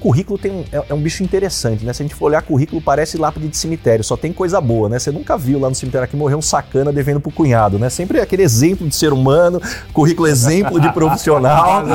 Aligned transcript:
currículo 0.00 0.38
tem 0.38 0.50
um, 0.50 0.64
é, 0.72 0.82
é, 0.88 0.94
um 0.94 1.00
bicho 1.00 1.22
interessante, 1.22 1.84
né? 1.84 1.92
Se 1.92 2.02
a 2.02 2.04
gente 2.04 2.14
for 2.14 2.24
olhar 2.26 2.40
currículo, 2.42 2.80
parece 2.80 3.18
lápide 3.18 3.46
de 3.48 3.56
cemitério, 3.56 4.02
só 4.02 4.16
tem 4.16 4.32
coisa 4.32 4.60
boa, 4.60 4.88
né? 4.88 4.98
Você 4.98 5.12
nunca 5.12 5.36
viu 5.36 5.60
lá 5.60 5.68
no 5.68 5.74
cemitério 5.74 6.06
aqui 6.06 6.16
morrer 6.16 6.34
um 6.34 6.42
sacana 6.42 6.90
devendo 6.92 7.20
pro 7.20 7.30
cunhado, 7.30 7.78
né? 7.78 7.90
Sempre 7.90 8.18
aquele 8.18 8.42
exemplo 8.42 8.88
de 8.88 8.96
ser 8.96 9.12
humano, 9.12 9.60
currículo 9.92 10.26
exemplo 10.26 10.80
de 10.80 10.90
profissional. 10.92 11.84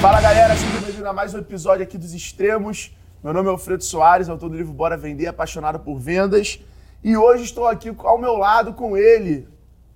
Fala 0.00 0.20
galera, 0.20 0.54
sejam 0.54 0.80
bem-vindos 0.80 1.04
a 1.04 1.12
mais 1.12 1.34
um 1.34 1.38
episódio 1.38 1.82
aqui 1.82 1.98
dos 1.98 2.14
Extremos. 2.14 2.92
Meu 3.24 3.32
nome 3.32 3.48
é 3.48 3.50
Alfredo 3.50 3.82
Soares, 3.82 4.28
autor 4.28 4.50
do 4.50 4.56
livro 4.56 4.72
Bora 4.72 4.96
Vender, 4.96 5.26
apaixonado 5.26 5.80
por 5.80 5.98
vendas. 5.98 6.60
E 7.02 7.16
hoje 7.16 7.42
estou 7.42 7.66
aqui 7.66 7.92
ao 7.98 8.16
meu 8.16 8.36
lado 8.36 8.74
com 8.74 8.96
ele, 8.96 9.48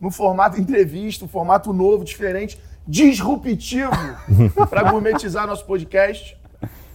no 0.03 0.11
formato 0.11 0.61
entrevista, 0.61 1.25
um 1.25 1.29
formato 1.29 1.73
novo, 1.73 2.05
diferente, 2.05 2.61
disruptivo, 2.87 3.92
para 4.69 4.91
gourmetizar 4.91 5.47
nosso 5.47 5.65
podcast. 5.65 6.37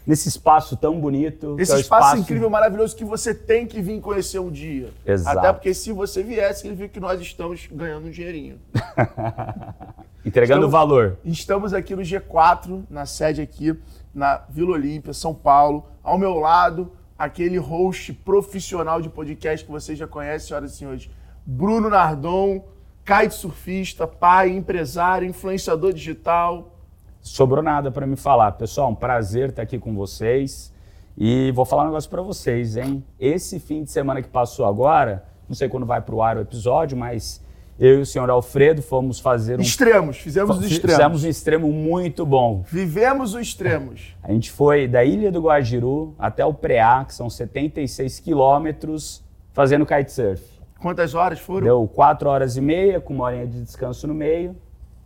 Nesse 0.06 0.28
espaço 0.28 0.76
tão 0.76 1.00
bonito. 1.00 1.56
Esse 1.60 1.74
é 1.74 1.80
espaço, 1.80 2.08
espaço, 2.08 2.22
incrível, 2.22 2.50
maravilhoso 2.50 2.96
que 2.96 3.06
você 3.06 3.34
tem 3.34 3.66
que 3.66 3.82
vir 3.82 4.00
conhecer 4.02 4.40
um 4.40 4.50
dia. 4.50 4.90
Exato. 5.06 5.40
Até 5.40 5.54
porque 5.54 5.74
se 5.74 5.92
você 5.94 6.22
vier, 6.22 6.54
significa 6.54 6.90
que 6.90 7.00
nós 7.00 7.20
estamos 7.22 7.68
ganhando 7.72 8.08
um 8.08 8.10
dinheirinho. 8.10 8.60
Entregando 10.26 10.66
estamos, 10.66 10.72
valor. 10.72 11.18
Estamos 11.24 11.74
aqui 11.74 11.96
no 11.96 12.02
G4, 12.02 12.84
na 12.90 13.06
sede 13.06 13.42
aqui, 13.42 13.78
na 14.14 14.44
Vila 14.50 14.72
Olímpia, 14.72 15.14
São 15.14 15.34
Paulo. 15.34 15.86
Ao 16.04 16.18
meu 16.18 16.36
lado, 16.36 16.92
aquele 17.18 17.58
host 17.58 18.12
profissional 18.14 19.02
de 19.02 19.10
podcast 19.10 19.66
que 19.66 19.72
vocês 19.72 19.98
já 19.98 20.08
conhecem, 20.08 20.50
senhoras 20.50 20.74
e 20.74 20.78
senhores, 20.78 21.10
Bruno 21.46 21.90
Nardon, 21.90 22.64
kitesurfista, 23.08 24.06
pai, 24.06 24.50
empresário, 24.50 25.26
influenciador 25.26 25.94
digital. 25.94 26.76
Sobrou 27.22 27.64
nada 27.64 27.90
para 27.90 28.06
me 28.06 28.18
falar. 28.18 28.52
Pessoal, 28.52 28.90
um 28.90 28.96
prazer 28.96 29.50
estar 29.50 29.62
aqui 29.62 29.80
com 29.80 29.96
vocês. 29.96 30.74
E 31.18 31.50
vou 31.52 31.64
falar 31.64 31.84
um 31.84 31.86
negócio 31.86 32.10
para 32.10 32.22
vocês, 32.22 32.76
hein? 32.76 33.04
Esse 33.18 33.62
fim 33.62 33.84
de 33.84 33.92
semana 33.92 34.22
que 34.22 34.28
passou 34.28 34.66
agora, 34.66 35.24
não 35.48 35.56
sei 35.56 35.70
quando 35.70 35.86
vai 35.86 36.02
para 36.02 36.14
o 36.14 36.22
ar 36.22 36.38
o 36.38 36.42
episódio, 36.42 36.98
mas 36.98 37.42
eu 37.80 38.00
e 38.00 38.02
o 38.02 38.06
senhor 38.06 38.30
Alfredo 38.30 38.82
fomos 38.82 39.20
fazer 39.22 39.58
um. 39.58 39.62
Extremos, 39.62 40.18
fizemos 40.18 40.58
os 40.58 40.66
extremos. 40.66 40.92
Fizemos 40.92 41.24
um 41.24 41.30
extremo 41.30 41.72
muito 41.72 42.26
bom. 42.26 42.62
Vivemos 42.68 43.34
os 43.34 43.42
extremos. 43.42 44.16
A 44.22 44.32
gente 44.34 44.52
foi 44.52 44.86
da 44.86 45.04
Ilha 45.04 45.32
do 45.32 45.42
Guajiru 45.42 46.14
até 46.20 46.46
o 46.46 46.54
Preá, 46.54 47.06
que 47.06 47.14
são 47.14 47.30
76 47.30 48.20
quilômetros, 48.20 49.24
fazendo 49.54 49.86
kitesurf. 49.86 50.57
Quantas 50.80 51.16
horas 51.16 51.40
foram? 51.40 51.66
Deu 51.66 51.88
quatro 51.88 52.30
horas 52.30 52.56
e 52.56 52.62
meia, 52.62 53.02
com 53.02 53.14
uma 53.14 53.26
horinha 53.26 53.48
de 53.48 53.62
descanso 53.62 54.08
no 54.08 54.14
meio. 54.14 54.56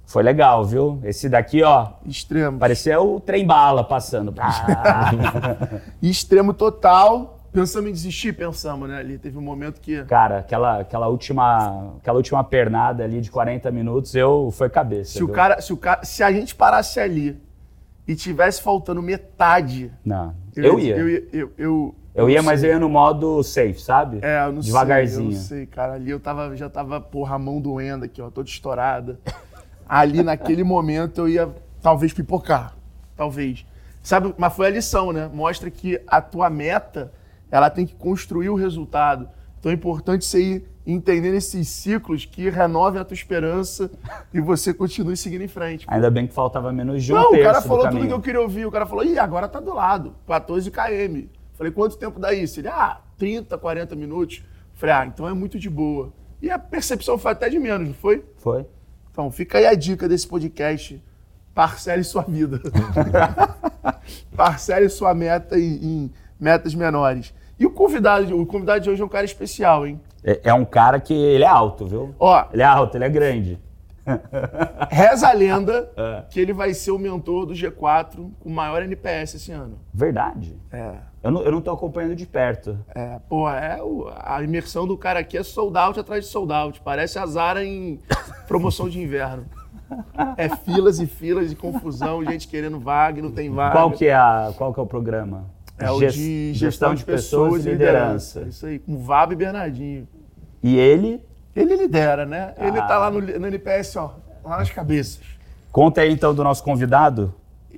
Foi 0.06 0.24
legal, 0.24 0.66
viu? 0.66 1.00
Esse 1.04 1.30
daqui, 1.30 1.64
ó. 1.64 1.94
Extremo. 2.06 2.60
Parecia 2.60 3.00
o 3.00 3.20
trem-bala 3.20 3.84
passando. 3.84 4.34
Extremo 6.02 6.54
total. 6.54 7.40
Pensamos 7.54 7.90
em 7.90 7.94
desistir? 7.94 8.34
Pensamos, 8.34 8.90
né? 8.90 8.98
Ali 8.98 9.18
teve 9.18 9.38
um 9.38 9.42
momento 9.42 9.80
que. 9.80 10.04
Cara, 10.06 10.40
aquela, 10.40 10.80
aquela, 10.82 11.08
última, 11.08 11.94
aquela 11.98 12.18
última 12.18 12.44
pernada 12.44 13.04
ali 13.04 13.22
de 13.22 13.30
40 13.30 13.72
minutos, 13.72 14.16
eu 14.16 14.52
foi 14.52 14.70
cabeça. 14.70 15.14
Se, 15.14 15.24
o 15.24 15.28
cara, 15.28 15.62
se, 15.62 15.72
o 15.74 15.78
cara, 15.78 16.04
se 16.04 16.24
a 16.24 16.32
gente 16.32 16.56
parasse 16.56 17.00
ali 17.00 17.42
e 18.08 18.16
tivesse 18.16 18.62
faltando 18.62 19.02
metade. 19.02 19.92
Não. 20.04 20.34
Eu, 20.56 20.64
eu 20.64 20.80
ia. 20.80 20.98
Eu, 20.98 21.10
eu, 21.32 21.52
eu, 21.58 21.96
eu 22.14 22.30
ia, 22.30 22.42
mas 22.44 22.64
eu 22.64 22.72
ia 22.72 22.80
no 22.80 22.90
modo 22.90 23.42
safe, 23.44 23.80
sabe? 23.80 24.20
É, 24.22 24.46
eu 24.46 24.52
não 24.52 24.62
Devagarzinho. 24.62 25.32
sei. 25.32 25.38
Eu 25.38 25.40
não 25.40 25.48
sei, 25.48 25.66
cara. 25.66 25.94
Ali 25.94 26.12
eu 26.12 26.20
tava, 26.20 26.56
já 26.56 26.70
tava, 26.70 27.00
porra, 27.00 27.36
a 27.36 27.40
mão 27.40 27.62
doendo 27.62 28.06
aqui, 28.06 28.22
ó, 28.22 28.30
toda 28.30 28.50
estourada. 28.50 29.20
Ali 29.88 30.24
naquele 30.24 30.64
momento 30.64 31.22
eu 31.22 31.30
ia 31.30 31.50
talvez 31.82 32.14
pipocar. 32.14 32.76
Talvez. 33.16 33.66
Sabe, 34.04 34.34
mas 34.38 34.54
foi 34.54 34.68
a 34.68 34.70
lição, 34.70 35.12
né? 35.12 35.30
Mostra 35.32 35.70
que 35.70 36.02
a 36.08 36.22
tua 36.22 36.50
meta, 36.50 37.12
ela 37.50 37.70
tem 37.70 37.86
que 37.86 37.96
construir 37.96 38.50
o 38.50 38.56
resultado. 38.56 39.30
Então 39.60 39.72
é 39.72 39.76
importante 39.76 40.26
você 40.26 40.42
ir 40.42 40.72
entendendo 40.86 41.36
esses 41.36 41.68
ciclos 41.68 42.26
que 42.26 42.50
renovem 42.50 43.00
a 43.00 43.06
tua 43.06 43.14
esperança 43.14 43.92
e 44.34 44.42
você 44.42 44.74
continue 44.74 45.16
seguindo 45.16 45.44
em 45.44 45.48
frente. 45.48 45.86
Ainda 45.88 46.10
bem 46.10 46.26
que 46.26 46.34
faltava 46.34 46.74
menos 46.74 47.04
de 47.04 47.14
um 47.14 47.16
Não, 47.16 47.32
o 47.34 47.44
cara 47.44 47.62
falou 47.62 47.88
tudo 47.90 48.08
que 48.08 48.14
eu 48.14 48.20
queria 48.20 48.42
ouvir. 48.42 48.66
O 48.66 48.72
cara 48.72 48.86
falou, 48.86 49.06
ih, 49.06 49.20
agora 49.20 49.48
tá 49.48 49.60
do 49.60 49.74
lado, 49.74 50.16
14 50.28 50.72
km. 50.72 51.28
Falei, 51.62 51.72
quanto 51.72 51.96
tempo 51.96 52.20
dá 52.20 52.34
isso? 52.34 52.60
Ele, 52.60 52.70
ah, 52.70 53.00
30, 53.20 53.56
40 53.56 53.96
minutos. 53.96 54.42
Falei, 54.74 54.96
ah, 54.96 55.06
então 55.06 55.28
é 55.30 55.34
muito 55.34 55.60
de 55.60 55.70
boa. 55.70 56.12
E 56.42 56.50
a 56.50 56.58
percepção 56.58 57.20
foi 57.20 57.34
até 57.34 57.50
de 57.50 57.60
menos, 57.60 57.90
não 57.90 57.94
foi? 57.94 58.26
Foi. 58.38 58.66
Então, 59.12 59.30
fica 59.30 59.60
aí 59.60 59.68
a 59.68 59.76
dica 59.76 60.10
desse 60.10 60.28
podcast. 60.28 61.00
Parcele 61.54 62.04
sua 62.04 62.24
vida. 62.24 62.60
Parcele 64.36 64.90
sua 64.90 65.14
meta 65.14 65.56
em, 65.60 65.76
em, 65.76 66.14
metas 66.40 66.74
menores. 66.74 67.32
E 67.60 67.66
o 67.68 67.70
convidado, 67.70 68.36
o 68.36 68.44
convidado 68.44 68.80
de 68.80 68.90
hoje 68.90 69.04
é 69.04 69.06
um 69.06 69.10
cara 69.10 69.26
especial, 69.26 69.86
hein? 69.86 70.02
É, 70.24 70.40
é 70.46 70.54
um 70.56 70.66
cara 70.66 71.00
que 71.00 71.14
ele 71.14 71.44
é 71.44 71.48
alto, 71.48 71.86
viu? 71.86 72.16
Ó, 72.18 72.44
ele 72.52 72.64
é 72.64 72.66
alto, 72.66 72.98
ele 72.98 73.04
é 73.04 73.10
grande. 73.10 73.60
Reza 74.90 75.28
a 75.28 75.34
lenda 75.34 75.92
é. 75.96 76.24
que 76.30 76.40
ele 76.40 76.54
vai 76.54 76.74
ser 76.74 76.92
o 76.92 77.00
mentor 77.00 77.46
do 77.46 77.54
G4 77.54 78.30
com 78.40 78.50
maior 78.50 78.82
NPS 78.84 79.36
esse 79.36 79.52
ano. 79.52 79.80
Verdade? 79.94 80.58
É. 80.72 80.96
Eu 81.24 81.32
não, 81.32 81.42
eu 81.44 81.52
não 81.52 81.62
tô 81.62 81.72
acompanhando 81.72 82.16
de 82.16 82.26
perto. 82.26 82.78
É, 82.96 83.20
pô, 83.30 83.48
é 83.50 83.82
o, 83.82 84.12
a 84.16 84.42
imersão 84.44 84.88
do 84.88 84.98
cara 84.98 85.20
aqui 85.20 85.38
é 85.38 85.44
sold 85.44 85.78
out 85.78 86.00
atrás 86.00 86.26
de 86.26 86.32
sold 86.32 86.52
out. 86.52 86.82
Parece 86.82 87.20
a 87.20 87.26
Zara 87.26 87.64
em 87.64 88.00
promoção 88.48 88.90
de 88.90 89.00
inverno. 89.00 89.46
É 90.38 90.50
filas 90.50 91.00
e 91.00 91.06
filas 91.06 91.50
de 91.50 91.56
confusão, 91.56 92.24
gente 92.24 92.48
querendo 92.48 92.80
vaga, 92.80 93.22
não 93.22 93.32
tem 93.32 93.50
vaga. 93.50 93.74
Qual 93.74 93.92
que 93.92 94.08
é, 94.08 94.16
a, 94.16 94.54
qual 94.58 94.74
que 94.74 94.80
é 94.80 94.84
o 94.84 94.86
programa? 94.86 95.46
É 95.78 95.92
o 95.92 96.00
de 96.00 96.54
gestão, 96.54 96.94
gestão 96.94 96.96
de 96.96 97.04
pessoas, 97.04 97.66
e 97.66 97.72
liderança. 97.72 98.40
liderança. 98.40 98.50
Isso 98.50 98.66
aí, 98.66 98.80
com 98.80 98.98
Vab 99.00 99.34
e 99.34 99.36
Bernardinho. 99.36 100.08
E 100.64 100.78
ele? 100.78 101.24
Ele 101.56 101.76
lidera, 101.76 102.26
né? 102.26 102.54
Ele 102.58 102.80
ah. 102.80 102.84
tá 102.84 102.98
lá 102.98 103.12
no, 103.12 103.20
no 103.22 103.48
NPS, 103.48 103.96
ó, 103.98 104.16
lá 104.44 104.58
nas 104.58 104.70
cabeças. 104.70 105.20
Conta 105.72 106.02
aí 106.02 106.12
então 106.12 106.34
do 106.34 106.44
nosso 106.44 106.64
convidado. 106.64 107.34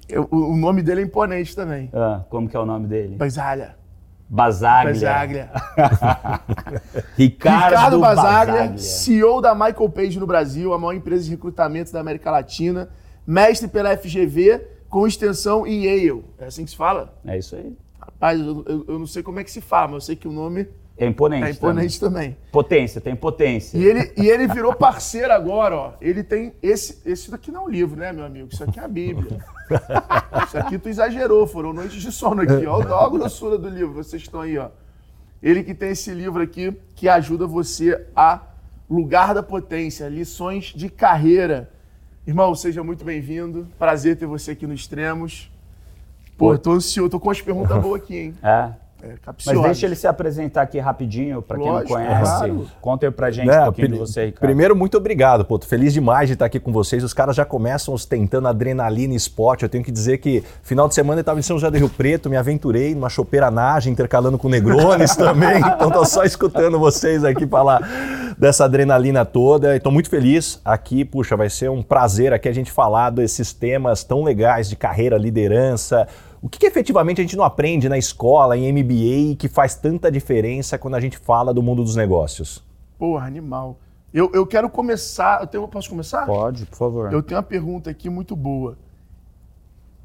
Eu, 0.09 0.27
o 0.31 0.55
nome 0.55 0.81
dele 0.81 1.01
é 1.01 1.03
imponente 1.03 1.55
também. 1.55 1.89
Ah, 1.93 2.23
como 2.29 2.49
que 2.49 2.55
é 2.55 2.59
o 2.59 2.65
nome 2.65 2.87
dele? 2.87 3.15
Basaglia. 3.15 3.75
Basaglia. 4.29 4.93
Basaglia. 4.93 5.51
Ricardo, 7.15 7.69
Ricardo 7.69 7.99
Basaglia, 7.99 8.53
Basaglia, 8.53 8.77
CEO 8.77 9.41
da 9.41 9.53
Michael 9.53 9.89
Page 9.89 10.19
no 10.19 10.25
Brasil, 10.25 10.73
a 10.73 10.79
maior 10.79 10.93
empresa 10.93 11.23
de 11.23 11.31
recrutamento 11.31 11.91
da 11.91 11.99
América 11.99 12.31
Latina, 12.31 12.89
mestre 13.27 13.67
pela 13.67 13.95
FGV, 13.95 14.67
com 14.89 15.05
extensão 15.05 15.67
em 15.67 15.85
Yale. 15.85 16.23
É 16.39 16.45
assim 16.45 16.65
que 16.65 16.71
se 16.71 16.77
fala? 16.77 17.13
É 17.25 17.37
isso 17.37 17.55
aí. 17.55 17.75
Rapaz, 17.99 18.39
eu, 18.39 18.65
eu, 18.67 18.85
eu 18.87 18.99
não 18.99 19.07
sei 19.07 19.21
como 19.21 19.39
é 19.39 19.43
que 19.43 19.51
se 19.51 19.61
fala, 19.61 19.87
mas 19.87 19.95
eu 19.95 20.01
sei 20.01 20.15
que 20.15 20.27
o 20.27 20.31
nome 20.31 20.67
é 20.97 21.07
imponente. 21.07 21.45
É 21.45 21.49
imponente 21.51 21.99
também. 21.99 22.31
também. 22.31 22.37
Potência, 22.51 23.01
tem 23.01 23.15
potência. 23.15 23.77
E 23.77 23.83
ele, 23.83 24.13
e 24.15 24.27
ele 24.27 24.47
virou 24.47 24.75
parceiro 24.75 25.33
agora, 25.33 25.75
ó. 25.75 25.93
Ele 25.99 26.23
tem 26.23 26.53
esse. 26.61 27.01
Esse 27.05 27.31
daqui 27.31 27.51
não 27.51 27.61
é 27.61 27.63
um 27.65 27.69
livro, 27.69 27.99
né, 27.99 28.11
meu 28.11 28.23
amigo? 28.23 28.49
Isso 28.51 28.63
aqui 28.63 28.79
é 28.79 28.83
a 28.83 28.87
Bíblia. 28.87 29.39
Isso 30.45 30.57
aqui 30.57 30.77
tu 30.77 30.89
exagerou, 30.89 31.47
foram 31.47 31.73
noites 31.73 32.01
de 32.01 32.11
sono 32.11 32.43
aqui, 32.43 32.65
ó. 32.67 32.77
Olha 32.77 32.95
a 32.95 33.09
grossura 33.09 33.57
do 33.57 33.69
livro, 33.69 33.93
vocês 33.93 34.21
estão 34.21 34.41
aí, 34.41 34.57
ó. 34.57 34.69
Ele 35.41 35.63
que 35.63 35.73
tem 35.73 35.89
esse 35.89 36.11
livro 36.11 36.41
aqui 36.41 36.73
que 36.95 37.09
ajuda 37.09 37.47
você 37.47 38.05
a 38.15 38.41
lugar 38.89 39.33
da 39.33 39.41
potência, 39.41 40.07
lições 40.07 40.65
de 40.75 40.89
carreira. 40.89 41.71
Irmão, 42.25 42.53
seja 42.55 42.83
muito 42.83 43.03
bem-vindo. 43.03 43.67
Prazer 43.79 44.15
ter 44.15 44.27
você 44.27 44.51
aqui 44.51 44.67
no 44.67 44.73
Extremos. 44.73 45.51
Pô, 46.37 46.57
tô 46.57 46.71
ansioso, 46.71 47.09
tô 47.09 47.19
com 47.19 47.27
umas 47.27 47.41
perguntas 47.41 47.81
boas 47.81 48.01
aqui, 48.01 48.17
hein? 48.17 48.35
É. 48.41 48.82
É, 49.03 49.15
Mas 49.45 49.61
deixa 49.61 49.85
ele 49.85 49.95
se 49.95 50.07
apresentar 50.07 50.61
aqui 50.61 50.79
rapidinho, 50.79 51.41
para 51.41 51.57
quem 51.57 51.67
não 51.67 51.83
conhece. 51.83 52.21
Claro. 52.21 52.67
Conta 52.79 53.05
aí 53.05 53.11
pra 53.11 53.29
gente 53.31 53.49
é, 53.49 53.61
um 53.61 53.65
pouquinho 53.65 53.89
de 53.89 53.97
você, 53.97 54.25
Ricardo. 54.27 54.47
Primeiro, 54.47 54.73
muito 54.75 54.95
obrigado, 54.95 55.43
pô. 55.43 55.59
Tô 55.59 55.67
feliz 55.67 55.91
demais 55.91 56.29
de 56.29 56.33
estar 56.33 56.45
aqui 56.45 56.57
com 56.57 56.71
vocês. 56.71 57.03
Os 57.03 57.13
caras 57.13 57.35
já 57.35 57.43
começam 57.43 57.93
ostentando 57.93 58.47
adrenalina 58.47 59.13
e 59.13 59.17
esporte. 59.17 59.63
Eu 59.63 59.69
tenho 59.69 59.83
que 59.83 59.91
dizer 59.91 60.19
que 60.19 60.41
final 60.61 60.87
de 60.87 60.95
semana 60.95 61.19
eu 61.19 61.21
estava 61.21 61.37
em 61.37 61.43
São 61.43 61.57
José 61.57 61.69
do 61.69 61.77
Rio 61.77 61.89
Preto, 61.89 62.29
me 62.29 62.37
aventurei 62.37 62.95
numa 62.95 63.09
chopeiranagem, 63.09 63.91
intercalando 63.91 64.37
com 64.37 64.47
Negrones 64.47 65.13
também. 65.17 65.57
Então 65.57 65.91
tô 65.91 66.05
só 66.05 66.23
escutando 66.23 66.79
vocês 66.79 67.25
aqui 67.25 67.45
falar 67.45 67.81
dessa 68.37 68.63
adrenalina 68.63 69.25
toda. 69.25 69.75
Estou 69.75 69.91
muito 69.91 70.09
feliz 70.09 70.61
aqui. 70.63 71.03
Puxa, 71.03 71.35
vai 71.35 71.49
ser 71.49 71.69
um 71.69 71.83
prazer 71.83 72.31
aqui 72.31 72.47
a 72.47 72.53
gente 72.53 72.71
falar 72.71 73.09
desses 73.09 73.51
temas 73.51 74.01
tão 74.05 74.23
legais 74.23 74.69
de 74.69 74.77
carreira, 74.77 75.17
liderança, 75.17 76.07
o 76.43 76.49
que, 76.49 76.59
que, 76.59 76.65
efetivamente 76.65 77.21
a 77.21 77.23
gente 77.23 77.37
não 77.37 77.45
aprende 77.45 77.87
na 77.87 77.97
escola, 77.97 78.57
em 78.57 78.69
MBA, 78.69 79.37
que 79.39 79.47
faz 79.47 79.75
tanta 79.75 80.11
diferença 80.11 80.77
quando 80.77 80.95
a 80.95 80.99
gente 80.99 81.17
fala 81.17 81.53
do 81.53 81.63
mundo 81.63 81.81
dos 81.81 81.95
negócios? 81.95 82.61
Porra, 82.99 83.25
animal. 83.25 83.79
Eu, 84.13 84.29
eu 84.33 84.45
quero 84.45 84.69
começar. 84.69 85.39
Eu 85.39 85.47
tenho, 85.47 85.65
posso 85.69 85.89
começar? 85.89 86.25
Pode, 86.25 86.65
por 86.65 86.75
favor. 86.75 87.13
Eu 87.13 87.23
tenho 87.23 87.37
uma 87.37 87.43
pergunta 87.43 87.89
aqui 87.89 88.09
muito 88.09 88.35
boa. 88.35 88.77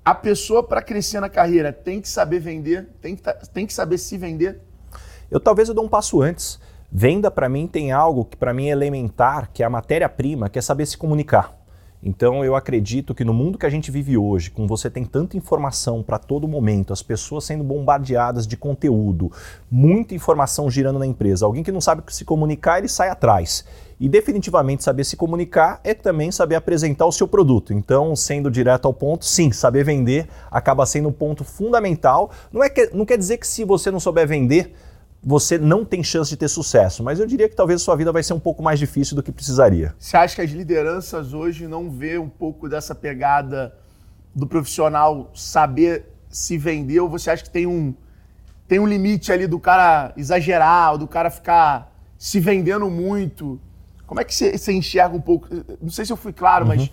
A 0.05 0.14
pessoa, 0.14 0.62
para 0.62 0.81
crescer 0.81 1.19
na 1.19 1.29
carreira, 1.29 1.73
tem 1.73 2.00
que 2.00 2.08
saber 2.08 2.38
vender? 2.38 2.88
Tem 3.02 3.17
que, 3.17 3.23
tem 3.52 3.67
que 3.67 3.75
saber 3.75 3.99
se 3.99 4.17
vender? 4.17 4.61
Eu 5.29 5.41
talvez 5.41 5.69
eu 5.69 5.75
dou 5.75 5.84
um 5.84 5.88
passo 5.88 6.23
antes. 6.23 6.61
Venda, 6.91 7.32
para 7.32 7.49
mim, 7.49 7.67
tem 7.67 7.91
algo 7.91 8.25
que 8.25 8.37
para 8.37 8.55
mim 8.55 8.69
é 8.69 8.70
elementar, 8.70 9.50
que 9.52 9.64
é 9.64 9.67
a 9.67 9.70
matéria-prima, 9.70 10.49
que 10.49 10.56
é 10.56 10.62
saber 10.62 10.87
se 10.87 10.96
comunicar. 10.96 11.57
Então 12.03 12.45
eu 12.45 12.55
acredito 12.55 13.15
que 13.15 13.25
no 13.25 13.35
mundo 13.35 13.59
que 13.59 13.67
a 13.67 13.71
gente 13.71 13.91
vive 13.91 14.17
hoje, 14.17 14.50
com 14.50 14.67
você 14.67 14.89
tem 14.89 15.05
tanta 15.05 15.37
informação 15.37 16.03
para 16.03 16.19
todo 16.19 16.47
momento, 16.47 16.93
as 16.93 17.03
pessoas 17.03 17.45
sendo 17.45 17.65
bombardeadas 17.65 18.47
de 18.47 18.56
conteúdo, 18.56 19.33
muita 19.71 20.15
informação 20.15 20.71
girando 20.71 20.99
na 20.99 21.06
empresa, 21.06 21.45
alguém 21.45 21.62
que 21.62 21.73
não 21.73 21.81
sabe 21.81 22.03
se 22.09 22.25
comunicar, 22.25 22.79
ele 22.79 22.89
sai 22.89 23.09
atrás. 23.09 23.65
E 24.00 24.09
definitivamente 24.09 24.85
saber 24.85 25.03
se 25.03 25.17
comunicar 25.17 25.81
é 25.83 25.93
também 25.93 26.31
saber 26.31 26.55
apresentar 26.55 27.05
o 27.05 27.11
seu 27.11 27.27
produto. 27.27 27.73
Então, 27.73 28.15
sendo 28.15 28.49
direto 28.49 28.87
ao 28.87 28.94
ponto, 28.94 29.25
sim, 29.25 29.51
saber 29.51 29.85
vender 29.85 30.29
acaba 30.51 30.87
sendo 30.87 31.09
um 31.09 31.12
ponto 31.12 31.43
fundamental. 31.43 32.31
Não, 32.53 32.62
é 32.62 32.71
que, 32.71 32.91
não 32.94 33.05
quer 33.05 33.19
dizer 33.19 33.39
que 33.39 33.47
se 33.47 33.65
você 33.65 33.91
não 33.91 33.99
souber 33.99 34.29
vender, 34.29 34.73
você 35.23 35.59
não 35.59 35.85
tem 35.85 36.03
chance 36.03 36.31
de 36.31 36.37
ter 36.37 36.49
sucesso, 36.49 37.03
mas 37.03 37.19
eu 37.19 37.26
diria 37.26 37.49
que 37.49 37.56
talvez 37.56 37.81
a 37.81 37.85
sua 37.85 37.97
vida 37.97 38.12
vai 38.12 38.23
ser 38.23 38.35
um 38.35 38.41
pouco 38.41 38.62
mais 38.62 38.79
difícil 38.79 39.17
do 39.17 39.23
que 39.23 39.32
precisaria. 39.32 39.94
Você 39.99 40.17
acha 40.17 40.37
que 40.37 40.43
as 40.43 40.50
lideranças 40.50 41.35
hoje 41.35 41.67
não 41.67 41.91
vê 41.91 42.19
um 42.19 42.29
pouco 42.29 42.69
dessa 42.69 42.94
pegada 42.94 43.75
do 44.35 44.47
profissional 44.47 45.31
saber 45.35 46.06
se 46.31 46.56
vender 46.56 47.00
ou 47.00 47.09
você 47.09 47.31
acha 47.31 47.43
que 47.43 47.50
tem 47.50 47.67
um, 47.67 47.94
tem 48.69 48.79
um 48.79 48.87
limite 48.87 49.32
ali 49.32 49.47
do 49.47 49.59
cara 49.59 50.12
exagerar, 50.17 50.93
ou 50.93 50.99
do 50.99 51.09
cara 51.09 51.31
ficar 51.31 51.93
se 52.19 52.38
vendendo 52.38 52.88
muito? 52.91 53.61
Como 54.06 54.20
é 54.20 54.25
que 54.25 54.35
você, 54.35 54.56
você 54.56 54.73
enxerga 54.73 55.17
um 55.17 55.20
pouco? 55.20 55.49
Não 55.81 55.91
sei 55.91 56.05
se 56.05 56.12
eu 56.12 56.17
fui 56.17 56.32
claro, 56.32 56.65
uhum. 56.65 56.76
mas. 56.76 56.91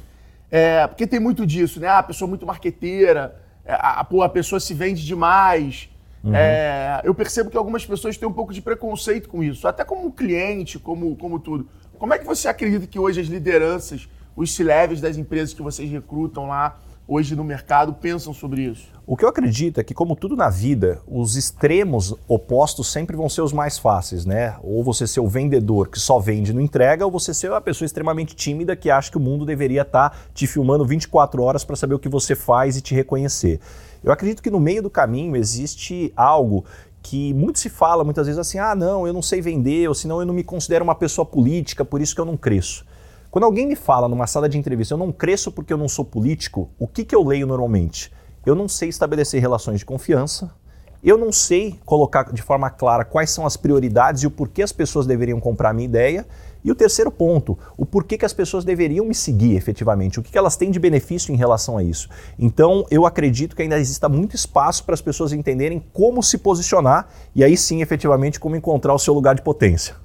É, 0.49 0.87
porque 0.87 1.05
tem 1.05 1.19
muito 1.19 1.45
disso, 1.45 1.79
né? 1.79 1.87
A 1.87 2.03
pessoa 2.03 2.29
muito 2.29 2.45
marqueteira, 2.45 3.35
é, 3.65 3.73
a, 3.73 3.99
a, 4.01 4.25
a 4.25 4.29
pessoa 4.29 4.59
se 4.59 4.73
vende 4.73 5.05
demais. 5.05 5.89
Uhum. 6.25 6.35
É, 6.35 7.01
eu 7.03 7.13
percebo 7.13 7.51
que 7.51 7.57
algumas 7.57 7.85
pessoas 7.85 8.17
têm 8.17 8.27
um 8.27 8.33
pouco 8.33 8.51
de 8.51 8.59
preconceito 8.59 9.29
com 9.29 9.43
isso, 9.43 9.67
até 9.67 9.83
como 9.83 10.11
cliente, 10.11 10.79
como, 10.79 11.15
como 11.15 11.39
tudo. 11.39 11.67
Como 11.99 12.13
é 12.13 12.17
que 12.17 12.25
você 12.25 12.47
acredita 12.47 12.87
que 12.87 12.97
hoje 12.97 13.21
as 13.21 13.27
lideranças, 13.27 14.09
os 14.35 14.53
C-levels 14.53 14.99
das 14.99 15.17
empresas 15.17 15.53
que 15.53 15.61
vocês 15.61 15.89
recrutam 15.89 16.47
lá, 16.47 16.79
hoje 17.07 17.35
no 17.35 17.43
mercado, 17.43 17.93
pensam 17.93 18.33
sobre 18.33 18.63
isso? 18.63 18.87
O 19.05 19.15
que 19.15 19.23
eu 19.23 19.29
acredito 19.29 19.79
é 19.79 19.83
que, 19.83 19.93
como 19.93 20.15
tudo 20.15 20.35
na 20.35 20.49
vida, 20.49 20.99
os 21.07 21.35
extremos 21.35 22.15
opostos 22.27 22.91
sempre 22.91 23.15
vão 23.15 23.29
ser 23.29 23.41
os 23.41 23.53
mais 23.53 23.77
fáceis, 23.77 24.25
né? 24.25 24.55
Ou 24.63 24.83
você 24.83 25.05
ser 25.05 25.19
o 25.19 25.27
vendedor 25.27 25.89
que 25.89 25.99
só 25.99 26.17
vende 26.17 26.49
e 26.49 26.53
não 26.55 26.61
entrega, 26.61 27.05
ou 27.05 27.11
você 27.11 27.35
ser 27.35 27.51
uma 27.51 27.61
pessoa 27.61 27.85
extremamente 27.85 28.35
tímida 28.35 28.75
que 28.75 28.89
acha 28.89 29.11
que 29.11 29.17
o 29.17 29.21
mundo 29.21 29.45
deveria 29.45 29.83
estar 29.83 30.09
tá 30.09 30.17
te 30.33 30.47
filmando 30.47 30.83
24 30.83 31.43
horas 31.43 31.63
para 31.63 31.75
saber 31.75 31.93
o 31.93 31.99
que 31.99 32.09
você 32.09 32.35
faz 32.35 32.77
e 32.77 32.81
te 32.81 32.95
reconhecer. 32.95 33.59
Eu 34.05 34.13
acredito 34.13 34.41
que 34.41 34.49
no 34.49 34.59
meio 34.59 34.81
do 34.81 34.89
caminho 34.89 35.35
existe 35.35 36.13
algo 36.15 36.63
que 37.01 37.33
muito 37.33 37.59
se 37.59 37.67
fala 37.69 38.05
muitas 38.05 38.27
vezes 38.27 38.39
assim: 38.39 38.57
ah, 38.57 38.73
não, 38.73 39.05
eu 39.05 39.11
não 39.11 39.21
sei 39.21 39.41
vender, 39.41 39.89
ou 39.89 39.93
senão 39.93 40.21
eu 40.21 40.25
não 40.25 40.33
me 40.33 40.43
considero 40.43 40.85
uma 40.85 40.95
pessoa 40.95 41.25
política, 41.25 41.83
por 41.83 41.99
isso 41.99 42.15
que 42.15 42.21
eu 42.21 42.25
não 42.25 42.37
cresço. 42.37 42.85
Quando 43.29 43.43
alguém 43.43 43.67
me 43.67 43.75
fala 43.75 44.07
numa 44.07 44.27
sala 44.27 44.47
de 44.47 44.57
entrevista, 44.57 44.93
eu 44.93 44.97
não 44.97 45.11
cresço 45.11 45.51
porque 45.51 45.73
eu 45.73 45.77
não 45.77 45.89
sou 45.89 46.05
político, 46.05 46.69
o 46.79 46.87
que, 46.87 47.03
que 47.03 47.13
eu 47.13 47.21
leio 47.21 47.45
normalmente? 47.45 48.09
eu 48.45 48.55
não 48.55 48.67
sei 48.67 48.89
estabelecer 48.89 49.41
relações 49.41 49.79
de 49.79 49.85
confiança, 49.85 50.51
eu 51.03 51.17
não 51.17 51.31
sei 51.31 51.79
colocar 51.83 52.31
de 52.31 52.41
forma 52.41 52.69
clara 52.69 53.03
quais 53.03 53.31
são 53.31 53.45
as 53.45 53.57
prioridades 53.57 54.23
e 54.23 54.27
o 54.27 54.31
porquê 54.31 54.61
as 54.61 54.71
pessoas 54.71 55.05
deveriam 55.05 55.39
comprar 55.39 55.69
a 55.69 55.73
minha 55.73 55.85
ideia. 55.85 56.25
E 56.65 56.71
o 56.71 56.75
terceiro 56.75 57.11
ponto, 57.11 57.55
o 57.77 57.85
porquê 57.85 58.17
que 58.17 58.25
as 58.25 58.33
pessoas 58.33 58.65
deveriam 58.65 59.05
me 59.05 59.13
seguir 59.13 59.55
efetivamente, 59.55 60.19
o 60.19 60.23
que 60.23 60.35
elas 60.35 60.57
têm 60.57 60.71
de 60.71 60.79
benefício 60.79 61.31
em 61.31 61.37
relação 61.37 61.77
a 61.77 61.83
isso. 61.83 62.09
Então, 62.39 62.83
eu 62.89 63.05
acredito 63.05 63.55
que 63.55 63.61
ainda 63.61 63.77
exista 63.77 64.09
muito 64.09 64.35
espaço 64.35 64.83
para 64.83 64.95
as 64.95 65.01
pessoas 65.01 65.31
entenderem 65.31 65.79
como 65.93 66.23
se 66.23 66.39
posicionar 66.39 67.07
e 67.35 67.43
aí 67.43 67.55
sim, 67.55 67.83
efetivamente, 67.83 68.39
como 68.39 68.55
encontrar 68.55 68.95
o 68.95 68.99
seu 68.99 69.13
lugar 69.13 69.35
de 69.35 69.43
potência. 69.43 69.95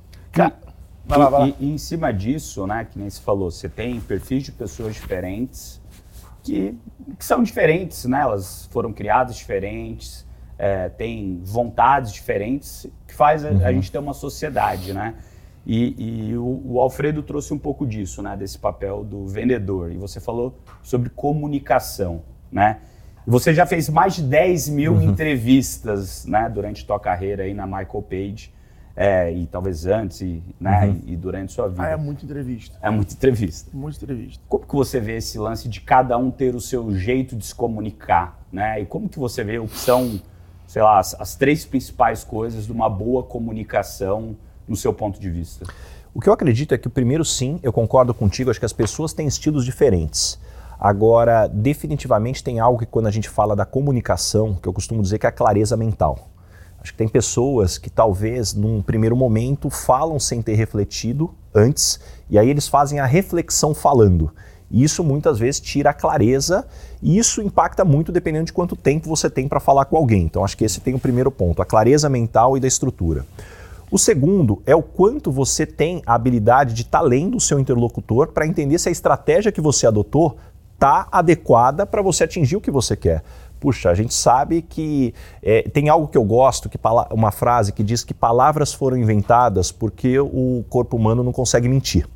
Vai 1.07 1.19
lá, 1.19 1.31
vai 1.31 1.41
lá. 1.41 1.49
E, 1.49 1.65
e, 1.65 1.73
em 1.73 1.79
cima 1.79 2.13
disso, 2.13 2.67
né, 2.67 2.87
que 2.91 2.99
nem 2.99 3.09
se 3.09 3.23
falou, 3.23 3.51
você 3.51 3.67
tem 3.67 3.99
perfis 3.99 4.43
de 4.43 4.53
pessoas 4.53 4.93
diferentes, 4.93 5.81
que, 6.43 6.77
que 7.19 7.25
são 7.25 7.43
diferentes, 7.43 8.05
né? 8.05 8.21
Elas 8.21 8.67
foram 8.71 8.93
criadas 8.93 9.35
diferentes, 9.35 10.27
é, 10.59 10.91
têm 10.91 11.41
vontades 11.43 12.13
diferentes, 12.13 12.87
que 13.07 13.15
faz 13.15 13.45
a, 13.47 13.51
uhum. 13.51 13.67
a, 13.67 13.73
gente 13.73 13.91
ter 13.91 13.99
uma 13.99 14.13
sociedade, 14.13 14.93
né? 14.93 15.15
E, 15.67 16.31
e 16.31 16.37
o, 16.37 16.63
o, 16.65 16.81
Alfredo 16.81 17.23
trouxe 17.23 17.53
um 17.53 17.59
pouco 17.59 17.87
disso, 17.87 18.23
né? 18.23 18.37
Desse 18.37 18.59
papel 18.59 19.05
do 19.05 19.27
vendedor. 19.27 19.93
E 19.93 19.97
você 19.97 20.19
falou 20.21 20.59
sobre 20.83 21.11
comunicação, 21.11 22.23
né? 22.51 22.79
Você 23.27 23.53
já 23.53 23.67
fez 23.67 23.89
mais 23.89 24.17
de 24.17 24.23
10 24.23 24.69
mil 24.71 24.95
uhum. 24.95 25.03
entrevistas, 25.03 26.25
né? 26.25 26.49
Durante 26.49 26.85
tua 26.87 26.99
carreira 26.99 27.43
aí 27.43 27.55
na 27.55 27.67
Michael 27.67 28.03
Page. 28.09 28.53
É, 28.97 29.33
e 29.33 29.47
talvez 29.47 29.87
antes 29.87 30.21
e, 30.21 30.43
né, 30.61 30.85
uhum. 30.85 31.03
e, 31.07 31.13
e, 31.13 31.17
durante 31.17 31.53
sua 31.53 31.69
vida. 31.69 31.85
Ah, 31.85 31.91
é 31.91 31.97
muita 31.97 32.25
entrevista. 32.25 32.77
É 32.83 32.91
muita 32.91 33.15
entrevista. 33.15 33.71
Muita 33.73 34.05
entrevista. 34.05 34.43
Como 34.49 34.67
que 34.67 34.75
você 34.75 35.01
vê 35.01 35.17
esse 35.17 35.39
lance 35.39 35.69
de 35.69 35.81
cada 35.81 36.19
um 36.19 36.31
ter 36.31 36.55
o 36.55 36.61
seu 36.61 36.93
jeito 36.95 37.37
de 37.37 37.47
se 37.47 37.55
comunicar, 37.55 38.39
né? 38.53 38.81
E 38.81 38.85
como 38.85 39.09
que 39.09 39.19
você 39.19 39.45
vê 39.45 39.59
o 39.59 39.67
que 39.67 39.79
são, 39.79 40.21
sei 40.67 40.83
lá, 40.83 40.99
as, 40.99 41.19
as 41.19 41.35
três 41.35 41.65
principais 41.65 42.25
coisas 42.25 42.67
de 42.67 42.73
uma 42.73 42.91
boa 42.91 43.23
comunicação 43.23 44.37
no 44.69 44.77
seu 44.77 44.93
ponto 44.93 45.21
de 45.21 45.31
vista? 45.31 45.67
O 46.13 46.21
que 46.21 46.29
eu 46.29 46.33
acredito 46.33 46.75
é 46.75 46.79
que 46.79 46.89
o 46.89 46.91
primeiro 46.91 47.25
sim, 47.25 47.61
eu 47.63 47.73
concordo 47.73 48.13
contigo, 48.13 48.51
acho 48.51 48.59
que 48.59 48.67
as 48.67 48.73
pessoas 48.73 49.13
têm 49.13 49.27
estilos 49.27 49.65
diferentes. 49.65 50.39
Agora, 50.79 51.47
definitivamente 51.47 52.43
tem 52.43 52.59
algo 52.59 52.79
que 52.79 52.87
quando 52.87 53.07
a 53.07 53.11
gente 53.11 53.29
fala 53.29 53.55
da 53.55 53.65
comunicação, 53.65 54.55
que 54.55 54.69
eu 54.69 54.73
costumo 54.73 55.03
dizer 55.03 55.19
que 55.19 55.27
é 55.27 55.29
a 55.29 55.33
clareza 55.33 55.77
mental. 55.77 56.31
Acho 56.81 56.93
que 56.93 56.99
tem 56.99 57.07
pessoas 57.07 57.77
que 57.77 57.91
talvez 57.91 58.55
num 58.55 58.81
primeiro 58.81 59.15
momento 59.15 59.69
falam 59.69 60.19
sem 60.19 60.41
ter 60.41 60.55
refletido 60.55 61.35
antes, 61.55 62.01
e 62.31 62.39
aí 62.39 62.49
eles 62.49 62.67
fazem 62.67 62.99
a 62.99 63.05
reflexão 63.05 63.75
falando. 63.75 64.33
E 64.71 64.83
isso 64.83 65.05
muitas 65.05 65.39
vezes 65.39 65.61
tira 65.61 65.91
a 65.91 65.95
clareza 65.95 66.67
e 67.03 67.19
isso 67.19 67.43
impacta 67.43 67.85
muito 67.85 68.13
dependendo 68.13 68.47
de 68.47 68.53
quanto 68.53 68.77
tempo 68.77 69.09
você 69.09 69.29
tem 69.29 69.49
para 69.49 69.59
falar 69.59 69.85
com 69.85 69.97
alguém. 69.97 70.23
Então 70.23 70.45
acho 70.45 70.57
que 70.57 70.65
esse 70.65 70.81
tem 70.81 70.95
o 70.95 70.99
primeiro 70.99 71.31
ponto, 71.31 71.61
a 71.61 71.67
clareza 71.67 72.09
mental 72.09 72.57
e 72.57 72.61
da 72.61 72.69
estrutura. 72.69 73.27
O 73.91 73.99
segundo 73.99 74.63
é 74.65 74.75
o 74.75 74.83
quanto 74.83 75.33
você 75.33 75.67
tem 75.67 76.03
a 76.07 76.15
habilidade 76.15 76.75
de 76.75 76.83
estar 76.83 77.01
tá 77.01 77.05
lendo 77.05 77.37
o 77.37 77.41
seu 77.41 77.59
interlocutor 77.59 78.29
para 78.29 78.47
entender 78.47 78.79
se 78.79 78.89
a 78.89 78.93
estratégia 78.93 79.51
que 79.51 79.61
você 79.61 79.87
adotou 79.87 80.37
está 80.75 81.09
adequada 81.11 81.85
para 81.85 82.01
você 82.01 82.25
atingir 82.25 82.57
o 82.57 82.61
que 82.61 82.71
você 82.71 82.97
quer 82.97 83.23
puxa, 83.61 83.91
a 83.91 83.95
gente 83.95 84.15
sabe 84.15 84.63
que 84.63 85.15
é, 85.43 85.63
tem 85.63 85.91
algo 85.91 86.09
que 86.09 86.17
eu 86.17 86.25
gosto, 86.25 86.69
que 86.69 86.79
uma 87.11 87.31
frase 87.31 87.73
que 87.73 87.85
diz 87.85 88.03
que 88.03 88.15
palavras 88.15 88.73
foram 88.73 88.97
inventadas 88.97 89.71
porque 89.71 90.19
o 90.19 90.65
corpo 90.69 90.97
humano 90.97 91.23
não 91.23 91.31
consegue 91.31 91.69
mentir. 91.69 92.09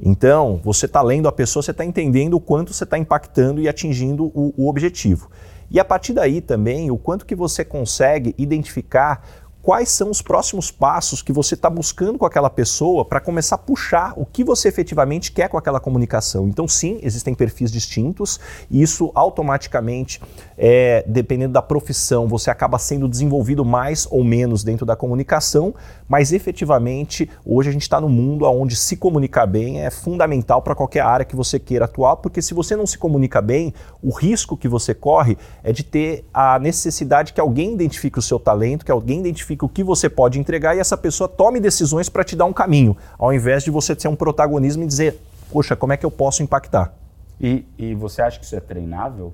Então, 0.00 0.60
você 0.64 0.86
está 0.86 1.02
lendo 1.02 1.28
a 1.28 1.32
pessoa, 1.32 1.62
você 1.62 1.72
está 1.72 1.84
entendendo 1.84 2.34
o 2.34 2.40
quanto 2.40 2.72
você 2.72 2.84
está 2.84 2.96
impactando 2.96 3.60
e 3.60 3.68
atingindo 3.68 4.26
o, 4.26 4.54
o 4.56 4.68
objetivo. 4.68 5.28
E 5.70 5.78
a 5.78 5.84
partir 5.84 6.14
daí 6.14 6.40
também, 6.40 6.90
o 6.90 6.96
quanto 6.96 7.26
que 7.26 7.34
você 7.34 7.64
consegue 7.64 8.34
identificar 8.38 9.22
quais 9.62 9.90
são 9.90 10.10
os 10.10 10.22
próximos 10.22 10.70
passos 10.70 11.20
que 11.20 11.32
você 11.32 11.54
está 11.54 11.68
buscando 11.68 12.18
com 12.18 12.24
aquela 12.24 12.48
pessoa 12.48 13.04
para 13.04 13.20
começar 13.20 13.56
a 13.56 13.58
puxar 13.58 14.14
o 14.16 14.24
que 14.24 14.44
você 14.44 14.68
efetivamente 14.68 15.32
quer 15.32 15.48
com 15.48 15.58
aquela 15.58 15.80
comunicação. 15.80 16.48
Então, 16.48 16.66
sim, 16.66 16.98
existem 17.02 17.34
perfis 17.34 17.70
distintos 17.70 18.38
e 18.70 18.80
isso 18.80 19.10
automaticamente, 19.14 20.22
é, 20.56 21.04
dependendo 21.06 21.52
da 21.52 21.62
profissão, 21.62 22.28
você 22.28 22.50
acaba 22.50 22.78
sendo 22.78 23.08
desenvolvido 23.08 23.64
mais 23.64 24.06
ou 24.10 24.22
menos 24.22 24.62
dentro 24.62 24.86
da 24.86 24.96
comunicação, 24.96 25.74
mas 26.08 26.32
efetivamente 26.32 27.28
hoje 27.44 27.68
a 27.68 27.72
gente 27.72 27.82
está 27.82 28.00
no 28.00 28.08
mundo 28.08 28.44
onde 28.46 28.76
se 28.76 28.96
comunicar 28.96 29.46
bem 29.46 29.82
é 29.82 29.90
fundamental 29.90 30.62
para 30.62 30.74
qualquer 30.74 31.00
área 31.00 31.26
que 31.26 31.36
você 31.36 31.58
queira 31.58 31.84
atuar, 31.84 32.16
porque 32.16 32.40
se 32.40 32.54
você 32.54 32.76
não 32.76 32.86
se 32.86 32.96
comunica 32.96 33.42
bem, 33.42 33.74
o 34.02 34.10
risco 34.10 34.56
que 34.56 34.68
você 34.68 34.94
corre 34.94 35.36
é 35.62 35.72
de 35.72 35.82
ter 35.82 36.24
a 36.32 36.58
necessidade 36.58 37.32
que 37.32 37.40
alguém 37.40 37.74
identifique 37.74 38.18
o 38.18 38.22
seu 38.22 38.38
talento, 38.38 38.84
que 38.84 38.92
alguém 38.92 39.20
identifique 39.20 39.47
o 39.60 39.68
que 39.68 39.84
você 39.84 40.08
pode 40.08 40.38
entregar 40.38 40.76
e 40.76 40.80
essa 40.80 40.96
pessoa 40.96 41.28
tome 41.28 41.60
decisões 41.60 42.08
para 42.08 42.24
te 42.24 42.34
dar 42.34 42.44
um 42.44 42.52
caminho, 42.52 42.96
ao 43.18 43.32
invés 43.32 43.62
de 43.62 43.70
você 43.70 43.94
ser 43.98 44.08
um 44.08 44.16
protagonismo 44.16 44.82
e 44.82 44.86
dizer, 44.86 45.20
poxa, 45.50 45.76
como 45.76 45.92
é 45.92 45.96
que 45.96 46.04
eu 46.04 46.10
posso 46.10 46.42
impactar? 46.42 46.94
E, 47.40 47.64
e 47.78 47.94
você 47.94 48.20
acha 48.20 48.38
que 48.38 48.44
isso 48.44 48.56
é 48.56 48.60
treinável? 48.60 49.32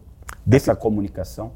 Essa 0.50 0.76
comunicação? 0.76 1.52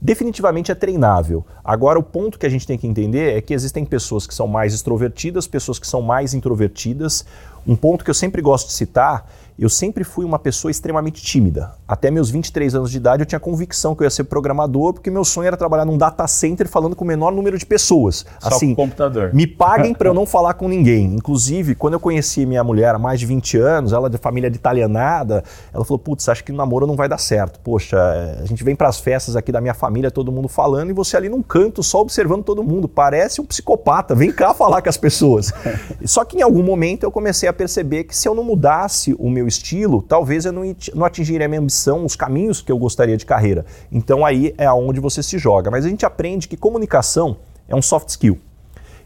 Definitivamente 0.00 0.70
é 0.70 0.74
treinável. 0.74 1.44
Agora, 1.64 1.98
o 1.98 2.02
ponto 2.02 2.38
que 2.38 2.46
a 2.46 2.48
gente 2.48 2.66
tem 2.66 2.76
que 2.76 2.86
entender 2.86 3.36
é 3.36 3.40
que 3.40 3.54
existem 3.54 3.84
pessoas 3.84 4.26
que 4.26 4.34
são 4.34 4.46
mais 4.46 4.74
extrovertidas, 4.74 5.46
pessoas 5.46 5.78
que 5.78 5.86
são 5.86 6.02
mais 6.02 6.34
introvertidas. 6.34 7.24
Um 7.66 7.74
ponto 7.74 8.04
que 8.04 8.10
eu 8.10 8.14
sempre 8.14 8.42
gosto 8.42 8.66
de 8.66 8.74
citar 8.74 9.26
eu 9.58 9.68
sempre 9.68 10.04
fui 10.04 10.24
uma 10.24 10.38
pessoa 10.38 10.70
extremamente 10.70 11.22
tímida. 11.22 11.72
Até 11.88 12.10
meus 12.10 12.28
23 12.30 12.74
anos 12.74 12.90
de 12.90 12.98
idade 12.98 13.22
eu 13.22 13.26
tinha 13.26 13.40
convicção 13.40 13.94
que 13.94 14.02
eu 14.02 14.06
ia 14.06 14.10
ser 14.10 14.24
programador, 14.24 14.92
porque 14.92 15.10
meu 15.10 15.24
sonho 15.24 15.46
era 15.46 15.56
trabalhar 15.56 15.84
num 15.84 15.96
data 15.96 16.26
center 16.26 16.68
falando 16.68 16.94
com 16.94 17.04
o 17.04 17.06
menor 17.06 17.32
número 17.32 17.56
de 17.56 17.64
pessoas. 17.64 18.26
Só 18.38 18.48
assim, 18.48 18.74
com 18.74 18.82
computador. 18.82 19.32
Me 19.32 19.46
paguem 19.46 19.94
para 19.94 20.08
eu 20.08 20.14
não 20.14 20.26
falar 20.26 20.54
com 20.54 20.68
ninguém. 20.68 21.06
Inclusive, 21.14 21.74
quando 21.74 21.94
eu 21.94 22.00
conheci 22.00 22.44
minha 22.44 22.62
mulher 22.62 22.94
há 22.94 22.98
mais 22.98 23.18
de 23.18 23.26
20 23.26 23.56
anos, 23.56 23.92
ela 23.92 24.10
de 24.10 24.18
família 24.18 24.48
italianada, 24.48 25.42
ela 25.72 25.84
falou: 25.84 25.98
"Putz, 25.98 26.28
acho 26.28 26.44
que 26.44 26.52
o 26.52 26.54
namoro 26.54 26.86
não 26.86 26.96
vai 26.96 27.08
dar 27.08 27.18
certo. 27.18 27.58
Poxa, 27.60 27.98
a 28.42 28.44
gente 28.44 28.62
vem 28.62 28.76
para 28.76 28.88
as 28.88 29.00
festas 29.00 29.36
aqui 29.36 29.50
da 29.50 29.60
minha 29.60 29.74
família, 29.74 30.10
todo 30.10 30.30
mundo 30.30 30.48
falando, 30.48 30.90
e 30.90 30.92
você 30.92 31.16
ali 31.16 31.28
num 31.28 31.42
canto 31.42 31.82
só 31.82 32.00
observando 32.00 32.44
todo 32.44 32.62
mundo. 32.62 32.88
Parece 32.88 33.40
um 33.40 33.44
psicopata, 33.44 34.14
vem 34.14 34.30
cá 34.30 34.52
falar 34.52 34.82
com 34.82 34.88
as 34.88 34.96
pessoas. 34.96 35.52
Só 36.04 36.24
que 36.24 36.38
em 36.38 36.42
algum 36.42 36.62
momento 36.62 37.04
eu 37.04 37.10
comecei 37.10 37.48
a 37.48 37.52
perceber 37.52 38.04
que 38.04 38.16
se 38.16 38.28
eu 38.28 38.34
não 38.34 38.44
mudasse 38.44 39.14
o 39.18 39.30
meu 39.30 39.45
estilo, 39.48 40.02
talvez 40.02 40.44
eu 40.44 40.52
não, 40.52 41.04
atingiria 41.04 41.46
a 41.46 41.48
minha 41.48 41.60
ambição, 41.60 42.04
os 42.04 42.16
caminhos 42.16 42.60
que 42.60 42.70
eu 42.70 42.78
gostaria 42.78 43.16
de 43.16 43.26
carreira. 43.26 43.64
Então 43.90 44.24
aí 44.24 44.54
é 44.58 44.66
aonde 44.66 45.00
você 45.00 45.22
se 45.22 45.38
joga. 45.38 45.70
Mas 45.70 45.84
a 45.84 45.88
gente 45.88 46.04
aprende 46.06 46.48
que 46.48 46.56
comunicação 46.56 47.36
é 47.68 47.74
um 47.74 47.82
soft 47.82 48.08
skill. 48.08 48.38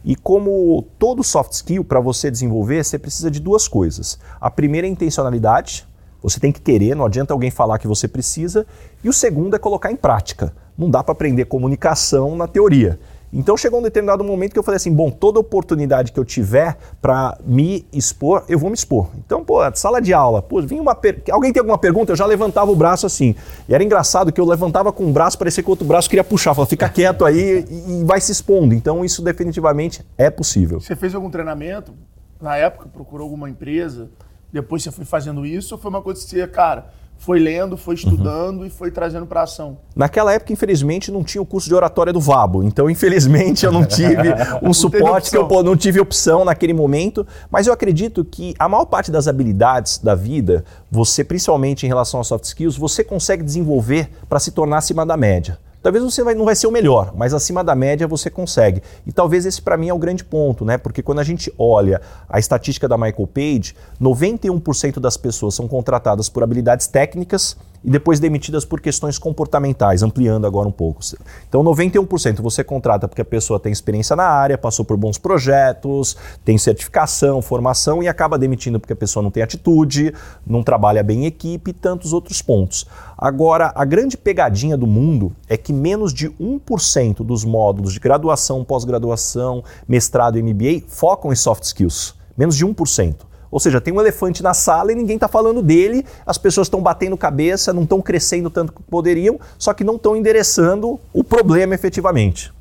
E 0.04 0.16
como 0.16 0.86
todo 0.98 1.22
soft 1.22 1.52
skill, 1.52 1.84
para 1.84 2.00
você 2.00 2.30
desenvolver, 2.30 2.82
você 2.84 2.98
precisa 2.98 3.30
de 3.30 3.38
duas 3.38 3.68
coisas. 3.68 4.18
A 4.40 4.50
primeira 4.50 4.86
é 4.86 4.90
intencionalidade, 4.90 5.86
você 6.22 6.40
tem 6.40 6.52
que 6.52 6.60
querer, 6.60 6.94
não 6.94 7.04
adianta 7.04 7.32
alguém 7.32 7.50
falar 7.50 7.78
que 7.78 7.86
você 7.86 8.08
precisa. 8.08 8.66
E 9.02 9.08
o 9.08 9.12
segundo 9.12 9.56
é 9.56 9.58
colocar 9.58 9.90
em 9.90 9.96
prática. 9.96 10.52
Não 10.76 10.90
dá 10.90 11.02
para 11.02 11.12
aprender 11.12 11.44
comunicação 11.46 12.36
na 12.36 12.46
teoria. 12.46 12.98
Então 13.32 13.56
chegou 13.56 13.80
um 13.80 13.82
determinado 13.82 14.24
momento 14.24 14.52
que 14.52 14.58
eu 14.58 14.62
falei 14.62 14.76
assim: 14.76 14.92
bom, 14.92 15.10
toda 15.10 15.38
oportunidade 15.38 16.12
que 16.12 16.18
eu 16.18 16.24
tiver 16.24 16.76
para 17.00 17.38
me 17.44 17.86
expor, 17.92 18.44
eu 18.48 18.58
vou 18.58 18.70
me 18.70 18.74
expor. 18.74 19.08
Então, 19.24 19.44
pô, 19.44 19.58
sala 19.74 20.00
de 20.00 20.12
aula, 20.12 20.42
pô, 20.42 20.60
vinha 20.62 20.82
uma 20.82 20.94
per... 20.94 21.22
alguém 21.30 21.52
tem 21.52 21.60
alguma 21.60 21.78
pergunta? 21.78 22.12
Eu 22.12 22.16
já 22.16 22.26
levantava 22.26 22.70
o 22.70 22.76
braço 22.76 23.06
assim. 23.06 23.34
E 23.68 23.74
era 23.74 23.82
engraçado 23.82 24.32
que 24.32 24.40
eu 24.40 24.44
levantava 24.44 24.92
com 24.92 25.08
o 25.08 25.12
braço, 25.12 25.38
parecia 25.38 25.62
que 25.62 25.68
o 25.68 25.72
outro 25.72 25.86
braço 25.86 26.08
queria 26.08 26.24
puxar. 26.24 26.54
Falava, 26.54 26.68
fica 26.68 26.88
quieto 26.88 27.24
aí 27.24 27.64
e 27.70 28.04
vai 28.04 28.20
se 28.20 28.32
expondo. 28.32 28.74
Então, 28.74 29.04
isso 29.04 29.22
definitivamente 29.22 30.04
é 30.18 30.28
possível. 30.30 30.80
Você 30.80 30.96
fez 30.96 31.14
algum 31.14 31.30
treinamento? 31.30 31.94
Na 32.40 32.56
época, 32.56 32.88
procurou 32.88 33.24
alguma 33.24 33.48
empresa? 33.48 34.08
Depois 34.52 34.82
você 34.82 34.90
foi 34.90 35.04
fazendo 35.04 35.46
isso 35.46 35.74
ou 35.74 35.80
foi 35.80 35.90
uma 35.90 36.02
coisa 36.02 36.20
que 36.20 36.28
você, 36.28 36.46
cara, 36.46 36.90
foi 37.20 37.38
lendo, 37.38 37.76
foi 37.76 37.96
estudando 37.96 38.60
uhum. 38.60 38.66
e 38.66 38.70
foi 38.70 38.90
trazendo 38.90 39.26
para 39.26 39.42
ação? 39.42 39.76
Naquela 39.94 40.32
época, 40.32 40.54
infelizmente, 40.54 41.12
não 41.12 41.22
tinha 41.22 41.40
o 41.42 41.44
curso 41.44 41.68
de 41.68 41.74
oratória 41.74 42.14
do 42.14 42.18
Vabo. 42.18 42.62
Então, 42.62 42.88
infelizmente, 42.88 43.66
eu 43.66 43.70
não 43.70 43.84
tive 43.84 44.34
um 44.62 44.72
suporte 44.72 45.30
que 45.30 45.36
eu 45.36 45.46
não 45.62 45.76
tive 45.76 46.00
opção 46.00 46.46
naquele 46.46 46.72
momento. 46.72 47.26
Mas 47.50 47.66
eu 47.66 47.74
acredito 47.74 48.24
que 48.24 48.54
a 48.58 48.66
maior 48.66 48.86
parte 48.86 49.10
das 49.10 49.28
habilidades 49.28 49.98
da 49.98 50.14
vida, 50.14 50.64
você, 50.90 51.22
principalmente 51.22 51.84
em 51.84 51.88
relação 51.90 52.18
aos 52.18 52.26
soft 52.26 52.44
skills, 52.44 52.78
você 52.78 53.04
consegue 53.04 53.42
desenvolver 53.42 54.08
para 54.26 54.40
se 54.40 54.50
tornar 54.50 54.78
acima 54.78 55.04
da 55.04 55.16
média. 55.16 55.58
Talvez 55.82 56.04
você 56.04 56.22
vai, 56.22 56.34
não 56.34 56.44
vai 56.44 56.54
ser 56.54 56.66
o 56.66 56.70
melhor, 56.70 57.12
mas 57.16 57.32
acima 57.32 57.64
da 57.64 57.74
média 57.74 58.06
você 58.06 58.28
consegue. 58.28 58.82
E 59.06 59.12
talvez 59.12 59.46
esse 59.46 59.62
para 59.62 59.76
mim 59.76 59.88
é 59.88 59.94
o 59.94 59.98
grande 59.98 60.22
ponto, 60.22 60.64
né? 60.64 60.76
Porque 60.76 61.02
quando 61.02 61.20
a 61.20 61.24
gente 61.24 61.52
olha 61.58 62.02
a 62.28 62.38
estatística 62.38 62.86
da 62.86 62.98
Michael 62.98 63.26
Page, 63.26 63.74
91% 64.00 65.00
das 65.00 65.16
pessoas 65.16 65.54
são 65.54 65.66
contratadas 65.66 66.28
por 66.28 66.42
habilidades 66.42 66.86
técnicas 66.86 67.56
e 67.84 67.90
depois 67.90 68.20
demitidas 68.20 68.64
por 68.64 68.80
questões 68.80 69.18
comportamentais, 69.18 70.02
ampliando 70.02 70.46
agora 70.46 70.68
um 70.68 70.72
pouco. 70.72 71.00
Então, 71.48 71.64
91% 71.64 72.40
você 72.40 72.62
contrata 72.62 73.08
porque 73.08 73.22
a 73.22 73.24
pessoa 73.24 73.58
tem 73.58 73.72
experiência 73.72 74.14
na 74.14 74.24
área, 74.24 74.58
passou 74.58 74.84
por 74.84 74.96
bons 74.96 75.18
projetos, 75.18 76.16
tem 76.44 76.58
certificação, 76.58 77.40
formação 77.40 78.02
e 78.02 78.08
acaba 78.08 78.38
demitindo 78.38 78.78
porque 78.78 78.92
a 78.92 78.96
pessoa 78.96 79.22
não 79.22 79.30
tem 79.30 79.42
atitude, 79.42 80.12
não 80.46 80.62
trabalha 80.62 81.02
bem 81.02 81.24
em 81.24 81.26
equipe 81.26 81.70
e 81.70 81.74
tantos 81.74 82.12
outros 82.12 82.42
pontos. 82.42 82.86
Agora, 83.16 83.72
a 83.74 83.84
grande 83.84 84.16
pegadinha 84.16 84.76
do 84.76 84.86
mundo 84.86 85.32
é 85.48 85.56
que 85.56 85.72
menos 85.72 86.12
de 86.12 86.28
1% 86.30 87.24
dos 87.24 87.44
módulos 87.44 87.92
de 87.92 88.00
graduação, 88.00 88.64
pós-graduação, 88.64 89.62
mestrado 89.88 90.38
e 90.38 90.42
MBA 90.42 90.86
focam 90.86 91.32
em 91.32 91.36
soft 91.36 91.62
skills. 91.64 92.14
Menos 92.36 92.56
de 92.56 92.66
1%. 92.66 93.29
Ou 93.50 93.58
seja, 93.58 93.80
tem 93.80 93.92
um 93.92 94.00
elefante 94.00 94.42
na 94.42 94.54
sala 94.54 94.92
e 94.92 94.94
ninguém 94.94 95.16
está 95.16 95.26
falando 95.26 95.62
dele, 95.62 96.06
as 96.24 96.38
pessoas 96.38 96.66
estão 96.66 96.80
batendo 96.80 97.16
cabeça, 97.16 97.72
não 97.72 97.82
estão 97.82 98.00
crescendo 98.00 98.48
tanto 98.48 98.72
que 98.72 98.82
poderiam, 98.82 99.40
só 99.58 99.74
que 99.74 99.82
não 99.82 99.96
estão 99.96 100.16
endereçando 100.16 101.00
o 101.12 101.24
problema 101.24 101.74
efetivamente. 101.74 102.52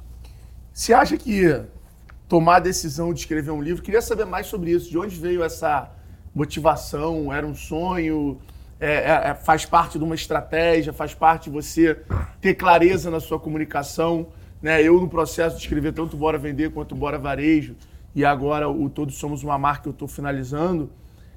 Você 0.74 0.94
acha 0.94 1.18
que 1.18 1.62
tomar 2.28 2.58
a 2.58 2.60
decisão 2.60 3.14
de 3.14 3.20
escrever 3.20 3.52
um 3.52 3.62
livro, 3.62 3.84
queria 3.84 4.02
saber 4.02 4.26
mais 4.26 4.48
sobre 4.48 4.72
isso, 4.72 4.90
de 4.90 4.98
onde 4.98 5.16
veio 5.16 5.44
essa 5.44 5.92
motivação, 6.34 7.34
era 7.34 7.46
um 7.46 7.56
sonho, 7.56 8.40
é, 8.80 8.94
é, 8.94 9.30
é 9.30 9.36
faz 9.36 9.66
parte 9.66 9.98
de 9.98 10.04
uma 10.04 10.16
estratégia, 10.16 10.94
faz 10.94 11.14
parte 11.14 11.46
de 11.46 11.50
você 11.50 12.00
ter 12.40 12.56
clareza 12.56 13.12
na 13.12 13.20
sua 13.20 13.40
comunicação. 13.40 14.28
Né? 14.62 14.82
Eu, 14.82 15.00
no 15.00 15.10
processo 15.10 15.56
de 15.56 15.64
escrever 15.64 15.94
tanto 15.94 16.16
Bora 16.16 16.38
Vender 16.38 16.72
quanto 16.72 16.96
Bora 16.96 17.18
Varejo, 17.18 17.76
e 18.16 18.26
agora 18.26 18.70
o 18.70 18.90
Todos 18.90 19.18
Somos 19.18 19.44
Uma 19.44 19.58
Marca 19.58 19.84
que 19.84 19.90
eu 19.90 19.94
estou 19.94 20.08
finalizando, 20.08 20.90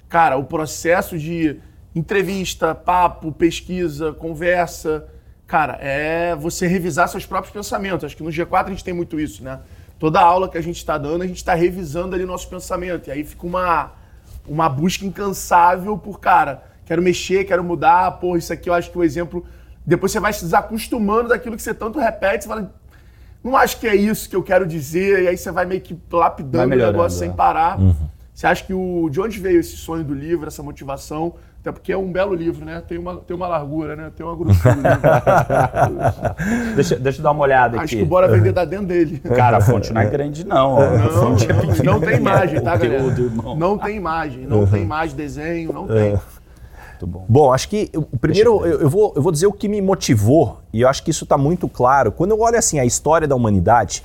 cara, 0.09 0.37
o 0.37 0.45
processo 0.45 1.19
de 1.19 1.61
entrevista, 1.95 2.75
papo, 2.75 3.33
pesquisa, 3.33 4.13
conversa, 4.13 5.07
cara, 5.47 5.79
é 5.81 6.35
você 6.35 6.67
revisar 6.67 7.09
seus 7.09 7.27
próprios 7.27 7.53
pensamentos. 7.53 8.05
Acho 8.05 8.17
que 8.17 8.23
no 8.23 8.31
G4 8.31 8.67
a 8.67 8.71
gente 8.71 8.85
tem 8.85 8.95
muito 8.95 9.21
isso, 9.21 9.45
né? 9.45 9.61
Toda 9.99 10.21
aula 10.21 10.49
que 10.49 10.59
a 10.59 10.63
gente 10.63 10.79
está 10.79 10.97
dando, 10.99 11.23
a 11.23 11.27
gente 11.27 11.37
está 11.37 11.55
revisando 11.55 12.15
ali 12.15 12.25
nosso 12.25 12.49
pensamento. 12.49 13.09
E 13.09 13.11
aí 13.13 13.23
fica 13.23 13.47
uma, 13.47 13.93
uma 14.49 14.69
busca 14.69 15.05
incansável 15.05 15.97
por, 15.97 16.19
cara, 16.19 16.65
quero 16.85 17.03
mexer, 17.03 17.45
quero 17.45 17.63
mudar, 17.63 18.11
porra, 18.13 18.39
isso 18.39 18.53
aqui 18.53 18.69
eu 18.69 18.75
acho 18.75 18.91
que 18.91 18.99
o 18.99 19.05
exemplo. 19.05 19.45
Depois 19.85 20.11
você 20.11 20.19
vai 20.19 20.33
se 20.33 20.45
desacostumando 20.45 21.29
daquilo 21.29 21.57
que 21.57 21.63
você 21.63 21.75
tanto 21.75 21.99
repete, 21.99 22.45
você 22.45 22.49
fala, 22.49 22.75
não 23.43 23.57
acho 23.57 23.81
que 23.81 23.89
é 23.89 23.95
isso 23.95 24.29
que 24.29 24.37
eu 24.37 24.43
quero 24.43 24.67
dizer, 24.67 25.25
e 25.25 25.29
aí 25.29 25.37
você 25.37 25.51
vai 25.51 25.65
meio 25.65 25.81
que 25.81 25.99
lapidando 26.11 26.75
o 26.75 26.79
negócio 26.79 27.19
sem 27.19 27.31
é. 27.31 27.33
parar. 27.33 27.79
Uhum. 27.79 27.95
Você 28.33 28.47
acha 28.47 28.65
que 28.65 28.73
o, 28.73 29.11
de 29.11 29.21
onde 29.21 29.39
veio 29.39 29.61
esse 29.61 29.77
sonho 29.77 30.03
do 30.03 30.15
livro, 30.15 30.47
essa 30.47 30.63
motivação? 30.63 31.35
Até 31.61 31.71
porque 31.71 31.93
é 31.93 31.97
um 31.97 32.11
belo 32.11 32.35
livro, 32.35 32.65
né? 32.65 32.83
Tem 32.89 32.99
uma, 32.99 33.19
tem 33.19 33.37
uma 33.37 33.47
largura, 33.47 33.95
né? 33.95 34.11
Tem 34.17 34.27
uma 34.27 34.35
grossura. 34.35 34.75
deixa, 36.75 36.97
deixa 36.97 37.21
eu 37.21 37.23
dar 37.23 37.31
uma 37.31 37.43
olhada 37.43 37.77
Acho 37.77 37.85
aqui. 37.85 37.95
Acho 37.95 38.05
que 38.05 38.09
bora 38.09 38.27
vender 38.27 38.51
da 38.51 38.65
dentro 38.65 38.87
dele. 38.87 39.21
Cara, 39.21 39.59
a 39.59 39.61
fonte 39.61 39.93
não 39.93 40.01
é 40.01 40.07
grande, 40.07 40.45
não. 40.45 40.81
Não, 40.81 40.99
não, 40.99 41.37
não, 41.85 42.01
tem 42.01 42.17
imagem, 42.17 42.61
tá, 42.61 42.77
galera? 42.77 43.05
Não 43.57 43.79
tem 43.79 43.97
imagem, 43.97 44.45
não 44.45 44.67
tem 44.67 44.83
imagem, 44.83 45.15
desenho, 45.15 45.73
não 45.73 45.87
tem. 45.87 46.19
Muito 47.03 47.07
bom. 47.07 47.25
Bom, 47.29 47.53
acho 47.53 47.69
que 47.69 47.91
o 47.95 48.17
primeiro 48.17 48.65
eu, 48.65 48.81
eu, 48.83 48.91
vou, 48.91 49.13
eu 49.17 49.23
vou 49.23 49.33
dizer 49.33 49.47
o 49.47 49.53
que 49.53 49.69
me 49.69 49.81
motivou, 49.81 50.59
e 50.73 50.83
eu 50.83 50.89
acho 50.89 51.03
que 51.03 51.11
isso 51.11 51.25
está 51.25 51.37
muito 51.37 51.69
claro. 51.69 52.13
Quando 52.13 52.31
eu 52.31 52.41
olho 52.41 52.57
assim 52.57 52.79
a 52.79 52.85
história 52.85 53.27
da 53.27 53.35
humanidade, 53.35 54.03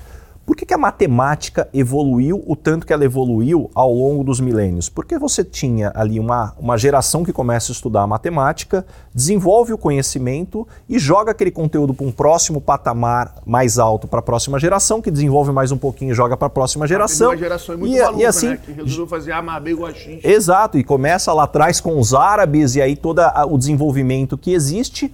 por 0.48 0.56
que, 0.56 0.66
que, 0.66 0.74
a 0.74 0.77
matemática 0.77 1.68
evoluiu 1.74 2.42
o 2.48 2.56
tanto 2.56 2.88
que 2.88 2.94
ela 2.94 3.04
evoluiu 3.04 3.70
ao 3.75 3.94
longo 3.94 4.24
dos 4.24 4.39
milênios? 4.39 4.88
Porque 4.88 5.20
você 5.20 5.44
tinha 5.44 5.92
ali 5.94 6.22
uma, 6.22 6.54
uma 6.58 6.77
geração 6.77 7.25
que 7.25 7.34
começa 7.34 7.70
a 7.70 7.74
estudar 7.74 8.04
a 8.04 8.08
matemática, 8.08 8.86
desenvolve 9.13 9.74
o 9.74 9.77
conhecimento 9.77 10.66
e 10.88 10.98
joga 10.98 11.32
aquele 11.32 11.51
conteúdo 11.51 11.94
para 11.94 12.06
um 12.06 12.13
próximo 12.13 12.62
patamar 12.62 13.36
mais 13.46 13.77
alto 13.77 14.08
para 14.08 14.20
a 14.20 14.22
próxima 14.22 14.58
geração, 14.58 15.01
que 15.01 15.12
desenvolve 15.12 15.51
mais 15.51 15.70
um 15.74 15.77
pouquinho 15.77 16.12
e 16.12 16.16
joga 16.16 16.38
para 16.38 16.48
a 16.48 16.50
próxima 16.50 16.88
geração. 16.88 17.32
Uma 17.32 17.38
geração 17.38 17.75
é 17.75 17.77
muito 17.77 17.94
e, 17.94 18.00
maluca, 18.00 18.22
e 18.22 18.25
assim, 18.25 18.48
né? 18.48 18.60
Que 18.66 18.72
resolveu 18.72 19.08
fazer 19.08 19.34
Amabê 19.34 19.74
Guaxim. 19.74 20.22
Exato, 20.24 20.77
e 20.77 20.84
começa 20.84 21.34
lá 21.34 21.44
atrás 21.44 21.82
com 21.82 22.00
os 22.00 22.13
árabes 22.13 22.74
e 22.75 22.82
aí 22.82 22.96
todo 22.96 23.22
o 23.50 23.58
desenvolvimento 23.58 24.38
que 24.38 24.54
existe. 24.54 25.13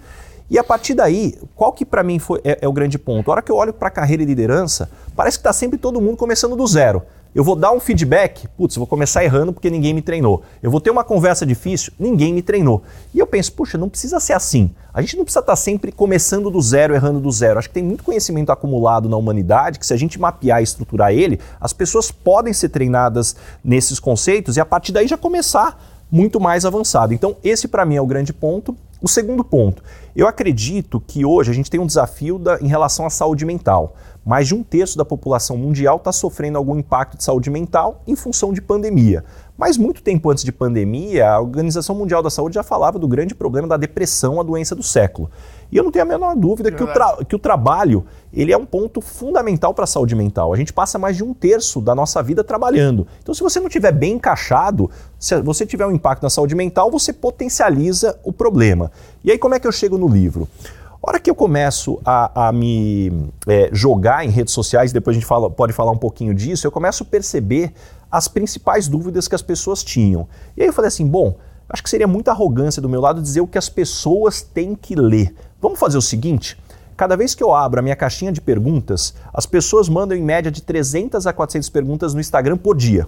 E 0.50 0.58
a 0.60 0.64
partir 0.64 0.94
daí, 0.94 1.38
qual 1.56 1.72
que 1.72 1.86
para 1.86 2.04
mim 2.04 2.20
foi, 2.20 2.40
é, 2.44 2.60
é, 2.62 2.68
o 2.68 2.74
grande 2.74 2.98
ponto? 2.98 3.30
A 3.30 3.34
hora 3.34 3.42
que 3.42 3.52
eu 3.52 3.56
olho 3.56 3.74
para 3.74 3.88
a 3.88 3.92
carreira 3.92 4.24
e 4.24 4.26
liderança, 4.26 4.90
parece 5.16 5.38
que 5.38 5.42
está 5.42 5.54
sempre 5.54 5.78
todo 5.78 6.02
mundo 6.02 6.18
começando 6.18 6.56
do 6.56 6.68
zero. 6.68 7.02
Eu 7.36 7.44
vou 7.44 7.56
dar 7.56 7.72
um 7.72 7.80
feedback, 7.80 8.48
putz, 8.50 8.76
vou 8.76 8.86
começar 8.86 9.24
errando 9.24 9.52
porque 9.52 9.68
ninguém 9.68 9.92
me 9.92 10.04
treinou. 10.04 10.44
Eu 10.62 10.70
vou 10.70 10.80
ter 10.80 10.92
uma 10.92 11.04
conversa 11.04 11.48
difícil, 11.48 11.92
ninguém 11.98 12.32
me 12.32 12.44
treinou. 12.44 12.84
E 13.12 13.18
eu 13.18 13.26
penso, 13.26 13.52
puxa, 13.54 13.76
não 13.76 13.90
precisa 13.90 14.20
ser 14.20 14.34
assim. 14.34 14.70
A 14.94 15.02
gente 15.02 15.18
não 15.18 15.24
precisa 15.24 15.40
estar 15.40 15.54
tá 15.54 15.56
sempre 15.56 15.92
começando 15.92 16.52
do 16.52 16.62
zero, 16.62 16.94
errando 16.94 17.20
do 17.20 17.32
zero. 17.32 17.58
Acho 17.58 17.70
que 17.70 17.74
tem 17.74 17.84
muito 17.84 18.04
conhecimento 18.04 18.52
acumulado 18.52 19.10
na 19.10 19.18
humanidade 19.18 19.80
que, 19.80 19.88
se 19.88 19.94
a 19.94 19.98
gente 19.98 20.20
mapear 20.20 20.60
e 20.62 20.64
estruturar 20.64 21.12
ele, 21.12 21.40
as 21.60 21.74
pessoas 21.74 22.12
podem 22.12 22.54
ser 22.54 22.70
treinadas 22.70 23.36
nesses 23.64 24.00
conceitos 24.00 24.56
e 24.56 24.62
a 24.62 24.66
partir 24.66 24.92
daí 24.92 25.08
já 25.08 25.18
começar 25.18 25.84
muito 26.12 26.40
mais 26.40 26.64
avançado. 26.64 27.16
Então, 27.16 27.36
esse 27.44 27.68
para 27.68 27.84
mim 27.84 27.96
é 27.96 28.02
o 28.02 28.06
grande 28.06 28.32
ponto. 28.32 28.78
O 29.04 29.08
segundo 29.10 29.44
ponto, 29.44 29.84
eu 30.16 30.30
acredito 30.30 30.98
que 31.06 31.26
hoje 31.26 31.52
a 31.52 31.54
gente 31.54 31.70
tem 31.70 31.78
um 31.78 31.86
desafio 31.86 32.40
da, 32.40 32.58
em 32.62 32.68
relação 32.68 33.06
à 33.06 33.10
saúde 33.10 33.46
mental. 33.46 33.98
Mais 34.26 34.48
de 34.48 34.56
um 34.56 34.64
terço 34.64 34.98
da 34.98 35.04
população 35.04 35.58
mundial 35.58 35.98
está 35.98 36.14
sofrendo 36.14 36.58
algum 36.58 36.78
impacto 36.78 37.18
de 37.18 37.24
saúde 37.26 37.50
mental 37.50 38.02
em 38.08 38.16
função 38.16 38.54
de 38.54 38.62
pandemia. 38.62 39.26
Mas 39.58 39.78
muito 39.78 40.02
tempo 40.02 40.32
antes 40.32 40.44
de 40.44 40.52
pandemia, 40.52 41.30
a 41.30 41.40
Organização 41.40 41.96
Mundial 41.96 42.24
da 42.24 42.30
Saúde 42.30 42.56
já 42.56 42.64
falava 42.64 42.98
do 42.98 43.08
grande 43.08 43.36
problema 43.36 43.68
da 43.68 43.78
depressão, 43.78 44.40
a 44.40 44.44
doença 44.44 44.76
do 44.76 44.82
século. 44.82 45.30
E 45.72 45.78
eu 45.78 45.84
não 45.84 45.92
tenho 45.92 46.04
a 46.04 46.08
menor 46.08 46.36
dúvida 46.36 46.72
que 46.72 46.84
o, 46.84 47.26
que 47.26 47.36
o 47.36 47.40
trabalho 47.40 48.04
ele 48.32 48.52
é 48.52 48.58
um 48.58 48.66
ponto 48.66 49.00
fundamental 49.00 49.74
para 49.74 49.84
a 49.84 49.88
saúde 49.88 50.16
mental. 50.16 50.54
A 50.54 50.58
gente 50.58 50.74
passa 50.74 50.98
mais 50.98 51.16
de 51.16 51.24
um 51.24 51.34
terço 51.34 51.80
da 51.80 51.94
nossa 51.94 52.22
vida 52.24 52.44
trabalhando. 52.44 53.08
Então, 53.22 53.34
se 53.34 53.42
você 53.42 53.60
não 53.60 53.70
tiver 53.70 53.92
bem 53.92 54.14
encaixado, 54.14 54.90
se 55.20 55.40
você 55.42 55.66
tiver 55.66 55.86
um 55.86 55.92
impacto 55.92 56.24
na 56.24 56.32
saúde 56.32 56.56
mental, 56.56 56.90
você 56.90 57.14
potencializa 57.14 58.20
o 58.24 58.34
problema. 58.34 58.92
E 59.24 59.32
aí, 59.32 59.38
como 59.38 59.54
é 59.54 59.60
que 59.60 59.68
eu 59.68 59.72
chego 59.72 59.98
no 60.00 60.08
livro? 60.08 60.48
A 61.06 61.10
hora 61.10 61.20
que 61.20 61.30
eu 61.30 61.36
começo 61.36 62.00
a, 62.06 62.48
a 62.48 62.52
me 62.54 63.30
é, 63.46 63.70
jogar 63.74 64.26
em 64.26 64.30
redes 64.30 64.54
sociais, 64.54 64.94
depois 64.94 65.18
a 65.18 65.20
gente 65.20 65.28
fala, 65.28 65.50
pode 65.50 65.74
falar 65.74 65.92
um 65.92 65.98
pouquinho 65.98 66.34
disso, 66.34 66.66
eu 66.66 66.72
começo 66.72 67.04
a 67.04 67.06
perceber 67.06 67.74
as 68.14 68.28
principais 68.28 68.88
dúvidas 68.88 69.28
que 69.28 69.34
as 69.34 69.42
pessoas 69.42 69.84
tinham. 69.84 70.28
E 70.56 70.62
aí 70.62 70.68
eu 70.68 70.74
falei 70.74 70.90
assim: 70.90 71.08
bom, 71.08 71.36
acho 71.68 71.82
que 71.82 71.90
seria 71.90 72.08
muita 72.08 72.30
arrogância 72.30 72.80
do 72.80 72.88
meu 72.88 73.02
lado 73.02 73.20
dizer 73.20 73.42
o 73.42 73.48
que 73.48 73.58
as 73.58 73.70
pessoas 73.70 74.44
têm 74.44 74.76
que 74.76 74.96
ler. 74.96 75.34
Vamos 75.60 75.80
fazer 75.80 75.98
o 75.98 76.02
seguinte? 76.02 76.56
cada 76.96 77.18
vez 77.18 77.34
que 77.34 77.44
eu 77.44 77.52
abro 77.52 77.80
a 77.80 77.84
minha 77.84 77.96
caixinha 77.96 78.32
de 78.32 78.40
perguntas, 78.40 79.16
as 79.34 79.48
pessoas 79.48 79.90
mandam 79.90 80.16
em 80.16 80.22
média 80.22 80.52
de 80.52 80.62
300 80.62 81.26
a 81.26 81.34
400 81.34 81.68
perguntas 81.70 82.14
no 82.14 82.22
Instagram 82.22 82.56
por 82.56 82.78
dia. 82.78 83.08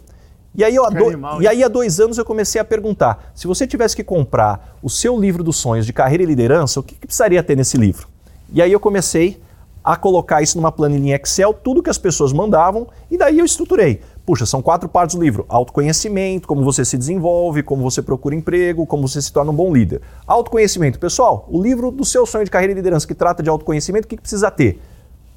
E 0.56 0.64
aí, 0.64 0.76
eu, 0.76 0.90
do... 0.90 1.06
animal, 1.06 1.40
e 1.40 1.48
aí, 1.48 1.64
há 1.64 1.68
dois 1.68 2.00
anos, 2.00 2.18
eu 2.18 2.26
comecei 2.26 2.60
a 2.60 2.66
perguntar: 2.66 3.32
se 3.36 3.46
você 3.46 3.68
tivesse 3.68 3.96
que 3.96 4.04
comprar 4.04 4.78
o 4.82 4.90
seu 4.90 5.20
livro 5.20 5.44
dos 5.44 5.58
sonhos 5.58 5.86
de 5.86 5.94
carreira 5.94 6.24
e 6.24 6.26
liderança, 6.26 6.80
o 6.80 6.84
que, 6.84 6.96
que 6.96 7.06
precisaria 7.06 7.44
ter 7.44 7.56
nesse 7.56 7.78
livro? 7.78 8.08
E 8.52 8.60
aí 8.60 8.72
eu 8.72 8.80
comecei 8.80 9.40
a 9.86 9.96
colocar 9.96 10.42
isso 10.42 10.58
numa 10.58 10.72
planilha 10.72 11.16
Excel, 11.16 11.54
tudo 11.54 11.84
que 11.84 11.92
as 11.92 12.00
pessoas 12.00 12.34
mandavam, 12.34 12.88
e 13.12 13.18
daí 13.20 13.38
eu 13.38 13.46
estruturei. 13.46 14.02
Puxa, 14.26 14.46
são 14.46 14.62
quatro 14.62 14.90
partes 14.90 15.16
do 15.16 15.22
livro: 15.22 15.46
autoconhecimento, 15.48 16.48
como 16.48 16.64
você 16.64 16.84
se 16.84 16.98
desenvolve, 16.98 17.62
como 17.62 17.84
você 17.84 18.02
procura 18.02 18.36
emprego, 18.36 18.86
como 18.86 19.08
você 19.08 19.22
se 19.22 19.32
torna 19.32 19.52
um 19.52 19.56
bom 19.56 19.72
líder. 19.72 20.02
Autoconhecimento, 20.26 20.98
pessoal, 20.98 21.46
o 21.50 21.62
livro 21.62 21.92
do 21.92 22.04
seu 22.04 22.26
sonho 22.26 22.44
de 22.44 22.52
carreira 22.52 22.74
e 22.74 22.76
liderança 22.76 23.06
que 23.06 23.14
trata 23.14 23.44
de 23.44 23.50
autoconhecimento, 23.50 24.06
o 24.06 24.08
que, 24.08 24.16
que 24.16 24.22
precisa 24.22 24.50
ter? 24.50 24.82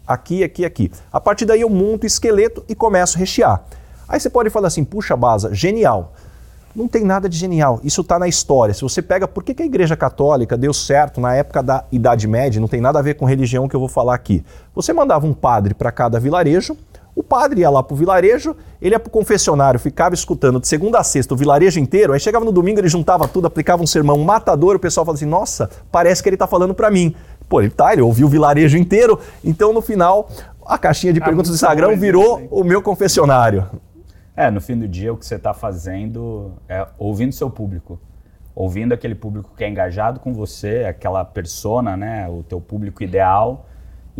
Aqui, 0.06 0.42
aqui, 0.42 0.64
aqui. 0.64 0.90
A 1.12 1.20
partir 1.20 1.44
daí 1.44 1.60
eu 1.60 1.68
monto 1.68 2.04
o 2.04 2.06
esqueleto 2.06 2.64
e 2.66 2.74
começo 2.74 3.16
a 3.16 3.20
rechear. 3.20 3.62
Aí 4.08 4.18
você 4.18 4.30
pode 4.30 4.48
falar 4.48 4.68
assim, 4.68 4.82
puxa, 4.82 5.14
Baza, 5.14 5.54
genial. 5.54 6.14
Não 6.74 6.88
tem 6.88 7.04
nada 7.04 7.28
de 7.28 7.36
genial, 7.36 7.80
isso 7.82 8.00
está 8.02 8.18
na 8.18 8.28
história. 8.28 8.72
Se 8.72 8.82
você 8.82 9.02
pega 9.02 9.26
por 9.26 9.42
que, 9.42 9.52
que 9.52 9.62
a 9.62 9.66
Igreja 9.66 9.96
Católica 9.96 10.56
deu 10.56 10.72
certo 10.72 11.20
na 11.20 11.34
época 11.34 11.62
da 11.62 11.84
Idade 11.90 12.26
Média, 12.26 12.60
não 12.60 12.68
tem 12.68 12.80
nada 12.80 13.00
a 13.00 13.02
ver 13.02 13.14
com 13.14 13.24
religião 13.24 13.68
que 13.68 13.74
eu 13.74 13.80
vou 13.80 13.88
falar 13.88 14.14
aqui. 14.14 14.44
Você 14.74 14.92
mandava 14.92 15.26
um 15.26 15.34
padre 15.34 15.74
para 15.74 15.90
cada 15.90 16.20
vilarejo, 16.20 16.76
o 17.18 17.22
padre 17.24 17.62
ia 17.62 17.68
lá 17.68 17.82
pro 17.82 17.96
vilarejo, 17.96 18.54
ele 18.80 18.94
ia 18.94 19.00
pro 19.00 19.10
confessionário, 19.10 19.80
ficava 19.80 20.14
escutando 20.14 20.60
de 20.60 20.68
segunda 20.68 21.00
a 21.00 21.02
sexta 21.02 21.34
o 21.34 21.36
vilarejo 21.36 21.80
inteiro, 21.80 22.12
aí 22.12 22.20
chegava 22.20 22.44
no 22.44 22.52
domingo, 22.52 22.78
ele 22.78 22.86
juntava 22.86 23.26
tudo, 23.26 23.48
aplicava 23.48 23.82
um 23.82 23.86
sermão 23.88 24.18
matador, 24.18 24.76
o 24.76 24.78
pessoal 24.78 25.04
falava 25.04 25.16
assim: 25.16 25.26
nossa, 25.26 25.68
parece 25.90 26.22
que 26.22 26.28
ele 26.28 26.36
está 26.36 26.46
falando 26.46 26.74
para 26.74 26.92
mim. 26.92 27.16
Pô, 27.48 27.60
ele 27.60 27.70
tá, 27.70 27.92
ele 27.92 28.02
ouviu 28.02 28.28
o 28.28 28.30
vilarejo 28.30 28.78
inteiro, 28.78 29.18
então 29.42 29.72
no 29.72 29.80
final 29.80 30.30
a 30.64 30.78
caixinha 30.78 31.12
de 31.12 31.20
ah, 31.20 31.24
perguntas 31.24 31.50
do 31.50 31.56
Instagram 31.56 31.96
virou 31.96 32.46
o 32.52 32.62
meu 32.62 32.80
confessionário. 32.80 33.66
É, 34.36 34.48
no 34.48 34.60
fim 34.60 34.78
do 34.78 34.86
dia, 34.86 35.12
o 35.12 35.16
que 35.16 35.26
você 35.26 35.34
está 35.34 35.52
fazendo 35.52 36.52
é 36.68 36.86
ouvindo 36.96 37.32
seu 37.32 37.50
público. 37.50 37.98
Ouvindo 38.54 38.92
aquele 38.92 39.16
público 39.16 39.50
que 39.56 39.64
é 39.64 39.68
engajado 39.68 40.20
com 40.20 40.32
você, 40.32 40.84
aquela 40.88 41.24
persona, 41.24 41.96
né, 41.96 42.28
o 42.28 42.44
teu 42.44 42.60
público 42.60 43.02
ideal, 43.02 43.66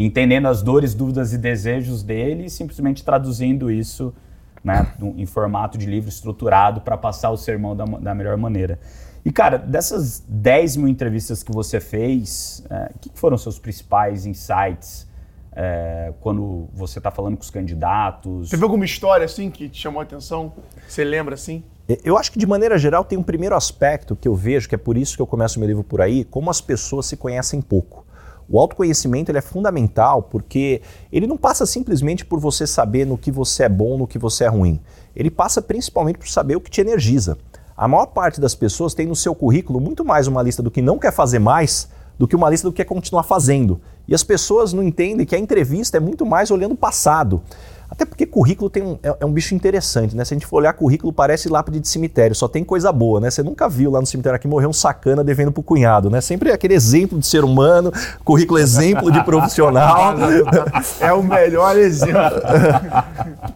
entendendo 0.06 0.46
as 0.46 0.62
dores, 0.62 0.94
dúvidas 0.94 1.32
e 1.32 1.38
desejos 1.38 2.02
dele 2.02 2.44
e 2.44 2.50
simplesmente 2.50 3.04
traduzindo 3.04 3.70
isso 3.70 4.14
né, 4.62 4.86
em 5.16 5.26
formato 5.26 5.76
de 5.76 5.86
livro 5.86 6.08
estruturado 6.08 6.80
para 6.80 6.96
passar 6.96 7.30
o 7.30 7.36
sermão 7.36 7.74
da, 7.74 7.84
da, 7.84 8.14
melhor 8.14 8.36
maneira. 8.36 8.78
E, 9.24 9.32
cara, 9.32 9.58
dessas 9.58 10.22
10 10.28 10.76
mil 10.76 10.88
entrevistas 10.88 11.42
que 11.42 11.52
você 11.52 11.80
fez, 11.80 12.64
o 12.70 12.74
é, 12.74 12.90
que 13.00 13.10
foram 13.14 13.36
seus 13.36 13.58
principais 13.58 14.24
insights 14.24 15.08
é, 15.52 16.12
quando 16.20 16.68
você 16.72 16.98
está 16.98 17.10
falando 17.10 17.36
com 17.36 17.42
os 17.42 17.50
candidatos. 17.50 18.50
Teve 18.50 18.62
alguma 18.62 18.84
história 18.84 19.24
assim 19.24 19.50
que 19.50 19.68
te 19.68 19.80
chamou 19.80 20.00
a 20.00 20.04
atenção? 20.04 20.52
Você 20.86 21.02
lembra 21.02 21.34
assim? 21.34 21.64
Eu 22.04 22.16
acho 22.16 22.30
que 22.30 22.38
de 22.38 22.46
maneira 22.46 22.78
geral 22.78 23.02
tem 23.02 23.18
um 23.18 23.22
primeiro 23.22 23.56
aspecto 23.56 24.14
que 24.14 24.28
eu 24.28 24.34
vejo, 24.34 24.68
que 24.68 24.74
é 24.74 24.78
por 24.78 24.96
isso 24.96 25.16
que 25.16 25.22
eu 25.22 25.26
começo 25.26 25.58
meu 25.58 25.66
livro 25.66 25.82
por 25.82 26.00
aí, 26.00 26.22
como 26.22 26.50
as 26.50 26.60
pessoas 26.60 27.06
se 27.06 27.16
conhecem 27.16 27.60
pouco. 27.60 28.06
O 28.48 28.58
autoconhecimento 28.58 29.30
ele 29.30 29.38
é 29.38 29.42
fundamental 29.42 30.22
porque 30.22 30.80
ele 31.12 31.26
não 31.26 31.36
passa 31.36 31.66
simplesmente 31.66 32.24
por 32.24 32.40
você 32.40 32.66
saber 32.66 33.06
no 33.06 33.18
que 33.18 33.30
você 33.30 33.64
é 33.64 33.68
bom, 33.68 33.98
no 33.98 34.06
que 34.06 34.18
você 34.18 34.44
é 34.44 34.48
ruim. 34.48 34.80
Ele 35.14 35.30
passa 35.30 35.60
principalmente 35.60 36.18
por 36.18 36.28
saber 36.28 36.56
o 36.56 36.60
que 36.60 36.70
te 36.70 36.80
energiza. 36.80 37.36
A 37.76 37.86
maior 37.86 38.06
parte 38.06 38.40
das 38.40 38.54
pessoas 38.54 38.94
tem 38.94 39.06
no 39.06 39.14
seu 39.14 39.34
currículo 39.34 39.80
muito 39.80 40.04
mais 40.04 40.26
uma 40.26 40.42
lista 40.42 40.62
do 40.62 40.70
que 40.70 40.80
não 40.80 40.98
quer 40.98 41.12
fazer 41.12 41.38
mais 41.38 41.88
do 42.18 42.26
que 42.26 42.34
uma 42.34 42.48
lista 42.50 42.66
do 42.66 42.72
que 42.72 42.82
é 42.82 42.84
continuar 42.84 43.22
fazendo. 43.22 43.80
E 44.08 44.14
as 44.14 44.24
pessoas 44.24 44.72
não 44.72 44.82
entendem 44.82 45.26
que 45.26 45.36
a 45.36 45.38
entrevista 45.38 45.98
é 45.98 46.00
muito 46.00 46.24
mais 46.24 46.50
olhando 46.50 46.72
o 46.72 46.76
passado. 46.76 47.42
Até 47.90 48.04
porque 48.04 48.26
currículo 48.26 48.68
tem 48.68 48.82
um, 48.82 48.98
é, 49.02 49.16
é, 49.20 49.24
um 49.24 49.32
bicho 49.32 49.54
interessante, 49.54 50.14
né? 50.14 50.22
Se 50.22 50.34
a 50.34 50.36
gente 50.36 50.46
for 50.46 50.58
olhar 50.58 50.72
currículo, 50.74 51.10
parece 51.10 51.48
lápide 51.48 51.80
de 51.80 51.88
cemitério, 51.88 52.34
só 52.34 52.46
tem 52.46 52.62
coisa 52.62 52.92
boa, 52.92 53.18
né? 53.18 53.30
Você 53.30 53.42
nunca 53.42 53.66
viu 53.66 53.90
lá 53.90 53.98
no 53.98 54.06
cemitério 54.06 54.36
aqui 54.36 54.46
morrer 54.46 54.66
um 54.66 54.74
sacana 54.74 55.24
devendo 55.24 55.50
pro 55.50 55.62
cunhado, 55.62 56.10
né? 56.10 56.20
Sempre 56.20 56.50
é 56.50 56.52
aquele 56.52 56.74
exemplo 56.74 57.18
de 57.18 57.26
ser 57.26 57.44
humano, 57.44 57.90
currículo 58.24 58.58
exemplo 58.58 59.10
de 59.10 59.24
profissional. 59.24 60.14
é 61.00 61.12
o 61.14 61.22
melhor 61.22 61.78
exemplo. 61.78 62.42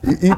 e, 0.03 0.31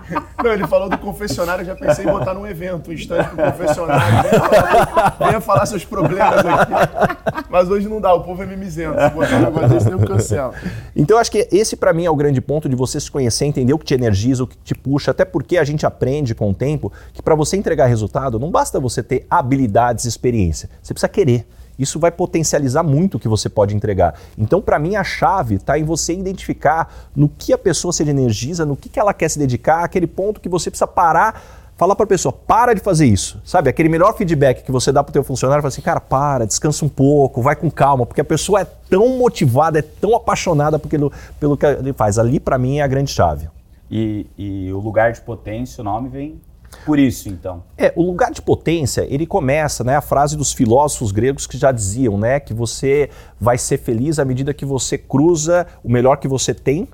não, 0.43 0.53
ele 0.53 0.67
falou 0.67 0.89
do 0.89 0.99
confessionário, 0.99 1.63
eu 1.63 1.67
já 1.67 1.77
pensei 1.77 2.05
em 2.05 2.09
botar 2.09 2.35
num 2.35 2.47
evento, 2.47 2.91
um 2.91 2.93
instante 2.93 3.29
pro 3.29 3.45
confessionário. 3.45 4.23
Venha 4.29 4.41
falar, 4.41 5.17
venha 5.21 5.41
falar 5.41 5.67
seus 5.67 5.85
problemas 5.85 6.45
aqui. 6.45 7.45
Mas 7.49 7.71
hoje 7.71 7.89
não 7.89 8.01
dá, 8.01 8.13
o 8.13 8.25
povo 8.25 8.43
é 8.43 8.47
mimizento. 8.47 9.01
Se 9.01 9.11
botar 9.11 9.37
um 9.37 9.41
negócio 9.41 9.69
desse, 9.69 9.89
eu 10.13 10.17
cancelo. 10.17 10.53
Então, 10.95 11.19
acho 11.19 11.31
que 11.31 11.49
esse 11.51 11.77
para 11.77 11.93
mim 11.93 12.05
é 12.05 12.11
o 12.11 12.17
grande 12.17 12.41
ponto 12.41 12.69
de 12.69 12.77
você 12.77 13.01
se 13.01 13.11
conhecer, 13.11 13.45
entender 13.45 13.73
o 13.73 13.79
que 13.79 13.85
te 13.85 13.95
energiza, 13.95 14.45
o 14.45 14.47
que 14.47 14.57
te 14.59 14.75
puxa, 14.75 15.11
até 15.11 15.25
porque 15.25 15.57
a 15.57 15.65
gente 15.65 15.87
aprende 15.87 16.35
com 16.35 16.51
o 16.51 16.55
tempo 16.55 16.93
que 17.13 17.23
para 17.23 17.35
você 17.35 17.57
entregar 17.57 17.87
resultado 17.87 18.39
não 18.39 18.51
basta 18.51 18.79
você 18.81 19.03
ter 19.03 19.27
habilidades 19.29 20.05
e 20.05 20.09
experiência, 20.09 20.69
você 20.83 20.95
precisa 20.95 21.09
querer. 21.09 21.47
Isso 21.79 21.99
vai 21.99 22.11
potencializar 22.11 22.83
muito 22.83 23.17
o 23.17 23.21
que 23.21 23.27
você 23.29 23.49
pode 23.49 23.75
entregar. 23.75 24.15
Então, 24.39 24.63
para 24.63 24.79
mim, 24.79 24.97
a 24.97 25.03
chave 25.03 25.57
está 25.57 25.79
em 25.79 25.83
você 25.83 26.15
identificar 26.15 27.11
no 27.17 27.29
que 27.29 27.53
a 27.53 27.59
pessoa 27.59 27.93
se 27.93 28.03
energiza, 28.09 28.65
no 28.65 28.77
que, 28.77 28.89
que 28.89 29.01
ela 29.01 29.13
quer 29.13 29.29
se 29.29 29.39
dedicar, 29.39 29.83
aquele 29.83 30.07
ponto 30.07 30.41
que 30.41 30.49
você 30.49 30.71
precisa 30.71 30.87
parar 30.87 31.64
falar 31.77 31.95
para 31.97 32.05
a 32.05 32.07
pessoa, 32.07 32.33
para 32.33 32.75
de 32.75 32.81
fazer 32.81 33.07
isso. 33.07 33.41
Sabe, 33.45 33.71
aquele 33.71 33.89
melhor 33.89 34.17
feedback 34.17 34.63
que 34.63 34.73
você 34.73 34.93
dá 34.93 35.03
para 35.03 35.11
o 35.11 35.13
teu 35.13 35.25
funcionário, 35.25 35.63
fala 35.63 35.69
assim, 35.69 35.83
cara, 35.83 36.01
para, 36.01 36.47
descansa 36.47 36.85
um 36.85 36.89
pouco, 36.89 37.43
vai 37.43 37.57
com 37.57 37.71
calma, 37.71 38.07
porque 38.07 38.21
a 38.21 38.25
pessoa 38.25 38.61
é 38.61 38.65
tão 38.65 39.19
motivada, 39.19 39.79
é 39.79 39.83
tão 39.83 40.15
apaixonada 40.15 40.79
pelo, 40.79 41.13
pelo 41.39 41.57
que 41.57 41.67
ele 41.67 41.93
faz. 41.93 42.19
Ali, 42.19 42.39
para 42.39 42.59
mim, 42.59 42.79
é 42.79 42.83
a 42.83 42.87
grande 42.87 43.11
chave. 43.11 43.49
E, 43.91 44.27
e 44.39 44.73
o 44.73 44.79
lugar 44.79 45.13
de 45.13 45.21
potência, 45.21 45.81
o 45.81 45.85
nome 45.85 46.09
vem 46.09 46.41
por 46.85 46.99
isso, 46.99 47.29
então. 47.29 47.63
É, 47.79 47.93
o 47.95 48.03
lugar 48.03 48.31
de 48.31 48.43
potência, 48.43 49.07
ele 49.09 49.27
começa, 49.27 49.85
né, 49.85 49.97
a 49.97 50.01
frase 50.01 50.37
dos 50.37 50.53
filósofos 50.53 51.13
gregos 51.13 51.47
que 51.47 51.57
já 51.57 51.71
diziam, 51.71 52.19
né, 52.19 52.41
que 52.41 52.53
você 52.53 53.11
vai 53.41 53.57
ser 53.57 53.79
feliz 53.79 54.19
à 54.19 54.25
medida 54.25 54.53
que 54.53 54.65
você 54.65 54.99
cruza 54.99 55.67
o 55.83 55.91
melhor 55.91 56.17
que 56.17 56.27
você 56.27 56.53
tem 56.53 56.89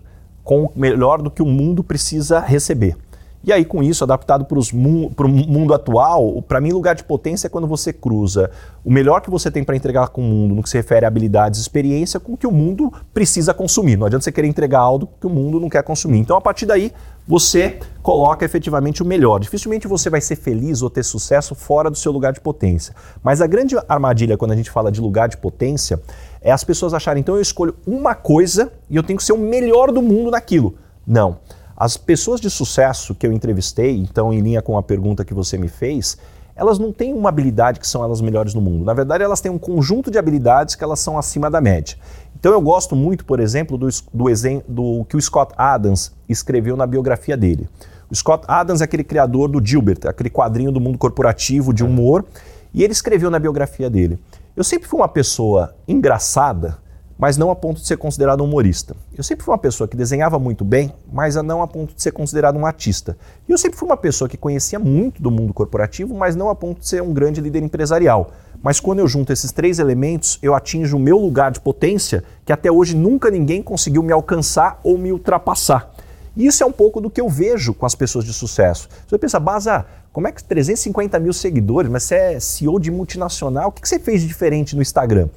com 0.45 0.65
o 0.65 0.73
melhor 0.75 1.23
do 1.23 1.31
que 1.31 1.43
o 1.43 1.47
mundo 1.47 1.83
precisa 1.83 2.41
receber. 2.41 2.97
E 3.43 3.53
aí, 3.53 3.65
com 3.65 3.83
isso, 3.83 4.05
adaptado 4.05 4.45
para 4.45 4.59
o 4.59 5.29
mundo 5.29 5.73
atual, 5.73 6.43
para 6.43 6.61
mim, 6.61 6.73
lugar 6.73 6.95
de 6.95 7.03
potência 7.03 7.47
é 7.47 7.51
quando 7.51 7.67
você 7.67 7.91
cruza 7.91 8.51
o 8.85 8.93
melhor 8.93 9.21
que 9.21 9.31
você 9.31 9.51
tem 9.51 9.65
para 9.65 9.75
entregar 9.75 10.09
com 10.09 10.21
o 10.21 10.25
mundo, 10.25 10.55
no 10.55 10.63
que 10.63 10.69
se 10.69 10.77
refere 10.77 11.07
a 11.07 11.09
habilidades 11.09 11.59
e 11.59 11.63
experiência, 11.63 12.21
com 12.21 12.35
o 12.35 12.37
que 12.37 12.47
o 12.47 12.53
mundo 12.53 12.93
precisa 13.15 13.55
consumir. 13.55 13.97
Não 13.97 14.07
adianta 14.07 14.25
você 14.25 14.33
querer 14.33 14.47
entregar 14.47 14.81
algo 14.81 15.09
que 15.19 15.27
o 15.27 15.31
mundo 15.31 15.59
não 15.59 15.71
quer 15.71 15.83
consumir. 15.83 16.19
Então, 16.19 16.37
a 16.37 16.41
partir 16.41 16.67
daí, 16.67 16.93
você 17.27 17.79
coloca 18.03 18.45
efetivamente 18.45 19.03
o 19.03 19.07
melhor. 19.07 19.39
Dificilmente 19.39 19.89
você 19.89 20.11
vai 20.11 20.21
ser 20.21 20.37
feliz 20.37 20.83
ou 20.83 20.91
ter 20.91 21.03
sucesso 21.03 21.55
fora 21.55 21.89
do 21.89 21.97
seu 21.97 22.13
lugar 22.13 22.33
de 22.35 22.41
potência. 22.41 22.95
Mas 23.23 23.41
a 23.41 23.47
grande 23.47 23.75
armadilha 23.89 24.37
quando 24.37 24.53
a 24.53 24.57
gente 24.57 24.71
fala 24.71 24.93
de 24.93 25.01
lugar 25.01 25.29
de 25.29 25.37
potência 25.39 26.01
é 26.43 26.51
as 26.51 26.65
pessoas 26.65 26.93
acharem, 26.93 27.21
então 27.21 27.37
eu 27.37 27.41
escolho 27.41 27.75
uma 27.87 28.15
coisa 28.15 28.73
e 28.89 28.97
eu 28.97 29.03
tenho 29.03 29.17
que 29.17 29.25
ser 29.25 29.33
o 29.33 29.39
melhor 29.39 29.93
do 29.93 30.03
mundo 30.03 30.31
naquilo. 30.31 30.75
Não. 31.07 31.39
As 31.81 31.97
pessoas 31.97 32.43
de 32.43 32.51
sucesso 32.51 33.15
que 33.15 33.27
eu 33.27 33.33
entrevistei, 33.33 33.97
então 33.97 34.35
em 34.35 34.41
linha 34.41 34.61
com 34.61 34.77
a 34.77 34.83
pergunta 34.83 35.25
que 35.25 35.33
você 35.33 35.57
me 35.57 35.67
fez, 35.67 36.19
elas 36.55 36.79
não 36.79 36.93
têm 36.93 37.15
uma 37.15 37.31
habilidade 37.31 37.81
que 37.81 37.87
são 37.87 38.05
elas 38.05 38.21
melhores 38.21 38.53
no 38.53 38.61
mundo. 38.61 38.85
Na 38.85 38.93
verdade, 38.93 39.25
elas 39.25 39.41
têm 39.41 39.51
um 39.51 39.57
conjunto 39.57 40.11
de 40.11 40.19
habilidades 40.19 40.75
que 40.75 40.85
elas 40.85 41.01
são 41.01 41.17
acima 41.17 41.51
da 41.51 41.59
média. 41.59 41.97
Então 42.39 42.53
eu 42.53 42.61
gosto 42.61 42.95
muito, 42.95 43.25
por 43.25 43.41
exemplo, 43.41 43.79
do, 43.79 43.89
do, 44.13 44.25
do 44.69 45.05
que 45.07 45.17
o 45.17 45.23
Scott 45.23 45.55
Adams 45.57 46.13
escreveu 46.29 46.77
na 46.77 46.87
biografia 46.87 47.35
dele. 47.35 47.67
O 48.11 48.15
Scott 48.15 48.45
Adams 48.47 48.83
é 48.83 48.85
aquele 48.85 49.03
criador 49.03 49.49
do 49.49 49.67
Gilbert, 49.67 50.01
aquele 50.07 50.29
quadrinho 50.29 50.71
do 50.71 50.83
mundo 50.83 50.99
corporativo 50.99 51.73
de 51.73 51.83
humor, 51.83 52.27
e 52.75 52.85
ele 52.85 52.93
escreveu 52.93 53.31
na 53.31 53.39
biografia 53.39 53.89
dele: 53.89 54.19
Eu 54.55 54.65
sempre 54.65 54.87
fui 54.87 55.01
uma 55.01 55.09
pessoa 55.09 55.75
engraçada, 55.89 56.77
mas 57.21 57.37
não 57.37 57.51
a 57.51 57.55
ponto 57.55 57.83
de 57.83 57.87
ser 57.87 57.99
considerado 57.99 58.41
um 58.41 58.45
humorista. 58.45 58.97
Eu 59.15 59.23
sempre 59.23 59.45
fui 59.45 59.53
uma 59.53 59.59
pessoa 59.59 59.87
que 59.87 59.95
desenhava 59.95 60.39
muito 60.39 60.65
bem, 60.65 60.91
mas 61.13 61.37
não 61.37 61.61
a 61.61 61.67
ponto 61.67 61.95
de 61.95 62.03
ser 62.03 62.13
considerado 62.13 62.57
um 62.57 62.65
artista. 62.65 63.15
E 63.47 63.53
eu 63.53 63.59
sempre 63.59 63.79
fui 63.79 63.87
uma 63.87 63.97
pessoa 63.97 64.27
que 64.27 64.39
conhecia 64.39 64.79
muito 64.79 65.23
do 65.23 65.31
mundo 65.31 65.53
corporativo, 65.53 66.15
mas 66.15 66.35
não 66.35 66.49
a 66.49 66.55
ponto 66.55 66.81
de 66.81 66.89
ser 66.89 67.03
um 67.03 67.13
grande 67.13 67.39
líder 67.39 67.63
empresarial. 67.63 68.31
Mas 68.63 68.81
quando 68.81 69.01
eu 69.01 69.07
junto 69.07 69.35
esses 69.35 69.53
três 69.53 69.79
elementos, 69.79 70.39
eu 70.43 70.55
atinjo 70.55 70.97
o 70.97 71.01
meu 71.01 71.19
lugar 71.19 71.51
de 71.51 71.61
potência, 71.61 72.25
que 72.43 72.55
até 72.55 72.73
hoje 72.73 72.97
nunca 72.97 73.31
ninguém 73.31 73.63
conseguiu 73.63 74.03
me 74.03 74.13
alcançar 74.13 74.81
ou 74.83 74.97
me 74.97 75.13
ultrapassar. 75.13 75.93
E 76.35 76.47
isso 76.47 76.63
é 76.63 76.67
um 76.67 76.73
pouco 76.73 77.03
do 77.03 77.11
que 77.11 77.21
eu 77.21 77.29
vejo 77.29 77.75
com 77.75 77.85
as 77.85 77.95
pessoas 77.95 78.25
de 78.25 78.33
sucesso. 78.33 78.89
Você 79.07 79.19
pensa, 79.19 79.39
Baza, 79.39 79.85
como 80.11 80.27
é 80.27 80.33
que 80.33 80.43
350 80.43 81.19
mil 81.19 81.35
seguidores, 81.35 81.91
mas 81.91 82.05
você 82.05 82.15
é 82.15 82.41
CEO 82.41 82.81
de 82.81 82.91
multinacional, 82.91 83.69
o 83.69 83.73
que 83.73 83.87
você 83.87 83.99
fez 83.99 84.23
de 84.23 84.29
diferente 84.29 84.75
no 84.75 84.81
Instagram? 84.81 85.29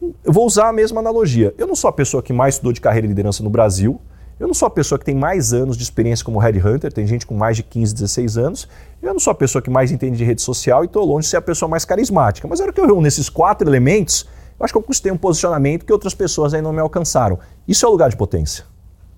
Eu 0.00 0.32
vou 0.32 0.46
usar 0.46 0.68
a 0.68 0.72
mesma 0.72 1.00
analogia. 1.00 1.54
Eu 1.58 1.66
não 1.66 1.74
sou 1.74 1.88
a 1.88 1.92
pessoa 1.92 2.22
que 2.22 2.32
mais 2.32 2.54
estudou 2.54 2.72
de 2.72 2.80
carreira 2.80 3.06
e 3.06 3.08
liderança 3.08 3.42
no 3.42 3.50
Brasil. 3.50 4.00
Eu 4.38 4.46
não 4.46 4.54
sou 4.54 4.66
a 4.66 4.70
pessoa 4.70 4.98
que 4.98 5.04
tem 5.04 5.14
mais 5.14 5.52
anos 5.52 5.76
de 5.76 5.82
experiência 5.82 6.24
como 6.24 6.38
headhunter, 6.38 6.90
tem 6.90 7.06
gente 7.06 7.26
com 7.26 7.34
mais 7.34 7.56
de 7.58 7.62
15, 7.62 7.92
16 7.92 8.38
anos. 8.38 8.68
Eu 9.02 9.12
não 9.12 9.20
sou 9.20 9.32
a 9.32 9.34
pessoa 9.34 9.60
que 9.60 9.68
mais 9.68 9.92
entende 9.92 10.16
de 10.16 10.24
rede 10.24 10.40
social 10.40 10.82
e 10.82 10.86
estou 10.86 11.04
longe 11.04 11.26
de 11.26 11.30
ser 11.30 11.36
a 11.36 11.42
pessoa 11.42 11.68
mais 11.68 11.84
carismática. 11.84 12.48
Mas 12.48 12.58
a 12.58 12.64
hora 12.64 12.72
que 12.72 12.80
eu 12.80 12.86
reúno 12.86 13.06
esses 13.06 13.28
quatro 13.28 13.68
elementos, 13.68 14.26
eu 14.58 14.64
acho 14.64 14.72
que 14.72 14.78
eu 14.78 14.82
conquistei 14.82 15.12
um 15.12 15.16
posicionamento 15.18 15.84
que 15.84 15.92
outras 15.92 16.14
pessoas 16.14 16.54
aí 16.54 16.62
não 16.62 16.72
me 16.72 16.80
alcançaram. 16.80 17.38
Isso 17.68 17.84
é 17.84 17.88
o 17.88 17.92
lugar 17.92 18.08
de 18.08 18.16
potência. 18.16 18.64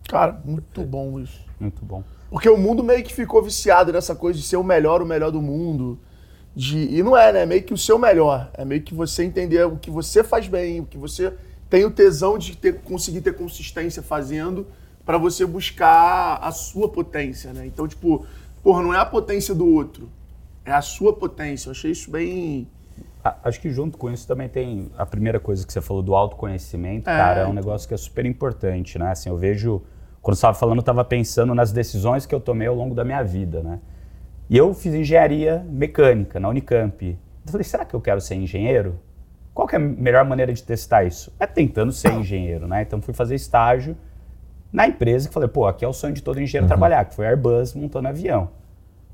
Cara, 0.09 0.40
muito 0.45 0.83
bom 0.83 1.21
isso. 1.21 1.40
Muito 1.61 1.85
bom. 1.85 2.03
Porque 2.29 2.49
o 2.49 2.57
mundo 2.57 2.83
meio 2.83 3.05
que 3.05 3.14
ficou 3.14 3.40
viciado 3.42 3.92
nessa 3.92 4.16
coisa 4.16 4.37
de 4.37 4.45
ser 4.45 4.57
o 4.57 4.64
melhor, 4.64 5.01
o 5.01 5.07
melhor 5.07 5.31
do 5.31 5.40
mundo. 5.40 6.01
De... 6.55 6.97
E 6.97 7.03
não 7.03 7.17
é, 7.17 7.33
né? 7.33 7.47
Meio 7.47 7.62
que 7.62 7.73
o 7.73 7.79
seu 7.79 7.99
melhor. 7.99 8.51
É 8.55 8.65
meio 8.65 8.83
que 8.83 8.95
você 8.95 9.25
entender 9.25 9.65
o 9.65 9.77
que 9.77 9.91
você 9.91 10.23
faz 10.23 10.47
bem, 10.49 10.81
o 10.81 10.87
que 10.87 10.99
você 10.99 11.33
tem 11.71 11.85
o 11.85 11.91
tesão 11.91 12.37
de 12.37 12.57
ter, 12.57 12.81
conseguir 12.83 13.23
ter 13.23 13.35
consistência 13.35 14.03
fazendo 14.03 14.67
para 15.07 15.19
você 15.19 15.47
buscar 15.47 16.38
a 16.43 16.51
sua 16.53 16.88
potência, 16.88 17.53
né? 17.53 17.67
Então, 17.67 17.88
tipo, 17.88 18.27
porra, 18.62 18.83
não 18.83 18.95
é 18.95 18.99
a 18.99 19.07
potência 19.07 19.55
do 19.55 19.67
outro, 19.67 20.09
é 20.65 20.73
a 20.73 20.83
sua 20.83 21.15
potência. 21.15 21.69
Eu 21.69 21.73
achei 21.73 21.91
isso 21.91 22.11
bem. 22.11 22.69
Acho 23.43 23.61
que 23.61 23.71
junto 23.71 23.97
com 23.97 24.11
isso 24.11 24.27
também 24.27 24.49
tem 24.49 24.91
a 24.99 25.07
primeira 25.07 25.41
coisa 25.41 25.67
que 25.67 25.73
você 25.73 25.81
falou 25.81 26.03
do 26.03 26.15
autoconhecimento, 26.15 27.09
é, 27.09 27.17
cara, 27.17 27.41
é 27.41 27.47
um 27.47 27.53
negócio 27.53 27.87
que 27.87 27.95
é 27.95 27.97
super 27.97 28.27
importante, 28.27 28.99
né? 28.99 29.12
Assim, 29.12 29.29
eu 29.29 29.37
vejo, 29.37 29.81
quando 30.21 30.35
você 30.35 30.41
estava 30.41 30.59
falando, 30.59 30.79
eu 30.79 30.83
estava 30.83 31.05
pensando 31.05 31.55
nas 31.55 31.73
decisões 31.73 32.27
que 32.27 32.35
eu 32.35 32.41
tomei 32.41 32.67
ao 32.67 32.75
longo 32.75 32.95
da 32.95 33.05
minha 33.05 33.23
vida, 33.23 33.62
né? 33.62 33.81
E 34.48 34.57
eu 34.57 34.74
fiz 34.74 34.94
engenharia 34.94 35.64
mecânica 35.68 36.38
na 36.38 36.48
Unicamp. 36.48 37.18
Eu 37.46 37.50
falei, 37.50 37.64
será 37.64 37.85
que 37.85 37.94
eu 37.94 38.00
quero 38.00 38.20
ser 38.20 38.35
engenheiro? 38.35 38.98
Qual 39.55 39.68
é 39.70 39.76
a 39.76 39.78
melhor 39.78 40.24
maneira 40.24 40.52
de 40.52 40.62
testar 40.62 41.05
isso? 41.05 41.33
É 41.38 41.46
tentando 41.46 41.92
ser 41.92 42.12
engenheiro, 42.12 42.66
né? 42.66 42.83
Então 42.83 43.00
fui 43.00 43.12
fazer 43.12 43.35
estágio 43.35 43.96
na 44.72 44.87
empresa 44.87 45.28
que 45.28 45.35
falei, 45.35 45.48
pô, 45.48 45.66
aqui 45.66 45.85
é 45.85 45.88
o 45.88 45.92
sonho 45.92 46.14
de 46.14 46.22
todo 46.22 46.40
engenheiro 46.40 46.64
uhum. 46.64 46.68
trabalhar, 46.68 47.05
que 47.05 47.14
foi 47.14 47.26
Airbus 47.26 47.74
montando 47.74 48.09
avião. 48.09 48.48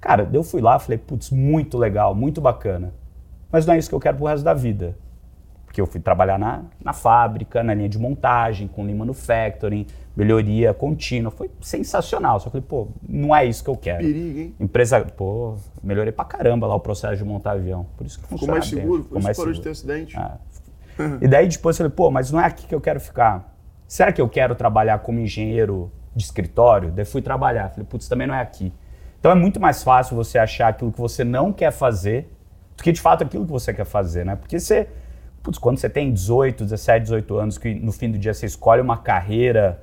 Cara, 0.01 0.29
eu 0.33 0.45
fui 0.45 0.61
lá, 0.61 0.79
falei, 0.79 0.99
putz, 0.99 1.31
muito 1.31 1.77
legal, 1.77 2.15
muito 2.15 2.41
bacana. 2.41 2.95
Mas 3.51 3.67
não 3.67 3.75
é 3.75 3.79
isso 3.79 3.89
que 3.89 3.95
eu 3.95 4.01
quero 4.01 4.17
pro 4.17 4.27
resto 4.27 4.45
da 4.45 4.55
vida. 4.55 4.97
Porque 5.65 5.81
eu 5.81 5.87
fui 5.87 6.01
trabalhar 6.01 6.39
na, 6.39 6.63
na 6.83 6.93
fábrica, 6.93 7.63
na 7.65 7.75
linha 7.75 7.89
de 7.89 7.99
montagem, 7.99 8.69
com 8.69 8.85
lean 8.85 8.95
manufacturing, 8.95 9.87
melhoria 10.19 10.75
contínua. 10.75 11.31
Foi 11.31 11.51
sensacional. 11.61 12.41
Só 12.41 12.51
falei, 12.51 12.67
pô, 12.67 12.89
não 13.09 13.35
é 13.35 13.47
isso 13.47 13.63
que 13.63 13.71
eu 13.71 13.77
quero. 13.77 14.05
Perigo, 14.05 14.39
hein? 14.39 14.55
Empresa, 14.59 15.01
pô, 15.01 15.57
melhorei 15.83 16.13
pra 16.13 16.25
caramba 16.25 16.67
lá 16.67 16.75
o 16.75 16.81
processo 16.81 17.17
de 17.17 17.25
montar 17.25 17.53
avião. 17.53 17.87
Por 17.97 18.07
isso 18.07 18.19
que 18.21 18.27
Ficou 18.27 18.49
mais 18.49 18.67
seguro, 18.67 19.03
ficou 19.05 19.23
mais 19.23 19.37
seguro. 19.37 19.55
de 19.55 19.63
ter 19.63 19.71
acidente. 19.71 20.17
Ah. 20.17 20.39
e 21.21 21.29
daí 21.29 21.47
depois 21.49 21.77
eu 21.77 21.85
falei, 21.85 21.93
pô, 21.97 22.11
mas 22.11 22.31
não 22.31 22.41
é 22.41 22.45
aqui 22.45 22.67
que 22.67 22.75
eu 22.75 22.81
quero 22.81 23.01
ficar 23.01 23.55
será 23.89 24.13
que 24.13 24.21
eu 24.21 24.29
quero 24.29 24.55
trabalhar 24.55 24.99
como 24.99 25.19
engenheiro 25.19 25.91
de 26.15 26.23
escritório? 26.23 26.93
Daí 26.93 27.07
fui 27.07 27.23
trabalhar. 27.23 27.71
Falei, 27.71 27.87
putz, 27.87 28.07
também 28.07 28.27
não 28.27 28.35
é 28.35 28.41
aqui. 28.41 28.73
Então 29.19 29.33
é 29.33 29.35
muito 29.35 29.59
mais 29.59 29.83
fácil 29.83 30.15
você 30.15 30.39
achar 30.39 30.69
aquilo 30.69 30.93
que 30.93 31.01
você 31.01 31.25
não 31.25 31.53
quer 31.53 31.73
fazer 31.73 32.31
do 32.77 32.83
que 32.83 32.93
de 32.93 33.01
fato 33.01 33.25
aquilo 33.25 33.45
que 33.45 33.51
você 33.51 33.73
quer 33.73 33.87
fazer, 33.87 34.25
né? 34.25 34.37
Porque 34.37 34.61
você, 34.61 34.89
putz, 35.43 35.59
quando 35.59 35.79
você 35.79 35.89
tem 35.89 36.13
18, 36.13 36.63
17, 36.65 37.03
18 37.03 37.37
anos, 37.37 37.59
que 37.59 37.75
no 37.75 37.91
fim 37.91 38.11
do 38.11 38.19
dia 38.19 38.33
você 38.33 38.47
escolhe 38.47 38.81
uma 38.81 38.99
carreira 38.99 39.83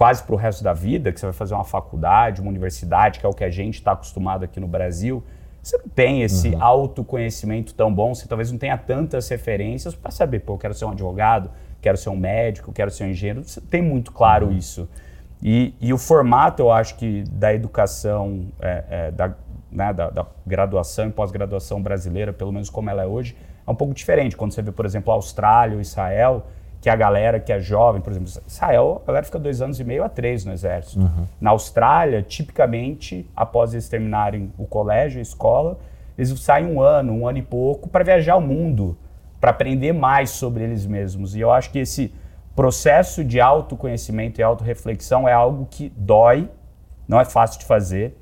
quase 0.00 0.22
para 0.22 0.34
o 0.34 0.38
resto 0.38 0.64
da 0.64 0.72
vida, 0.72 1.12
que 1.12 1.20
você 1.20 1.26
vai 1.26 1.32
fazer 1.34 1.52
uma 1.52 1.62
faculdade, 1.62 2.40
uma 2.40 2.48
universidade, 2.48 3.20
que 3.20 3.26
é 3.26 3.28
o 3.28 3.34
que 3.34 3.44
a 3.44 3.50
gente 3.50 3.74
está 3.74 3.92
acostumado 3.92 4.42
aqui 4.42 4.58
no 4.58 4.66
Brasil, 4.66 5.22
você 5.62 5.76
não 5.76 5.90
tem 5.90 6.22
esse 6.22 6.48
uhum. 6.48 6.64
autoconhecimento 6.64 7.74
tão 7.74 7.92
bom, 7.92 8.14
você 8.14 8.26
talvez 8.26 8.50
não 8.50 8.58
tenha 8.58 8.78
tantas 8.78 9.28
referências 9.28 9.94
para 9.94 10.10
saber, 10.10 10.38
pô, 10.38 10.54
eu 10.54 10.58
quero 10.58 10.72
ser 10.72 10.86
um 10.86 10.92
advogado, 10.92 11.50
quero 11.82 11.98
ser 11.98 12.08
um 12.08 12.16
médico, 12.16 12.72
quero 12.72 12.90
ser 12.90 13.04
um 13.04 13.08
engenheiro. 13.08 13.44
Você 13.44 13.60
tem 13.60 13.82
muito 13.82 14.10
claro 14.10 14.46
uhum. 14.46 14.56
isso. 14.56 14.88
E, 15.42 15.74
e, 15.78 15.92
o 15.92 15.98
formato, 15.98 16.62
eu 16.62 16.72
acho 16.72 16.96
que 16.96 17.22
da 17.32 17.52
educação, 17.52 18.46
é, 18.58 18.84
é, 18.88 19.10
da, 19.10 19.34
né, 19.70 19.92
da, 19.92 20.08
da, 20.08 20.26
graduação 20.46 21.08
e 21.08 21.10
pós-graduação 21.10 21.82
brasileira, 21.82 22.32
pelo 22.32 22.52
menos 22.52 22.70
como 22.70 22.88
ela 22.88 23.02
é 23.02 23.06
hoje, 23.06 23.36
é 23.66 23.70
um 23.70 23.74
pouco 23.74 23.92
diferente. 23.92 24.34
Quando 24.34 24.52
você 24.52 24.62
vê, 24.62 24.72
por 24.72 24.86
exemplo, 24.86 25.12
a 25.12 25.16
Austrália 25.16 25.74
ou 25.74 25.82
Israel, 25.82 26.46
que 26.80 26.88
a 26.88 26.96
galera 26.96 27.38
que 27.38 27.52
é 27.52 27.60
jovem, 27.60 28.00
por 28.00 28.10
exemplo, 28.10 28.30
Israel, 28.46 29.02
a 29.04 29.06
galera 29.06 29.24
fica 29.24 29.38
dois 29.38 29.60
anos 29.60 29.78
e 29.78 29.84
meio 29.84 30.02
a 30.02 30.08
três 30.08 30.44
no 30.44 30.52
exército. 30.52 31.00
Uhum. 31.00 31.26
Na 31.40 31.50
Austrália, 31.50 32.22
tipicamente, 32.22 33.28
após 33.36 33.74
eles 33.74 33.88
terminarem 33.88 34.50
o 34.56 34.66
colégio, 34.66 35.18
a 35.18 35.22
escola, 35.22 35.78
eles 36.16 36.30
saem 36.40 36.66
um 36.66 36.80
ano, 36.80 37.12
um 37.12 37.28
ano 37.28 37.38
e 37.38 37.42
pouco 37.42 37.88
para 37.88 38.02
viajar 38.02 38.36
o 38.36 38.40
mundo 38.40 38.96
para 39.40 39.50
aprender 39.50 39.92
mais 39.92 40.30
sobre 40.30 40.64
eles 40.64 40.86
mesmos. 40.86 41.34
E 41.34 41.40
eu 41.40 41.50
acho 41.50 41.70
que 41.70 41.78
esse 41.78 42.12
processo 42.54 43.24
de 43.24 43.40
autoconhecimento 43.40 44.40
e 44.40 44.42
autorreflexão 44.42 45.28
é 45.28 45.32
algo 45.32 45.66
que 45.70 45.90
dói, 45.96 46.48
não 47.08 47.18
é 47.20 47.24
fácil 47.24 47.58
de 47.58 47.64
fazer. 47.64 48.16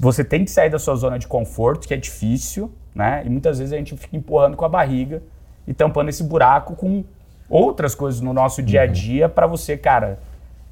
Você 0.00 0.24
tem 0.24 0.44
que 0.44 0.50
sair 0.50 0.70
da 0.70 0.78
sua 0.78 0.94
zona 0.94 1.18
de 1.18 1.26
conforto, 1.26 1.86
que 1.86 1.94
é 1.94 1.96
difícil, 1.96 2.72
né? 2.94 3.22
E 3.24 3.30
muitas 3.30 3.58
vezes 3.58 3.72
a 3.72 3.76
gente 3.76 3.96
fica 3.96 4.16
empurrando 4.16 4.56
com 4.56 4.64
a 4.64 4.68
barriga 4.68 5.22
e 5.66 5.74
tampando 5.74 6.08
esse 6.08 6.24
buraco 6.24 6.74
com 6.74 7.04
outras 7.50 7.94
coisas 7.94 8.20
no 8.20 8.32
nosso 8.32 8.62
dia 8.62 8.82
a 8.82 8.86
uhum. 8.86 8.92
dia 8.92 9.28
para 9.28 9.46
você, 9.46 9.76
cara, 9.76 10.20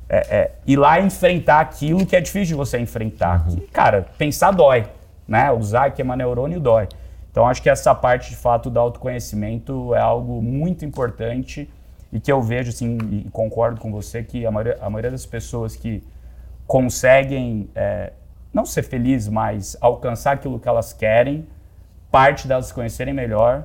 é, 0.09 0.17
é, 0.17 0.51
ir 0.67 0.77
lá 0.77 1.01
enfrentar 1.01 1.61
aquilo 1.61 2.07
que 2.07 2.17
é 2.17 2.21
difícil 2.21 2.47
de 2.47 2.55
você 2.55 2.79
enfrentar. 2.79 3.45
Uhum. 3.47 3.57
Que, 3.57 3.61
cara, 3.67 4.07
pensar 4.17 4.53
dói, 4.53 4.87
né? 5.27 5.51
Usar 5.51 5.91
que 5.91 6.01
é 6.01 6.05
neurônio 6.05 6.61
dói. 6.61 6.89
Então 7.31 7.47
acho 7.47 7.61
que 7.61 7.69
essa 7.69 7.95
parte 7.95 8.31
de 8.31 8.37
fato 8.37 8.71
do 8.71 8.81
autoconhecimento 8.81 9.95
é 9.95 10.01
algo 10.01 10.41
muito 10.41 10.85
importante 10.85 11.69
e 12.11 12.19
que 12.19 12.33
eu 12.33 12.41
vejo 12.41 12.71
assim 12.71 12.97
e 13.11 13.31
concordo 13.31 13.81
com 13.81 13.93
você 13.93 14.23
que 14.23 14.47
a 14.47 14.51
maioria, 14.51 14.79
a 14.81 14.89
maioria 14.89 15.11
das 15.11 15.27
pessoas 15.27 15.77
que 15.77 16.03
conseguem 16.67 17.69
é, 17.75 18.13
não 18.53 18.65
ser 18.65 18.83
felizes, 18.83 19.29
mas 19.29 19.77
alcançar 19.81 20.33
aquilo 20.33 20.59
que 20.59 20.69
elas 20.69 20.93
querem, 20.93 21.47
parte 22.11 22.49
delas 22.49 22.67
se 22.67 22.75
conhecerem 22.75 23.13
melhor 23.13 23.65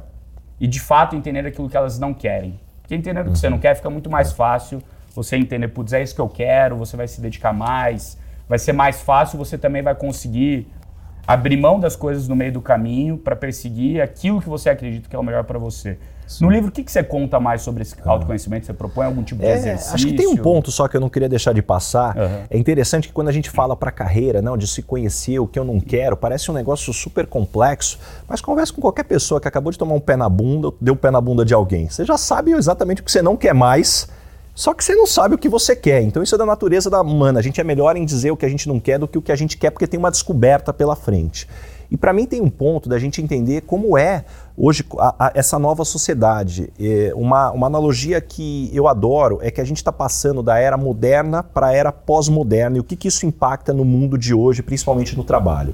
e 0.59 0.67
de 0.67 0.79
fato 0.79 1.15
entender 1.15 1.45
aquilo 1.45 1.69
que 1.69 1.77
elas 1.77 1.97
não 1.97 2.13
querem. 2.13 2.59
Porque 2.83 2.95
entendendo 2.95 3.29
o 3.29 3.31
que 3.31 3.39
você 3.39 3.49
não 3.49 3.57
quer 3.57 3.75
fica 3.75 3.89
muito 3.89 4.09
mais 4.09 4.33
fácil. 4.33 4.83
Você 5.15 5.35
entender, 5.37 5.69
putz, 5.69 5.93
é 5.93 6.03
isso 6.03 6.13
que 6.13 6.21
eu 6.21 6.29
quero, 6.29 6.75
você 6.75 6.97
vai 6.97 7.07
se 7.07 7.21
dedicar 7.21 7.53
mais, 7.53 8.17
vai 8.47 8.59
ser 8.59 8.73
mais 8.73 9.01
fácil, 9.01 9.37
você 9.37 9.57
também 9.57 9.81
vai 9.81 9.95
conseguir 9.95 10.67
abrir 11.25 11.57
mão 11.57 11.79
das 11.79 11.95
coisas 11.95 12.27
no 12.27 12.35
meio 12.35 12.51
do 12.51 12.61
caminho 12.61 13.17
para 13.17 13.35
perseguir 13.35 14.01
aquilo 14.01 14.41
que 14.41 14.49
você 14.49 14.69
acredita 14.69 15.09
que 15.09 15.15
é 15.15 15.19
o 15.19 15.23
melhor 15.23 15.43
para 15.43 15.57
você. 15.57 15.97
Sim. 16.27 16.45
No 16.45 16.51
livro, 16.51 16.69
o 16.69 16.71
que, 16.71 16.83
que 16.83 16.91
você 16.91 17.03
conta 17.03 17.39
mais 17.39 17.61
sobre 17.61 17.81
esse 17.83 17.95
ah. 18.03 18.09
autoconhecimento? 18.09 18.65
Você 18.65 18.73
propõe 18.73 19.05
algum 19.05 19.23
tipo 19.23 19.41
de 19.41 19.47
é, 19.47 19.53
exercício? 19.53 19.95
Acho 19.95 20.07
que 20.07 20.13
tem 20.13 20.27
um 20.27 20.37
ponto 20.37 20.71
só 20.71 20.87
que 20.87 20.95
eu 20.95 21.01
não 21.01 21.09
queria 21.09 21.27
deixar 21.27 21.53
de 21.53 21.61
passar. 21.61 22.17
Uhum. 22.17 22.43
É 22.49 22.57
interessante 22.57 23.07
que 23.07 23.13
quando 23.13 23.27
a 23.27 23.31
gente 23.31 23.49
fala 23.49 23.75
para 23.75 23.91
carreira, 23.91 24.41
não, 24.41 24.57
de 24.57 24.67
se 24.67 24.81
conhecer 24.81 25.39
o 25.39 25.47
que 25.47 25.59
eu 25.59 25.65
não 25.65 25.79
quero, 25.79 26.15
parece 26.15 26.49
um 26.49 26.53
negócio 26.53 26.93
super 26.93 27.27
complexo, 27.27 27.99
mas 28.27 28.41
conversa 28.41 28.73
com 28.73 28.81
qualquer 28.81 29.03
pessoa 29.03 29.39
que 29.39 29.47
acabou 29.47 29.71
de 29.71 29.77
tomar 29.77 29.95
um 29.95 29.99
pé 29.99 30.15
na 30.15 30.29
bunda, 30.29 30.71
deu 30.79 30.95
pé 30.95 31.11
na 31.11 31.21
bunda 31.21 31.43
de 31.45 31.53
alguém. 31.53 31.89
Você 31.89 32.05
já 32.05 32.17
sabe 32.17 32.51
exatamente 32.51 33.01
o 33.01 33.03
que 33.05 33.11
você 33.11 33.21
não 33.21 33.35
quer 33.35 33.53
mais 33.53 34.07
só 34.55 34.73
que 34.73 34.83
você 34.83 34.93
não 34.93 35.07
sabe 35.07 35.33
o 35.33 35.37
que 35.37 35.49
você 35.49 35.75
quer. 35.75 36.01
Então 36.01 36.21
isso 36.21 36.35
é 36.35 36.37
da 36.37 36.45
natureza 36.45 36.89
da 36.89 37.01
humana. 37.01 37.39
A 37.39 37.41
gente 37.41 37.59
é 37.59 37.63
melhor 37.63 37.97
em 37.97 38.05
dizer 38.05 38.31
o 38.31 38.37
que 38.37 38.45
a 38.45 38.49
gente 38.49 38.67
não 38.67 38.79
quer 38.79 38.99
do 38.99 39.07
que 39.07 39.17
o 39.17 39.21
que 39.21 39.31
a 39.31 39.35
gente 39.35 39.57
quer, 39.57 39.71
porque 39.71 39.87
tem 39.87 39.99
uma 39.99 40.11
descoberta 40.11 40.71
pela 40.71 40.95
frente. 40.95 41.47
E 41.89 41.97
para 41.97 42.13
mim 42.13 42.25
tem 42.25 42.41
um 42.41 42.49
ponto 42.49 42.87
da 42.87 42.97
gente 42.97 43.21
entender 43.21 43.61
como 43.61 43.97
é 43.97 44.25
hoje 44.57 44.85
a, 44.97 45.27
a, 45.27 45.31
essa 45.35 45.57
nova 45.57 45.83
sociedade. 45.83 46.71
É 46.79 47.11
uma, 47.15 47.51
uma 47.51 47.67
analogia 47.67 48.21
que 48.21 48.69
eu 48.73 48.87
adoro 48.87 49.39
é 49.41 49.49
que 49.49 49.61
a 49.61 49.63
gente 49.63 49.77
está 49.77 49.91
passando 49.91 50.43
da 50.43 50.57
era 50.57 50.77
moderna 50.77 51.43
para 51.43 51.67
a 51.67 51.73
era 51.73 51.91
pós-moderna 51.91 52.77
e 52.77 52.79
o 52.79 52.83
que, 52.83 52.95
que 52.95 53.07
isso 53.07 53.25
impacta 53.25 53.73
no 53.73 53.85
mundo 53.85 54.17
de 54.17 54.33
hoje, 54.33 54.61
principalmente 54.61 55.17
no 55.17 55.23
trabalho. 55.23 55.73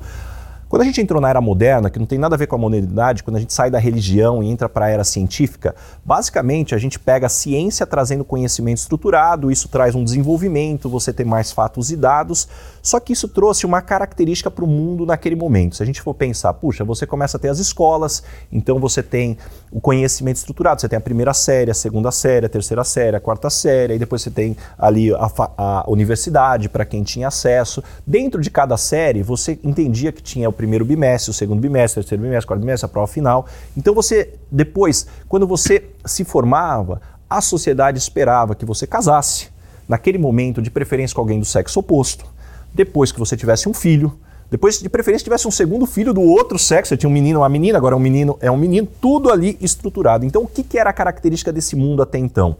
Quando 0.70 0.84
a 0.84 0.86
gente 0.86 1.02
entrou 1.02 1.20
na 1.20 1.28
era 1.28 1.42
moderna, 1.42 1.90
que 1.90 1.98
não 1.98 2.06
tem 2.06 2.20
nada 2.20 2.36
a 2.36 2.38
ver 2.38 2.46
com 2.46 2.56
a 2.56 2.60
modernidade, 2.60 3.24
quando 3.24 3.38
a 3.38 3.40
gente 3.40 3.52
sai 3.52 3.72
da 3.72 3.80
religião 3.80 4.44
e 4.44 4.52
entra 4.52 4.70
para 4.70 4.86
a 4.86 4.90
era 4.90 5.04
científica, 5.04 5.74
basicamente 6.06 6.76
a 6.76 6.78
gente 6.78 7.00
pega 7.00 7.26
a 7.26 7.30
ciência 7.30 7.88
trazendo 7.88 8.24
conhecimento 8.24 8.78
estruturado, 8.78 9.50
isso 9.50 9.68
traz 9.68 9.96
um 9.96 10.04
desenvolvimento, 10.04 10.88
você 10.88 11.12
tem 11.12 11.26
mais 11.26 11.52
fatos 11.52 11.90
e 11.90 11.98
dados, 11.98 12.48
só 12.82 13.00
que 13.00 13.14
isso 13.14 13.28
trouxe 13.28 13.66
uma 13.66 13.82
característica 13.82 14.50
para 14.50 14.64
o 14.64 14.68
mundo 14.68 15.06
naquele 15.06 15.36
momento. 15.36 15.76
Se 15.76 15.84
a 15.84 15.86
gente 15.86 16.02
for 16.02 16.14
pensar, 16.14 16.54
puxa, 16.54 16.84
você 16.84 17.06
começa 17.06 17.38
a 17.38 17.40
ter 17.40 17.50
as 17.50 17.60
escolas, 17.60 18.24
então 18.52 18.80
você 18.80 19.04
tem 19.04 19.38
o 19.72 19.80
conhecimento 19.80 20.38
estruturado, 20.38 20.82
você 20.82 20.90
tem 20.90 20.98
a 20.98 21.02
primeira 21.02 21.34
série, 21.34 21.72
a 21.72 21.74
segunda 21.74 22.12
série, 22.12 22.46
a 22.46 22.50
terceira 22.50 22.84
série, 22.84 23.16
a 23.16 23.20
quarta 23.20 23.50
série, 23.50 23.96
e 23.96 24.00
depois 24.00 24.22
você 24.22 24.32
tem 24.32 24.56
ali 24.78 25.14
a, 25.14 25.32
a 25.58 25.86
universidade 25.88 26.70
para 26.70 26.86
quem 26.86 27.04
tinha 27.04 27.28
acesso. 27.28 27.84
Dentro 28.06 28.42
de 28.42 28.50
cada 28.50 28.78
série, 28.78 29.22
você 29.22 29.60
entendia 29.64 30.12
que 30.12 30.22
tinha 30.22 30.50
o 30.50 30.54
primeiro 30.54 30.86
bimestre, 30.86 31.32
o 31.32 31.34
segundo 31.34 31.60
bimestre, 31.60 32.00
o 32.00 32.04
terceiro 32.04 32.24
bimestre, 32.24 32.46
o 32.46 32.48
quarto 32.48 32.62
bimestre, 32.62 32.86
a 32.86 32.90
prova 32.90 33.08
final. 33.08 33.46
Então 33.78 33.94
você, 33.94 34.34
depois, 34.52 35.08
quando 35.28 35.46
você 35.46 35.86
se 36.06 36.24
formava, 36.24 37.02
a 37.30 37.42
sociedade 37.42 37.98
esperava 37.98 38.56
que 38.56 38.66
você 38.66 38.88
casasse, 38.88 39.50
naquele 39.88 40.18
momento, 40.18 40.62
de 40.62 40.72
preferência 40.72 41.16
com 41.16 41.22
alguém 41.22 41.40
do 41.40 41.46
sexo 41.46 41.80
oposto, 41.80 42.26
depois 42.74 43.12
que 43.12 43.20
você 43.20 43.36
tivesse 43.36 43.68
um 43.68 43.74
filho, 43.74 44.18
depois, 44.50 44.80
de 44.80 44.90
preferência, 44.90 45.24
tivesse 45.24 45.48
um 45.48 45.52
segundo 45.52 45.86
filho 45.86 46.12
do 46.12 46.22
outro 46.22 46.58
sexo. 46.58 46.90
Você 46.90 46.98
tinha 46.98 47.10
um 47.10 47.14
menino, 47.14 47.42
uma 47.42 47.50
menina, 47.50 47.78
agora 47.78 47.94
é 47.94 47.98
um 47.98 48.02
menino, 48.02 48.38
é 48.42 48.50
um 48.50 48.58
menino, 48.58 48.88
tudo 49.00 49.32
ali 49.32 49.56
estruturado. 49.62 50.26
Então, 50.26 50.42
o 50.42 50.48
que, 50.48 50.64
que 50.64 50.80
era 50.80 50.90
a 50.90 50.94
característica 50.94 51.54
desse 51.54 51.76
mundo 51.76 52.02
até 52.02 52.18
então? 52.18 52.58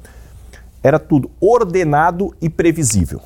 Era 0.84 1.00
tudo 1.00 1.32
ordenado 1.42 2.34
e 2.40 2.48
previsível. 2.48 3.22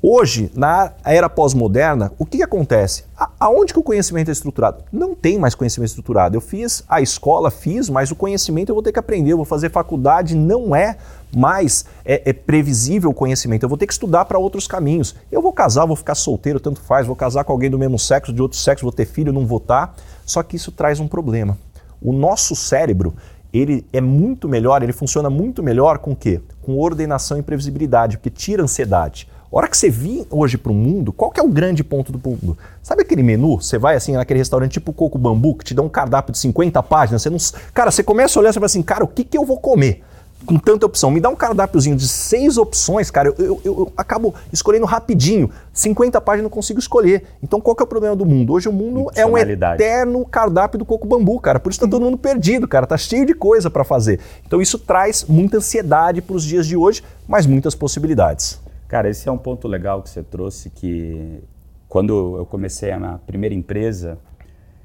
Hoje, 0.00 0.48
na 0.54 0.92
era 1.04 1.28
pós-moderna, 1.28 2.12
o 2.16 2.24
que, 2.24 2.36
que 2.36 2.42
acontece? 2.44 3.04
A, 3.16 3.30
aonde 3.40 3.72
que 3.72 3.80
o 3.80 3.82
conhecimento 3.82 4.28
é 4.28 4.32
estruturado? 4.32 4.84
Não 4.92 5.12
tem 5.12 5.36
mais 5.36 5.56
conhecimento 5.56 5.88
estruturado. 5.88 6.36
Eu 6.36 6.40
fiz 6.40 6.84
a 6.88 7.00
escola, 7.00 7.50
fiz, 7.50 7.90
mas 7.90 8.12
o 8.12 8.14
conhecimento 8.14 8.68
eu 8.68 8.76
vou 8.76 8.82
ter 8.82 8.92
que 8.92 8.98
aprender, 9.00 9.32
eu 9.32 9.36
vou 9.36 9.44
fazer 9.44 9.72
faculdade, 9.72 10.36
não 10.36 10.74
é 10.74 10.96
mais 11.34 11.84
é, 12.04 12.30
é 12.30 12.32
previsível 12.32 13.10
o 13.10 13.14
conhecimento. 13.14 13.62
Eu 13.62 13.68
vou 13.68 13.78
ter 13.78 13.86
que 13.86 13.92
estudar 13.92 14.24
para 14.24 14.38
outros 14.38 14.66
caminhos. 14.66 15.14
Eu 15.30 15.42
vou 15.42 15.52
casar, 15.52 15.84
vou 15.86 15.96
ficar 15.96 16.14
solteiro, 16.14 16.60
tanto 16.60 16.80
faz, 16.80 17.06
vou 17.06 17.16
casar 17.16 17.44
com 17.44 17.52
alguém 17.52 17.70
do 17.70 17.78
mesmo 17.78 17.98
sexo, 17.98 18.32
de 18.32 18.42
outro 18.42 18.58
sexo, 18.58 18.84
vou 18.84 18.92
ter 18.92 19.06
filho, 19.06 19.32
não 19.32 19.46
vou 19.46 19.58
estar. 19.58 19.94
Só 20.24 20.42
que 20.42 20.56
isso 20.56 20.72
traz 20.72 21.00
um 21.00 21.08
problema. 21.08 21.56
O 22.00 22.12
nosso 22.12 22.54
cérebro, 22.54 23.14
ele 23.52 23.84
é 23.92 24.00
muito 24.00 24.48
melhor, 24.48 24.82
ele 24.82 24.92
funciona 24.92 25.28
muito 25.30 25.62
melhor 25.62 25.98
com 25.98 26.12
o 26.12 26.16
quê? 26.16 26.40
Com 26.62 26.78
ordenação 26.78 27.38
e 27.38 27.42
previsibilidade, 27.42 28.18
porque 28.18 28.30
tira 28.30 28.62
ansiedade. 28.62 29.28
A 29.50 29.56
hora 29.56 29.66
que 29.68 29.78
você 29.78 29.88
vir 29.88 30.26
hoje 30.30 30.58
para 30.58 30.70
o 30.70 30.74
mundo, 30.74 31.10
qual 31.10 31.30
que 31.30 31.40
é 31.40 31.42
o 31.42 31.48
grande 31.48 31.82
ponto 31.82 32.12
do 32.12 32.20
mundo? 32.22 32.56
Sabe 32.82 33.00
aquele 33.00 33.22
menu? 33.22 33.56
Você 33.56 33.78
vai 33.78 33.96
assim 33.96 34.12
naquele 34.12 34.38
restaurante 34.38 34.72
tipo 34.72 34.92
Coco 34.92 35.16
Bambu, 35.16 35.54
que 35.54 35.64
te 35.64 35.74
dá 35.74 35.80
um 35.80 35.88
cardápio 35.88 36.32
de 36.32 36.38
50 36.38 36.82
páginas, 36.82 37.22
você 37.22 37.30
não. 37.30 37.38
Cara, 37.72 37.90
você 37.90 38.02
começa 38.02 38.38
a 38.38 38.40
olhar 38.40 38.50
e 38.50 38.52
fala 38.52 38.66
assim, 38.66 38.82
cara, 38.82 39.02
o 39.02 39.08
que, 39.08 39.24
que 39.24 39.38
eu 39.38 39.46
vou 39.46 39.58
comer? 39.58 40.04
Com 40.46 40.58
tanta 40.58 40.86
opção. 40.86 41.10
Me 41.10 41.20
dá 41.20 41.28
um 41.28 41.36
cardápiozinho 41.36 41.96
de 41.96 42.06
seis 42.08 42.56
opções, 42.56 43.10
cara, 43.10 43.28
eu, 43.28 43.34
eu, 43.38 43.60
eu, 43.64 43.92
acabo 43.96 44.34
escolhendo 44.52 44.86
rapidinho. 44.86 45.50
50 45.72 46.20
páginas 46.20 46.44
não 46.44 46.50
consigo 46.50 46.78
escolher. 46.78 47.24
Então 47.42 47.60
qual 47.60 47.76
que 47.76 47.82
é 47.82 47.84
o 47.84 47.86
problema 47.86 48.16
do 48.16 48.24
mundo? 48.24 48.52
Hoje 48.52 48.68
o 48.68 48.72
mundo 48.72 49.10
é 49.14 49.26
um 49.26 49.36
eterno 49.36 50.24
cardápio 50.24 50.78
do 50.78 50.84
coco 50.84 51.06
bambu, 51.06 51.38
cara. 51.40 51.60
Por 51.60 51.70
isso 51.70 51.80
tá 51.80 51.86
todo 51.86 52.02
mundo 52.02 52.18
perdido, 52.18 52.66
cara. 52.66 52.86
Tá 52.86 52.96
cheio 52.96 53.26
de 53.26 53.34
coisa 53.34 53.70
para 53.70 53.84
fazer. 53.84 54.20
Então 54.46 54.60
isso 54.60 54.78
traz 54.78 55.24
muita 55.28 55.58
ansiedade 55.58 56.22
para 56.22 56.36
os 56.36 56.44
dias 56.44 56.66
de 56.66 56.76
hoje, 56.76 57.02
mas 57.26 57.46
muitas 57.46 57.74
possibilidades. 57.74 58.60
Cara, 58.88 59.10
esse 59.10 59.28
é 59.28 59.32
um 59.32 59.38
ponto 59.38 59.68
legal 59.68 60.02
que 60.02 60.08
você 60.08 60.22
trouxe, 60.22 60.70
que 60.70 61.42
quando 61.88 62.36
eu 62.38 62.46
comecei 62.46 62.90
a 62.90 62.98
minha 62.98 63.20
primeira 63.26 63.54
empresa, 63.54 64.18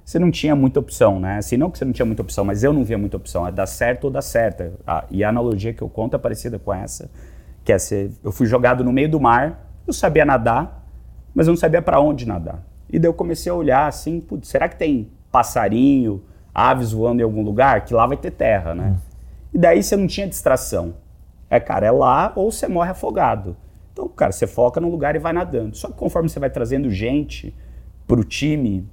você 0.03 0.19
não 0.19 0.29
tinha 0.29 0.55
muita 0.55 0.79
opção, 0.79 1.19
né? 1.19 1.37
Assim, 1.37 1.55
não 1.55 1.71
que 1.71 1.77
você 1.77 1.85
não 1.85 1.93
tinha 1.93 2.05
muita 2.05 2.21
opção, 2.21 2.43
mas 2.43 2.63
eu 2.63 2.73
não 2.73 2.83
via 2.83 2.97
muita 2.97 3.17
opção. 3.17 3.47
É 3.47 3.51
dar 3.51 3.65
certo 3.65 4.05
ou 4.05 4.11
dar 4.11 4.21
certo. 4.21 4.73
Ah, 4.85 5.05
e 5.09 5.23
a 5.23 5.29
analogia 5.29 5.73
que 5.73 5.81
eu 5.81 5.89
conto 5.89 6.15
é 6.15 6.19
parecida 6.19 6.59
com 6.59 6.73
essa, 6.73 7.09
que 7.63 7.71
é 7.71 7.77
ser, 7.77 8.11
eu 8.23 8.31
fui 8.31 8.45
jogado 8.45 8.83
no 8.83 8.91
meio 8.91 9.09
do 9.09 9.19
mar, 9.19 9.69
eu 9.87 9.93
sabia 9.93 10.25
nadar, 10.25 10.85
mas 11.33 11.47
eu 11.47 11.51
não 11.51 11.57
sabia 11.57 11.81
para 11.81 11.99
onde 11.99 12.27
nadar. 12.27 12.63
E 12.89 12.99
daí 12.99 13.09
eu 13.09 13.13
comecei 13.13 13.51
a 13.51 13.55
olhar 13.55 13.87
assim, 13.87 14.19
putz, 14.19 14.49
será 14.49 14.67
que 14.67 14.75
tem 14.75 15.09
passarinho, 15.31 16.21
aves 16.53 16.91
voando 16.91 17.21
em 17.21 17.23
algum 17.23 17.41
lugar? 17.41 17.85
Que 17.85 17.93
lá 17.93 18.05
vai 18.05 18.17
ter 18.17 18.31
terra, 18.31 18.75
né? 18.75 18.95
Hum. 18.95 19.13
E 19.53 19.57
daí 19.57 19.81
você 19.81 19.95
não 19.95 20.05
tinha 20.05 20.27
distração. 20.27 20.95
É, 21.49 21.59
cara, 21.59 21.87
é 21.87 21.91
lá 21.91 22.33
ou 22.35 22.51
você 22.51 22.67
morre 22.67 22.91
afogado. 22.91 23.55
Então, 23.91 24.07
cara, 24.09 24.31
você 24.31 24.47
foca 24.47 24.81
no 24.81 24.89
lugar 24.89 25.15
e 25.15 25.19
vai 25.19 25.31
nadando. 25.31 25.77
Só 25.77 25.87
que 25.87 25.93
conforme 25.93 26.27
você 26.27 26.39
vai 26.39 26.49
trazendo 26.49 26.89
gente 26.89 27.55
para 28.07 28.19
o 28.19 28.23
time, 28.23 28.87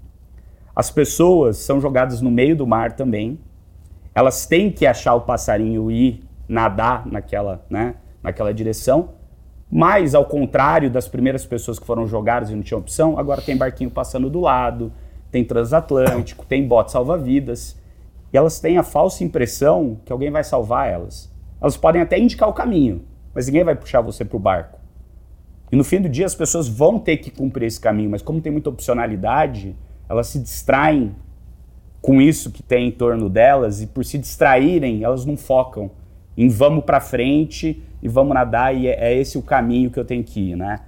as 0.74 0.90
pessoas 0.90 1.58
são 1.58 1.80
jogadas 1.80 2.20
no 2.20 2.30
meio 2.30 2.56
do 2.56 2.66
mar 2.66 2.92
também. 2.92 3.38
Elas 4.14 4.46
têm 4.46 4.70
que 4.70 4.86
achar 4.86 5.14
o 5.14 5.22
passarinho 5.22 5.90
e 5.90 6.22
nadar 6.48 7.06
naquela, 7.06 7.64
né, 7.68 7.94
naquela 8.22 8.52
direção. 8.52 9.10
Mas, 9.70 10.14
ao 10.14 10.24
contrário 10.24 10.90
das 10.90 11.06
primeiras 11.06 11.46
pessoas 11.46 11.78
que 11.78 11.86
foram 11.86 12.06
jogadas 12.06 12.50
e 12.50 12.54
não 12.54 12.62
tinham 12.62 12.80
opção, 12.80 13.18
agora 13.18 13.40
tem 13.40 13.56
barquinho 13.56 13.90
passando 13.90 14.28
do 14.28 14.40
lado, 14.40 14.92
tem 15.30 15.44
transatlântico, 15.44 16.44
tem 16.44 16.66
bote 16.66 16.90
salva-vidas. 16.90 17.78
E 18.32 18.36
elas 18.36 18.58
têm 18.58 18.78
a 18.78 18.82
falsa 18.82 19.22
impressão 19.22 20.00
que 20.04 20.12
alguém 20.12 20.30
vai 20.30 20.42
salvar 20.42 20.88
elas. 20.88 21.32
Elas 21.60 21.76
podem 21.76 22.02
até 22.02 22.18
indicar 22.18 22.48
o 22.48 22.52
caminho, 22.52 23.04
mas 23.34 23.46
ninguém 23.46 23.62
vai 23.62 23.76
puxar 23.76 24.00
você 24.00 24.24
para 24.24 24.36
o 24.36 24.40
barco. 24.40 24.80
E 25.70 25.76
no 25.76 25.84
fim 25.84 26.00
do 26.00 26.08
dia 26.08 26.26
as 26.26 26.34
pessoas 26.34 26.66
vão 26.66 26.98
ter 26.98 27.18
que 27.18 27.30
cumprir 27.30 27.66
esse 27.66 27.80
caminho, 27.80 28.10
mas 28.10 28.22
como 28.22 28.40
tem 28.40 28.50
muita 28.50 28.70
opcionalidade, 28.70 29.76
elas 30.10 30.26
se 30.26 30.40
distraem 30.40 31.14
com 32.02 32.20
isso 32.20 32.50
que 32.50 32.64
tem 32.64 32.88
em 32.88 32.90
torno 32.90 33.28
delas 33.28 33.80
e 33.80 33.86
por 33.86 34.04
se 34.04 34.18
distraírem, 34.18 35.04
elas 35.04 35.24
não 35.24 35.36
focam 35.36 35.88
em 36.36 36.48
vamos 36.48 36.84
para 36.84 36.98
frente 37.00 37.80
e 38.02 38.08
vamos 38.08 38.34
nadar 38.34 38.74
e 38.74 38.88
é, 38.88 39.12
é, 39.12 39.14
esse 39.16 39.38
o 39.38 39.42
caminho 39.42 39.88
que 39.88 40.00
eu 40.00 40.04
tenho 40.04 40.24
que 40.24 40.50
ir, 40.50 40.56
né? 40.56 40.80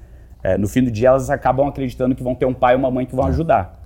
É, 0.43 0.59
no 0.59 0.67
fim 0.67 0.83
do 0.83 0.91
dia 0.91 1.09
elas 1.09 1.31
acabam 1.31 1.69
acreditando 1.69 2.17
que 2.17 2.23
vão 2.23 2.35
ter 2.35 2.47
um 2.47 2.55
pai 2.55 2.75
e 2.75 2.77
uma 2.77 2.91
mãe 2.91 3.07
que 3.07 3.15
vão 3.15 3.27
ajudar. 3.27 3.81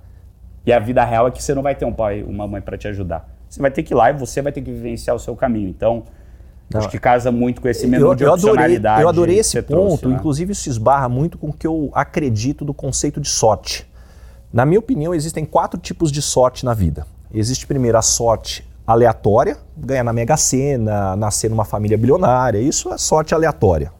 E 0.65 0.73
a 0.73 0.79
vida 0.79 1.05
real 1.05 1.27
é 1.27 1.31
que 1.31 1.41
você 1.41 1.53
não 1.53 1.61
vai 1.61 1.75
ter 1.75 1.85
um 1.85 1.93
pai 1.93 2.21
e 2.21 2.23
uma 2.23 2.47
mãe 2.47 2.59
para 2.59 2.75
te 2.75 2.87
ajudar. 2.87 3.29
Você 3.47 3.61
vai 3.61 3.69
ter 3.69 3.83
que 3.83 3.93
ir 3.93 3.95
lá 3.95 4.09
e 4.09 4.13
você 4.13 4.41
vai 4.41 4.51
ter 4.51 4.61
que 4.61 4.71
vivenciar 4.71 5.15
o 5.15 5.19
seu 5.19 5.35
caminho. 5.35 5.69
Então, 5.69 6.03
não. 6.73 6.79
Acho 6.79 6.89
que 6.89 6.99
casa 6.99 7.31
muito 7.31 7.61
com 7.61 7.67
esse 7.69 7.85
menu 7.85 8.13
de 8.15 8.25
opcionalidade. 8.25 9.01
Eu 9.01 9.07
adorei, 9.07 9.35
eu 9.35 9.37
adorei 9.37 9.39
esse 9.39 9.61
ponto, 9.61 9.67
trouxe, 9.67 10.07
né? 10.07 10.15
inclusive 10.15 10.51
isso 10.51 10.67
esbarra 10.67 11.07
muito 11.07 11.37
com 11.37 11.49
o 11.49 11.53
que 11.53 11.65
eu 11.65 11.91
acredito 11.93 12.65
do 12.65 12.73
conceito 12.73 13.21
de 13.21 13.29
sorte. 13.29 13.87
Na 14.51 14.65
minha 14.65 14.79
opinião, 14.79 15.13
existem 15.13 15.45
quatro 15.45 15.79
tipos 15.79 16.11
de 16.11 16.21
sorte 16.21 16.63
na 16.63 16.73
vida. 16.73 17.05
Existe 17.33 17.67
primeiro 17.67 17.97
a 17.97 18.01
sorte 18.01 18.67
aleatória, 18.85 19.57
ganhar 19.75 20.03
na 20.03 20.13
Mega 20.13 20.37
Sena, 20.37 21.15
nascer 21.17 21.49
numa 21.49 21.65
família 21.65 21.97
bilionária, 21.97 22.57
isso 22.57 22.91
é 22.91 22.97
sorte 22.97 23.35
aleatória. 23.35 23.91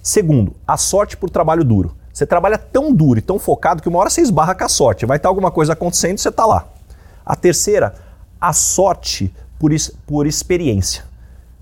Segundo, 0.00 0.54
a 0.66 0.76
sorte 0.76 1.16
por 1.16 1.28
trabalho 1.28 1.64
duro. 1.64 1.96
Você 2.12 2.24
trabalha 2.24 2.56
tão 2.56 2.92
duro 2.92 3.18
e 3.18 3.22
tão 3.22 3.38
focado 3.38 3.82
que 3.82 3.88
uma 3.88 3.98
hora 3.98 4.08
você 4.08 4.20
esbarra 4.20 4.54
com 4.54 4.64
a 4.64 4.68
sorte. 4.68 5.04
Vai 5.04 5.16
estar 5.16 5.28
alguma 5.28 5.50
coisa 5.50 5.72
acontecendo 5.72 6.16
e 6.16 6.20
você 6.20 6.28
está 6.28 6.46
lá. 6.46 6.68
A 7.24 7.34
terceira, 7.34 7.94
a 8.40 8.52
sorte 8.52 9.34
por, 9.58 9.72
por 10.06 10.26
experiência 10.26 11.04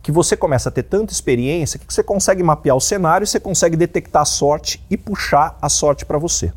que 0.02 0.12
você 0.12 0.36
começa 0.36 0.68
a 0.68 0.72
ter 0.72 0.82
tanta 0.82 1.14
experiência 1.14 1.80
que 1.80 1.92
você 1.92 2.02
consegue 2.02 2.42
mapear 2.42 2.76
o 2.76 2.80
cenário, 2.80 3.26
você 3.26 3.40
consegue 3.40 3.74
detectar 3.74 4.20
a 4.20 4.26
sorte 4.26 4.84
e 4.90 4.98
puxar 4.98 5.56
a 5.62 5.70
sorte 5.70 6.04
para 6.04 6.18
você. 6.18 6.52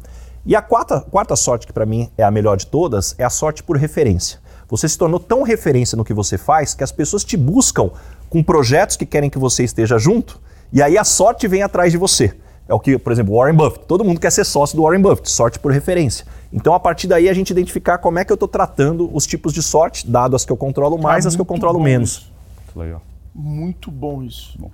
E 0.47 0.55
a 0.55 0.61
quarta, 0.61 1.01
quarta 1.01 1.35
sorte, 1.35 1.67
que 1.67 1.73
para 1.73 1.85
mim 1.85 2.09
é 2.17 2.23
a 2.23 2.31
melhor 2.31 2.55
de 2.55 2.67
todas, 2.67 3.13
é 3.17 3.23
a 3.25 3.29
sorte 3.29 3.61
por 3.61 3.75
referência. 3.75 4.39
Você 4.69 4.87
se 4.87 4.97
tornou 4.97 5.19
tão 5.19 5.43
referência 5.43 5.97
no 5.97 6.05
que 6.05 6.13
você 6.13 6.37
faz 6.37 6.73
que 6.73 6.85
as 6.85 6.91
pessoas 6.91 7.25
te 7.25 7.35
buscam 7.35 7.89
com 8.29 8.41
projetos 8.41 8.95
que 8.95 9.05
querem 9.05 9.29
que 9.29 9.37
você 9.37 9.65
esteja 9.65 9.99
junto, 9.99 10.39
e 10.71 10.81
aí 10.81 10.97
a 10.97 11.03
sorte 11.03 11.49
vem 11.49 11.63
atrás 11.63 11.91
de 11.91 11.97
você. 11.97 12.33
É 12.65 12.73
o 12.73 12.79
que, 12.79 12.97
por 12.97 13.11
exemplo, 13.11 13.35
Warren 13.35 13.55
Buffett. 13.57 13.85
Todo 13.87 14.05
mundo 14.05 14.21
quer 14.21 14.31
ser 14.31 14.45
sócio 14.45 14.77
do 14.77 14.83
Warren 14.83 15.01
Buffett, 15.01 15.29
sorte 15.29 15.59
por 15.59 15.69
referência. 15.73 16.25
Então, 16.51 16.73
a 16.73 16.79
partir 16.79 17.07
daí, 17.07 17.27
a 17.27 17.33
gente 17.33 17.49
identificar 17.49 17.97
como 17.97 18.17
é 18.17 18.23
que 18.23 18.31
eu 18.31 18.35
estou 18.35 18.47
tratando 18.47 19.13
os 19.13 19.27
tipos 19.27 19.51
de 19.51 19.61
sorte, 19.61 20.09
dado 20.09 20.33
as 20.33 20.45
que 20.45 20.51
eu 20.51 20.57
controlo 20.57 20.97
mais, 20.97 21.25
ah, 21.25 21.27
as 21.27 21.35
que 21.35 21.41
eu 21.41 21.45
controlo 21.45 21.77
menos. 21.77 22.31
Muito 22.67 22.79
legal. 22.79 23.01
Muito 23.35 23.91
bom 23.91 24.23
isso. 24.23 24.57
Bom. 24.57 24.71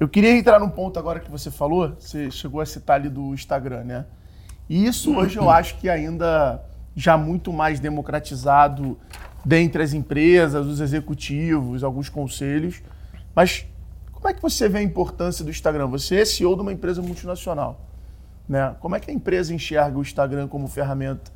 Eu 0.00 0.08
queria 0.08 0.36
entrar 0.36 0.58
num 0.58 0.68
ponto 0.68 0.98
agora 0.98 1.20
que 1.20 1.30
você 1.30 1.48
falou, 1.48 1.92
você 1.96 2.28
chegou 2.28 2.60
a 2.60 2.66
citar 2.66 2.96
ali 2.96 3.08
do 3.08 3.32
Instagram, 3.32 3.84
né? 3.84 4.04
E 4.68 4.86
isso 4.86 5.16
hoje 5.16 5.38
eu 5.38 5.48
acho 5.48 5.76
que 5.78 5.88
ainda 5.88 6.62
já 6.94 7.16
muito 7.16 7.52
mais 7.52 7.80
democratizado 7.80 8.98
dentre 9.44 9.82
as 9.82 9.94
empresas, 9.94 10.66
os 10.66 10.80
executivos, 10.80 11.82
alguns 11.82 12.08
conselhos. 12.08 12.82
Mas 13.34 13.66
como 14.12 14.28
é 14.28 14.34
que 14.34 14.42
você 14.42 14.68
vê 14.68 14.78
a 14.78 14.82
importância 14.82 15.44
do 15.44 15.50
Instagram? 15.50 15.86
Você 15.86 16.16
é 16.16 16.24
CEO 16.24 16.54
de 16.56 16.62
uma 16.62 16.72
empresa 16.72 17.00
multinacional. 17.00 17.80
Né? 18.48 18.74
Como 18.80 18.96
é 18.96 19.00
que 19.00 19.10
a 19.10 19.14
empresa 19.14 19.54
enxerga 19.54 19.96
o 19.96 20.02
Instagram 20.02 20.48
como 20.48 20.66
ferramenta 20.66 21.30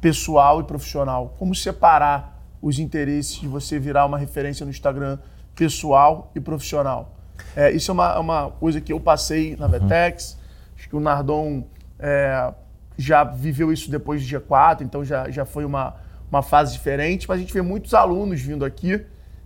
pessoal 0.00 0.60
e 0.60 0.64
profissional? 0.64 1.34
Como 1.38 1.54
separar 1.54 2.40
os 2.62 2.78
interesses 2.78 3.40
de 3.40 3.48
você 3.48 3.78
virar 3.78 4.06
uma 4.06 4.16
referência 4.16 4.64
no 4.64 4.70
Instagram 4.70 5.18
pessoal 5.54 6.30
e 6.34 6.40
profissional. 6.40 7.14
É, 7.54 7.70
isso 7.70 7.90
é 7.90 7.94
uma, 7.94 8.18
uma, 8.18 8.50
coisa 8.52 8.80
que 8.80 8.92
eu 8.92 9.00
passei 9.00 9.56
na 9.56 9.66
uhum. 9.66 9.72
Vetex, 9.72 10.38
acho 10.76 10.88
que 10.88 10.96
o 10.96 11.00
Nardon 11.00 11.64
é, 12.04 12.52
já 12.98 13.24
viveu 13.24 13.72
isso 13.72 13.90
depois 13.90 14.20
do 14.20 14.28
dia 14.28 14.40
4, 14.40 14.84
então 14.84 15.02
já, 15.02 15.30
já 15.30 15.46
foi 15.46 15.64
uma, 15.64 15.94
uma 16.30 16.42
fase 16.42 16.74
diferente, 16.74 17.26
mas 17.26 17.38
a 17.38 17.40
gente 17.40 17.52
vê 17.52 17.62
muitos 17.62 17.94
alunos 17.94 18.42
vindo 18.42 18.62
aqui, 18.62 19.00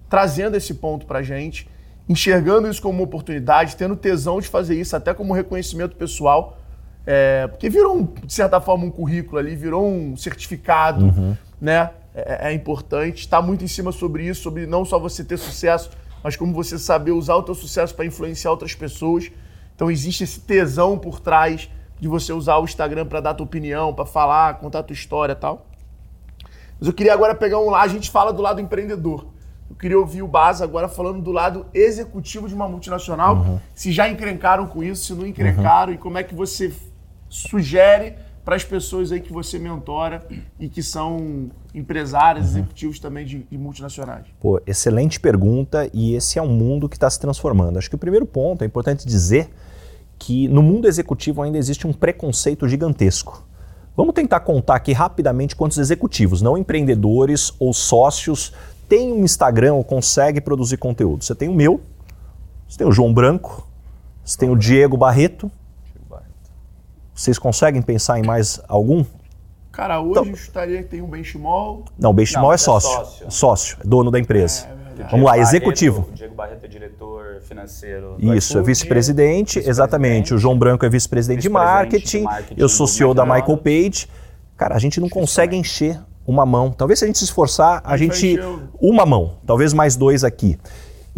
trazendo 0.09 0.57
esse 0.57 0.75
ponto 0.75 1.07
para 1.07 1.21
a 1.21 1.23
gente, 1.23 1.71
enxergando 2.09 2.69
isso 2.69 2.83
como 2.83 2.99
uma 2.99 3.05
oportunidade, 3.05 3.77
tendo 3.77 3.95
tesão 3.95 4.41
de 4.41 4.49
fazer 4.49 4.75
isso 4.75 4.97
até 4.97 5.15
como 5.15 5.33
reconhecimento 5.33 5.95
pessoal, 5.95 6.59
é, 7.07 7.47
porque 7.47 7.71
virou, 7.71 7.97
um, 7.97 8.05
de 8.05 8.33
certa 8.33 8.61
forma, 8.61 8.85
um 8.85 8.91
currículo 8.91 9.39
ali, 9.39 9.55
virou 9.55 9.89
um 9.89 10.17
certificado, 10.17 11.05
uhum. 11.07 11.37
né? 11.61 11.91
É, 12.15 12.49
é, 12.49 12.53
importante, 12.53 13.21
está 13.21 13.41
muito 13.41 13.63
em 13.63 13.69
cima 13.69 13.93
sobre 13.93 14.27
isso, 14.27 14.43
sobre 14.43 14.67
não 14.67 14.85
só 14.85 14.99
você 14.99 15.23
ter 15.23 15.37
sucesso, 15.37 15.91
mas 16.25 16.35
como 16.35 16.53
você 16.53 16.77
saber 16.77 17.13
usar 17.13 17.37
o 17.37 17.43
teu 17.45 17.55
sucesso 17.55 17.95
para 17.95 18.05
influenciar 18.05 18.51
outras 18.51 18.75
pessoas. 18.75 19.31
Então 19.77 19.89
existe 19.89 20.25
esse 20.25 20.41
tesão 20.41 20.99
por 20.99 21.21
trás 21.21 21.71
de 22.01 22.09
você 22.09 22.33
usar 22.33 22.59
o 22.59 22.65
Instagram 22.65 23.07
para 23.07 23.21
dar 23.21 23.35
tua 23.35 23.45
opinião, 23.45 23.93
para 23.93 24.07
falar, 24.07 24.59
contar 24.59 24.83
tua 24.83 24.95
história 24.95 25.33
e 25.33 25.37
tal. 25.37 25.67
Mas 26.79 26.87
eu 26.87 26.93
queria 26.93 27.13
agora 27.13 27.35
pegar 27.35 27.59
um 27.59 27.71
lá, 27.71 27.83
a 27.83 27.89
gente 27.89 28.11
fala 28.11 28.33
do 28.33 28.41
lado 28.41 28.61
empreendedor. 28.61 29.27
Eu 29.69 29.77
queria 29.77 29.99
ouvir 29.99 30.23
o 30.23 30.29
Baza 30.29 30.65
agora 30.65 30.89
falando 30.89 31.21
do 31.21 31.31
lado 31.31 31.67
executivo 31.75 32.49
de 32.49 32.55
uma 32.55 32.69
multinacional. 32.69 33.37
Uhum. 33.37 33.61
Se 33.75 33.93
já 33.93 34.09
encrencaram 34.09 34.67
com 34.67 34.83
isso, 34.83 35.05
se 35.05 35.15
não 35.15 35.27
encrencaram, 35.27 35.93
uhum. 35.93 35.95
e 35.95 35.99
como 35.99 36.17
é 36.17 36.23
que 36.23 36.35
você 36.35 36.73
sugere 37.29 38.15
para 38.45 38.57
as 38.57 38.65
pessoas 38.65 39.13
aí 39.13 39.21
que 39.21 39.31
você 39.31 39.59
mentora 39.59 40.27
e 40.59 40.71
que 40.71 40.83
são 40.83 41.51
empresários, 41.75 42.47
uhum. 42.47 42.53
executivos 42.53 42.99
também 42.99 43.27
de, 43.27 43.43
de, 43.43 43.59
multinacionais? 43.59 44.25
Pô, 44.41 44.59
excelente 44.67 45.21
pergunta 45.21 45.91
e 45.93 46.15
esse 46.15 46.39
é 46.39 46.43
um 46.43 46.49
mundo 46.49 46.89
que 46.89 46.97
está 46.97 47.11
se 47.11 47.21
transformando. 47.21 47.79
Acho 47.79 47.91
que 47.91 47.97
o 47.97 47.99
primeiro 47.99 48.25
ponto, 48.25 48.63
é 48.63 48.67
importante 48.67 49.07
dizer 49.07 49.51
que 50.19 50.49
no 50.49 50.63
mundo 50.63 50.89
executivo 50.89 51.43
ainda 51.43 51.59
existe 51.59 51.87
um 51.87 51.93
preconceito 51.93 52.69
gigantesco. 52.69 53.47
Vamos 53.97 54.15
tentar 54.15 54.41
contar 54.41 54.77
aqui 54.77 54.93
rapidamente 54.93 55.57
quantos 55.57 55.79
executivos, 55.79 56.41
não 56.41 56.57
empreendedores 56.57 57.53
ou 57.59 57.73
sócios, 57.73 58.53
têm 58.89 59.13
um 59.13 59.25
Instagram 59.25 59.75
ou 59.75 59.85
conseguem 59.85 60.41
produzir 60.41 60.77
conteúdo. 60.77 61.25
Você 61.25 61.35
tem 61.35 61.49
o 61.49 61.55
meu, 61.55 61.81
você 62.69 62.79
tem 62.79 62.87
o 62.87 62.93
João 62.93 63.13
Branco, 63.13 63.67
você 64.25 64.39
tem 64.39 64.51
o 64.51 64.57
Diego 64.57 64.97
Barreto. 64.97 65.51
Vocês 67.15 67.39
conseguem 67.39 67.83
pensar 67.83 68.21
em 68.21 68.23
mais 68.23 68.61
algum? 68.69 69.05
Cara, 69.73 70.01
hoje 70.01 70.11
então, 70.11 70.25
eu 70.27 70.33
estaria 70.33 70.83
que 70.83 70.89
tem 70.89 71.03
um 71.03 71.09
benchmall. 71.09 71.85
Não, 71.99 72.11
o 72.11 72.13
benchmall 72.13 72.53
é, 72.53 72.55
é 72.55 72.59
sócio. 72.59 72.91
sócio. 72.91 73.31
Sócio, 73.31 73.79
é 73.81 73.87
dono 73.87 74.11
da 74.11 74.19
empresa. 74.21 74.67
É, 74.67 74.88
é 74.99 75.05
Vamos 75.11 75.27
lá, 75.27 75.39
executivo. 75.39 76.09
O 76.11 76.15
Diego 76.15 76.35
Barreto 76.35 76.65
é 76.65 76.69
diretor 76.69 77.41
financeiro. 77.43 78.17
Isso, 78.19 78.59
é 78.59 78.63
vice-presidente, 78.63 79.59
vice 79.59 79.71
exatamente. 79.71 80.35
O 80.35 80.39
João 80.39 80.59
Branco 80.59 80.85
é 80.85 80.89
vice-presidente 80.89 81.39
vice 81.39 81.49
de, 81.49 81.53
marketing, 81.53 82.19
de 82.19 82.25
marketing. 82.25 82.61
Eu 82.61 82.69
sou 82.69 82.87
CEO 82.87 83.15
da 83.15 83.25
Michael 83.25 83.59
Page. 83.59 84.09
Cara, 84.57 84.75
a 84.75 84.79
gente 84.79 85.01
não 85.01 85.09
consegue 85.09 85.57
encher 85.57 86.01
uma 86.27 86.45
mão. 86.45 86.71
Talvez 86.71 86.99
se 86.99 87.05
a 87.05 87.09
gente 87.09 87.19
se 87.19 87.25
esforçar, 87.25 87.81
a, 87.85 87.95
a 87.95 87.97
gente. 87.97 88.39
Uma 88.81 89.07
mão, 89.07 89.39
talvez 89.47 89.73
mais 89.73 89.97
dois 89.97 90.25
aqui. 90.25 90.59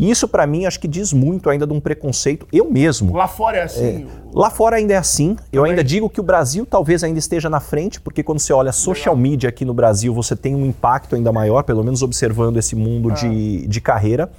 E 0.01 0.11
isso, 0.11 0.27
para 0.27 0.47
mim, 0.47 0.65
acho 0.65 0.81
que 0.81 0.89
diz 0.89 1.13
muito 1.13 1.51
ainda 1.51 1.67
de 1.67 1.75
um 1.75 1.79
preconceito. 1.79 2.49
Eu 2.51 2.71
mesmo. 2.71 3.15
Lá 3.15 3.29
fora 3.29 3.59
é 3.59 3.63
assim? 3.65 3.85
É, 3.85 4.07
lá 4.33 4.49
fora 4.49 4.77
ainda 4.77 4.95
é 4.95 4.97
assim. 4.97 5.35
Também. 5.35 5.51
Eu 5.53 5.63
ainda 5.63 5.85
digo 5.85 6.09
que 6.09 6.19
o 6.19 6.23
Brasil 6.23 6.65
talvez 6.65 7.05
ainda 7.05 7.19
esteja 7.19 7.51
na 7.51 7.61
frente, 7.61 8.01
porque 8.01 8.23
quando 8.23 8.39
você 8.39 8.51
olha 8.51 8.73
social 8.73 9.15
media 9.15 9.51
aqui 9.51 9.63
no 9.63 9.75
Brasil, 9.75 10.15
você 10.15 10.35
tem 10.35 10.55
um 10.55 10.65
impacto 10.65 11.17
ainda 11.17 11.31
maior, 11.31 11.65
pelo 11.65 11.85
menos 11.85 12.01
observando 12.01 12.57
esse 12.57 12.75
mundo 12.75 13.11
ah. 13.11 13.13
de, 13.13 13.67
de 13.69 13.79
carreira. 13.79 14.31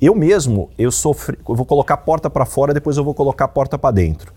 Eu 0.00 0.14
mesmo, 0.14 0.70
eu 0.78 0.90
sofri. 0.90 1.38
Eu 1.46 1.54
vou 1.54 1.66
colocar 1.66 1.98
porta 1.98 2.30
para 2.30 2.46
fora, 2.46 2.72
depois 2.72 2.96
eu 2.96 3.04
vou 3.04 3.12
colocar 3.12 3.46
porta 3.48 3.76
para 3.76 3.90
dentro. 3.90 4.32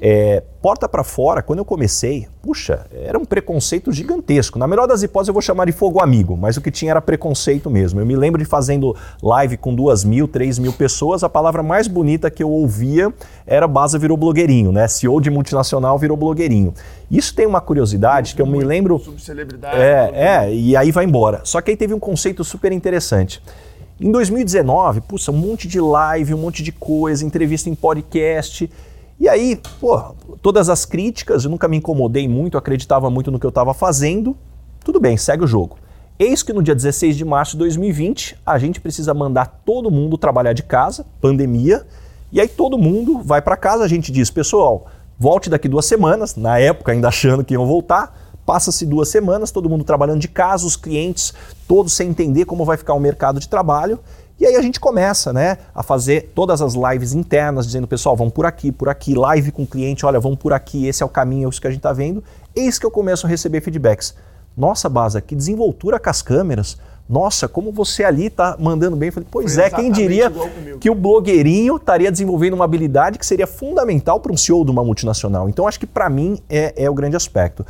É, 0.00 0.44
porta 0.62 0.88
para 0.88 1.02
fora, 1.02 1.42
quando 1.42 1.58
eu 1.58 1.64
comecei, 1.64 2.28
puxa, 2.40 2.86
era 2.92 3.18
um 3.18 3.24
preconceito 3.24 3.90
gigantesco. 3.92 4.56
Na 4.56 4.68
melhor 4.68 4.86
das 4.86 5.02
hipóteses, 5.02 5.28
eu 5.28 5.34
vou 5.34 5.42
chamar 5.42 5.64
de 5.64 5.72
fogo 5.72 6.00
amigo, 6.00 6.36
mas 6.36 6.56
o 6.56 6.60
que 6.60 6.70
tinha 6.70 6.92
era 6.92 7.00
preconceito 7.00 7.68
mesmo. 7.68 8.00
Eu 8.00 8.06
me 8.06 8.14
lembro 8.14 8.40
de 8.40 8.44
fazendo 8.44 8.94
live 9.20 9.56
com 9.56 9.74
duas 9.74 10.04
mil, 10.04 10.28
três 10.28 10.56
mil 10.56 10.72
pessoas, 10.72 11.24
a 11.24 11.28
palavra 11.28 11.64
mais 11.64 11.88
bonita 11.88 12.30
que 12.30 12.42
eu 12.42 12.50
ouvia 12.50 13.12
era 13.44 13.66
Baza 13.66 13.98
virou 13.98 14.16
blogueirinho, 14.16 14.70
né? 14.70 14.86
CEO 14.86 15.20
de 15.20 15.30
multinacional 15.30 15.98
virou 15.98 16.16
blogueirinho. 16.16 16.72
Isso 17.10 17.34
tem 17.34 17.46
uma 17.46 17.60
curiosidade 17.60 18.36
que 18.36 18.42
eu 18.42 18.46
me 18.46 18.62
lembro. 18.62 19.00
Subcelebridade. 19.00 19.80
É, 19.80 20.12
é, 20.14 20.54
e 20.54 20.76
aí 20.76 20.92
vai 20.92 21.04
embora. 21.04 21.40
Só 21.42 21.60
que 21.60 21.72
aí 21.72 21.76
teve 21.76 21.92
um 21.92 21.98
conceito 21.98 22.44
super 22.44 22.70
interessante. 22.70 23.42
Em 24.00 24.12
2019, 24.12 25.00
puxa, 25.00 25.32
um 25.32 25.36
monte 25.36 25.66
de 25.66 25.80
live, 25.80 26.32
um 26.32 26.38
monte 26.38 26.62
de 26.62 26.70
coisa, 26.70 27.26
entrevista 27.26 27.68
em 27.68 27.74
podcast. 27.74 28.70
E 29.20 29.28
aí, 29.28 29.60
pô, 29.80 30.14
todas 30.40 30.68
as 30.68 30.84
críticas, 30.84 31.44
eu 31.44 31.50
nunca 31.50 31.66
me 31.66 31.76
incomodei 31.76 32.28
muito, 32.28 32.56
acreditava 32.56 33.10
muito 33.10 33.32
no 33.32 33.38
que 33.38 33.46
eu 33.46 33.50
estava 33.50 33.74
fazendo. 33.74 34.36
Tudo 34.84 35.00
bem, 35.00 35.16
segue 35.16 35.42
o 35.42 35.46
jogo. 35.46 35.76
Eis 36.18 36.42
que 36.42 36.52
no 36.52 36.62
dia 36.62 36.74
16 36.74 37.16
de 37.16 37.24
março 37.24 37.52
de 37.52 37.58
2020, 37.58 38.36
a 38.46 38.58
gente 38.58 38.80
precisa 38.80 39.12
mandar 39.12 39.62
todo 39.64 39.90
mundo 39.90 40.16
trabalhar 40.16 40.52
de 40.52 40.62
casa, 40.62 41.04
pandemia, 41.20 41.84
e 42.30 42.40
aí 42.40 42.48
todo 42.48 42.78
mundo 42.78 43.20
vai 43.22 43.42
para 43.42 43.56
casa, 43.56 43.84
a 43.84 43.88
gente 43.88 44.12
diz, 44.12 44.30
pessoal, 44.30 44.86
volte 45.18 45.50
daqui 45.50 45.68
duas 45.68 45.86
semanas, 45.86 46.36
na 46.36 46.58
época 46.58 46.92
ainda 46.92 47.08
achando 47.08 47.44
que 47.44 47.54
iam 47.54 47.66
voltar, 47.66 48.32
passa-se 48.44 48.86
duas 48.86 49.08
semanas, 49.08 49.50
todo 49.50 49.68
mundo 49.68 49.84
trabalhando 49.84 50.20
de 50.20 50.28
casa, 50.28 50.66
os 50.66 50.76
clientes 50.76 51.34
todos 51.66 51.92
sem 51.92 52.10
entender 52.10 52.44
como 52.44 52.64
vai 52.64 52.76
ficar 52.76 52.94
o 52.94 53.00
mercado 53.00 53.38
de 53.38 53.48
trabalho, 53.48 53.98
e 54.38 54.46
aí 54.46 54.54
a 54.54 54.62
gente 54.62 54.78
começa, 54.78 55.32
né, 55.32 55.58
a 55.74 55.82
fazer 55.82 56.30
todas 56.34 56.62
as 56.62 56.74
lives 56.74 57.12
internas, 57.12 57.66
dizendo, 57.66 57.88
pessoal, 57.88 58.16
vamos 58.16 58.32
por 58.32 58.46
aqui, 58.46 58.70
por 58.70 58.88
aqui, 58.88 59.14
live 59.14 59.50
com 59.50 59.62
o 59.64 59.66
cliente, 59.66 60.06
olha, 60.06 60.20
vamos 60.20 60.38
por 60.38 60.52
aqui, 60.52 60.86
esse 60.86 61.02
é 61.02 61.06
o 61.06 61.08
caminho, 61.08 61.46
é 61.46 61.50
isso 61.50 61.60
que 61.60 61.66
a 61.66 61.70
gente 61.70 61.80
está 61.80 61.92
vendo. 61.92 62.22
Eis 62.54 62.78
que 62.78 62.86
eu 62.86 62.90
começo 62.90 63.26
a 63.26 63.28
receber 63.28 63.60
feedbacks. 63.60 64.14
Nossa, 64.56 64.88
Baza, 64.88 65.20
que 65.20 65.34
desenvoltura 65.34 65.98
com 65.98 66.10
as 66.10 66.22
câmeras. 66.22 66.76
Nossa, 67.08 67.48
como 67.48 67.72
você 67.72 68.04
ali 68.04 68.26
está 68.26 68.56
mandando 68.58 68.94
bem. 68.94 69.08
Eu 69.08 69.12
falei, 69.12 69.28
pois 69.30 69.54
Foi 69.54 69.64
é, 69.64 69.70
quem 69.70 69.90
diria 69.90 70.30
que 70.78 70.90
o 70.90 70.94
blogueirinho 70.94 71.76
estaria 71.76 72.10
desenvolvendo 72.10 72.54
uma 72.54 72.64
habilidade 72.64 73.18
que 73.18 73.24
seria 73.24 73.46
fundamental 73.46 74.20
para 74.20 74.32
um 74.32 74.36
CEO 74.36 74.64
de 74.64 74.70
uma 74.70 74.84
multinacional. 74.84 75.48
Então, 75.48 75.66
acho 75.66 75.80
que 75.80 75.86
para 75.86 76.10
mim 76.10 76.38
é, 76.50 76.74
é 76.76 76.90
o 76.90 76.94
grande 76.94 77.16
aspecto. 77.16 77.64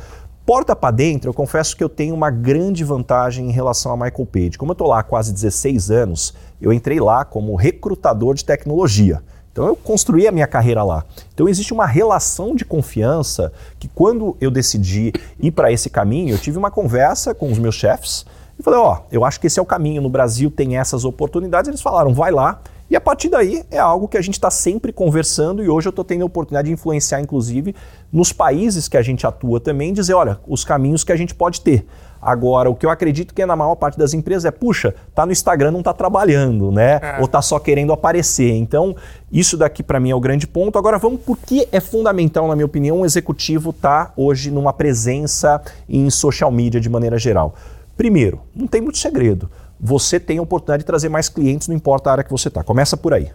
Porta 0.45 0.75
para 0.75 0.89
dentro, 0.89 1.29
eu 1.29 1.33
confesso 1.33 1.77
que 1.77 1.83
eu 1.83 1.87
tenho 1.87 2.15
uma 2.15 2.31
grande 2.31 2.83
vantagem 2.83 3.47
em 3.47 3.51
relação 3.51 3.91
a 3.91 3.95
Michael 3.95 4.25
Page. 4.25 4.57
Como 4.57 4.71
eu 4.71 4.73
estou 4.73 4.87
lá 4.87 4.99
há 4.99 5.03
quase 5.03 5.31
16 5.31 5.91
anos, 5.91 6.33
eu 6.61 6.73
entrei 6.73 6.99
lá 6.99 7.25
como 7.25 7.55
recrutador 7.55 8.35
de 8.35 8.45
tecnologia. 8.45 9.21
Então 9.51 9.67
eu 9.67 9.75
construí 9.75 10.27
a 10.27 10.31
minha 10.31 10.47
carreira 10.47 10.83
lá. 10.83 11.03
Então 11.33 11.49
existe 11.49 11.73
uma 11.73 11.85
relação 11.85 12.55
de 12.55 12.63
confiança 12.63 13.51
que 13.79 13.87
quando 13.87 14.37
eu 14.39 14.51
decidi 14.51 15.11
ir 15.39 15.51
para 15.51 15.71
esse 15.71 15.89
caminho, 15.89 16.33
eu 16.33 16.37
tive 16.37 16.57
uma 16.57 16.71
conversa 16.71 17.33
com 17.33 17.51
os 17.51 17.57
meus 17.57 17.75
chefes 17.75 18.25
e 18.59 18.63
falei, 18.63 18.79
ó, 18.79 18.97
oh, 18.97 19.03
eu 19.11 19.23
acho 19.23 19.39
que 19.39 19.47
esse 19.47 19.57
é 19.57 19.61
o 19.61 19.65
caminho, 19.65 20.01
no 20.01 20.09
Brasil 20.09 20.51
tem 20.51 20.77
essas 20.77 21.05
oportunidades. 21.05 21.69
Eles 21.69 21.81
falaram, 21.81 22.13
vai 22.13 22.31
lá. 22.31 22.59
E 22.89 22.95
a 22.95 23.01
partir 23.01 23.29
daí 23.29 23.63
é 23.69 23.77
algo 23.77 24.07
que 24.07 24.17
a 24.17 24.21
gente 24.21 24.33
está 24.33 24.49
sempre 24.49 24.91
conversando 24.91 25.63
e 25.63 25.69
hoje 25.69 25.87
eu 25.87 25.91
estou 25.91 26.03
tendo 26.03 26.23
a 26.23 26.25
oportunidade 26.25 26.67
de 26.67 26.73
influenciar, 26.73 27.21
inclusive, 27.21 27.75
nos 28.11 28.33
países 28.33 28.87
que 28.87 28.97
a 28.97 29.01
gente 29.01 29.25
atua 29.25 29.59
também, 29.59 29.93
dizer, 29.93 30.13
olha, 30.13 30.39
os 30.47 30.65
caminhos 30.65 31.03
que 31.03 31.11
a 31.11 31.15
gente 31.15 31.35
pode 31.35 31.61
ter. 31.61 31.85
Agora, 32.21 32.69
o 32.69 32.75
que 32.75 32.85
eu 32.85 32.89
acredito 32.89 33.33
que 33.33 33.41
é 33.41 33.45
na 33.45 33.55
maior 33.55 33.75
parte 33.75 33.97
das 33.97 34.13
empresas 34.13 34.45
é, 34.45 34.51
puxa, 34.51 34.93
tá 35.15 35.25
no 35.25 35.31
Instagram, 35.31 35.71
não 35.71 35.81
tá 35.81 35.93
trabalhando, 35.93 36.71
né? 36.71 36.99
É. 37.01 37.17
Ou 37.21 37.27
tá 37.27 37.41
só 37.41 37.59
querendo 37.59 37.93
aparecer. 37.93 38.51
Então, 38.51 38.95
isso 39.31 39.55
daqui 39.57 39.81
para 39.81 39.99
mim 39.99 40.11
é 40.11 40.15
o 40.15 40.19
grande 40.19 40.45
ponto. 40.45 40.77
Agora, 40.77 40.97
vamos 40.97 41.21
por 41.21 41.37
que 41.37 41.67
é 41.71 41.79
fundamental, 41.79 42.47
na 42.47 42.55
minha 42.55 42.65
opinião, 42.65 42.99
um 42.99 43.05
executivo 43.05 43.71
tá 43.71 44.11
hoje 44.17 44.51
numa 44.51 44.73
presença 44.73 45.61
em 45.87 46.09
social 46.09 46.51
media 46.51 46.81
de 46.81 46.89
maneira 46.89 47.17
geral. 47.17 47.55
Primeiro, 47.95 48.41
não 48.55 48.67
tem 48.67 48.81
muito 48.81 48.97
segredo. 48.97 49.49
Você 49.79 50.19
tem 50.19 50.37
a 50.37 50.41
oportunidade 50.41 50.83
de 50.83 50.85
trazer 50.85 51.09
mais 51.09 51.29
clientes, 51.29 51.67
não 51.67 51.75
importa 51.75 52.09
a 52.09 52.11
área 52.13 52.23
que 52.23 52.31
você 52.31 52.49
está. 52.49 52.63
Começa 52.63 52.97
por 52.97 53.13
aí. 53.13 53.29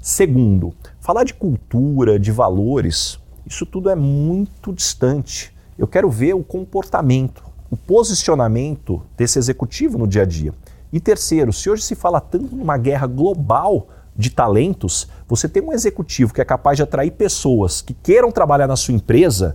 Segundo, 0.00 0.74
falar 1.00 1.24
de 1.24 1.34
cultura, 1.34 2.18
de 2.18 2.30
valores, 2.30 3.18
isso 3.46 3.64
tudo 3.66 3.90
é 3.90 3.94
muito 3.94 4.72
distante. 4.72 5.52
Eu 5.78 5.86
quero 5.86 6.10
ver 6.10 6.34
o 6.34 6.44
comportamento, 6.44 7.42
o 7.70 7.76
posicionamento 7.76 9.02
desse 9.16 9.38
executivo 9.38 9.98
no 9.98 10.06
dia 10.06 10.22
a 10.22 10.26
dia. 10.26 10.54
E 10.92 10.98
terceiro, 10.98 11.52
se 11.52 11.68
hoje 11.68 11.82
se 11.82 11.94
fala 11.94 12.20
tanto 12.20 12.56
numa 12.56 12.78
guerra 12.78 13.06
global 13.06 13.88
de 14.16 14.30
talentos, 14.30 15.06
você 15.28 15.48
tem 15.48 15.62
um 15.62 15.72
executivo 15.72 16.32
que 16.32 16.40
é 16.40 16.44
capaz 16.44 16.76
de 16.76 16.82
atrair 16.82 17.12
pessoas 17.12 17.82
que 17.82 17.94
queiram 17.94 18.32
trabalhar 18.32 18.66
na 18.66 18.76
sua 18.76 18.94
empresa, 18.94 19.54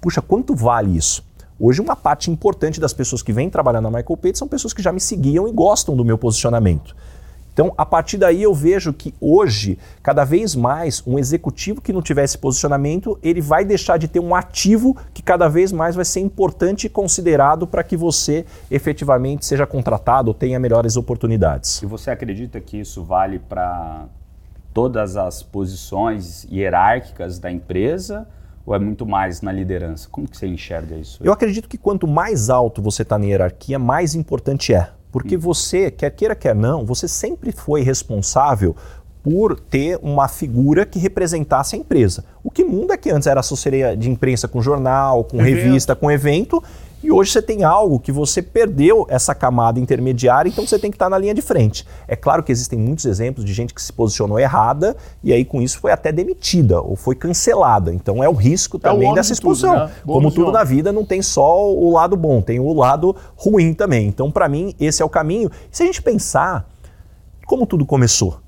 puxa, 0.00 0.20
quanto 0.20 0.54
vale 0.54 0.96
isso? 0.96 1.24
Hoje, 1.58 1.80
uma 1.80 1.96
parte 1.96 2.30
importante 2.30 2.78
das 2.78 2.92
pessoas 2.92 3.22
que 3.22 3.32
vêm 3.32 3.48
trabalhar 3.48 3.80
na 3.80 3.88
Michael 3.88 4.16
Page 4.18 4.36
são 4.36 4.46
pessoas 4.46 4.74
que 4.74 4.82
já 4.82 4.92
me 4.92 5.00
seguiam 5.00 5.48
e 5.48 5.52
gostam 5.52 5.96
do 5.96 6.04
meu 6.04 6.18
posicionamento. 6.18 6.94
Então, 7.56 7.72
a 7.78 7.86
partir 7.86 8.18
daí 8.18 8.42
eu 8.42 8.52
vejo 8.52 8.92
que 8.92 9.14
hoje, 9.18 9.78
cada 10.02 10.24
vez 10.24 10.54
mais, 10.54 11.02
um 11.06 11.18
executivo 11.18 11.80
que 11.80 11.90
não 11.90 12.02
tiver 12.02 12.22
esse 12.22 12.36
posicionamento, 12.36 13.18
ele 13.22 13.40
vai 13.40 13.64
deixar 13.64 13.96
de 13.96 14.06
ter 14.06 14.20
um 14.20 14.34
ativo 14.34 14.94
que 15.14 15.22
cada 15.22 15.48
vez 15.48 15.72
mais 15.72 15.96
vai 15.96 16.04
ser 16.04 16.20
importante 16.20 16.86
e 16.86 16.90
considerado 16.90 17.66
para 17.66 17.82
que 17.82 17.96
você 17.96 18.44
efetivamente 18.70 19.46
seja 19.46 19.66
contratado 19.66 20.28
ou 20.28 20.34
tenha 20.34 20.60
melhores 20.60 20.98
oportunidades. 20.98 21.80
E 21.80 21.86
você 21.86 22.10
acredita 22.10 22.60
que 22.60 22.76
isso 22.76 23.02
vale 23.02 23.38
para 23.38 24.04
todas 24.74 25.16
as 25.16 25.42
posições 25.42 26.46
hierárquicas 26.52 27.38
da 27.38 27.50
empresa? 27.50 28.28
Ou 28.66 28.74
é 28.74 28.78
muito 28.78 29.06
mais 29.06 29.40
na 29.40 29.50
liderança? 29.50 30.06
Como 30.10 30.28
que 30.28 30.36
você 30.36 30.46
enxerga 30.46 30.94
isso? 30.94 31.24
Eu 31.24 31.32
acredito 31.32 31.70
que 31.70 31.78
quanto 31.78 32.06
mais 32.06 32.50
alto 32.50 32.82
você 32.82 33.00
está 33.00 33.16
na 33.18 33.24
hierarquia, 33.24 33.78
mais 33.78 34.14
importante 34.14 34.74
é. 34.74 34.90
Porque 35.16 35.34
hum. 35.34 35.40
você, 35.40 35.90
quer 35.90 36.10
queira, 36.10 36.34
quer 36.34 36.54
não, 36.54 36.84
você 36.84 37.08
sempre 37.08 37.50
foi 37.50 37.80
responsável 37.80 38.76
por 39.22 39.58
ter 39.58 39.98
uma 40.02 40.28
figura 40.28 40.84
que 40.84 40.98
representasse 40.98 41.74
a 41.74 41.78
empresa. 41.78 42.22
O 42.44 42.50
que 42.50 42.62
muda 42.62 42.92
é 42.92 42.96
que 42.98 43.08
antes 43.08 43.26
era 43.26 43.40
assessoria 43.40 43.96
de 43.96 44.10
imprensa 44.10 44.46
com 44.46 44.60
jornal, 44.60 45.24
com 45.24 45.40
evento. 45.40 45.56
revista, 45.56 45.96
com 45.96 46.10
evento, 46.10 46.62
e 47.02 47.12
hoje 47.12 47.30
você 47.30 47.42
tem 47.42 47.62
algo 47.62 48.00
que 48.00 48.10
você 48.10 48.40
perdeu 48.40 49.06
essa 49.08 49.34
camada 49.34 49.78
intermediária, 49.78 50.48
então 50.48 50.66
você 50.66 50.78
tem 50.78 50.90
que 50.90 50.96
estar 50.96 51.10
na 51.10 51.18
linha 51.18 51.34
de 51.34 51.42
frente. 51.42 51.86
É 52.08 52.16
claro 52.16 52.42
que 52.42 52.50
existem 52.50 52.78
muitos 52.78 53.04
exemplos 53.04 53.44
de 53.44 53.52
gente 53.52 53.74
que 53.74 53.82
se 53.82 53.92
posicionou 53.92 54.38
errada 54.38 54.96
e 55.22 55.32
aí 55.32 55.44
com 55.44 55.60
isso 55.60 55.78
foi 55.78 55.92
até 55.92 56.10
demitida 56.10 56.80
ou 56.80 56.96
foi 56.96 57.14
cancelada. 57.14 57.92
Então 57.92 58.24
é 58.24 58.28
o 58.28 58.32
risco 58.32 58.78
também 58.78 59.08
é 59.08 59.12
o 59.12 59.14
dessa 59.14 59.32
exposição. 59.32 59.72
Tudo, 59.74 59.86
né? 59.86 59.92
Como 60.04 60.30
tudo 60.30 60.50
na 60.50 60.64
vida, 60.64 60.92
não 60.92 61.04
tem 61.04 61.20
só 61.20 61.70
o 61.70 61.92
lado 61.92 62.16
bom, 62.16 62.40
tem 62.40 62.58
o 62.58 62.72
lado 62.72 63.14
ruim 63.36 63.74
também. 63.74 64.08
Então, 64.08 64.30
para 64.30 64.48
mim, 64.48 64.74
esse 64.80 65.02
é 65.02 65.04
o 65.04 65.08
caminho. 65.08 65.50
Se 65.70 65.82
a 65.82 65.86
gente 65.86 66.02
pensar 66.02 66.68
como 67.46 67.66
tudo 67.66 67.84
começou, 67.84 68.38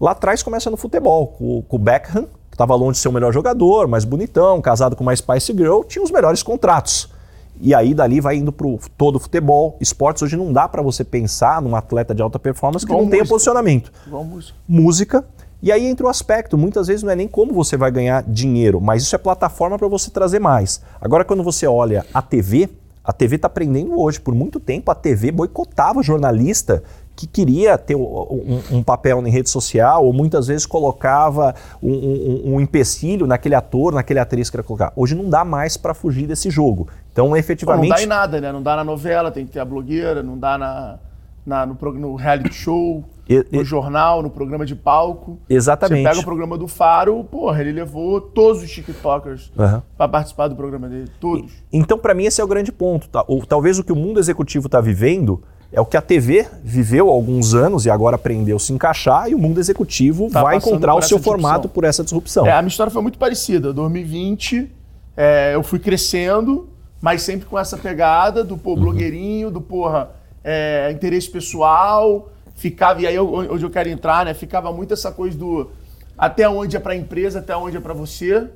lá 0.00 0.10
atrás 0.10 0.42
começa 0.42 0.68
no 0.68 0.76
futebol, 0.76 1.28
com, 1.28 1.62
com 1.62 1.76
o 1.76 1.78
Beckham, 1.78 2.24
que 2.50 2.54
estava 2.54 2.74
longe 2.74 2.96
de 2.96 2.98
ser 2.98 3.08
o 3.08 3.12
melhor 3.12 3.32
jogador, 3.32 3.88
mais 3.88 4.04
bonitão, 4.04 4.60
casado 4.60 4.94
com 4.94 5.02
uma 5.02 5.14
Spice 5.14 5.52
Girl, 5.52 5.82
tinha 5.82 6.04
os 6.04 6.10
melhores 6.10 6.42
contratos. 6.42 7.13
E 7.60 7.74
aí 7.74 7.94
dali 7.94 8.20
vai 8.20 8.36
indo 8.36 8.52
para 8.52 8.66
todo 8.96 9.16
o 9.16 9.20
futebol, 9.20 9.76
esportes. 9.80 10.22
Hoje 10.22 10.36
não 10.36 10.52
dá 10.52 10.68
para 10.68 10.82
você 10.82 11.04
pensar 11.04 11.62
num 11.62 11.76
atleta 11.76 12.14
de 12.14 12.22
alta 12.22 12.38
performance 12.38 12.86
que 12.86 12.92
não 12.92 13.08
tenha 13.08 13.24
posicionamento. 13.24 13.92
Vamos. 14.06 14.54
Música. 14.68 15.24
E 15.62 15.72
aí 15.72 15.86
entra 15.86 16.04
o 16.04 16.10
aspecto, 16.10 16.58
muitas 16.58 16.88
vezes 16.88 17.02
não 17.02 17.10
é 17.10 17.16
nem 17.16 17.26
como 17.26 17.54
você 17.54 17.74
vai 17.74 17.90
ganhar 17.90 18.22
dinheiro, 18.22 18.82
mas 18.82 19.02
isso 19.02 19.14
é 19.14 19.18
plataforma 19.18 19.78
para 19.78 19.88
você 19.88 20.10
trazer 20.10 20.38
mais. 20.38 20.82
Agora, 21.00 21.24
quando 21.24 21.42
você 21.42 21.66
olha 21.66 22.04
a 22.12 22.20
TV, 22.20 22.68
a 23.02 23.12
TV 23.12 23.36
está 23.36 23.46
aprendendo 23.46 23.98
hoje. 23.98 24.20
Por 24.20 24.34
muito 24.34 24.58
tempo, 24.58 24.90
a 24.90 24.94
TV 24.94 25.30
boicotava 25.30 26.02
jornalista 26.02 26.82
que 27.16 27.26
queria 27.26 27.78
ter 27.78 27.94
um, 27.94 28.60
um, 28.72 28.82
papel 28.82 29.24
em 29.24 29.30
rede 29.30 29.48
social 29.48 30.04
ou 30.04 30.12
muitas 30.12 30.48
vezes 30.48 30.66
colocava 30.66 31.54
um, 31.82 31.92
um, 31.92 32.54
um, 32.54 32.60
empecilho 32.60 33.26
naquele 33.26 33.54
ator, 33.54 33.92
naquele 33.92 34.18
atriz 34.18 34.48
que 34.48 34.56
queria 34.56 34.66
colocar. 34.66 34.92
Hoje 34.96 35.14
não 35.14 35.30
dá 35.30 35.44
mais 35.44 35.76
para 35.76 35.94
fugir 35.94 36.26
desse 36.26 36.50
jogo. 36.50 36.88
Então, 37.14 37.36
efetivamente. 37.36 37.90
Não 37.90 37.96
dá 37.96 38.02
em 38.02 38.06
nada, 38.06 38.40
né? 38.40 38.50
Não 38.50 38.60
dá 38.60 38.74
na 38.74 38.82
novela, 38.82 39.30
tem 39.30 39.46
que 39.46 39.52
ter 39.52 39.60
a 39.60 39.64
blogueira, 39.64 40.20
não 40.20 40.36
dá 40.36 40.58
na, 40.58 40.98
na 41.46 41.64
no, 41.64 41.76
no 41.92 42.16
reality 42.16 42.52
show. 42.52 43.04
E, 43.26 43.42
no 43.50 43.62
e... 43.62 43.64
jornal, 43.64 44.20
no 44.20 44.28
programa 44.28 44.66
de 44.66 44.74
palco. 44.74 45.38
Exatamente. 45.48 46.02
Você 46.02 46.08
pega 46.08 46.20
o 46.20 46.24
programa 46.24 46.58
do 46.58 46.66
Faro, 46.68 47.22
porra, 47.24 47.60
ele 47.60 47.72
levou 47.72 48.20
todos 48.20 48.62
os 48.62 48.70
TikTokers 48.70 49.50
uhum. 49.56 49.80
para 49.96 50.08
participar 50.08 50.48
do 50.48 50.56
programa 50.56 50.88
dele. 50.88 51.08
Todos. 51.20 51.52
E, 51.72 51.78
então, 51.78 51.96
para 51.96 52.12
mim, 52.12 52.24
esse 52.24 52.40
é 52.40 52.44
o 52.44 52.48
grande 52.48 52.72
ponto. 52.72 53.08
Tá? 53.08 53.24
Ou, 53.28 53.46
talvez 53.46 53.78
o 53.78 53.84
que 53.84 53.92
o 53.92 53.96
mundo 53.96 54.18
executivo 54.18 54.66
está 54.66 54.80
vivendo 54.80 55.40
é 55.72 55.80
o 55.80 55.86
que 55.86 55.96
a 55.96 56.02
TV 56.02 56.46
viveu 56.62 57.08
há 57.08 57.12
alguns 57.12 57.54
anos 57.54 57.86
e 57.86 57.90
agora 57.90 58.16
aprendeu 58.16 58.56
a 58.56 58.60
se 58.60 58.72
encaixar 58.72 59.30
e 59.30 59.34
o 59.34 59.38
mundo 59.38 59.58
executivo 59.58 60.28
tá 60.30 60.42
vai 60.42 60.56
encontrar 60.56 60.94
o 60.94 61.02
seu 61.02 61.18
formato 61.18 61.68
por 61.68 61.84
essa 61.84 62.02
disrupção. 62.02 62.46
É, 62.46 62.52
a 62.52 62.60
minha 62.60 62.68
história 62.68 62.90
foi 62.90 63.00
muito 63.00 63.18
parecida. 63.18 63.72
2020, 63.72 64.70
é, 65.16 65.54
eu 65.54 65.62
fui 65.62 65.78
crescendo, 65.78 66.68
mas 67.04 67.20
sempre 67.20 67.44
com 67.44 67.58
essa 67.58 67.76
pegada 67.76 68.42
do 68.42 68.56
pô, 68.56 68.70
uhum. 68.70 68.80
blogueirinho, 68.80 69.50
do 69.50 69.60
porra, 69.60 70.12
é, 70.42 70.90
interesse 70.90 71.28
pessoal, 71.28 72.32
ficava, 72.56 73.02
e 73.02 73.06
aí 73.06 73.18
onde 73.18 73.62
eu 73.62 73.68
quero 73.68 73.90
entrar, 73.90 74.24
né? 74.24 74.32
Ficava 74.32 74.72
muito 74.72 74.94
essa 74.94 75.12
coisa 75.12 75.36
do 75.36 75.70
até 76.16 76.48
onde 76.48 76.78
é 76.78 76.80
para 76.80 76.94
a 76.94 76.96
empresa, 76.96 77.40
até 77.40 77.54
onde 77.54 77.76
é 77.76 77.80
para 77.80 77.92
você. 77.92 78.48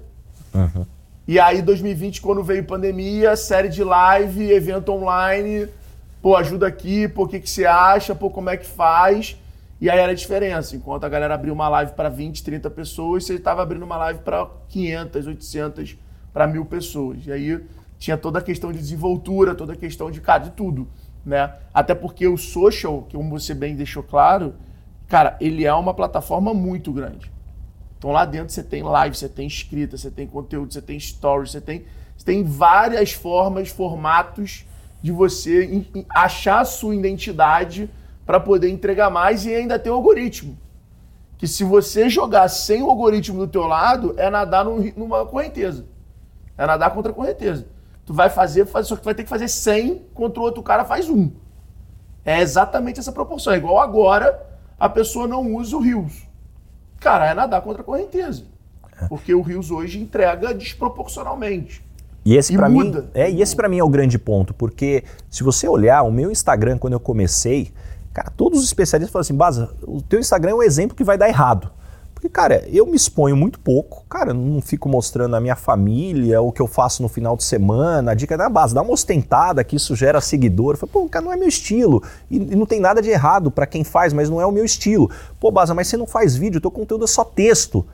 Uhum. 0.54 0.86
E 1.26 1.38
aí, 1.38 1.60
2020, 1.60 2.22
quando 2.22 2.42
veio 2.42 2.64
pandemia, 2.64 3.36
série 3.36 3.68
de 3.68 3.84
live, 3.84 4.50
evento 4.50 4.92
online, 4.92 5.68
pô, 6.22 6.34
ajuda 6.34 6.66
aqui, 6.66 7.06
pô, 7.06 7.24
o 7.24 7.28
que, 7.28 7.40
que 7.40 7.50
você 7.50 7.66
acha, 7.66 8.14
pô, 8.14 8.30
como 8.30 8.48
é 8.48 8.56
que 8.56 8.64
faz? 8.64 9.36
E 9.78 9.90
aí 9.90 9.98
era 9.98 10.12
a 10.12 10.14
diferença. 10.14 10.74
Enquanto 10.74 11.04
a 11.04 11.08
galera 11.10 11.34
abriu 11.34 11.52
uma 11.52 11.68
live 11.68 11.92
para 11.92 12.08
20, 12.08 12.42
30 12.42 12.70
pessoas, 12.70 13.26
você 13.26 13.34
estava 13.34 13.60
abrindo 13.60 13.82
uma 13.82 13.98
live 13.98 14.20
para 14.20 14.48
500, 14.70 15.26
800, 15.26 15.98
para 16.32 16.46
mil 16.46 16.64
pessoas. 16.64 17.26
E 17.26 17.30
aí 17.30 17.60
tinha 17.98 18.16
toda 18.16 18.38
a 18.38 18.42
questão 18.42 18.72
de 18.72 18.78
desenvoltura, 18.78 19.54
toda 19.54 19.72
a 19.72 19.76
questão 19.76 20.10
de, 20.10 20.20
cara, 20.20 20.44
de 20.44 20.50
tudo. 20.50 20.88
Né? 21.24 21.52
Até 21.74 21.94
porque 21.94 22.26
o 22.26 22.36
social, 22.36 23.02
que 23.08 23.16
você 23.16 23.54
bem 23.54 23.74
deixou 23.74 24.02
claro, 24.02 24.54
cara, 25.08 25.36
ele 25.40 25.64
é 25.64 25.74
uma 25.74 25.92
plataforma 25.92 26.54
muito 26.54 26.92
grande. 26.92 27.30
Então 27.98 28.12
lá 28.12 28.24
dentro 28.24 28.52
você 28.52 28.62
tem 28.62 28.82
live, 28.82 29.16
você 29.16 29.28
tem 29.28 29.46
escrita, 29.46 29.96
você 29.96 30.10
tem 30.10 30.26
conteúdo, 30.26 30.72
você 30.72 30.80
tem 30.80 30.98
stories, 30.98 31.50
você 31.50 31.60
tem, 31.60 31.84
você 32.16 32.24
tem 32.24 32.44
várias 32.44 33.12
formas, 33.12 33.68
formatos 33.68 34.64
de 35.02 35.10
você 35.10 35.84
achar 36.08 36.60
a 36.60 36.64
sua 36.64 36.94
identidade 36.94 37.90
para 38.24 38.38
poder 38.38 38.68
entregar 38.68 39.10
mais 39.10 39.44
e 39.44 39.54
ainda 39.54 39.78
ter 39.78 39.90
o 39.90 39.94
algoritmo. 39.94 40.56
Que 41.36 41.46
se 41.46 41.64
você 41.64 42.08
jogar 42.08 42.48
sem 42.48 42.82
o 42.82 42.90
algoritmo 42.90 43.38
do 43.38 43.48
teu 43.48 43.66
lado, 43.66 44.14
é 44.16 44.28
nadar 44.28 44.64
numa 44.64 45.24
correnteza. 45.24 45.86
É 46.56 46.66
nadar 46.66 46.92
contra 46.92 47.12
a 47.12 47.14
correnteza. 47.14 47.66
Tu 48.08 48.14
vai 48.14 48.30
fazer, 48.30 48.66
só 48.66 48.96
que 48.96 49.02
tu 49.02 49.04
vai 49.04 49.14
ter 49.14 49.22
que 49.22 49.28
fazer 49.28 49.48
100 49.48 50.06
contra 50.14 50.40
o 50.40 50.42
outro 50.42 50.62
cara 50.62 50.82
faz 50.82 51.10
um. 51.10 51.30
É 52.24 52.40
exatamente 52.40 52.98
essa 52.98 53.12
proporção. 53.12 53.52
É 53.52 53.58
igual 53.58 53.78
agora 53.78 54.46
a 54.80 54.88
pessoa 54.88 55.28
não 55.28 55.54
usa 55.54 55.76
o 55.76 55.80
Rios. 55.80 56.26
Cara, 56.98 57.26
é 57.26 57.34
nadar 57.34 57.60
contra 57.60 57.82
a 57.82 57.84
correnteza. 57.84 58.44
É. 58.98 59.08
Porque 59.08 59.34
o 59.34 59.42
Rios 59.42 59.70
hoje 59.70 60.00
entrega 60.00 60.54
desproporcionalmente. 60.54 61.84
E 62.24 62.34
esse 62.34 62.56
para 62.56 62.70
mim, 62.70 62.94
é, 63.12 63.30
e 63.30 63.42
esse 63.42 63.54
para 63.54 63.68
mim 63.68 63.78
é 63.78 63.84
o 63.84 63.90
grande 63.90 64.18
ponto, 64.18 64.54
porque 64.54 65.04
se 65.28 65.44
você 65.44 65.68
olhar 65.68 66.02
o 66.02 66.10
meu 66.10 66.30
Instagram 66.30 66.78
quando 66.78 66.94
eu 66.94 67.00
comecei, 67.00 67.74
cara, 68.14 68.32
todos 68.34 68.60
os 68.60 68.64
especialistas 68.64 69.12
falam 69.12 69.20
assim, 69.20 69.34
Baza, 69.34 69.70
o 69.82 70.00
teu 70.00 70.18
Instagram 70.18 70.52
é 70.52 70.54
um 70.54 70.62
exemplo 70.62 70.96
que 70.96 71.04
vai 71.04 71.18
dar 71.18 71.28
errado. 71.28 71.70
Porque, 72.18 72.28
cara, 72.28 72.64
eu 72.66 72.84
me 72.84 72.96
exponho 72.96 73.36
muito 73.36 73.60
pouco, 73.60 74.04
cara, 74.08 74.34
não 74.34 74.60
fico 74.60 74.88
mostrando 74.88 75.36
a 75.36 75.40
minha 75.40 75.54
família, 75.54 76.42
o 76.42 76.50
que 76.50 76.60
eu 76.60 76.66
faço 76.66 77.00
no 77.00 77.08
final 77.08 77.36
de 77.36 77.44
semana, 77.44 78.10
a 78.10 78.14
dica 78.14 78.36
da 78.36 78.48
base, 78.48 78.74
dá 78.74 78.82
uma 78.82 78.92
ostentada 78.92 79.62
que 79.62 79.76
isso 79.76 79.94
gera 79.94 80.20
seguidor. 80.20 80.76
Falo, 80.76 80.90
pô, 80.90 81.08
cara, 81.08 81.24
não 81.24 81.32
é 81.32 81.36
meu 81.36 81.46
estilo. 81.46 82.02
E, 82.28 82.38
e 82.38 82.56
não 82.56 82.66
tem 82.66 82.80
nada 82.80 83.00
de 83.00 83.08
errado 83.08 83.52
para 83.52 83.68
quem 83.68 83.84
faz, 83.84 84.12
mas 84.12 84.28
não 84.28 84.40
é 84.40 84.46
o 84.46 84.50
meu 84.50 84.64
estilo. 84.64 85.08
Pô, 85.38 85.52
Baza, 85.52 85.74
mas 85.74 85.86
você 85.86 85.96
não 85.96 86.08
faz 86.08 86.34
vídeo, 86.34 86.60
teu 86.60 86.72
conteúdo 86.72 87.04
é 87.04 87.06
só 87.06 87.22
texto. 87.22 87.86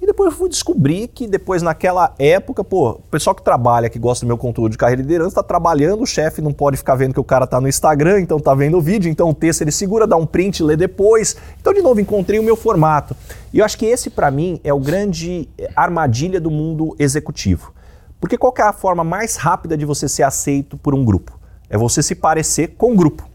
E 0.00 0.06
depois 0.06 0.32
eu 0.32 0.38
fui 0.38 0.48
descobrir 0.48 1.08
que 1.08 1.26
depois 1.26 1.60
naquela 1.60 2.14
época, 2.18 2.64
pô, 2.64 2.92
o 2.92 3.02
pessoal 3.10 3.34
que 3.34 3.42
trabalha, 3.42 3.90
que 3.90 3.98
gosta 3.98 4.24
do 4.24 4.28
meu 4.28 4.38
conteúdo 4.38 4.72
de 4.72 4.78
carreira 4.78 5.02
e 5.02 5.04
liderança, 5.04 5.28
está 5.28 5.42
trabalhando, 5.42 6.02
o 6.02 6.06
chefe 6.06 6.40
não 6.40 6.54
pode 6.54 6.78
ficar 6.78 6.94
vendo 6.94 7.12
que 7.12 7.20
o 7.20 7.24
cara 7.24 7.46
tá 7.46 7.60
no 7.60 7.68
Instagram, 7.68 8.20
então 8.20 8.40
tá 8.40 8.54
vendo 8.54 8.78
o 8.78 8.80
vídeo, 8.80 9.10
então 9.10 9.28
o 9.28 9.34
texto 9.34 9.60
ele 9.60 9.70
segura, 9.70 10.06
dá 10.06 10.16
um 10.16 10.24
print, 10.24 10.62
lê 10.62 10.74
depois. 10.74 11.36
Então 11.60 11.74
de 11.74 11.82
novo 11.82 12.00
encontrei 12.00 12.40
o 12.40 12.42
meu 12.42 12.56
formato. 12.56 13.14
E 13.52 13.58
eu 13.58 13.64
acho 13.64 13.76
que 13.76 13.84
esse 13.84 14.08
para 14.08 14.30
mim 14.30 14.58
é 14.64 14.72
o 14.72 14.80
grande 14.80 15.46
armadilha 15.76 16.40
do 16.40 16.50
mundo 16.50 16.96
executivo. 16.98 17.74
Porque 18.18 18.38
qual 18.38 18.54
é 18.56 18.62
a 18.62 18.72
forma 18.72 19.04
mais 19.04 19.36
rápida 19.36 19.76
de 19.76 19.84
você 19.84 20.08
ser 20.08 20.22
aceito 20.22 20.78
por 20.78 20.94
um 20.94 21.04
grupo? 21.04 21.38
É 21.68 21.76
você 21.76 22.02
se 22.02 22.14
parecer 22.14 22.68
com 22.68 22.92
o 22.92 22.96
grupo. 22.96 23.28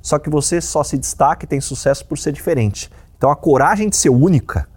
Só 0.00 0.20
que 0.20 0.30
você 0.30 0.60
só 0.60 0.84
se 0.84 0.96
destaca 0.96 1.44
e 1.44 1.48
tem 1.48 1.60
sucesso 1.60 2.06
por 2.06 2.16
ser 2.16 2.32
diferente. 2.32 2.88
Então 3.16 3.28
a 3.28 3.36
coragem 3.36 3.88
de 3.88 3.96
ser 3.96 4.10
única 4.10 4.68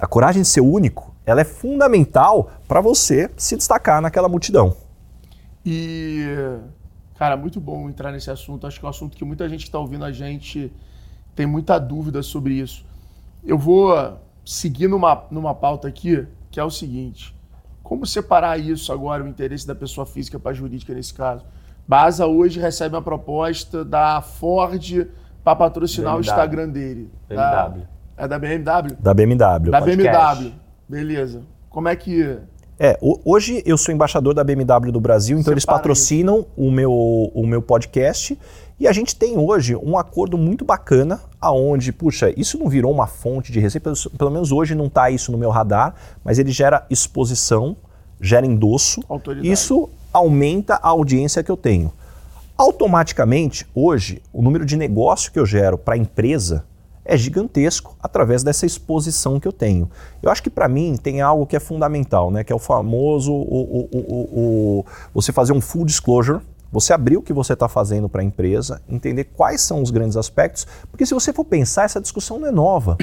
a 0.00 0.06
coragem 0.06 0.42
de 0.42 0.48
ser 0.48 0.60
único, 0.60 1.14
ela 1.24 1.40
é 1.40 1.44
fundamental 1.44 2.50
para 2.66 2.80
você 2.80 3.30
se 3.36 3.56
destacar 3.56 4.00
naquela 4.00 4.28
multidão. 4.28 4.76
E, 5.64 6.24
cara, 7.16 7.36
muito 7.36 7.60
bom 7.60 7.88
entrar 7.88 8.10
nesse 8.12 8.30
assunto. 8.30 8.66
Acho 8.66 8.78
que 8.80 8.84
é 8.84 8.88
um 8.88 8.90
assunto 8.90 9.16
que 9.16 9.24
muita 9.24 9.48
gente 9.48 9.60
que 9.60 9.68
está 9.68 9.78
ouvindo 9.78 10.04
a 10.04 10.12
gente 10.12 10.72
tem 11.34 11.46
muita 11.46 11.78
dúvida 11.78 12.22
sobre 12.22 12.54
isso. 12.54 12.84
Eu 13.44 13.58
vou 13.58 14.18
seguir 14.44 14.88
numa, 14.88 15.24
numa 15.30 15.54
pauta 15.54 15.88
aqui, 15.88 16.26
que 16.50 16.58
é 16.58 16.64
o 16.64 16.70
seguinte: 16.70 17.34
como 17.82 18.06
separar 18.06 18.58
isso 18.58 18.92
agora, 18.92 19.22
o 19.22 19.28
interesse 19.28 19.66
da 19.66 19.74
pessoa 19.74 20.06
física 20.06 20.38
para 20.38 20.50
a 20.50 20.54
jurídica 20.54 20.94
nesse 20.94 21.14
caso? 21.14 21.44
Baza 21.86 22.26
hoje 22.26 22.60
recebe 22.60 22.94
uma 22.94 23.02
proposta 23.02 23.84
da 23.84 24.20
Ford 24.20 25.08
para 25.42 25.56
patrocinar 25.56 26.12
BMW. 26.12 26.18
o 26.18 26.20
Instagram 26.20 26.68
dele. 26.68 27.10
BMW. 27.28 27.36
Da, 27.36 27.74
é 28.16 28.28
da 28.28 28.38
BMW? 28.38 28.96
Da 29.00 29.14
BMW. 29.14 29.70
Da 29.70 29.80
BMW. 29.80 30.52
Beleza. 30.88 31.42
Como 31.70 31.88
é 31.88 31.96
que. 31.96 32.38
É, 32.78 32.98
hoje 33.00 33.62
eu 33.64 33.78
sou 33.78 33.94
embaixador 33.94 34.34
da 34.34 34.42
BMW 34.42 34.90
do 34.90 35.00
Brasil, 35.00 35.36
então 35.36 35.44
Separa 35.44 35.54
eles 35.54 35.64
patrocinam 35.64 36.46
o 36.56 36.70
meu, 36.70 36.92
o 36.92 37.46
meu 37.46 37.62
podcast 37.62 38.36
e 38.82 38.88
a 38.88 38.92
gente 38.92 39.14
tem 39.14 39.38
hoje 39.38 39.76
um 39.76 39.96
acordo 39.96 40.36
muito 40.36 40.64
bacana, 40.64 41.20
aonde, 41.40 41.92
puxa, 41.92 42.34
isso 42.36 42.58
não 42.58 42.68
virou 42.68 42.90
uma 42.90 43.06
fonte 43.06 43.52
de 43.52 43.60
receita, 43.60 43.92
pelo 44.18 44.30
menos 44.30 44.50
hoje 44.50 44.74
não 44.74 44.86
está 44.86 45.08
isso 45.08 45.30
no 45.30 45.38
meu 45.38 45.50
radar, 45.50 45.94
mas 46.24 46.40
ele 46.40 46.50
gera 46.50 46.84
exposição, 46.90 47.76
gera 48.20 48.44
endosso, 48.44 49.00
Autoridade. 49.08 49.48
isso 49.48 49.88
aumenta 50.12 50.80
a 50.82 50.88
audiência 50.88 51.44
que 51.44 51.50
eu 51.50 51.56
tenho. 51.56 51.92
Automaticamente, 52.58 53.64
hoje, 53.72 54.20
o 54.32 54.42
número 54.42 54.64
de 54.64 54.76
negócio 54.76 55.30
que 55.30 55.38
eu 55.38 55.46
gero 55.46 55.78
para 55.78 55.94
a 55.94 55.98
empresa 55.98 56.64
é 57.04 57.16
gigantesco 57.16 57.96
através 58.02 58.42
dessa 58.42 58.64
exposição 58.64 59.40
que 59.40 59.48
eu 59.48 59.52
tenho. 59.52 59.90
Eu 60.22 60.30
acho 60.30 60.42
que 60.42 60.50
para 60.50 60.68
mim 60.68 60.96
tem 60.96 61.20
algo 61.20 61.46
que 61.46 61.56
é 61.56 61.60
fundamental, 61.60 62.30
né? 62.30 62.44
Que 62.44 62.52
é 62.52 62.56
o 62.56 62.58
famoso 62.58 63.32
o, 63.32 63.88
o, 63.92 63.98
o, 64.00 64.86
você 65.12 65.32
fazer 65.32 65.52
um 65.52 65.60
full 65.60 65.84
disclosure, 65.84 66.40
você 66.70 66.92
abrir 66.92 67.16
o 67.16 67.22
que 67.22 67.32
você 67.32 67.52
está 67.52 67.68
fazendo 67.68 68.08
para 68.08 68.22
a 68.22 68.24
empresa, 68.24 68.80
entender 68.88 69.24
quais 69.24 69.60
são 69.60 69.82
os 69.82 69.90
grandes 69.90 70.16
aspectos, 70.16 70.66
porque 70.90 71.04
se 71.04 71.12
você 71.12 71.32
for 71.32 71.44
pensar, 71.44 71.84
essa 71.84 72.00
discussão 72.00 72.38
não 72.38 72.48
é 72.48 72.52
nova. 72.52 72.96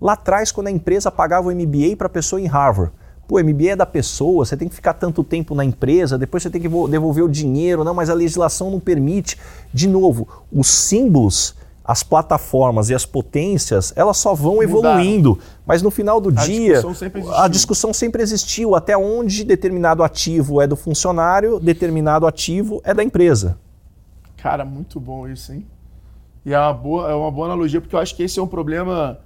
Lá 0.00 0.12
atrás, 0.12 0.52
quando 0.52 0.66
a 0.68 0.70
empresa 0.70 1.10
pagava 1.10 1.48
o 1.48 1.52
MBA 1.52 1.96
para 1.96 2.06
a 2.06 2.10
pessoa 2.10 2.40
em 2.40 2.46
Harvard, 2.46 2.92
Pô, 3.26 3.42
MBA 3.42 3.70
é 3.70 3.76
da 3.76 3.86
pessoa, 3.86 4.44
você 4.44 4.56
tem 4.56 4.68
que 4.68 4.74
ficar 4.74 4.92
tanto 4.94 5.24
tempo 5.24 5.52
na 5.52 5.64
empresa, 5.64 6.16
depois 6.16 6.44
você 6.44 6.50
tem 6.50 6.60
que 6.60 6.68
devolver 6.68 7.24
o 7.24 7.28
dinheiro, 7.28 7.82
não, 7.82 7.92
mas 7.92 8.08
a 8.08 8.14
legislação 8.14 8.70
não 8.70 8.78
permite. 8.78 9.36
De 9.74 9.88
novo, 9.88 10.28
os 10.52 10.68
símbolos 10.68 11.56
as 11.86 12.02
plataformas 12.02 12.90
e 12.90 12.94
as 12.94 13.06
potências, 13.06 13.92
elas 13.94 14.16
só 14.16 14.34
vão 14.34 14.62
evoluindo. 14.62 15.38
Mas 15.64 15.82
no 15.82 15.90
final 15.90 16.20
do 16.20 16.30
a 16.30 16.44
dia, 16.44 16.82
discussão 16.82 17.34
a 17.34 17.48
discussão 17.48 17.92
sempre 17.94 18.22
existiu 18.22 18.74
até 18.74 18.96
onde 18.96 19.44
determinado 19.44 20.02
ativo 20.02 20.60
é 20.60 20.66
do 20.66 20.74
funcionário, 20.74 21.60
determinado 21.60 22.26
ativo 22.26 22.80
é 22.84 22.92
da 22.92 23.04
empresa. 23.04 23.58
Cara, 24.36 24.64
muito 24.64 24.98
bom 24.98 25.28
isso, 25.28 25.52
hein? 25.52 25.64
E 26.44 26.52
é 26.52 26.58
uma 26.58 26.72
boa, 26.72 27.10
é 27.10 27.14
uma 27.14 27.30
boa 27.30 27.46
analogia, 27.46 27.80
porque 27.80 27.94
eu 27.94 28.00
acho 28.00 28.14
que 28.14 28.22
esse 28.22 28.38
é 28.38 28.42
um 28.42 28.46
problema 28.46 29.18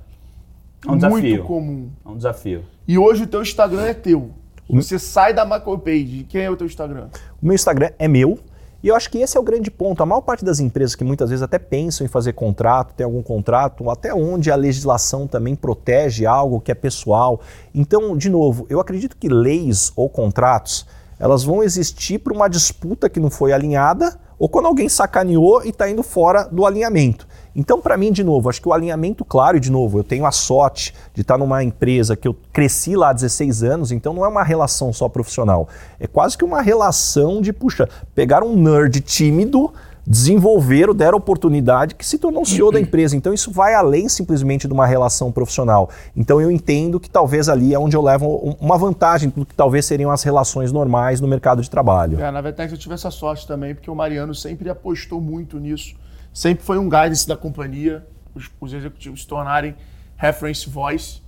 é 0.86 0.90
um 0.90 0.96
muito 0.96 1.22
desafio. 1.24 1.44
comum. 1.44 1.90
É 2.04 2.08
um 2.08 2.16
desafio. 2.16 2.64
E 2.86 2.98
hoje 2.98 3.24
o 3.24 3.26
teu 3.26 3.42
Instagram 3.42 3.84
é 3.84 3.94
teu. 3.94 4.30
Você 4.68 4.98
sai 4.98 5.34
da 5.34 5.44
MacroPage. 5.44 6.26
Quem 6.28 6.42
é 6.42 6.50
o 6.50 6.56
teu 6.56 6.66
Instagram? 6.66 7.08
O 7.42 7.46
meu 7.46 7.54
Instagram 7.54 7.90
é 7.98 8.06
meu 8.06 8.38
E 8.82 8.88
eu 8.88 8.96
acho 8.96 9.10
que 9.10 9.18
esse 9.18 9.36
é 9.36 9.40
o 9.40 9.42
grande 9.42 9.70
ponto. 9.70 10.02
A 10.02 10.06
maior 10.06 10.22
parte 10.22 10.44
das 10.44 10.58
empresas 10.58 10.94
que 10.94 11.04
muitas 11.04 11.28
vezes 11.28 11.42
até 11.42 11.58
pensam 11.58 12.04
em 12.04 12.08
fazer 12.08 12.32
contrato, 12.32 12.94
tem 12.94 13.04
algum 13.04 13.22
contrato, 13.22 13.90
até 13.90 14.14
onde 14.14 14.50
a 14.50 14.56
legislação 14.56 15.26
também 15.26 15.54
protege 15.54 16.24
algo 16.24 16.60
que 16.60 16.72
é 16.72 16.74
pessoal. 16.74 17.40
Então, 17.74 18.16
de 18.16 18.30
novo, 18.30 18.66
eu 18.70 18.80
acredito 18.80 19.16
que 19.18 19.28
leis 19.28 19.92
ou 19.94 20.08
contratos, 20.08 20.86
elas 21.18 21.44
vão 21.44 21.62
existir 21.62 22.18
para 22.18 22.32
uma 22.32 22.48
disputa 22.48 23.10
que 23.10 23.20
não 23.20 23.28
foi 23.28 23.52
alinhada 23.52 24.18
ou 24.38 24.48
quando 24.48 24.66
alguém 24.66 24.88
sacaneou 24.88 25.62
e 25.62 25.68
está 25.68 25.88
indo 25.88 26.02
fora 26.02 26.44
do 26.44 26.64
alinhamento. 26.64 27.28
Então, 27.54 27.80
para 27.80 27.96
mim, 27.96 28.12
de 28.12 28.22
novo, 28.22 28.48
acho 28.48 28.60
que 28.60 28.68
o 28.68 28.72
alinhamento 28.72 29.24
claro, 29.24 29.56
e 29.56 29.60
de 29.60 29.70
novo, 29.70 29.98
eu 29.98 30.04
tenho 30.04 30.24
a 30.24 30.32
sorte 30.32 30.94
de 31.14 31.22
estar 31.22 31.36
numa 31.36 31.62
empresa 31.62 32.16
que 32.16 32.28
eu 32.28 32.36
cresci 32.52 32.94
lá 32.94 33.10
há 33.10 33.12
16 33.12 33.62
anos, 33.62 33.92
então 33.92 34.14
não 34.14 34.24
é 34.24 34.28
uma 34.28 34.42
relação 34.42 34.92
só 34.92 35.08
profissional. 35.08 35.68
É 35.98 36.06
quase 36.06 36.36
que 36.38 36.44
uma 36.44 36.62
relação 36.62 37.40
de, 37.40 37.52
puxa, 37.52 37.88
pegar 38.14 38.42
um 38.42 38.56
nerd 38.56 39.00
tímido, 39.00 39.72
desenvolver, 40.06 40.92
deram 40.94 41.18
oportunidade 41.18 41.94
que 41.94 42.04
se 42.04 42.18
tornou 42.18 42.44
CEO 42.44 42.72
da 42.72 42.80
empresa. 42.80 43.16
Então 43.16 43.32
isso 43.32 43.50
vai 43.50 43.74
além 43.74 44.08
simplesmente 44.08 44.66
de 44.66 44.72
uma 44.72 44.86
relação 44.86 45.30
profissional. 45.30 45.90
Então 46.16 46.40
eu 46.40 46.50
entendo 46.50 46.98
que 46.98 47.08
talvez 47.08 47.48
ali 47.48 47.74
é 47.74 47.78
onde 47.78 47.96
eu 47.96 48.02
levo 48.02 48.56
uma 48.60 48.78
vantagem 48.78 49.32
do 49.34 49.44
que 49.44 49.54
talvez 49.54 49.84
seriam 49.84 50.10
as 50.10 50.22
relações 50.22 50.72
normais 50.72 51.20
no 51.20 51.28
mercado 51.28 51.62
de 51.62 51.70
trabalho. 51.70 52.20
É, 52.20 52.30
na 52.30 52.40
Vetex 52.40 52.72
eu 52.72 52.78
tive 52.78 52.94
essa 52.94 53.10
sorte 53.10 53.46
também, 53.46 53.74
porque 53.74 53.90
o 53.90 53.94
Mariano 53.94 54.34
sempre 54.34 54.68
apostou 54.68 55.20
muito 55.20 55.58
nisso 55.58 55.94
sempre 56.32 56.64
foi 56.64 56.78
um 56.78 56.88
guidance 56.88 57.26
da 57.26 57.36
companhia, 57.36 58.06
os, 58.34 58.50
os 58.60 58.72
executivos 58.72 59.22
se 59.22 59.26
tornarem 59.26 59.74
reference 60.16 60.68
voice 60.68 61.22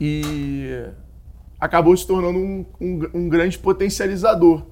e 0.00 0.84
acabou 1.58 1.96
se 1.96 2.06
tornando 2.06 2.38
um, 2.38 2.66
um, 2.80 3.10
um 3.14 3.28
grande 3.28 3.58
potencializador. 3.58 4.66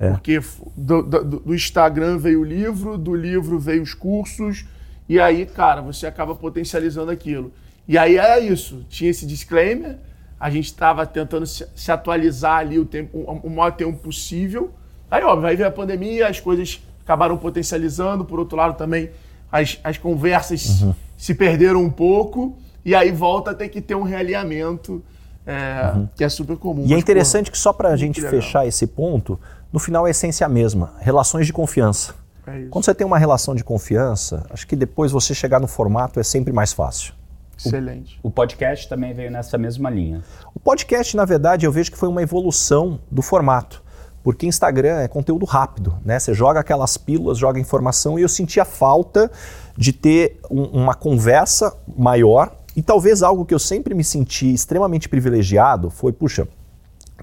É. 0.00 0.10
Porque 0.10 0.40
do, 0.76 1.02
do, 1.02 1.24
do, 1.24 1.54
Instagram 1.54 2.18
veio 2.18 2.40
o 2.40 2.44
livro, 2.44 2.98
do 2.98 3.14
livro 3.14 3.58
veio 3.58 3.82
os 3.82 3.94
cursos, 3.94 4.64
e 5.08 5.20
aí, 5.20 5.46
cara, 5.46 5.80
você 5.80 6.06
acaba 6.06 6.34
potencializando 6.34 7.10
aquilo. 7.10 7.52
E 7.86 7.98
aí 7.98 8.16
é 8.16 8.40
isso, 8.40 8.84
tinha 8.88 9.10
esse 9.10 9.26
disclaimer, 9.26 9.98
a 10.40 10.50
gente 10.50 10.64
estava 10.64 11.06
tentando 11.06 11.46
se, 11.46 11.64
se, 11.76 11.92
atualizar 11.92 12.58
ali 12.58 12.78
o, 12.78 12.84
tempo, 12.84 13.16
o, 13.16 13.46
o 13.46 13.50
maior 13.50 13.70
tempo 13.72 13.96
possível. 13.98 14.72
Aí, 15.08 15.22
ó, 15.22 15.36
vai 15.36 15.54
vir 15.54 15.64
a 15.64 15.70
pandemia, 15.70 16.26
as 16.26 16.40
coisas 16.40 16.82
acabaram 17.12 17.36
potencializando. 17.36 18.24
Por 18.24 18.38
outro 18.38 18.56
lado, 18.56 18.76
também 18.76 19.10
as, 19.50 19.78
as 19.84 19.98
conversas 19.98 20.82
uhum. 20.82 20.94
se 21.16 21.34
perderam 21.34 21.82
um 21.82 21.90
pouco. 21.90 22.56
E 22.84 22.94
aí 22.94 23.12
volta 23.12 23.52
a 23.52 23.54
ter 23.54 23.68
que 23.68 23.80
ter 23.80 23.94
um 23.94 24.02
realinhamento 24.02 25.02
é, 25.46 25.92
uhum. 25.94 26.08
que 26.16 26.24
é 26.24 26.28
super 26.28 26.56
comum. 26.56 26.84
E 26.86 26.94
é 26.94 26.98
interessante 26.98 27.46
porra, 27.46 27.52
que 27.52 27.58
só 27.58 27.72
para 27.72 27.90
a 27.90 27.96
gente 27.96 28.20
fechar 28.20 28.66
esse 28.66 28.86
ponto, 28.86 29.38
no 29.72 29.78
final 29.78 30.04
a 30.04 30.10
essência 30.10 30.44
é 30.44 30.46
a 30.46 30.48
mesma: 30.48 30.94
relações 31.00 31.46
de 31.46 31.52
confiança. 31.52 32.14
É 32.46 32.66
Quando 32.70 32.84
você 32.84 32.94
tem 32.94 33.06
uma 33.06 33.18
relação 33.18 33.54
de 33.54 33.62
confiança, 33.62 34.44
acho 34.50 34.66
que 34.66 34.74
depois 34.74 35.12
você 35.12 35.32
chegar 35.32 35.60
no 35.60 35.68
formato 35.68 36.18
é 36.18 36.24
sempre 36.24 36.52
mais 36.52 36.72
fácil. 36.72 37.14
Excelente. 37.56 38.18
O, 38.20 38.28
o, 38.28 38.30
podcast 38.30 38.88
também 38.88 39.14
veio 39.14 39.30
nessa 39.30 39.56
mesma 39.56 39.88
linha. 39.88 40.22
O 40.52 40.58
podcast, 40.58 41.16
na 41.16 41.24
verdade, 41.24 41.64
eu 41.64 41.70
vejo 41.70 41.92
que 41.92 41.96
foi 41.96 42.08
uma 42.08 42.20
evolução 42.20 42.98
do 43.08 43.22
formato. 43.22 43.80
Porque 44.22 44.46
Instagram 44.46 45.00
é 45.00 45.08
conteúdo 45.08 45.44
rápido, 45.44 45.98
né? 46.04 46.18
Você 46.18 46.32
joga 46.32 46.60
aquelas 46.60 46.96
pílulas, 46.96 47.38
joga 47.38 47.58
informação 47.58 48.18
e 48.18 48.22
eu 48.22 48.28
sentia 48.28 48.64
falta 48.64 49.30
de 49.76 49.92
ter 49.92 50.38
um, 50.50 50.62
uma 50.62 50.94
conversa 50.94 51.74
maior 51.96 52.52
e 52.76 52.82
talvez 52.82 53.22
algo 53.22 53.44
que 53.44 53.54
eu 53.54 53.58
sempre 53.58 53.94
me 53.94 54.04
senti 54.04 54.52
extremamente 54.52 55.08
privilegiado 55.08 55.90
foi, 55.90 56.12
puxa, 56.12 56.46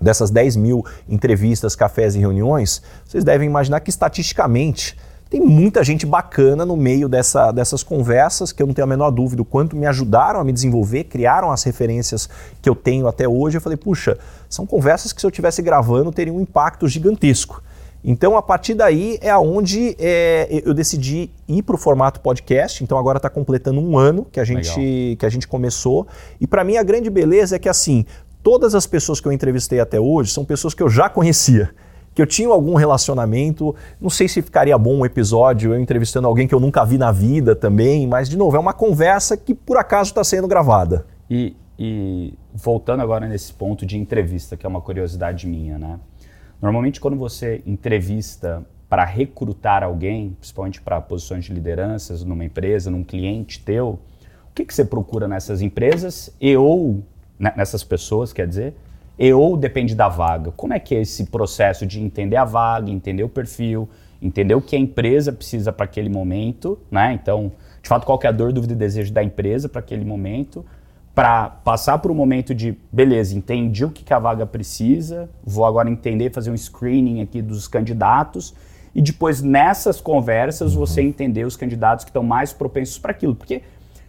dessas 0.01 0.29
10 0.29 0.55
mil 0.55 0.85
entrevistas, 1.07 1.75
cafés 1.75 2.15
e 2.15 2.19
reuniões, 2.19 2.81
vocês 3.05 3.23
devem 3.23 3.47
imaginar 3.47 3.79
que 3.79 3.89
estatisticamente 3.89 4.97
tem 5.29 5.39
muita 5.41 5.83
gente 5.83 6.07
bacana 6.07 6.65
no 6.65 6.75
meio 6.75 7.07
dessa, 7.07 7.51
dessas 7.51 7.83
conversas, 7.83 8.51
que 8.51 8.63
eu 8.63 8.67
não 8.67 8.73
tenho 8.73 8.85
a 8.85 8.89
menor 8.89 9.11
dúvida 9.11 9.43
o 9.43 9.45
quanto 9.45 9.75
me 9.75 9.85
ajudaram 9.85 10.39
a 10.39 10.43
me 10.43 10.51
desenvolver, 10.51 11.03
criaram 11.03 11.51
as 11.51 11.61
referências 11.63 12.27
que 12.59 12.67
eu 12.67 12.73
tenho 12.73 13.07
até 13.07 13.27
hoje. 13.27 13.57
Eu 13.57 13.61
falei, 13.61 13.77
puxa, 13.77 14.17
são 14.49 14.65
conversas 14.65 15.13
que 15.13 15.21
se 15.21 15.27
eu 15.27 15.31
tivesse 15.31 15.61
gravando 15.61 16.11
teriam 16.11 16.35
um 16.35 16.41
impacto 16.41 16.87
gigantesco. 16.87 17.63
Então, 18.03 18.37
a 18.37 18.41
partir 18.41 18.73
daí 18.73 19.19
é 19.21 19.29
aonde 19.29 19.95
é, 19.99 20.61
eu 20.65 20.73
decidi 20.73 21.29
ir 21.47 21.63
para 21.63 21.75
o 21.75 21.77
formato 21.77 22.21
podcast. 22.21 22.83
Então, 22.83 22.97
agora 22.97 23.17
está 23.17 23.29
completando 23.29 23.79
um 23.79 23.97
ano 23.97 24.25
que 24.31 24.39
a 24.39 24.43
gente, 24.43 25.17
que 25.19 25.25
a 25.25 25.29
gente 25.29 25.47
começou. 25.47 26.07
E 26.39 26.47
para 26.47 26.63
mim, 26.63 26.77
a 26.77 26.83
grande 26.83 27.09
beleza 27.09 27.57
é 27.57 27.59
que, 27.59 27.67
assim, 27.67 28.05
todas 28.41 28.73
as 28.73 28.87
pessoas 28.87 29.19
que 29.19 29.27
eu 29.27 29.31
entrevistei 29.33 29.81
até 29.81 29.99
hoje 29.99 30.31
são 30.31 30.45
pessoas 30.45 30.73
que 30.73 30.81
eu 30.81 30.89
já 30.89 31.09
conhecia 31.09 31.69
que 32.19 32.21
eu 32.21 32.27
tinha 32.27 32.49
algum 32.49 32.75
relacionamento. 32.75 33.73
Não 34.01 34.09
sei 34.09 34.27
se 34.27 34.41
ficaria 34.41 34.77
bom 34.77 34.97
um 34.97 35.05
episódio 35.05 35.73
eu 35.73 35.79
entrevistando 35.79 36.27
alguém 36.27 36.47
que 36.47 36.53
eu 36.53 36.59
nunca 36.59 36.83
vi 36.83 36.97
na 36.97 37.13
vida 37.13 37.55
também, 37.55 38.05
mas, 38.07 38.27
de 38.27 38.37
novo, 38.37 38.57
é 38.57 38.59
uma 38.59 38.73
conversa 38.73 39.37
que 39.37 39.55
por 39.55 39.77
acaso 39.77 40.09
está 40.09 40.21
sendo 40.21 40.45
gravada. 40.45 41.05
E, 41.29 41.55
e 41.81 42.33
voltando 42.53 43.01
agora 43.01 43.25
nesse 43.25 43.53
ponto 43.53 43.85
de 43.85 43.97
entrevista, 43.97 44.57
que 44.57 44.65
é 44.65 44.69
uma 44.69 44.81
curiosidade 44.81 45.47
minha, 45.47 45.79
né? 45.79 45.97
Normalmente, 46.61 46.99
quando 46.99 47.15
você 47.15 47.63
entrevista 47.65 48.65
para 48.89 49.05
recrutar 49.05 49.81
alguém, 49.81 50.35
principalmente 50.37 50.81
para 50.81 50.99
posições 50.99 51.45
de 51.45 51.53
lideranças 51.53 52.21
numa 52.21 52.43
empresa, 52.43 52.91
num 52.91 53.03
cliente 53.03 53.63
teu, 53.63 53.97
o 54.49 54.53
que, 54.53 54.65
que 54.65 54.73
você 54.73 54.83
procura 54.83 55.25
nessas 55.25 55.61
empresas 55.61 56.35
e 56.41 56.57
ou 56.57 57.01
né, 57.39 57.53
nessas 57.55 57.81
pessoas, 57.81 58.33
quer 58.33 58.45
dizer, 58.45 58.73
e 59.17 59.31
ou 59.31 59.55
depende 59.55 59.95
da 59.95 60.09
vaga? 60.09 60.51
Como 60.51 60.73
é 60.73 60.79
que 60.79 60.93
é 60.95 61.01
esse 61.01 61.27
processo 61.27 61.85
de 61.85 62.01
entender 62.01 62.35
a 62.35 62.43
vaga, 62.43 62.91
entender 62.91 63.23
o 63.23 63.29
perfil, 63.29 63.87
entender 64.21 64.53
o 64.53 64.61
que 64.61 64.75
a 64.75 64.79
empresa 64.79 65.31
precisa 65.31 65.71
para 65.71 65.85
aquele 65.85 66.09
momento, 66.09 66.77
né? 66.91 67.13
Então, 67.13 67.53
de 67.81 67.87
fato, 67.87 68.05
qual 68.05 68.19
é 68.21 68.27
a 68.27 68.31
dor, 68.33 68.51
dúvida 68.51 68.73
e 68.73 68.75
desejo 68.75 69.13
da 69.13 69.23
empresa 69.23 69.69
para 69.69 69.79
aquele 69.79 70.03
momento, 70.03 70.65
para 71.19 71.49
passar 71.49 71.99
por 71.99 72.11
um 72.11 72.15
momento 72.15 72.55
de, 72.55 72.77
beleza, 72.89 73.35
entendi 73.35 73.83
o 73.83 73.91
que, 73.91 74.05
que 74.05 74.13
a 74.13 74.19
vaga 74.19 74.45
precisa, 74.45 75.29
vou 75.43 75.65
agora 75.65 75.89
entender, 75.89 76.31
fazer 76.31 76.49
um 76.49 76.55
screening 76.55 77.19
aqui 77.19 77.41
dos 77.41 77.67
candidatos, 77.67 78.55
e 78.95 79.01
depois 79.01 79.41
nessas 79.41 79.99
conversas 79.99 80.73
você 80.73 81.01
entender 81.01 81.45
os 81.45 81.57
candidatos 81.57 82.05
que 82.05 82.09
estão 82.09 82.23
mais 82.23 82.53
propensos 82.53 82.97
para 82.97 83.11
aquilo, 83.11 83.35
porque 83.35 83.63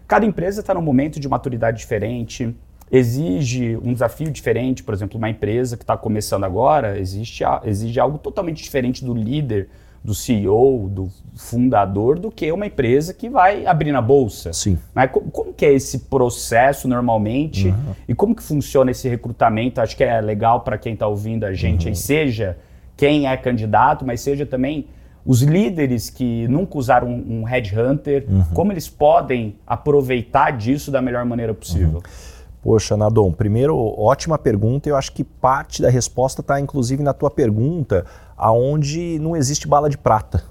cada 0.07 0.25
empresa 0.25 0.61
está 0.61 0.73
num 0.73 0.81
momento 0.81 1.19
de 1.19 1.29
maturidade 1.29 1.79
diferente, 1.79 2.55
exige 2.93 3.77
um 3.83 3.93
desafio 3.93 4.31
diferente, 4.31 4.85
por 4.85 4.95
exemplo, 4.95 5.19
uma 5.19 5.31
empresa 5.31 5.77
que 5.77 5.83
está 5.83 5.97
começando 5.97 6.45
agora 6.45 6.97
existe, 6.97 7.43
exige 7.65 7.99
algo 7.99 8.19
totalmente 8.19 8.63
diferente 8.63 9.05
do 9.05 9.15
líder, 9.15 9.69
do 10.03 10.15
CEO, 10.15 10.89
do 10.89 11.09
fundador, 11.35 12.19
do 12.19 12.31
que 12.31 12.51
uma 12.51 12.67
empresa 12.67 13.13
que 13.13 13.29
vai 13.29 13.67
abrir 13.67 13.93
na 13.93 14.01
bolsa. 14.01 14.53
Sim. 14.53 14.79
Mas 14.95 15.11
como, 15.11 15.31
como 15.31 15.53
que 15.53 15.67
é 15.67 15.73
esse 15.73 16.01
processo 16.01 16.89
normalmente 16.89 17.69
uhum. 17.69 17.95
e 18.09 18.15
como 18.15 18.35
que 18.35 18.43
funciona 18.43 18.91
esse 18.91 19.09
recrutamento? 19.09 19.81
Acho 19.81 19.97
que 19.97 20.03
é 20.03 20.21
legal 20.21 20.61
para 20.61 20.79
quem 20.79 20.95
está 20.95 21.07
ouvindo 21.07 21.45
a 21.45 21.53
gente, 21.53 21.85
uhum. 21.85 21.91
aí, 21.91 21.97
seja 21.97 22.57
quem 22.97 23.27
é 23.27 23.37
candidato, 23.37 24.05
mas 24.05 24.21
seja 24.21 24.47
também 24.47 24.87
os 25.25 25.43
líderes 25.43 26.09
que 26.09 26.49
nunca 26.49 26.79
usaram 26.79 27.09
um, 27.09 27.41
um 27.41 27.45
headhunter, 27.45 28.25
uhum. 28.29 28.45
como 28.55 28.73
eles 28.73 28.89
podem 28.89 29.57
aproveitar 29.67 30.51
disso 30.53 30.91
da 30.91 31.03
melhor 31.03 31.25
maneira 31.27 31.53
possível. 31.53 31.97
Uhum. 31.97 32.31
Poxa, 32.63 32.95
Nadon, 32.95 33.33
primeiro, 33.33 33.75
ótima 33.77 34.37
pergunta. 34.37 34.89
Eu 34.89 34.97
acho 34.97 35.13
que 35.13 35.25
parte 35.25 35.81
da 35.81 35.89
resposta 35.89 36.43
está, 36.43 36.61
inclusive, 36.61 37.03
na 37.03 37.15
tua 37.15 37.31
pergunta, 37.31 38.05
aonde 38.41 39.19
não 39.19 39.37
existe 39.37 39.69
bala 39.69 39.91
de 39.91 39.99
prata. 39.99 40.43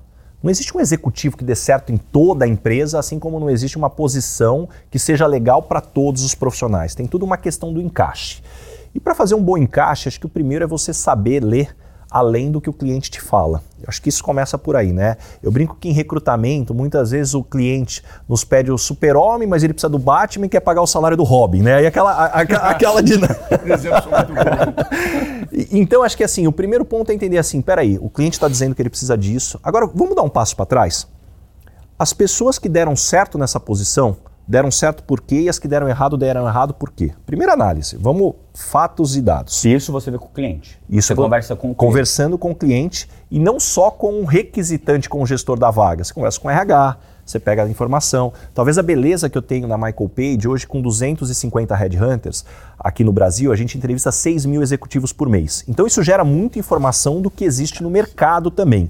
Não 0.41 0.49
existe 0.49 0.75
um 0.77 0.79
executivo 0.79 1.35
que 1.35 1.43
dê 1.43 1.55
certo 1.55 1.91
em 1.91 1.97
toda 1.97 2.45
a 2.45 2.47
empresa, 2.47 2.97
assim 2.99 3.19
como 3.19 3.39
não 3.39 3.49
existe 3.49 3.77
uma 3.77 3.89
posição 3.89 4.69
que 4.89 4.97
seja 4.97 5.25
legal 5.25 5.63
para 5.63 5.81
todos 5.81 6.23
os 6.23 6.33
profissionais. 6.33 6.95
Tem 6.95 7.07
tudo 7.07 7.25
uma 7.25 7.35
questão 7.35 7.73
do 7.73 7.81
encaixe. 7.81 8.41
E 8.93 8.99
para 8.99 9.13
fazer 9.13 9.35
um 9.35 9.43
bom 9.43 9.57
encaixe, 9.57 10.07
acho 10.07 10.19
que 10.19 10.25
o 10.27 10.29
primeiro 10.29 10.63
é 10.63 10.67
você 10.67 10.93
saber 10.93 11.43
ler 11.43 11.75
além 12.09 12.51
do 12.51 12.59
que 12.59 12.69
o 12.69 12.73
cliente 12.73 13.11
te 13.11 13.21
fala. 13.21 13.61
Eu 13.79 13.85
acho 13.87 14.01
que 14.01 14.09
isso 14.09 14.23
começa 14.23 14.57
por 14.57 14.75
aí, 14.75 14.91
né? 14.91 15.17
Eu 15.43 15.51
brinco 15.51 15.75
que 15.79 15.87
em 15.87 15.91
recrutamento, 15.91 16.73
muitas 16.73 17.11
vezes 17.11 17.33
o 17.33 17.43
cliente 17.43 18.03
nos 18.27 18.43
pede 18.43 18.71
o 18.71 18.77
super-homem, 18.77 19.47
mas 19.47 19.63
ele 19.63 19.73
precisa 19.73 19.89
do 19.89 19.99
Batman 19.99 20.47
e 20.47 20.49
quer 20.49 20.59
pagar 20.59 20.81
o 20.81 20.87
salário 20.87 21.15
do 21.15 21.23
Robin, 21.23 21.61
né? 21.61 21.83
E 21.83 21.85
aquela, 21.85 22.11
a, 22.11 22.25
a, 22.25 22.41
aquela 22.71 23.03
dinâmica. 23.03 23.61
então, 25.71 26.03
acho 26.03 26.17
que 26.17 26.23
assim, 26.23 26.47
o 26.47 26.51
primeiro 26.51 26.83
ponto 26.83 27.11
é 27.11 27.13
entender 27.13 27.37
assim, 27.37 27.61
peraí, 27.61 27.97
o 28.01 28.09
cliente 28.09 28.37
está 28.37 28.47
dizendo 28.47 28.73
que 28.73 28.81
ele 28.81 28.89
precisa 28.89 29.17
disso. 29.17 29.59
Agora, 29.63 29.87
vamos 29.93 30.15
dar 30.15 30.23
um 30.23 30.29
passo 30.29 30.55
para 30.55 30.65
trás? 30.65 31.07
As 31.97 32.13
pessoas 32.13 32.57
que 32.57 32.69
deram 32.69 32.95
certo 32.95 33.37
nessa 33.37 33.59
posição, 33.59 34.17
deram 34.49 34.71
certo 34.71 35.03
por 35.03 35.21
quê 35.21 35.41
e 35.41 35.49
as 35.49 35.59
que 35.59 35.67
deram 35.67 35.87
errado 35.87 36.17
deram 36.17 36.47
errado 36.47 36.73
por 36.73 36.91
quê. 36.91 37.11
Primeira 37.23 37.53
análise, 37.53 37.95
vamos 37.95 38.33
fatos 38.51 39.15
e 39.15 39.21
dados. 39.21 39.63
Isso 39.63 39.91
você 39.91 40.09
vê 40.09 40.17
com 40.17 40.25
o 40.25 40.29
cliente. 40.29 40.79
Isso 40.89 41.09
você 41.09 41.15
conversa 41.15 41.55
com 41.55 41.69
o 41.69 41.75
cliente. 41.75 41.77
Conversando 41.77 42.35
com 42.35 42.49
o 42.49 42.55
cliente 42.55 43.07
e 43.29 43.37
não 43.37 43.59
só 43.59 43.91
com 43.91 44.11
um 44.19 44.25
requisitante, 44.25 45.07
com 45.07 45.21
o 45.21 45.25
gestor 45.27 45.59
da 45.59 45.69
vaga. 45.69 46.03
Você 46.03 46.11
conversa 46.11 46.39
com 46.39 46.47
o 46.47 46.51
RH, 46.51 46.97
você 47.23 47.39
pega 47.39 47.63
a 47.63 47.69
informação. 47.69 48.33
Talvez 48.51 48.79
a 48.79 48.81
beleza 48.81 49.29
que 49.29 49.37
eu 49.37 49.41
tenho 49.43 49.67
na 49.67 49.77
Michael 49.77 50.09
Page, 50.09 50.47
hoje 50.47 50.65
com 50.65 50.81
250 50.81 51.75
headhunters 51.75 52.43
aqui 52.79 53.03
no 53.03 53.13
Brasil, 53.13 53.51
a 53.51 53.55
gente 53.55 53.77
entrevista 53.77 54.11
6 54.11 54.47
mil 54.47 54.63
executivos 54.63 55.13
por 55.13 55.29
mês. 55.29 55.63
Então 55.67 55.85
isso 55.85 56.01
gera 56.01 56.23
muita 56.23 56.57
informação 56.57 57.21
do 57.21 57.29
que 57.29 57.45
existe 57.45 57.83
no 57.83 57.89
mercado 57.91 58.49
também. 58.49 58.89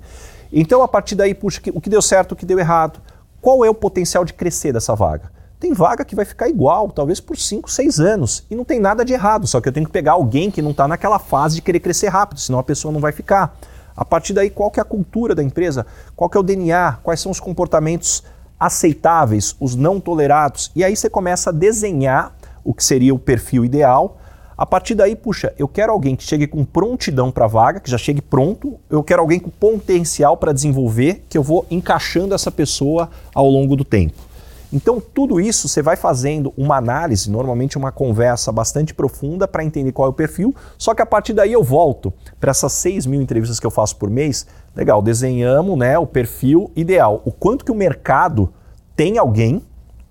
Então, 0.54 0.82
a 0.82 0.88
partir 0.88 1.16
daí, 1.16 1.36
puxa, 1.36 1.62
o 1.74 1.82
que 1.82 1.90
deu 1.90 2.02
certo, 2.02 2.32
o 2.32 2.36
que 2.36 2.46
deu 2.46 2.58
errado. 2.58 3.02
Qual 3.42 3.66
é 3.66 3.70
o 3.70 3.76
potencial 3.76 4.24
de 4.24 4.34
crescer 4.34 4.72
dessa 4.72 4.96
vaga? 4.96 5.39
Tem 5.60 5.74
vaga 5.74 6.06
que 6.06 6.16
vai 6.16 6.24
ficar 6.24 6.48
igual, 6.48 6.90
talvez 6.90 7.20
por 7.20 7.36
5, 7.36 7.70
6 7.70 8.00
anos. 8.00 8.46
E 8.50 8.56
não 8.56 8.64
tem 8.64 8.80
nada 8.80 9.04
de 9.04 9.12
errado, 9.12 9.46
só 9.46 9.60
que 9.60 9.68
eu 9.68 9.74
tenho 9.74 9.86
que 9.86 9.92
pegar 9.92 10.14
alguém 10.14 10.50
que 10.50 10.62
não 10.62 10.72
está 10.72 10.88
naquela 10.88 11.20
fase 11.20 11.56
de 11.56 11.62
querer 11.62 11.82
crescer 11.82 12.08
rápido, 12.08 12.40
senão 12.40 12.60
a 12.60 12.64
pessoa 12.64 12.94
não 12.94 13.02
vai 13.02 13.12
ficar. 13.12 13.60
A 13.94 14.06
partir 14.06 14.32
daí, 14.32 14.50
qual 14.50 14.72
que 14.72 14.80
é 14.80 14.82
a 14.82 14.86
cultura 14.86 15.36
da 15.36 15.44
empresa? 15.44 15.86
Qual 16.16 16.30
que 16.30 16.38
é 16.38 16.40
o 16.40 16.44
DNA? 16.44 17.00
Quais 17.04 17.20
são 17.20 17.30
os 17.30 17.42
comportamentos 17.42 18.24
aceitáveis, 18.58 19.54
os 19.60 19.76
não 19.76 20.00
tolerados? 20.00 20.72
E 20.74 20.82
aí 20.82 20.96
você 20.96 21.10
começa 21.10 21.50
a 21.50 21.54
desenhar 21.54 22.34
o 22.64 22.74
que 22.74 22.84
seria 22.84 23.14
o 23.14 23.20
perfil 23.20 23.66
ideal. 23.66 24.18
A 24.58 24.66
partir 24.66 24.96
daí, 24.96 25.14
puxa, 25.14 25.54
eu 25.60 25.68
quero 25.68 25.92
alguém 25.92 26.16
que 26.16 26.24
chegue 26.24 26.48
com 26.48 26.64
prontidão 26.64 27.32
para 27.32 27.44
a 27.44 27.50
vaga, 27.50 27.82
que 27.82 27.92
já 27.92 27.98
chegue 27.98 28.22
pronto. 28.22 28.80
Eu 28.90 29.04
quero 29.04 29.22
alguém 29.22 29.42
com 29.42 29.50
potencial 29.50 30.38
para 30.38 30.54
desenvolver, 30.54 31.26
que 31.28 31.38
eu 31.38 31.44
vou 31.44 31.66
encaixando 31.70 32.34
essa 32.34 32.50
pessoa 32.50 33.10
ao 33.36 33.50
longo 33.50 33.76
do 33.76 33.84
tempo. 33.84 34.29
Então, 34.72 35.02
tudo 35.02 35.42
isso 35.42 35.68
você 35.68 35.82
vai 35.82 35.96
fazendo 35.96 36.54
uma 36.56 36.78
análise, 36.78 37.30
normalmente 37.30 37.78
uma 37.78 37.92
conversa 37.92 38.52
bastante 38.52 38.94
profunda 38.94 39.48
para 39.48 39.64
entender 39.64 39.92
qual 39.92 40.08
é 40.08 40.10
o 40.12 40.14
perfil, 40.14 40.56
só 40.78 40.94
que 40.94 41.02
a 41.02 41.06
partir 41.06 41.34
daí 41.34 41.52
eu 41.52 41.64
volto 41.64 42.14
para 42.40 42.52
essas 42.52 42.74
6 42.74 43.08
mil 43.08 43.22
entrevistas 43.22 43.60
que 43.60 43.66
eu 43.66 43.72
faço 43.72 43.96
por 43.96 44.10
mês. 44.10 44.46
Legal, 44.76 45.02
desenhamos 45.02 45.78
né, 45.78 45.98
o 45.98 46.06
perfil 46.06 46.72
ideal. 46.76 47.22
O 47.26 47.32
quanto 47.32 47.66
que 47.66 47.72
o 47.72 47.76
mercado 47.76 48.54
tem 48.96 49.18
alguém 49.18 49.64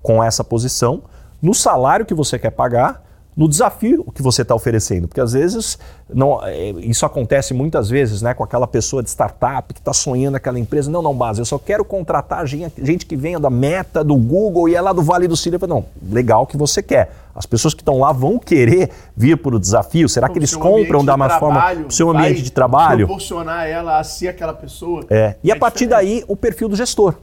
com 0.02 0.22
essa 0.22 0.42
posição, 0.42 1.02
no 1.40 1.54
salário 1.54 2.04
que 2.04 2.14
você 2.14 2.38
quer 2.38 2.50
pagar 2.50 3.07
no 3.38 3.48
desafio 3.48 4.04
que 4.12 4.20
você 4.20 4.42
está 4.42 4.52
oferecendo. 4.52 5.06
Porque 5.06 5.20
às 5.20 5.32
vezes, 5.32 5.78
não, 6.12 6.44
é, 6.44 6.70
isso 6.80 7.06
acontece 7.06 7.54
muitas 7.54 7.88
vezes 7.88 8.20
né, 8.20 8.34
com 8.34 8.42
aquela 8.42 8.66
pessoa 8.66 9.00
de 9.00 9.10
startup 9.10 9.72
que 9.72 9.78
está 9.78 9.92
sonhando 9.92 10.34
aquela 10.34 10.58
empresa. 10.58 10.90
Não, 10.90 11.00
não, 11.00 11.14
base, 11.14 11.40
eu 11.40 11.44
só 11.44 11.56
quero 11.56 11.84
contratar 11.84 12.44
gente, 12.48 12.84
gente 12.84 13.06
que 13.06 13.14
venha 13.14 13.38
da 13.38 13.48
Meta, 13.48 14.02
do 14.02 14.16
Google 14.16 14.68
e 14.68 14.74
é 14.74 14.80
lá 14.80 14.92
do 14.92 15.02
Vale 15.02 15.28
do 15.28 15.36
Silício. 15.36 15.68
Não, 15.68 15.84
legal 16.10 16.48
que 16.48 16.56
você 16.56 16.82
quer. 16.82 17.12
As 17.32 17.46
pessoas 17.46 17.74
que 17.74 17.80
estão 17.80 18.00
lá 18.00 18.10
vão 18.10 18.40
querer 18.40 18.90
vir 19.16 19.36
para 19.36 19.54
o 19.54 19.60
desafio? 19.60 20.08
Será 20.08 20.28
que 20.28 20.36
eles 20.36 20.56
compram 20.56 21.04
da 21.04 21.16
mais 21.16 21.34
forma 21.34 21.86
o 21.86 21.92
seu 21.92 22.10
ambiente 22.10 22.42
de 22.42 22.50
trabalho? 22.50 23.06
proporcionar 23.06 23.68
ela 23.68 24.00
a 24.00 24.02
ser 24.02 24.26
aquela 24.26 24.52
pessoa. 24.52 25.04
É. 25.08 25.36
E 25.44 25.52
é 25.52 25.54
a 25.54 25.56
partir 25.56 25.86
diferente. 25.86 26.22
daí, 26.22 26.24
o 26.26 26.34
perfil 26.34 26.68
do 26.68 26.74
gestor. 26.74 27.14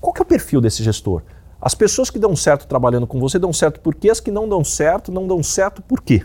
Qual 0.00 0.14
que 0.14 0.22
é 0.22 0.24
o 0.24 0.26
perfil 0.26 0.62
desse 0.62 0.82
gestor? 0.82 1.20
As 1.60 1.74
pessoas 1.74 2.08
que 2.08 2.18
dão 2.18 2.36
certo 2.36 2.66
trabalhando 2.66 3.06
com 3.06 3.18
você 3.18 3.38
dão 3.38 3.52
certo 3.52 3.80
porque 3.80 4.08
as 4.08 4.20
que 4.20 4.30
não 4.30 4.48
dão 4.48 4.62
certo 4.62 5.10
não 5.10 5.26
dão 5.26 5.42
certo 5.42 5.82
por 5.82 6.00
quê? 6.00 6.24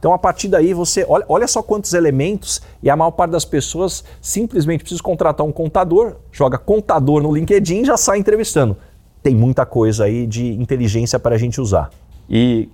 Então, 0.00 0.14
a 0.14 0.18
partir 0.18 0.48
daí, 0.48 0.72
você 0.72 1.04
olha, 1.06 1.26
olha 1.28 1.46
só 1.46 1.62
quantos 1.62 1.92
elementos, 1.92 2.62
e 2.82 2.88
a 2.88 2.96
maior 2.96 3.10
parte 3.10 3.32
das 3.32 3.44
pessoas 3.44 4.02
simplesmente 4.18 4.80
precisa 4.80 5.02
contratar 5.02 5.46
um 5.46 5.52
contador, 5.52 6.16
joga 6.32 6.56
contador 6.56 7.22
no 7.22 7.30
LinkedIn 7.30 7.82
e 7.82 7.84
já 7.84 7.98
sai 7.98 8.18
entrevistando. 8.18 8.78
Tem 9.22 9.36
muita 9.36 9.66
coisa 9.66 10.04
aí 10.04 10.26
de 10.26 10.54
inteligência 10.54 11.18
para 11.18 11.34
a 11.34 11.38
gente 11.38 11.60
usar. 11.60 11.90
E 12.30 12.70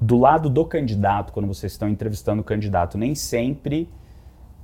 do 0.00 0.16
lado 0.16 0.48
do 0.48 0.64
candidato, 0.64 1.32
quando 1.32 1.48
vocês 1.48 1.72
estão 1.72 1.88
entrevistando 1.88 2.40
o 2.40 2.44
candidato, 2.44 2.96
nem 2.96 3.16
sempre 3.16 3.88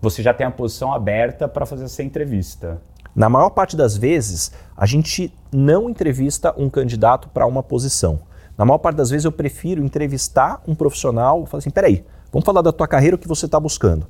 você 0.01 0.23
já 0.23 0.33
tem 0.33 0.47
a 0.47 0.51
posição 0.51 0.95
aberta 0.95 1.49
para 1.49 1.67
fazer 1.67 1.87
essa 1.87 2.05
entrevista. 2.05 2.81
Na 3.15 3.29
maior 3.29 3.51
parte 3.51 3.77
das 3.77 3.97
vezes, 3.97 4.53
a 4.77 4.87
gente 4.87 5.33
não 5.53 5.91
entrevista 5.91 6.55
um 6.57 6.71
candidato 6.71 7.29
para 7.29 7.47
uma 7.47 7.63
posição. 7.63 8.21
Na 8.57 8.65
maior 8.65 8.79
parte 8.79 8.97
das 8.97 9.11
vezes, 9.11 9.25
eu 9.25 9.33
prefiro 9.33 9.83
entrevistar 9.83 10.63
um 10.67 10.75
profissional 10.75 11.43
e 11.43 11.47
falar 11.47 11.59
assim: 11.59 11.71
peraí, 11.71 12.05
vamos 12.33 12.45
falar 12.45 12.63
da 12.63 12.73
tua 12.73 12.87
carreira, 12.87 13.17
o 13.17 13.19
que 13.19 13.29
você 13.29 13.47
está 13.47 13.59
buscando. 13.59 14.07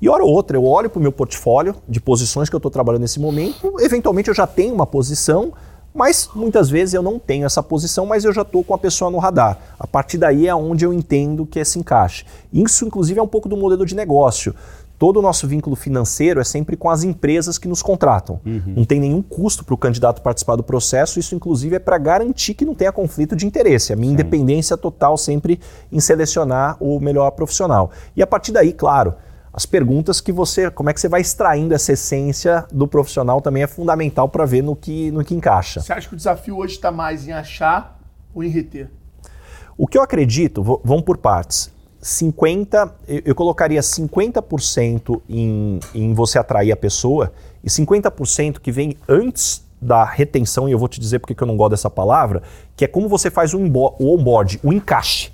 E 0.00 0.08
hora 0.08 0.24
ou 0.24 0.30
outra, 0.30 0.56
eu 0.56 0.64
olho 0.64 0.90
para 0.90 0.98
o 0.98 1.02
meu 1.02 1.12
portfólio 1.12 1.76
de 1.88 2.00
posições 2.00 2.48
que 2.48 2.56
eu 2.56 2.58
estou 2.58 2.70
trabalhando 2.70 3.02
nesse 3.02 3.20
momento, 3.20 3.76
eventualmente 3.78 4.28
eu 4.28 4.34
já 4.34 4.48
tenho 4.48 4.74
uma 4.74 4.84
posição, 4.84 5.52
mas 5.94 6.28
muitas 6.34 6.68
vezes 6.68 6.94
eu 6.94 7.02
não 7.02 7.18
tenho 7.18 7.44
essa 7.46 7.62
posição, 7.62 8.04
mas 8.06 8.24
eu 8.24 8.32
já 8.32 8.42
estou 8.42 8.64
com 8.64 8.74
a 8.74 8.78
pessoa 8.78 9.10
no 9.10 9.18
radar. 9.18 9.58
A 9.78 9.86
partir 9.86 10.18
daí 10.18 10.48
é 10.48 10.54
onde 10.54 10.84
eu 10.84 10.92
entendo 10.92 11.46
que 11.46 11.60
esse 11.60 11.78
encaixe. 11.78 12.24
Isso, 12.52 12.84
inclusive, 12.84 13.20
é 13.20 13.22
um 13.22 13.28
pouco 13.28 13.48
do 13.48 13.56
modelo 13.56 13.86
de 13.86 13.94
negócio 13.94 14.54
todo 15.02 15.16
o 15.16 15.22
nosso 15.22 15.48
vínculo 15.48 15.74
financeiro 15.74 16.40
é 16.40 16.44
sempre 16.44 16.76
com 16.76 16.88
as 16.88 17.02
empresas 17.02 17.58
que 17.58 17.66
nos 17.66 17.82
contratam. 17.82 18.40
Uhum. 18.46 18.74
Não 18.76 18.84
tem 18.84 19.00
nenhum 19.00 19.20
custo 19.20 19.64
para 19.64 19.74
o 19.74 19.76
candidato 19.76 20.22
participar 20.22 20.54
do 20.54 20.62
processo, 20.62 21.18
isso 21.18 21.34
inclusive 21.34 21.74
é 21.74 21.80
para 21.80 21.98
garantir 21.98 22.54
que 22.54 22.64
não 22.64 22.72
tenha 22.72 22.92
conflito 22.92 23.34
de 23.34 23.44
interesse. 23.44 23.92
A 23.92 23.96
minha 23.96 24.10
Sim. 24.10 24.14
independência 24.14 24.76
total 24.76 25.18
sempre 25.18 25.58
em 25.90 25.98
selecionar 25.98 26.76
o 26.78 27.00
melhor 27.00 27.32
profissional. 27.32 27.90
E 28.14 28.22
a 28.22 28.26
partir 28.28 28.52
daí, 28.52 28.72
claro, 28.72 29.16
as 29.52 29.66
perguntas 29.66 30.20
que 30.20 30.30
você, 30.30 30.70
como 30.70 30.88
é 30.88 30.94
que 30.94 31.00
você 31.00 31.08
vai 31.08 31.20
extraindo 31.20 31.74
essa 31.74 31.94
essência 31.94 32.64
do 32.70 32.86
profissional 32.86 33.40
também 33.40 33.64
é 33.64 33.66
fundamental 33.66 34.28
para 34.28 34.44
ver 34.44 34.62
no 34.62 34.76
que, 34.76 35.10
no 35.10 35.24
que 35.24 35.34
encaixa. 35.34 35.80
Você 35.80 35.92
acha 35.92 36.06
que 36.06 36.14
o 36.14 36.16
desafio 36.16 36.58
hoje 36.58 36.74
está 36.74 36.92
mais 36.92 37.26
em 37.26 37.32
achar 37.32 37.98
ou 38.32 38.44
em 38.44 38.48
reter? 38.48 38.88
O 39.76 39.88
que 39.88 39.98
eu 39.98 40.02
acredito, 40.02 40.62
vamos 40.62 41.02
por 41.02 41.18
partes. 41.18 41.71
50, 42.02 42.94
eu 43.24 43.32
colocaria 43.32 43.80
50% 43.80 45.22
em, 45.28 45.78
em 45.94 46.12
você 46.12 46.36
atrair 46.36 46.72
a 46.72 46.76
pessoa 46.76 47.32
e 47.62 47.68
50% 47.68 48.58
que 48.58 48.72
vem 48.72 48.96
antes 49.08 49.64
da 49.80 50.04
retenção, 50.04 50.68
e 50.68 50.72
eu 50.72 50.78
vou 50.78 50.88
te 50.88 50.98
dizer 50.98 51.20
porque 51.20 51.40
eu 51.40 51.46
não 51.46 51.56
gosto 51.56 51.70
dessa 51.70 51.88
palavra, 51.88 52.42
que 52.76 52.84
é 52.84 52.88
como 52.88 53.08
você 53.08 53.30
faz 53.30 53.54
o, 53.54 53.58
o 53.58 54.14
onboard, 54.14 54.58
o 54.64 54.72
encaixe. 54.72 55.32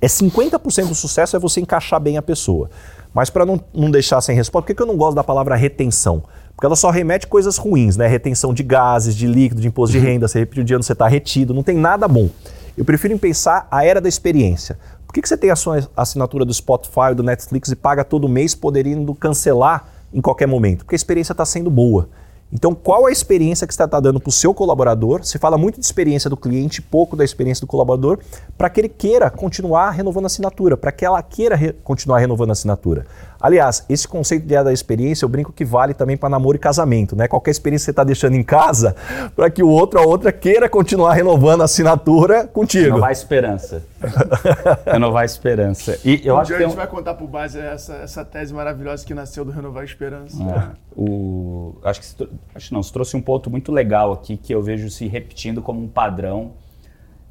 É 0.00 0.06
50% 0.06 0.88
do 0.88 0.94
sucesso 0.94 1.36
é 1.36 1.38
você 1.38 1.60
encaixar 1.60 2.00
bem 2.00 2.16
a 2.16 2.22
pessoa. 2.22 2.68
Mas 3.12 3.30
para 3.30 3.46
não, 3.46 3.60
não 3.72 3.90
deixar 3.90 4.20
sem 4.20 4.34
resposta, 4.34 4.66
por 4.66 4.74
que 4.74 4.82
eu 4.82 4.86
não 4.86 4.96
gosto 4.96 5.14
da 5.14 5.22
palavra 5.22 5.54
retenção? 5.54 6.24
Porque 6.54 6.66
ela 6.66 6.76
só 6.76 6.90
remete 6.90 7.28
coisas 7.28 7.56
ruins, 7.56 7.96
né? 7.96 8.08
Retenção 8.08 8.52
de 8.52 8.62
gases, 8.64 9.14
de 9.14 9.26
líquido, 9.26 9.60
de 9.60 9.68
imposto 9.68 9.92
de 9.92 9.98
uhum. 9.98 10.04
renda, 10.04 10.28
você 10.28 10.40
repetir 10.40 10.62
o 10.62 10.64
dia 10.64 10.76
onde 10.76 10.86
você 10.86 10.92
está 10.92 11.06
retido, 11.06 11.54
não 11.54 11.62
tem 11.62 11.76
nada 11.76 12.06
bom. 12.08 12.28
Eu 12.76 12.84
prefiro 12.84 13.16
pensar 13.18 13.68
a 13.70 13.84
era 13.84 14.00
da 14.00 14.08
experiência. 14.08 14.76
Por 15.14 15.18
que, 15.18 15.22
que 15.22 15.28
você 15.28 15.36
tem 15.36 15.48
a 15.48 15.54
sua 15.54 15.88
assinatura 15.96 16.44
do 16.44 16.52
Spotify, 16.52 17.14
do 17.14 17.22
Netflix 17.22 17.70
e 17.70 17.76
paga 17.76 18.02
todo 18.02 18.28
mês, 18.28 18.52
poderindo 18.52 19.14
cancelar 19.14 19.86
em 20.12 20.20
qualquer 20.20 20.48
momento? 20.48 20.78
Porque 20.78 20.96
a 20.96 20.98
experiência 20.98 21.32
está 21.32 21.44
sendo 21.44 21.70
boa. 21.70 22.08
Então, 22.52 22.74
qual 22.74 23.06
a 23.06 23.10
experiência 23.10 23.66
que 23.66 23.74
você 23.74 23.82
está 23.82 23.98
dando 23.98 24.20
para 24.20 24.28
o 24.28 24.32
seu 24.32 24.54
colaborador? 24.54 25.24
Se 25.24 25.38
fala 25.38 25.58
muito 25.58 25.80
de 25.80 25.84
experiência 25.84 26.30
do 26.30 26.36
cliente, 26.36 26.80
pouco 26.80 27.16
da 27.16 27.24
experiência 27.24 27.62
do 27.62 27.66
colaborador, 27.66 28.18
para 28.56 28.70
que 28.70 28.80
ele 28.80 28.88
queira 28.88 29.28
continuar 29.28 29.90
renovando 29.90 30.24
a 30.24 30.26
assinatura, 30.26 30.76
para 30.76 30.92
que 30.92 31.04
ela 31.04 31.20
queira 31.22 31.56
re 31.56 31.72
continuar 31.72 32.18
renovando 32.18 32.50
a 32.50 32.52
assinatura. 32.52 33.06
Aliás, 33.40 33.84
esse 33.90 34.08
conceito 34.08 34.46
de 34.46 34.54
da 34.54 34.72
experiência, 34.72 35.24
eu 35.24 35.28
brinco 35.28 35.52
que 35.52 35.64
vale 35.66 35.92
também 35.92 36.16
para 36.16 36.30
namoro 36.30 36.56
e 36.56 36.58
casamento, 36.58 37.14
né? 37.14 37.28
Qualquer 37.28 37.50
experiência 37.50 37.82
que 37.82 37.86
você 37.86 37.90
está 37.90 38.04
deixando 38.04 38.36
em 38.36 38.42
casa, 38.42 38.96
para 39.36 39.50
que 39.50 39.62
o 39.62 39.68
outro 39.68 40.00
ou 40.00 40.06
a 40.06 40.08
outra 40.08 40.32
queira 40.32 40.66
continuar 40.66 41.12
renovando 41.12 41.60
a 41.60 41.64
assinatura 41.64 42.46
contigo. 42.46 42.84
Renovar 42.84 43.10
a 43.10 43.12
esperança. 43.12 43.82
renovar 44.86 45.22
a 45.22 45.26
esperança. 45.26 45.98
E 46.04 46.22
eu 46.24 46.36
um 46.36 46.38
acho 46.38 46.52
que 46.52 46.56
a 46.56 46.60
gente 46.60 46.72
um... 46.72 46.76
vai 46.76 46.86
contar 46.86 47.14
para 47.14 47.24
o 47.24 47.28
base 47.28 47.58
essa, 47.58 47.94
essa 47.96 48.24
tese 48.24 48.54
maravilhosa 48.54 49.04
que 49.04 49.12
nasceu 49.12 49.44
do 49.44 49.50
Renovar 49.50 49.82
a 49.82 49.84
Esperança. 49.84 50.42
É, 50.42 50.76
o... 50.96 51.74
Acho 51.82 52.00
que 52.00 52.28
acho 52.54 52.72
não, 52.72 52.82
você 52.82 52.92
trouxe 52.92 53.16
um 53.16 53.20
ponto 53.22 53.50
muito 53.50 53.72
legal 53.72 54.12
aqui 54.12 54.36
que 54.36 54.54
eu 54.54 54.62
vejo 54.62 54.90
se 54.90 55.06
repetindo 55.06 55.62
como 55.62 55.82
um 55.82 55.88
padrão 55.88 56.52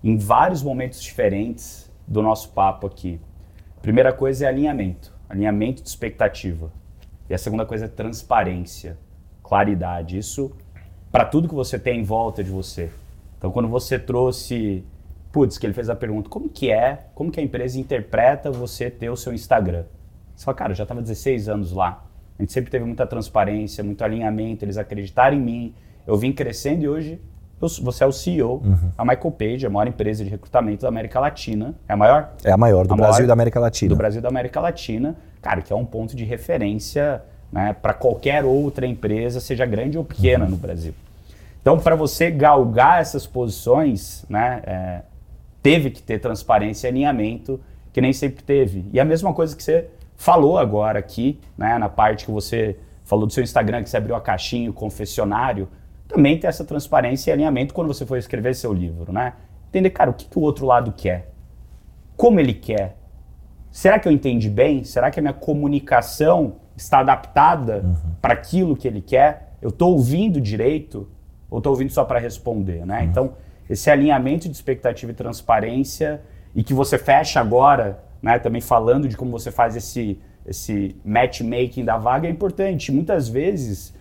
em 0.03 0.17
vários 0.17 0.61
momentos 0.61 1.01
diferentes 1.01 1.91
do 2.07 2.21
nosso 2.21 2.49
papo 2.49 2.87
aqui. 2.87 3.19
Primeira 3.81 4.13
coisa 4.13 4.45
é 4.45 4.49
alinhamento 4.49 5.13
alinhamento 5.33 5.81
de 5.81 5.89
expectativa. 5.89 6.71
E 7.29 7.33
a 7.33 7.37
segunda 7.37 7.65
coisa 7.65 7.85
é 7.85 7.87
transparência, 7.87 8.97
claridade. 9.41 10.17
Isso 10.17 10.51
para 11.11 11.25
tudo 11.25 11.47
que 11.47 11.55
você 11.55 11.77
tem 11.77 11.99
em 11.99 12.03
volta 12.03 12.43
de 12.43 12.49
você. 12.49 12.91
Então, 13.37 13.51
quando 13.51 13.67
você 13.67 13.99
trouxe, 13.99 14.83
putz, 15.31 15.57
que 15.57 15.65
ele 15.65 15.73
fez 15.73 15.89
a 15.89 15.95
pergunta, 15.95 16.29
como 16.29 16.49
que 16.49 16.71
é, 16.71 17.07
como 17.13 17.31
que 17.31 17.39
a 17.39 17.43
empresa 17.43 17.79
interpreta 17.79 18.51
você 18.51 18.89
ter 18.89 19.09
o 19.09 19.17
seu 19.17 19.33
Instagram? 19.33 19.85
Você 20.35 20.45
fala, 20.45 20.55
cara, 20.55 20.71
eu 20.71 20.75
já 20.75 20.83
estava 20.83 21.01
16 21.01 21.49
anos 21.49 21.71
lá. 21.71 22.05
Gente 22.43 22.51
sempre 22.51 22.69
teve 22.69 22.83
muita 22.83 23.07
transparência, 23.07 23.81
muito 23.81 24.03
alinhamento, 24.03 24.65
eles 24.65 24.77
acreditaram 24.77 25.37
em 25.37 25.39
mim. 25.39 25.73
Eu 26.05 26.17
vim 26.17 26.33
crescendo 26.33 26.83
e 26.83 26.89
hoje 26.89 27.21
você 27.57 28.03
é 28.03 28.07
o 28.07 28.11
CEO 28.11 28.55
uhum. 28.55 28.91
a 28.97 29.05
Michael 29.05 29.31
Page, 29.31 29.65
a 29.65 29.69
maior 29.69 29.87
empresa 29.87 30.25
de 30.25 30.29
recrutamento 30.29 30.81
da 30.81 30.89
América 30.89 31.21
Latina. 31.21 31.73
É 31.87 31.93
a 31.93 31.95
maior? 31.95 32.33
É 32.43 32.51
a 32.51 32.57
maior 32.57 32.85
do 32.85 32.95
a 32.95 32.97
Brasil 32.97 33.13
maior, 33.13 33.23
e 33.23 33.27
da 33.27 33.31
América 33.31 33.61
Latina. 33.61 33.87
Do 33.87 33.95
Brasil 33.95 34.19
e 34.19 34.21
da 34.21 34.27
América 34.27 34.59
Latina. 34.59 35.15
Cara, 35.41 35.61
que 35.61 35.71
é 35.71 35.75
um 35.75 35.85
ponto 35.85 36.17
de 36.17 36.25
referência 36.25 37.21
né, 37.49 37.73
para 37.81 37.93
qualquer 37.93 38.43
outra 38.43 38.85
empresa, 38.85 39.39
seja 39.39 39.65
grande 39.65 39.97
ou 39.97 40.03
pequena 40.03 40.43
uhum. 40.43 40.51
no 40.51 40.57
Brasil. 40.57 40.93
Então, 41.61 41.79
para 41.79 41.95
você 41.95 42.29
galgar 42.29 42.99
essas 42.99 43.25
posições, 43.25 44.25
né, 44.27 44.61
é, 44.65 45.01
teve 45.61 45.91
que 45.91 46.03
ter 46.03 46.19
transparência 46.19 46.87
e 46.87 46.91
alinhamento, 46.91 47.57
que 47.93 48.01
nem 48.01 48.11
sempre 48.11 48.43
teve. 48.43 48.83
E 48.91 48.99
a 48.99 49.05
mesma 49.05 49.33
coisa 49.33 49.55
que 49.55 49.63
você 49.63 49.87
falou 50.23 50.57
agora 50.57 50.99
aqui, 50.99 51.39
né, 51.57 51.77
na 51.77 51.89
parte 51.89 52.25
que 52.25 52.31
você 52.31 52.77
falou 53.03 53.27
do 53.27 53.33
seu 53.33 53.43
Instagram, 53.43 53.83
que 53.83 53.89
você 53.89 53.97
abriu 53.97 54.15
a 54.15 54.21
caixinha, 54.21 54.69
o 54.69 54.73
confessionário 54.73 55.67
também 56.07 56.39
ter 56.39 56.47
essa 56.47 56.63
transparência 56.63 57.31
e 57.31 57.33
alinhamento 57.33 57.73
quando 57.73 57.87
você 57.87 58.05
for 58.05 58.17
escrever 58.17 58.53
seu 58.53 58.71
livro, 58.71 59.11
né? 59.11 59.33
Entender, 59.69 59.89
cara, 59.89 60.11
o 60.11 60.13
que, 60.13 60.25
que 60.25 60.37
o 60.37 60.41
outro 60.41 60.65
lado 60.65 60.91
quer? 60.91 61.31
Como 62.15 62.39
ele 62.39 62.53
quer? 62.53 62.97
Será 63.71 63.97
que 63.97 64.07
eu 64.07 64.11
entendi 64.11 64.49
bem? 64.49 64.83
Será 64.83 65.09
que 65.09 65.19
a 65.19 65.21
minha 65.21 65.33
comunicação 65.33 66.57
está 66.75 66.99
adaptada 66.99 67.81
uhum. 67.83 67.95
para 68.21 68.33
aquilo 68.33 68.75
que 68.75 68.87
ele 68.87 69.01
quer? 69.01 69.53
eu 69.63 69.69
estou 69.69 69.93
ouvindo 69.93 70.41
direito 70.41 71.09
ou 71.49 71.59
estou 71.59 71.71
ouvindo 71.71 71.91
só 71.91 72.03
para 72.03 72.19
responder, 72.19 72.85
né? 72.85 72.99
Uhum. 72.99 73.05
Então, 73.05 73.33
esse 73.69 73.89
alinhamento 73.89 74.49
de 74.49 74.53
expectativa 74.53 75.11
e 75.11 75.15
transparência 75.15 76.21
e 76.53 76.61
que 76.61 76.73
você 76.73 76.97
fecha 76.97 77.39
agora, 77.39 78.03
né, 78.23 78.39
também 78.39 78.61
falando 78.61 79.09
de 79.09 79.17
como 79.17 79.29
você 79.31 79.51
faz 79.51 79.75
esse, 79.75 80.17
esse 80.45 80.95
matchmaking 81.03 81.83
da 81.83 81.97
vaga 81.97 82.25
é 82.25 82.31
importante. 82.31 82.89
Muitas 82.89 83.27
vezes, 83.27 83.93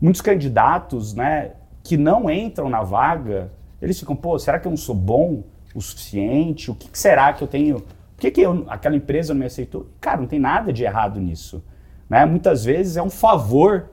muitos 0.00 0.22
candidatos, 0.22 1.12
né, 1.12 1.52
que 1.84 1.98
não 1.98 2.30
entram 2.30 2.70
na 2.70 2.82
vaga, 2.82 3.52
eles 3.80 4.00
ficam, 4.00 4.16
pô, 4.16 4.38
será 4.38 4.58
que 4.58 4.66
eu 4.66 4.70
não 4.70 4.78
sou 4.78 4.94
bom 4.94 5.44
o 5.74 5.80
suficiente? 5.82 6.70
O 6.70 6.74
que, 6.74 6.88
que 6.88 6.98
será 6.98 7.34
que 7.34 7.44
eu 7.44 7.46
tenho? 7.46 7.80
Por 7.80 8.20
que, 8.22 8.30
que 8.30 8.40
eu, 8.40 8.64
aquela 8.66 8.96
empresa 8.96 9.34
não 9.34 9.40
me 9.40 9.46
aceitou? 9.46 9.86
Cara, 10.00 10.22
não 10.22 10.26
tem 10.26 10.40
nada 10.40 10.72
de 10.72 10.82
errado 10.82 11.20
nisso. 11.20 11.62
Né? 12.08 12.24
Muitas 12.24 12.64
vezes 12.64 12.96
é 12.96 13.02
um 13.02 13.10
favor 13.10 13.90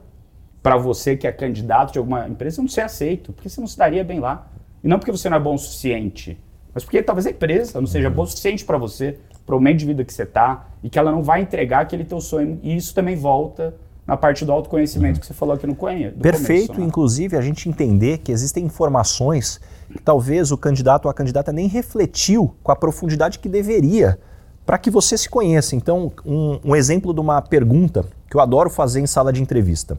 para 0.62 0.78
você 0.78 1.14
que 1.14 1.26
é 1.26 1.32
candidato 1.32 1.92
de 1.92 1.98
alguma 1.98 2.26
empresa 2.26 2.62
não 2.62 2.68
ser 2.68 2.80
aceito, 2.80 3.34
porque 3.34 3.50
você 3.50 3.60
não 3.60 3.68
se 3.68 3.76
daria 3.76 4.02
bem 4.02 4.18
lá. 4.18 4.50
E 4.82 4.88
não 4.88 4.98
porque 4.98 5.12
você 5.12 5.28
não 5.28 5.36
é 5.36 5.40
bom 5.40 5.54
o 5.54 5.58
suficiente, 5.58 6.38
mas 6.72 6.84
porque 6.84 7.02
talvez 7.02 7.26
a 7.26 7.30
empresa 7.30 7.80
não 7.80 7.86
seja 7.86 8.08
boa 8.08 8.24
o 8.24 8.28
suficiente 8.28 8.64
para 8.64 8.78
você, 8.78 9.18
para 9.46 9.56
o 9.56 9.60
meio 9.60 9.76
de 9.76 9.84
vida 9.84 10.04
que 10.04 10.12
você 10.12 10.22
está, 10.22 10.66
e 10.82 10.90
que 10.90 10.98
ela 10.98 11.10
não 11.10 11.22
vai 11.22 11.42
entregar 11.42 11.80
aquele 11.80 12.04
teu 12.04 12.20
sonho. 12.20 12.58
E 12.62 12.76
isso 12.76 12.94
também 12.94 13.16
volta 13.16 13.74
na 14.06 14.16
parte 14.16 14.44
do 14.44 14.52
autoconhecimento 14.52 15.18
que 15.18 15.26
você 15.26 15.32
falou 15.32 15.54
aqui 15.54 15.66
no 15.66 15.74
Conheço. 15.74 16.18
Perfeito, 16.18 16.66
começo, 16.66 16.80
né? 16.80 16.86
inclusive 16.86 17.36
a 17.36 17.40
gente 17.40 17.68
entender 17.68 18.18
que 18.18 18.30
existem 18.30 18.64
informações 18.64 19.60
que 19.90 20.02
talvez 20.02 20.50
o 20.50 20.58
candidato 20.58 21.06
ou 21.06 21.10
a 21.10 21.14
candidata 21.14 21.52
nem 21.52 21.66
refletiu 21.68 22.54
com 22.62 22.70
a 22.70 22.76
profundidade 22.76 23.38
que 23.38 23.48
deveria 23.48 24.18
para 24.66 24.78
que 24.78 24.90
você 24.90 25.16
se 25.16 25.28
conheça. 25.28 25.76
Então, 25.76 26.12
um, 26.24 26.58
um, 26.64 26.76
exemplo 26.76 27.12
de 27.14 27.20
uma 27.20 27.40
pergunta 27.40 28.04
que 28.28 28.36
eu 28.36 28.40
adoro 28.40 28.70
fazer 28.70 29.00
em 29.00 29.06
sala 29.06 29.32
de 29.32 29.42
entrevista. 29.42 29.98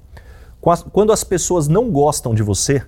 Quando 0.91 1.11
as 1.11 1.23
pessoas 1.23 1.67
não 1.67 1.91
gostam 1.91 2.33
de 2.33 2.41
você, 2.41 2.81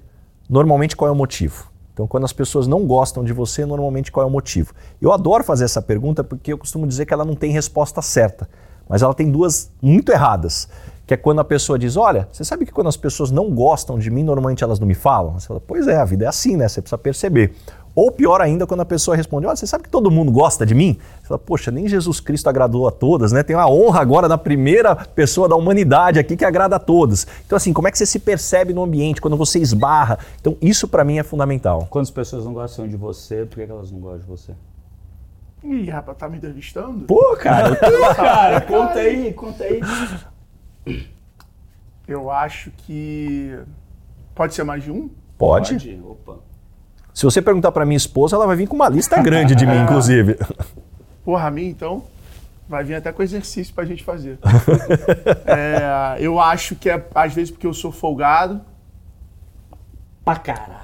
normalmente 0.50 0.96
qual 0.96 1.08
é 1.08 1.12
o 1.12 1.16
motivo? 1.16 1.72
Então, 1.98 2.06
quando 2.06 2.26
as 2.26 2.32
pessoas 2.32 2.68
não 2.68 2.86
gostam 2.86 3.24
de 3.24 3.34
você, 3.34 3.66
normalmente 3.66 4.12
qual 4.12 4.24
é 4.24 4.30
o 4.30 4.32
motivo? 4.32 4.72
Eu 5.02 5.12
adoro 5.12 5.44
fazer 5.44 5.66
essa 5.66 5.82
pergunta 5.82 6.24
porque 6.24 6.54
eu 6.54 6.58
costumo 6.58 6.86
dizer 6.86 7.08
que 7.08 7.14
ela 7.14 7.26
não 7.26 7.34
tem 7.34 7.52
resposta 7.52 8.04
certa, 8.04 8.48
mas 8.88 9.02
ela 9.02 9.16
tem 9.16 9.32
duas 9.32 9.72
muito 9.82 10.12
erradas 10.12 10.70
que 11.08 11.14
é 11.16 11.18
quando 11.18 11.40
a 11.40 11.44
pessoa 11.44 11.80
diz: 11.80 11.98
Olha, 11.98 12.28
você 12.32 12.44
sabe 12.44 12.68
que 12.68 12.72
quando 12.72 12.86
as 12.86 12.98
pessoas 12.98 13.32
não 13.32 13.50
gostam 13.50 13.98
de 13.98 14.12
mim, 14.12 14.22
normalmente 14.22 14.64
elas 14.64 14.80
não 14.80 14.86
me 14.86 14.94
falam? 14.94 15.40
Você 15.40 15.48
fala: 15.48 15.60
Pois 15.60 15.88
é, 15.88 15.96
a 15.96 16.06
vida 16.06 16.26
é 16.26 16.28
assim, 16.28 16.56
né? 16.56 16.68
Você 16.68 16.82
precisa 16.82 17.00
perceber. 17.00 17.56
Ou 17.98 18.12
pior 18.12 18.42
ainda, 18.42 18.68
quando 18.68 18.82
a 18.82 18.86
pessoa 18.86 19.18
responde: 19.18 19.48
Olha, 19.48 19.56
você 19.56 19.66
sabe 19.66 19.86
que 19.86 19.90
todo 19.90 20.12
mundo 20.12 20.32
gosta 20.32 20.64
de 20.68 20.76
mim? 20.76 21.00
Você 21.20 21.30
fala: 21.30 21.40
Poxa, 21.40 21.72
nem 21.72 21.88
Jesus 21.88 22.20
Cristo 22.20 22.48
agradou 22.48 22.88
a 22.88 22.92
todas, 22.92 23.32
né? 23.32 23.42
Tem 23.42 23.56
uma 23.56 23.68
honra 23.68 24.02
agora 24.02 24.30
da 24.30 24.38
primeira 24.38 24.96
pessoa 24.96 25.50
da 25.50 25.56
humanidade 25.56 26.20
aqui 26.20 26.38
que 26.38 26.46
agrada 26.46 26.76
a 26.76 26.80
todos. 26.80 27.26
Então, 27.44 27.56
assim, 27.56 27.74
como 27.74 27.88
é 27.88 27.92
que 27.92 27.98
você 27.98 28.06
se 28.06 28.20
percebe 28.20 28.72
no 28.72 28.84
ambiente, 28.84 29.20
quando 29.20 29.36
você 29.36 29.58
esbarra? 29.58 30.20
Então, 30.40 30.56
isso 30.62 30.88
para 30.88 31.04
mim 31.04 31.18
é 31.18 31.24
fundamental. 31.24 31.88
Quando 31.90 32.04
as 32.04 32.12
pessoas 32.12 32.46
não 32.46 32.54
gostam 32.54 32.88
de 32.88 32.96
você, 32.96 33.48
por 33.48 33.56
que 33.56 33.72
elas 33.72 33.92
não 33.92 34.00
gostam 34.00 34.20
de 34.20 34.26
você? 34.28 34.54
Ih, 35.64 35.90
rapaz, 35.90 36.20
tá 36.20 36.30
me 36.30 36.38
entrevistando? 36.38 37.06
Pô, 37.06 37.36
cara, 37.36 37.76
pô, 37.76 38.14
cara, 38.14 38.62
conta 38.62 39.00
aí, 39.00 39.34
conta 39.34 39.64
aí. 39.64 39.82
Eu 42.08 42.30
acho 42.30 42.70
que. 42.78 43.58
Pode 44.36 44.54
ser 44.54 44.64
mais 44.64 44.84
de 44.84 44.92
um? 44.92 45.10
Pode. 45.36 45.74
Pode. 45.74 46.00
Opa. 46.06 46.47
Se 47.18 47.26
você 47.26 47.42
perguntar 47.42 47.72
para 47.72 47.84
minha 47.84 47.98
esposa, 47.98 48.36
ela 48.36 48.46
vai 48.46 48.56
vir 48.56 48.68
com 48.68 48.76
uma 48.76 48.88
lista 48.88 49.20
grande 49.20 49.56
de 49.56 49.66
mim, 49.66 49.76
inclusive. 49.82 50.38
Porra, 51.26 51.48
a 51.48 51.52
mim 51.52 51.66
então 51.66 52.04
vai 52.70 52.84
vir 52.84 52.94
até 52.94 53.12
com 53.12 53.24
exercício 53.24 53.74
pra 53.74 53.86
gente 53.86 54.04
fazer. 54.04 54.38
é, 55.48 56.18
eu 56.20 56.40
acho 56.40 56.76
que 56.76 56.88
é, 56.88 57.04
às 57.16 57.34
vezes, 57.34 57.50
porque 57.50 57.66
eu 57.66 57.74
sou 57.74 57.92
folgado. 57.92 58.62
Pra 60.24 60.36
caralho. 60.36 60.78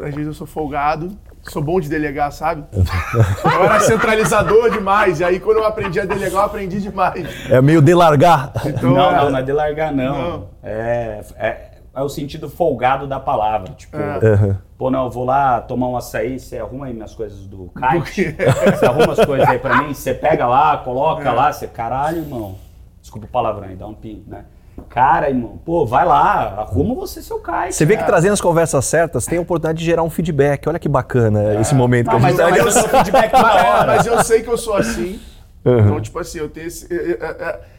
Às 0.00 0.14
vezes 0.14 0.26
eu 0.26 0.34
sou 0.34 0.46
folgado. 0.46 1.16
Sou 1.44 1.62
bom 1.62 1.80
de 1.80 1.88
delegar, 1.88 2.30
sabe? 2.30 2.64
Eu 2.74 3.64
era 3.64 3.80
centralizador 3.80 4.70
demais. 4.70 5.20
E 5.20 5.24
aí, 5.24 5.40
quando 5.40 5.58
eu 5.58 5.64
aprendi 5.64 5.98
a 5.98 6.04
delegar, 6.04 6.42
eu 6.42 6.46
aprendi 6.46 6.78
demais. 6.78 7.26
É 7.50 7.62
meio 7.62 7.80
delargar. 7.80 8.52
Então, 8.66 8.90
não, 8.90 9.10
é... 9.10 9.16
não, 9.16 9.30
não 9.30 9.38
é 9.38 9.42
delargar, 9.42 9.94
não. 9.94 10.18
não. 10.18 10.48
É, 10.62 11.24
é, 11.36 11.73
é, 11.94 12.02
o 12.02 12.08
sentido 12.08 12.48
folgado 12.48 13.06
da 13.06 13.20
palavra. 13.20 13.72
Tipo, 13.72 13.96
é. 13.96 14.56
pô, 14.76 14.90
não, 14.90 15.04
eu 15.04 15.10
vou 15.10 15.24
lá 15.24 15.60
tomar 15.60 15.88
um 15.88 15.96
açaí, 15.96 16.38
você 16.38 16.58
arruma 16.58 16.86
aí 16.86 16.94
minhas 16.94 17.14
coisas 17.14 17.46
do 17.46 17.70
kite. 17.76 18.36
Você 18.76 18.86
arruma 18.86 19.12
as 19.12 19.24
coisas 19.24 19.48
aí 19.48 19.58
pra 19.58 19.82
mim, 19.82 19.94
você 19.94 20.14
pega 20.14 20.46
lá, 20.46 20.78
coloca 20.78 21.28
é. 21.28 21.32
lá, 21.32 21.52
você, 21.52 21.66
caralho, 21.66 22.18
irmão. 22.18 22.56
Desculpa 23.00 23.26
o 23.26 23.30
palavrão 23.30 23.68
aí, 23.68 23.76
dá 23.76 23.86
um 23.86 23.94
pin, 23.94 24.24
né? 24.26 24.44
Cara, 24.88 25.28
irmão, 25.28 25.60
pô, 25.64 25.86
vai 25.86 26.04
lá, 26.04 26.54
arruma 26.58 26.94
você 26.94 27.22
seu 27.22 27.38
cai. 27.38 27.70
Você 27.70 27.84
vê 27.84 27.96
que 27.96 28.04
trazendo 28.04 28.32
as 28.32 28.40
conversas 28.40 28.84
certas 28.84 29.24
tem 29.24 29.38
a 29.38 29.40
oportunidade 29.40 29.78
de 29.78 29.84
gerar 29.84 30.02
um 30.02 30.10
feedback. 30.10 30.68
Olha 30.68 30.78
que 30.78 30.88
bacana 30.88 31.54
é. 31.54 31.60
esse 31.60 31.74
momento 31.74 32.06
não, 32.06 32.18
que 32.18 32.26
a 32.26 32.28
gente 32.30 32.38
mas, 32.38 32.56
tá 32.56 32.64
mas, 32.64 32.76
eu 32.76 32.88
feedback 32.88 33.32
mas, 33.40 33.86
mas 33.86 34.06
eu 34.06 34.24
sei 34.24 34.42
que 34.42 34.48
eu 34.48 34.58
sou 34.58 34.74
assim. 34.74 35.20
Uhum. 35.64 35.78
Então, 35.78 36.00
tipo 36.00 36.18
assim, 36.18 36.38
eu 36.38 36.48
tenho 36.48 36.66
esse, 36.66 36.88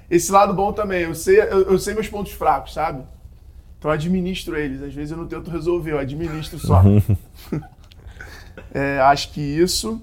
esse 0.10 0.32
lado 0.32 0.54
bom 0.54 0.74
também. 0.74 1.04
Eu 1.04 1.16
sei, 1.16 1.40
eu, 1.40 1.72
eu, 1.72 1.78
sei 1.78 1.94
meus 1.94 2.08
pontos 2.08 2.32
fracos, 2.32 2.74
sabe? 2.74 3.04
Então 3.86 3.92
eu 3.92 4.00
administro 4.00 4.58
eles. 4.58 4.82
Às 4.82 4.96
vezes 4.96 5.12
eu 5.12 5.18
não 5.18 5.28
tento 5.28 5.52
resolver, 5.52 5.92
eu 5.92 6.00
administro 6.00 6.58
só. 6.58 6.82
É, 8.74 9.00
acho 9.02 9.32
que 9.32 9.42
isso. 9.42 10.02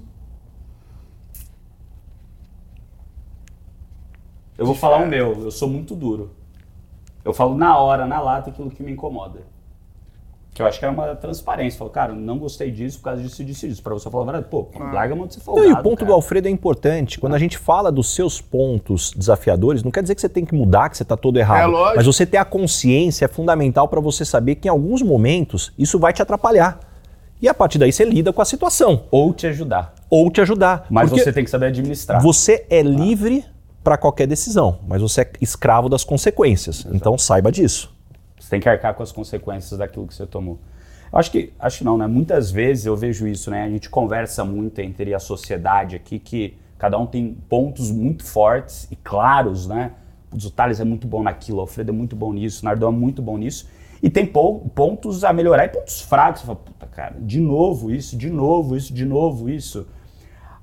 Eu 4.57 4.67
vou 4.67 4.75
falar 4.75 4.99
o 4.99 5.07
meu, 5.07 5.45
eu 5.45 5.51
sou 5.51 5.69
muito 5.69 5.95
duro. 5.95 6.35
Eu 7.25 7.33
falo 7.33 7.57
na 7.57 7.79
hora, 7.79 8.07
na 8.07 8.21
lata, 8.21 8.51
aquilo 8.51 8.71
que 8.71 8.83
me 8.83 8.93
incomoda. 8.93 9.41
Que 10.55 10.61
eu 10.61 10.67
acho 10.67 10.79
que 10.79 10.85
era 10.85 10.93
uma 10.93 11.15
transparência. 11.15 11.79
Falo, 11.79 11.91
cara, 11.91 12.13
não 12.13 12.39
gostei 12.39 12.71
disso 12.71 12.99
por 12.99 13.05
causa 13.05 13.23
disso, 13.23 13.43
disso, 13.43 13.67
disso. 13.67 13.83
Pra 13.83 13.95
você 13.95 14.11
falar 14.11 14.25
a 14.25 14.27
verdade, 14.27 14.47
pô, 14.51 14.69
ah. 14.79 14.93
larga 14.93 15.15
a 15.15 15.17
mão 15.17 15.27
de 15.27 15.35
ser 15.35 15.41
folgado, 15.41 15.67
não, 15.67 15.77
E 15.77 15.81
o 15.81 15.83
ponto 15.83 16.01
cara. 16.01 16.09
do 16.09 16.13
Alfredo 16.13 16.47
é 16.47 16.51
importante. 16.51 17.19
Quando 17.19 17.35
a 17.35 17.39
gente 17.39 17.57
fala 17.57 17.91
dos 17.91 18.15
seus 18.15 18.41
pontos 18.41 19.13
desafiadores, 19.17 19.83
não 19.83 19.91
quer 19.91 20.03
dizer 20.03 20.15
que 20.15 20.21
você 20.21 20.29
tem 20.29 20.45
que 20.45 20.55
mudar, 20.55 20.91
que 20.91 20.97
você 20.99 21.05
está 21.05 21.17
todo 21.17 21.39
errado. 21.39 21.63
É 21.63 21.67
lógico. 21.67 21.97
Mas 21.97 22.07
você 22.07 22.27
ter 22.27 22.37
a 22.37 22.45
consciência 22.45 23.25
é 23.25 23.29
fundamental 23.29 23.89
para 23.89 24.01
você 24.01 24.27
saber 24.27 24.57
que 24.57 24.69
em 24.69 24.71
alguns 24.71 25.01
momentos 25.01 25.73
isso 25.79 25.99
vai 25.99 26.13
te 26.13 26.21
atrapalhar. 26.21 26.79
E 27.41 27.49
a 27.49 27.55
partir 27.55 27.79
daí 27.79 27.91
você 27.91 28.05
lida 28.05 28.33
com 28.33 28.43
a 28.43 28.45
situação. 28.45 29.05
Ou 29.11 29.33
te 29.33 29.47
ajudar. 29.47 29.95
Ou 30.11 30.31
te 30.31 30.43
ajudar. 30.43 30.87
Mas 30.91 31.11
você 31.11 31.33
tem 31.33 31.45
que 31.45 31.51
saber 31.51 31.67
administrar. 31.67 32.23
Você 32.23 32.67
é 32.69 32.83
livre 32.83 33.45
para 33.83 33.97
qualquer 33.97 34.27
decisão, 34.27 34.79
mas 34.87 35.03
você 35.03 35.23
é 35.23 35.31
escravo 35.41 35.89
das 35.89 36.05
consequências. 36.05 36.81
Exato. 36.81 36.95
Então 36.95 37.19
saiba 37.19 37.51
disso. 37.51 37.92
Tem 38.53 38.61
que 38.61 38.69
arcar 38.69 38.93
com 38.93 39.03
as 39.03 39.11
consequências 39.11 39.79
daquilo 39.79 40.07
que 40.07 40.15
você 40.15 40.27
tomou. 40.27 40.59
Eu 41.11 41.19
acho 41.19 41.31
que, 41.31 41.55
acho 41.59 41.83
não, 41.87 41.97
né? 41.97 42.07
Muitas 42.07 42.51
vezes 42.51 42.85
eu 42.85 42.95
vejo 42.95 43.27
isso, 43.27 43.51
né? 43.51 43.65
A 43.65 43.71
gente 43.71 43.89
conversa 43.89 44.45
muito 44.45 44.79
entre 44.81 45.15
a 45.15 45.19
sociedade 45.19 45.97
aqui 45.97 46.19
que 46.19 46.59
cada 46.77 46.99
um 46.99 47.07
tem 47.07 47.33
pontos 47.49 47.91
muito 47.91 48.23
fortes 48.27 48.87
e 48.91 48.97
claros, 48.97 49.67
né? 49.67 49.93
O 50.31 50.51
Thales 50.51 50.81
é 50.81 50.85
muito 50.85 51.07
bom 51.07 51.23
naquilo, 51.23 51.57
o 51.57 51.61
Alfredo 51.63 51.93
é 51.93 51.95
muito 51.95 52.15
bom 52.15 52.31
nisso, 52.31 52.61
o 52.61 52.67
Nardão 52.67 52.91
é 52.91 52.93
muito 52.93 53.23
bom 53.23 53.39
nisso. 53.39 53.71
E 54.03 54.11
tem 54.11 54.27
pontos 54.27 55.25
a 55.25 55.33
melhorar 55.33 55.65
e 55.65 55.69
pontos 55.71 56.03
fracos. 56.03 56.43
Você 56.43 56.47
fala, 56.49 56.59
puta, 56.59 56.87
cara, 56.89 57.17
de 57.19 57.41
novo 57.41 57.91
isso, 57.91 58.19
de 58.19 58.29
novo 58.29 58.77
isso, 58.77 58.93
de 58.93 59.07
novo 59.07 59.49
isso. 59.49 59.89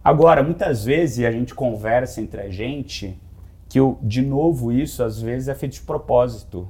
Agora, 0.03 0.43
muitas 0.43 0.85
vezes 0.85 1.25
a 1.25 1.31
gente 1.31 1.55
conversa 1.55 2.21
entre 2.21 2.39
a 2.39 2.49
gente 2.51 3.19
que, 3.67 3.79
eu, 3.79 3.97
de 4.03 4.21
novo, 4.21 4.71
isso 4.71 5.01
às 5.01 5.19
vezes 5.19 5.47
é 5.47 5.55
feito 5.55 5.73
de 5.73 5.81
propósito, 5.81 6.67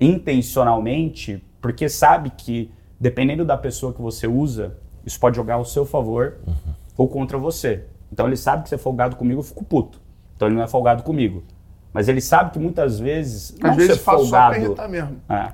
intencionalmente, 0.00 1.44
porque 1.60 1.88
sabe 1.88 2.30
que, 2.30 2.70
dependendo 3.00 3.44
da 3.44 3.56
pessoa 3.56 3.92
que 3.92 4.00
você 4.00 4.26
usa, 4.26 4.76
isso 5.04 5.18
pode 5.18 5.36
jogar 5.36 5.54
ao 5.54 5.64
seu 5.64 5.84
favor 5.84 6.38
uhum. 6.46 6.74
ou 6.96 7.08
contra 7.08 7.38
você. 7.38 7.84
Então 8.12 8.26
ele 8.26 8.36
sabe 8.36 8.62
que 8.62 8.68
você 8.68 8.74
é 8.76 8.78
folgado 8.78 9.16
comigo, 9.16 9.40
eu 9.40 9.44
fico 9.44 9.64
puto. 9.64 10.00
Então 10.36 10.48
ele 10.48 10.56
não 10.56 10.62
é 10.62 10.68
folgado 10.68 11.02
comigo. 11.02 11.42
Mas 11.92 12.08
ele 12.08 12.20
sabe 12.20 12.52
que 12.52 12.58
muitas 12.58 12.98
vezes. 12.98 13.56
Às 13.62 13.76
vezes 13.76 13.96
ser 13.96 14.02
folgado, 14.02 14.66
só 14.66 14.74
pra 14.74 14.88
mesmo. 14.88 15.16
É. 15.28 15.52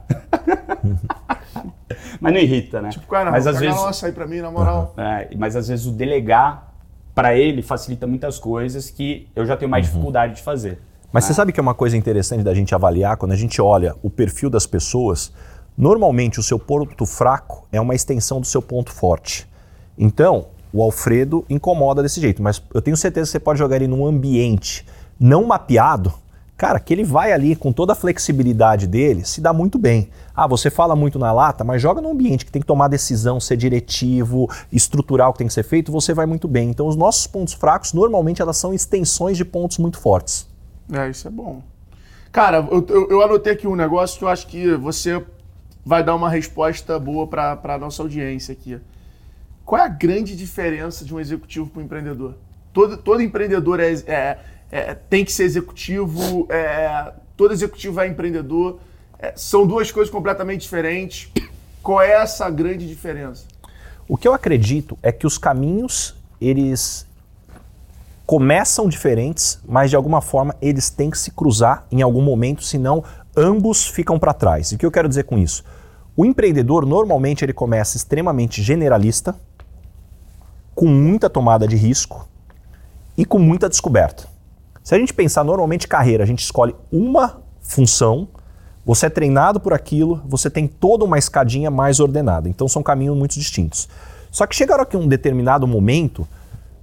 mas 2.20 2.32
não 2.32 2.40
irrita, 2.40 2.82
né? 2.82 2.90
Tipo, 2.90 3.06
cara, 3.06 3.30
mas 3.30 3.46
às 3.46 3.58
vezes 3.58 3.80
açaí 3.80 4.12
pra 4.12 4.26
mim, 4.26 4.40
na 4.40 4.50
moral. 4.50 4.94
É, 4.96 5.34
mas 5.36 5.56
às 5.56 5.68
vezes 5.68 5.86
o 5.86 5.92
delegar 5.92 6.74
para 7.14 7.36
ele 7.36 7.62
facilita 7.62 8.06
muitas 8.06 8.38
coisas 8.38 8.90
que 8.90 9.28
eu 9.36 9.46
já 9.46 9.56
tenho 9.56 9.70
mais 9.70 9.86
uhum. 9.86 9.92
dificuldade 9.92 10.34
de 10.34 10.42
fazer. 10.42 10.80
Mas 11.14 11.26
você 11.26 11.32
sabe 11.32 11.52
que 11.52 11.60
é 11.60 11.62
uma 11.62 11.74
coisa 11.74 11.96
interessante 11.96 12.42
da 12.42 12.52
gente 12.52 12.74
avaliar 12.74 13.16
quando 13.16 13.30
a 13.30 13.36
gente 13.36 13.62
olha 13.62 13.94
o 14.02 14.10
perfil 14.10 14.50
das 14.50 14.66
pessoas. 14.66 15.30
Normalmente 15.78 16.40
o 16.40 16.42
seu 16.42 16.58
ponto 16.58 17.06
fraco 17.06 17.68
é 17.70 17.80
uma 17.80 17.94
extensão 17.94 18.40
do 18.40 18.46
seu 18.48 18.60
ponto 18.60 18.90
forte. 18.90 19.48
Então, 19.96 20.46
o 20.72 20.82
Alfredo 20.82 21.44
incomoda 21.48 22.02
desse 22.02 22.20
jeito, 22.20 22.42
mas 22.42 22.60
eu 22.74 22.82
tenho 22.82 22.96
certeza 22.96 23.28
que 23.28 23.30
você 23.30 23.38
pode 23.38 23.60
jogar 23.60 23.76
ele 23.76 23.86
num 23.86 24.04
ambiente 24.04 24.84
não 25.20 25.44
mapeado, 25.44 26.12
cara, 26.56 26.80
que 26.80 26.92
ele 26.92 27.04
vai 27.04 27.30
ali 27.30 27.54
com 27.54 27.72
toda 27.72 27.92
a 27.92 27.94
flexibilidade 27.94 28.88
dele, 28.88 29.24
se 29.24 29.40
dá 29.40 29.52
muito 29.52 29.78
bem. 29.78 30.08
Ah, 30.34 30.48
você 30.48 30.68
fala 30.68 30.96
muito 30.96 31.16
na 31.16 31.30
lata, 31.30 31.62
mas 31.62 31.80
joga 31.80 32.00
no 32.00 32.10
ambiente 32.10 32.44
que 32.44 32.50
tem 32.50 32.60
que 32.60 32.66
tomar 32.66 32.88
decisão, 32.88 33.38
ser 33.38 33.56
diretivo, 33.56 34.50
estrutural 34.72 35.32
que 35.32 35.38
tem 35.38 35.46
que 35.46 35.54
ser 35.54 35.62
feito, 35.62 35.92
você 35.92 36.12
vai 36.12 36.26
muito 36.26 36.48
bem. 36.48 36.70
Então, 36.70 36.88
os 36.88 36.96
nossos 36.96 37.28
pontos 37.28 37.54
fracos, 37.54 37.92
normalmente, 37.92 38.42
elas 38.42 38.56
são 38.56 38.74
extensões 38.74 39.36
de 39.36 39.44
pontos 39.44 39.78
muito 39.78 40.00
fortes. 40.00 40.52
É, 40.92 41.08
isso 41.08 41.26
é 41.28 41.30
bom. 41.30 41.62
Cara, 42.30 42.66
eu, 42.70 42.84
eu, 42.88 43.10
eu 43.10 43.22
anotei 43.22 43.52
aqui 43.52 43.66
um 43.66 43.76
negócio 43.76 44.18
que 44.18 44.24
eu 44.24 44.28
acho 44.28 44.46
que 44.46 44.74
você 44.74 45.22
vai 45.84 46.02
dar 46.02 46.14
uma 46.14 46.28
resposta 46.28 46.98
boa 46.98 47.26
para 47.26 47.60
a 47.62 47.78
nossa 47.78 48.02
audiência 48.02 48.52
aqui. 48.52 48.78
Qual 49.64 49.80
é 49.80 49.84
a 49.84 49.88
grande 49.88 50.36
diferença 50.36 51.04
de 51.04 51.14
um 51.14 51.20
executivo 51.20 51.68
para 51.68 51.80
um 51.80 51.84
empreendedor? 51.84 52.34
Todo, 52.72 52.96
todo 52.96 53.22
empreendedor 53.22 53.80
é, 53.80 53.92
é, 53.92 54.38
é 54.70 54.94
tem 54.94 55.24
que 55.24 55.32
ser 55.32 55.44
executivo, 55.44 56.46
é, 56.50 57.12
todo 57.36 57.52
executivo 57.52 58.00
é 58.00 58.08
empreendedor. 58.08 58.80
É, 59.18 59.32
são 59.36 59.66
duas 59.66 59.90
coisas 59.92 60.12
completamente 60.12 60.62
diferentes. 60.62 61.30
Qual 61.82 62.02
é 62.02 62.12
essa 62.12 62.50
grande 62.50 62.86
diferença? 62.88 63.46
O 64.08 64.16
que 64.16 64.26
eu 64.26 64.34
acredito 64.34 64.98
é 65.02 65.10
que 65.12 65.26
os 65.26 65.38
caminhos, 65.38 66.14
eles 66.40 67.06
começam 68.26 68.88
diferentes, 68.88 69.60
mas 69.66 69.90
de 69.90 69.96
alguma 69.96 70.20
forma 70.20 70.54
eles 70.60 70.90
têm 70.90 71.10
que 71.10 71.18
se 71.18 71.30
cruzar 71.30 71.86
em 71.90 72.02
algum 72.02 72.22
momento, 72.22 72.64
senão 72.64 73.04
ambos 73.36 73.86
ficam 73.86 74.18
para 74.18 74.32
trás. 74.32 74.72
E 74.72 74.76
o 74.76 74.78
que 74.78 74.86
eu 74.86 74.90
quero 74.90 75.08
dizer 75.08 75.24
com 75.24 75.38
isso? 75.38 75.64
O 76.16 76.24
empreendedor 76.24 76.86
normalmente 76.86 77.44
ele 77.44 77.52
começa 77.52 77.96
extremamente 77.96 78.62
generalista, 78.62 79.34
com 80.74 80.86
muita 80.86 81.30
tomada 81.30 81.68
de 81.68 81.76
risco 81.76 82.28
e 83.16 83.24
com 83.24 83.38
muita 83.38 83.68
descoberta. 83.68 84.26
Se 84.82 84.94
a 84.94 84.98
gente 84.98 85.14
pensar 85.14 85.44
normalmente 85.44 85.88
carreira, 85.88 86.24
a 86.24 86.26
gente 86.26 86.42
escolhe 86.42 86.74
uma 86.92 87.42
função, 87.60 88.28
você 88.84 89.06
é 89.06 89.10
treinado 89.10 89.58
por 89.58 89.72
aquilo, 89.72 90.20
você 90.26 90.50
tem 90.50 90.66
toda 90.66 91.04
uma 91.04 91.18
escadinha 91.18 91.70
mais 91.70 92.00
ordenada. 92.00 92.48
Então 92.48 92.68
são 92.68 92.82
caminhos 92.82 93.16
muito 93.16 93.38
distintos. 93.38 93.88
Só 94.30 94.46
que 94.46 94.54
chegaram 94.54 94.82
aqui 94.82 94.96
um 94.96 95.08
determinado 95.08 95.66
momento, 95.66 96.28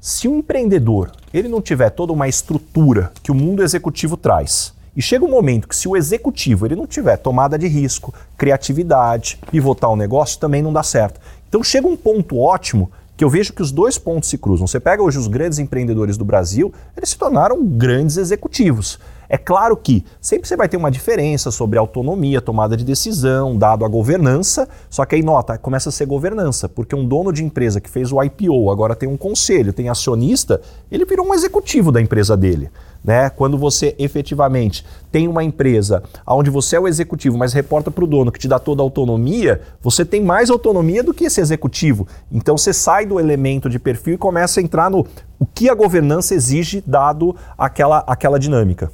se 0.03 0.27
um 0.27 0.39
empreendedor 0.39 1.11
ele 1.31 1.47
não 1.47 1.61
tiver 1.61 1.91
toda 1.91 2.11
uma 2.11 2.27
estrutura 2.27 3.11
que 3.21 3.31
o 3.31 3.35
mundo 3.35 3.61
executivo 3.61 4.17
traz, 4.17 4.73
e 4.97 5.01
chega 5.01 5.23
um 5.23 5.29
momento 5.29 5.67
que 5.67 5.75
se 5.75 5.87
o 5.87 5.95
executivo 5.95 6.65
ele 6.65 6.75
não 6.75 6.87
tiver 6.87 7.17
tomada 7.17 7.55
de 7.55 7.67
risco, 7.67 8.11
criatividade, 8.35 9.39
pivotar 9.51 9.91
o 9.91 9.95
negócio, 9.95 10.39
também 10.39 10.63
não 10.63 10.73
dá 10.73 10.81
certo. 10.81 11.21
Então 11.47 11.63
chega 11.63 11.87
um 11.87 11.95
ponto 11.95 12.39
ótimo 12.39 12.91
que 13.15 13.23
eu 13.23 13.29
vejo 13.29 13.53
que 13.53 13.61
os 13.61 13.71
dois 13.71 13.99
pontos 13.99 14.27
se 14.27 14.39
cruzam. 14.39 14.65
Você 14.65 14.79
pega 14.79 15.03
hoje 15.03 15.19
os 15.19 15.27
grandes 15.27 15.59
empreendedores 15.59 16.17
do 16.17 16.25
Brasil, 16.25 16.73
eles 16.97 17.09
se 17.09 17.17
tornaram 17.17 17.63
grandes 17.63 18.17
executivos. 18.17 18.97
É 19.33 19.37
claro 19.37 19.77
que 19.77 20.03
sempre 20.19 20.45
você 20.45 20.57
vai 20.57 20.67
ter 20.67 20.75
uma 20.75 20.91
diferença 20.91 21.51
sobre 21.51 21.79
autonomia, 21.79 22.41
tomada 22.41 22.75
de 22.75 22.83
decisão, 22.83 23.57
dado 23.57 23.85
a 23.85 23.87
governança, 23.87 24.67
só 24.89 25.05
que 25.05 25.15
aí 25.15 25.23
nota, 25.23 25.57
começa 25.57 25.87
a 25.87 25.91
ser 25.91 26.05
governança, 26.05 26.67
porque 26.67 26.93
um 26.93 27.07
dono 27.07 27.31
de 27.31 27.41
empresa 27.41 27.79
que 27.79 27.89
fez 27.89 28.11
o 28.11 28.21
IPO, 28.21 28.69
agora 28.69 28.93
tem 28.93 29.07
um 29.07 29.15
conselho, 29.15 29.71
tem 29.71 29.87
acionista, 29.87 30.59
ele 30.91 31.05
virou 31.05 31.25
um 31.25 31.33
executivo 31.33 31.93
da 31.93 32.01
empresa 32.01 32.35
dele. 32.35 32.69
Né? 33.01 33.29
Quando 33.29 33.57
você 33.57 33.95
efetivamente 33.97 34.85
tem 35.09 35.29
uma 35.29 35.45
empresa 35.45 36.03
onde 36.27 36.49
você 36.49 36.75
é 36.75 36.79
o 36.81 36.87
executivo, 36.87 37.37
mas 37.37 37.53
reporta 37.53 37.89
para 37.89 38.03
o 38.03 38.07
dono 38.07 38.33
que 38.33 38.39
te 38.39 38.49
dá 38.49 38.59
toda 38.59 38.81
a 38.81 38.83
autonomia, 38.83 39.61
você 39.81 40.03
tem 40.03 40.21
mais 40.21 40.49
autonomia 40.49 41.01
do 41.01 41.13
que 41.13 41.23
esse 41.23 41.39
executivo. 41.39 42.05
Então 42.29 42.57
você 42.57 42.73
sai 42.73 43.05
do 43.05 43.17
elemento 43.17 43.69
de 43.69 43.79
perfil 43.79 44.15
e 44.15 44.17
começa 44.17 44.59
a 44.59 44.63
entrar 44.63 44.91
no 44.91 45.07
o 45.39 45.45
que 45.45 45.69
a 45.69 45.73
governança 45.73 46.35
exige 46.35 46.83
dado 46.85 47.33
aquela, 47.57 48.03
aquela 48.05 48.37
dinâmica. 48.37 48.91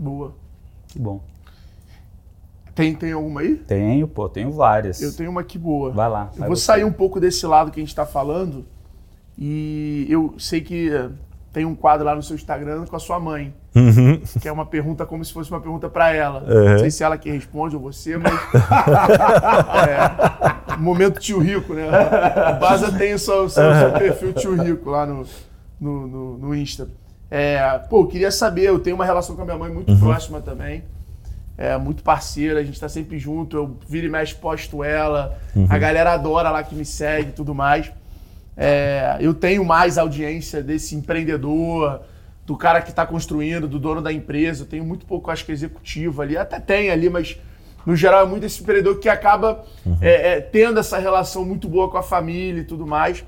Boa. 0.00 0.34
Que 0.88 0.98
bom. 0.98 1.22
Tem, 2.74 2.94
tem 2.94 3.12
alguma 3.12 3.42
aí? 3.42 3.56
Tenho, 3.56 4.08
pô, 4.08 4.30
tenho 4.30 4.50
várias. 4.50 5.02
Eu 5.02 5.14
tenho 5.14 5.30
uma 5.30 5.42
aqui 5.42 5.58
boa. 5.58 5.90
Vai 5.90 6.08
lá. 6.08 6.24
Vai 6.24 6.38
eu 6.38 6.46
vou 6.46 6.56
você. 6.56 6.64
sair 6.64 6.84
um 6.84 6.92
pouco 6.92 7.20
desse 7.20 7.46
lado 7.46 7.70
que 7.70 7.78
a 7.78 7.82
gente 7.82 7.90
está 7.90 8.06
falando. 8.06 8.64
E 9.36 10.06
eu 10.08 10.34
sei 10.38 10.62
que 10.62 10.90
tem 11.52 11.66
um 11.66 11.74
quadro 11.74 12.06
lá 12.06 12.14
no 12.14 12.22
seu 12.22 12.34
Instagram 12.34 12.86
com 12.86 12.96
a 12.96 12.98
sua 12.98 13.20
mãe. 13.20 13.52
Uhum. 13.74 14.22
Que 14.40 14.48
é 14.48 14.52
uma 14.52 14.64
pergunta 14.64 15.04
como 15.04 15.22
se 15.22 15.32
fosse 15.32 15.50
uma 15.50 15.60
pergunta 15.60 15.90
para 15.90 16.14
ela. 16.14 16.42
Uhum. 16.42 16.70
Não 16.70 16.78
sei 16.78 16.90
se 16.90 17.04
ela 17.04 17.18
que 17.18 17.30
responde 17.30 17.76
ou 17.76 17.82
você, 17.82 18.16
mas. 18.16 18.32
é, 20.72 20.76
momento 20.78 21.20
tio 21.20 21.40
rico, 21.40 21.74
né? 21.74 21.86
O 21.86 22.58
Baza 22.58 22.90
tem 22.96 23.12
o 23.12 23.18
seu, 23.18 23.50
seu, 23.50 23.74
seu 23.74 23.92
perfil 23.92 24.32
tio 24.32 24.62
rico 24.62 24.88
lá 24.88 25.04
no, 25.04 25.26
no, 25.78 26.06
no, 26.06 26.38
no 26.38 26.54
Insta. 26.54 26.88
É, 27.30 27.78
pô, 27.88 28.06
queria 28.06 28.30
saber, 28.30 28.64
eu 28.64 28.80
tenho 28.80 28.96
uma 28.96 29.04
relação 29.04 29.36
com 29.36 29.42
a 29.42 29.44
minha 29.44 29.56
mãe 29.56 29.72
muito 29.72 29.92
uhum. 29.92 30.00
próxima 30.00 30.40
também. 30.40 30.82
É, 31.56 31.76
muito 31.76 32.02
parceira, 32.02 32.58
a 32.58 32.64
gente 32.64 32.74
está 32.74 32.88
sempre 32.88 33.18
junto, 33.18 33.56
eu 33.56 33.76
viro 33.86 34.06
e 34.06 34.10
mexe, 34.10 34.34
posto 34.34 34.82
ela, 34.82 35.38
uhum. 35.54 35.66
a 35.68 35.78
galera 35.78 36.12
adora 36.12 36.50
lá 36.50 36.62
que 36.62 36.74
me 36.74 36.84
segue 36.84 37.28
e 37.28 37.32
tudo 37.32 37.54
mais. 37.54 37.92
É, 38.56 39.18
eu 39.20 39.34
tenho 39.34 39.64
mais 39.64 39.98
audiência 39.98 40.62
desse 40.62 40.94
empreendedor, 40.94 42.00
do 42.46 42.56
cara 42.56 42.80
que 42.82 42.90
está 42.90 43.06
construindo, 43.06 43.68
do 43.68 43.78
dono 43.78 44.02
da 44.02 44.12
empresa, 44.12 44.62
eu 44.62 44.66
tenho 44.66 44.84
muito 44.84 45.06
pouco, 45.06 45.30
acho 45.30 45.44
que 45.44 45.52
executivo 45.52 46.20
ali, 46.20 46.36
até 46.36 46.58
tem 46.58 46.90
ali, 46.90 47.08
mas 47.08 47.38
no 47.86 47.94
geral 47.94 48.26
é 48.26 48.28
muito 48.28 48.44
esse 48.44 48.60
empreendedor 48.60 48.98
que 48.98 49.08
acaba 49.08 49.64
uhum. 49.86 49.96
é, 50.00 50.32
é, 50.32 50.40
tendo 50.40 50.80
essa 50.80 50.98
relação 50.98 51.44
muito 51.44 51.68
boa 51.68 51.88
com 51.88 51.96
a 51.96 52.02
família 52.02 52.62
e 52.62 52.64
tudo 52.64 52.86
mais. 52.86 53.24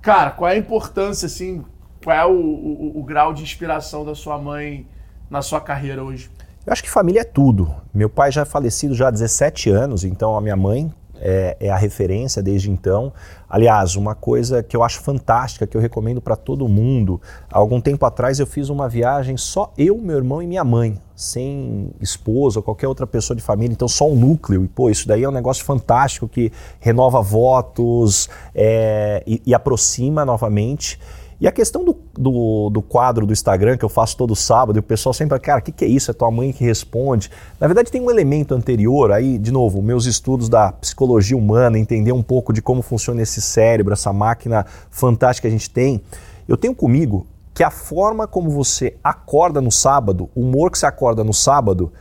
Cara, 0.00 0.30
qual 0.30 0.50
é 0.50 0.54
a 0.54 0.56
importância, 0.56 1.26
assim, 1.26 1.64
qual 2.02 2.16
é 2.16 2.26
o, 2.26 2.32
o, 2.32 3.00
o 3.00 3.02
grau 3.02 3.32
de 3.32 3.42
inspiração 3.42 4.04
da 4.04 4.14
sua 4.14 4.38
mãe 4.38 4.86
na 5.30 5.42
sua 5.42 5.60
carreira 5.60 6.02
hoje? 6.02 6.30
Eu 6.66 6.72
acho 6.72 6.82
que 6.82 6.90
família 6.90 7.20
é 7.20 7.24
tudo. 7.24 7.74
Meu 7.94 8.10
pai 8.10 8.30
já 8.30 8.42
é 8.42 8.44
falecido 8.44 8.94
já 8.94 9.08
há 9.08 9.10
17 9.10 9.70
anos, 9.70 10.04
então 10.04 10.36
a 10.36 10.40
minha 10.40 10.56
mãe 10.56 10.92
é, 11.20 11.56
é, 11.60 11.70
a 11.70 11.76
referência 11.76 12.42
desde 12.42 12.70
então. 12.70 13.12
Aliás, 13.48 13.96
uma 13.96 14.14
coisa 14.14 14.62
que 14.62 14.76
eu 14.76 14.82
acho 14.82 15.00
fantástica, 15.00 15.66
que 15.66 15.76
eu 15.76 15.80
recomendo 15.80 16.20
para 16.20 16.36
todo 16.36 16.68
mundo. 16.68 17.20
Há 17.50 17.58
algum 17.58 17.80
tempo 17.80 18.04
atrás 18.04 18.38
eu 18.38 18.46
fiz 18.46 18.68
uma 18.68 18.88
viagem 18.88 19.36
só 19.36 19.72
eu, 19.76 19.98
meu 19.98 20.16
irmão 20.16 20.42
e 20.42 20.46
minha 20.46 20.64
mãe, 20.64 21.00
sem 21.16 21.90
esposa 22.00 22.58
ou 22.58 22.62
qualquer 22.62 22.86
outra 22.86 23.06
pessoa 23.06 23.36
de 23.36 23.42
família, 23.42 23.72
então 23.72 23.88
só 23.88 24.08
um 24.08 24.14
núcleo. 24.14 24.64
E 24.64 24.68
pô, 24.68 24.90
isso 24.90 25.08
daí 25.08 25.24
é 25.24 25.28
um 25.28 25.32
negócio 25.32 25.64
fantástico 25.64 26.28
que 26.28 26.52
renova 26.78 27.20
votos 27.20 28.28
é, 28.54 29.22
e, 29.26 29.42
e 29.46 29.54
aproxima 29.54 30.24
novamente. 30.24 31.00
E 31.40 31.46
a 31.46 31.52
questão 31.52 31.84
do, 31.84 31.96
do, 32.14 32.68
do, 32.68 32.82
quadro 32.82 33.24
do 33.24 33.32
Instagram 33.32 33.76
que 33.76 33.84
eu 33.84 33.88
faço 33.88 34.16
todo 34.16 34.34
sábado, 34.34 34.76
e 34.76 34.80
o 34.80 34.82
pessoal 34.82 35.12
sempre 35.12 35.30
fala, 35.30 35.40
cara, 35.40 35.60
o 35.60 35.62
que, 35.62 35.70
que 35.70 35.84
é 35.84 35.88
isso? 35.88 36.10
É 36.10 36.14
tua 36.14 36.30
mãe 36.32 36.52
que 36.52 36.64
responde. 36.64 37.30
Na 37.60 37.68
verdade, 37.68 37.92
tem 37.92 38.00
um 38.00 38.10
elemento 38.10 38.54
anterior, 38.54 39.12
aí, 39.12 39.38
de 39.38 39.52
novo, 39.52 39.80
meus 39.80 40.04
estudos 40.06 40.48
da 40.48 40.72
psicologia 40.72 41.36
humana, 41.36 41.78
entender 41.78 42.10
um 42.10 42.24
pouco 42.24 42.52
de 42.52 42.60
como 42.60 42.82
funciona 42.82 43.22
esse 43.22 43.40
cérebro, 43.40 43.92
essa 43.92 44.12
máquina 44.12 44.66
fantástica 44.90 45.48
que 45.48 45.54
a 45.54 45.56
gente 45.56 45.70
tem. 45.70 46.02
Eu 46.48 46.56
tenho 46.56 46.74
comigo 46.74 47.24
que 47.54 47.62
a 47.62 47.70
forma 47.70 48.26
como 48.26 48.50
você 48.50 48.96
acorda 49.02 49.60
no 49.60 49.70
sábado, 49.70 50.28
o 50.34 50.40
humor 50.40 50.72
que 50.72 50.78
você 50.78 50.86
acorda 50.86 51.22
no 51.22 51.32
sábado, 51.32 51.92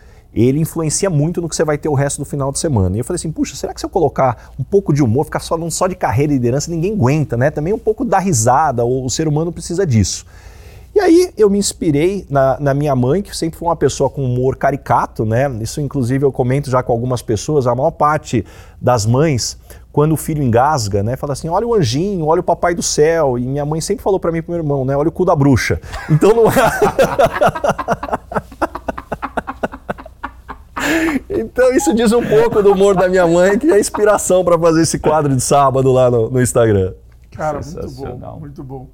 ele 0.46 0.60
influencia 0.60 1.10
muito 1.10 1.42
no 1.42 1.50
que 1.50 1.56
você 1.56 1.64
vai 1.64 1.78
ter 1.78 1.90
o 1.90 1.94
resto 1.94 2.20
do 2.20 2.26
final 2.26 2.52
de 2.52 2.60
semana. 2.60 2.96
E 2.96 3.00
eu 3.00 3.06
falei 3.06 3.16
assim, 3.16 3.32
puxa, 3.32 3.56
será 3.56 3.74
que 3.74 3.80
se 3.80 3.86
eu 3.86 3.90
colocar 3.90 4.52
um 4.60 4.64
pouco 4.64 4.94
de 4.94 5.02
humor, 5.02 5.26
ficar 5.26 5.40
falando 5.40 5.72
só 5.72 5.88
de 5.88 5.96
carreira 5.96 6.34
e 6.34 6.36
liderança, 6.36 6.70
ninguém 6.70 6.94
aguenta, 6.94 7.36
né? 7.36 7.50
Também 7.50 7.74
um 7.74 7.80
pouco 7.80 8.06
da 8.06 8.20
risada, 8.20 8.86
o 8.86 9.10
ser 9.10 9.28
humano 9.28 9.52
precisa 9.52 9.86
disso. 9.86 10.26
E 10.98 11.00
aí 11.00 11.32
eu 11.38 11.48
me 11.50 11.60
inspirei 11.60 12.26
na, 12.28 12.60
na, 12.60 12.74
minha 12.74 12.96
mãe, 12.96 13.22
que 13.22 13.36
sempre 13.36 13.60
foi 13.60 13.68
uma 13.68 13.76
pessoa 13.76 14.10
com 14.10 14.26
humor 14.26 14.56
caricato, 14.56 15.26
né? 15.26 15.48
Isso 15.62 15.80
inclusive 15.80 16.26
eu 16.26 16.32
comento 16.32 16.72
já 16.72 16.82
com 16.82 16.92
algumas 16.92 17.22
pessoas, 17.22 17.68
a 17.68 17.76
maior 17.76 17.92
parte 17.92 18.44
das 18.82 19.06
mães, 19.06 19.58
quando 19.92 20.14
o 20.14 20.18
filho 20.18 20.44
engasga, 20.44 21.02
né, 21.02 21.16
fala 21.16 21.34
assim, 21.34 21.50
olha 21.50 21.66
o 21.66 21.74
anjinho, 21.74 22.26
olha 22.26 22.40
o 22.40 22.44
papai 22.44 22.76
do 22.76 22.84
céu. 22.84 23.38
E 23.38 23.42
minha 23.42 23.66
mãe 23.66 23.82
sempre 23.82 24.04
falou 24.04 24.20
para 24.20 24.32
mim 24.32 24.42
pro 24.42 24.52
meu 24.52 24.62
irmão, 24.62 24.86
né, 24.86 24.96
olha 24.96 25.10
o 25.10 25.12
cu 25.12 25.26
da 25.26 25.36
bruxa. 25.36 25.80
Então 26.10 26.36
não 26.36 26.46
Então 31.30 31.72
isso 31.74 31.94
diz 31.94 32.12
um 32.12 32.26
pouco 32.26 32.62
do 32.62 32.74
humor 32.74 32.96
da 32.96 33.08
minha 33.08 33.28
mãe, 33.28 33.58
que 33.58 33.70
é 33.70 33.80
inspiração 33.80 34.44
para 34.44 34.58
fazer 34.58 34.82
esse 34.82 35.00
quadro 35.00 35.36
de 35.36 35.42
sábado 35.42 35.92
lá 35.92 36.10
no, 36.10 36.30
no 36.30 36.42
Instagram. 36.42 36.94
Cara, 37.32 37.60
muito 37.64 37.92
bom, 37.92 38.40
muito 38.40 38.64
bom. 38.64 38.88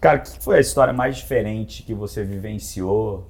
Cara, 0.00 0.18
o 0.18 0.22
que 0.22 0.42
foi 0.42 0.56
a 0.56 0.60
história 0.60 0.92
mais 0.92 1.16
diferente 1.16 1.82
que 1.82 1.92
você 1.92 2.24
vivenciou 2.24 3.28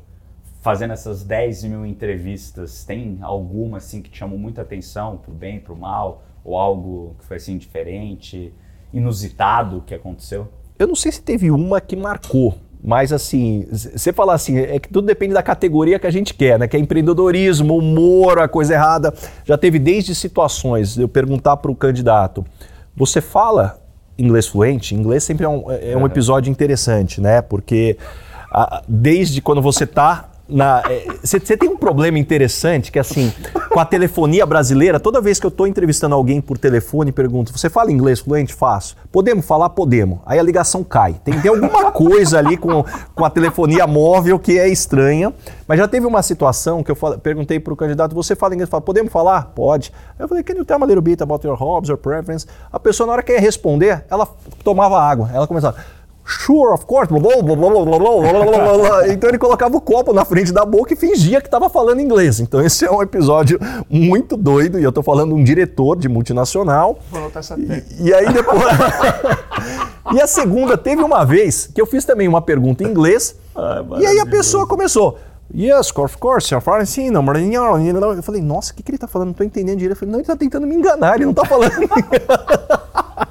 fazendo 0.60 0.92
essas 0.92 1.24
10 1.24 1.64
mil 1.64 1.86
entrevistas? 1.86 2.84
Tem 2.84 3.18
alguma 3.22 3.78
assim 3.78 4.00
que 4.00 4.10
te 4.10 4.18
chamou 4.18 4.38
muita 4.38 4.62
atenção, 4.62 5.16
pro 5.16 5.32
bem, 5.32 5.58
pro 5.58 5.74
mal? 5.74 6.22
Ou 6.44 6.56
algo 6.56 7.16
que 7.18 7.24
foi 7.24 7.38
assim 7.38 7.58
diferente, 7.58 8.54
inusitado 8.92 9.82
que 9.86 9.94
aconteceu? 9.94 10.48
Eu 10.78 10.86
não 10.86 10.94
sei 10.94 11.12
se 11.12 11.20
teve 11.22 11.50
uma 11.50 11.80
que 11.80 11.96
marcou, 11.96 12.54
mas 12.82 13.12
assim, 13.12 13.66
você 13.70 14.12
falar 14.12 14.34
assim, 14.34 14.58
é 14.58 14.78
que 14.78 14.88
tudo 14.88 15.06
depende 15.06 15.34
da 15.34 15.42
categoria 15.42 15.98
que 15.98 16.06
a 16.06 16.10
gente 16.10 16.32
quer, 16.32 16.58
né? 16.58 16.66
Que 16.66 16.76
é 16.76 16.80
empreendedorismo, 16.80 17.76
humor, 17.76 18.38
a 18.38 18.48
coisa 18.48 18.74
errada. 18.74 19.12
Já 19.44 19.58
teve 19.58 19.78
desde 19.78 20.14
situações, 20.14 20.96
eu 20.96 21.08
perguntar 21.08 21.56
para 21.58 21.70
o 21.70 21.76
candidato, 21.76 22.44
você 22.96 23.20
fala 23.20 23.80
inglês 24.18 24.46
fluente? 24.46 24.94
Inglês 24.94 25.24
sempre 25.24 25.44
é 25.44 25.48
um, 25.48 25.64
é 25.70 25.96
um 25.96 26.06
episódio 26.06 26.50
interessante, 26.50 27.20
né? 27.20 27.42
Porque 27.42 27.96
a, 28.50 28.82
desde 28.88 29.40
quando 29.40 29.62
você 29.62 29.84
está. 29.84 30.29
Você 31.22 31.36
é, 31.36 31.56
tem 31.56 31.68
um 31.68 31.76
problema 31.76 32.18
interessante 32.18 32.90
que 32.90 32.98
assim, 32.98 33.32
com 33.68 33.78
a 33.78 33.84
telefonia 33.84 34.44
brasileira, 34.44 34.98
toda 34.98 35.20
vez 35.20 35.38
que 35.38 35.46
eu 35.46 35.48
estou 35.48 35.66
entrevistando 35.66 36.14
alguém 36.14 36.40
por 36.40 36.58
telefone, 36.58 37.12
pergunto: 37.12 37.56
você 37.56 37.70
fala 37.70 37.92
inglês 37.92 38.20
fluente? 38.20 38.52
Faço. 38.52 38.96
Podemos 39.12 39.46
falar? 39.46 39.70
Podemos. 39.70 40.18
Aí 40.26 40.38
a 40.38 40.42
ligação 40.42 40.82
cai. 40.82 41.14
Tem, 41.24 41.40
tem 41.40 41.50
alguma 41.50 41.90
coisa 41.92 42.38
ali 42.38 42.56
com, 42.56 42.84
com 43.14 43.24
a 43.24 43.30
telefonia 43.30 43.86
móvel 43.86 44.38
que 44.38 44.58
é 44.58 44.68
estranha. 44.68 45.32
Mas 45.68 45.78
já 45.78 45.86
teve 45.86 46.06
uma 46.06 46.22
situação 46.22 46.82
que 46.82 46.90
eu 46.90 46.96
falei, 46.96 47.18
perguntei 47.18 47.60
para 47.60 47.72
o 47.72 47.76
candidato: 47.76 48.14
você 48.14 48.34
fala 48.34 48.54
inglês? 48.54 48.68
Fala, 48.68 48.80
podemos 48.80 49.12
falar? 49.12 49.52
Pode. 49.54 49.92
Eu 50.18 50.26
falei: 50.26 50.42
can 50.42 50.54
you 50.54 50.64
tell 50.64 50.78
me 50.78 50.84
a 50.84 50.88
little 50.88 51.02
bit 51.02 51.22
about 51.22 51.46
your 51.46 51.56
hobbies 51.56 51.90
or 51.90 51.96
preference? 51.96 52.46
A 52.72 52.80
pessoa, 52.80 53.06
na 53.06 53.12
hora 53.14 53.22
que 53.22 53.32
ia 53.32 53.40
responder, 53.40 54.04
ela 54.10 54.26
tomava 54.64 55.00
água. 55.00 55.30
Ela 55.32 55.46
começava. 55.46 55.76
Sure, 56.30 56.72
of 56.72 56.86
course. 56.86 57.12
Então 59.12 59.28
ele 59.28 59.38
colocava 59.38 59.76
o 59.76 59.80
copo 59.80 60.12
na 60.12 60.24
frente 60.24 60.52
da 60.52 60.64
boca 60.64 60.94
e 60.94 60.96
fingia 60.96 61.40
que 61.40 61.48
estava 61.48 61.68
falando 61.68 62.00
inglês. 62.00 62.38
Então 62.38 62.60
esse 62.60 62.84
é 62.84 62.90
um 62.90 63.02
episódio 63.02 63.58
muito 63.88 64.36
doido 64.36 64.78
e 64.78 64.84
eu 64.84 64.90
estou 64.90 65.02
falando 65.02 65.34
um 65.34 65.42
diretor 65.42 65.96
de 65.96 66.08
multinacional. 66.08 67.00
Vou 67.10 67.20
anotar 67.20 67.40
essa 67.40 67.58
E, 67.58 68.06
e 68.06 68.14
aí 68.14 68.32
depois. 68.32 68.62
e 70.14 70.20
a 70.20 70.26
segunda, 70.26 70.78
teve 70.78 71.02
uma 71.02 71.24
vez 71.24 71.66
que 71.66 71.80
eu 71.80 71.86
fiz 71.86 72.04
também 72.04 72.28
uma 72.28 72.40
pergunta 72.40 72.84
em 72.84 72.86
inglês 72.86 73.34
e 73.98 74.06
aí 74.06 74.20
a 74.20 74.26
pessoa 74.26 74.66
começou. 74.66 75.18
Yes, 75.52 75.92
of 75.96 76.16
course, 76.18 76.54
you're 76.54 76.64
fine, 76.64 76.86
sim, 76.86 77.10
não, 77.10 77.24
Eu 78.14 78.22
falei, 78.22 78.40
nossa, 78.40 78.72
o 78.72 78.76
que, 78.76 78.84
que 78.84 78.90
ele 78.92 78.96
está 78.96 79.08
falando? 79.08 79.28
Não 79.28 79.32
estou 79.32 79.44
entendendo 79.44 79.78
direito. 79.78 79.96
Eu 79.96 79.98
falei, 79.98 80.12
não, 80.12 80.20
ele 80.20 80.22
está 80.22 80.36
tentando 80.36 80.64
me 80.64 80.76
enganar, 80.76 81.16
ele 81.16 81.24
não 81.24 81.32
está 81.32 81.44
falando. 81.44 81.72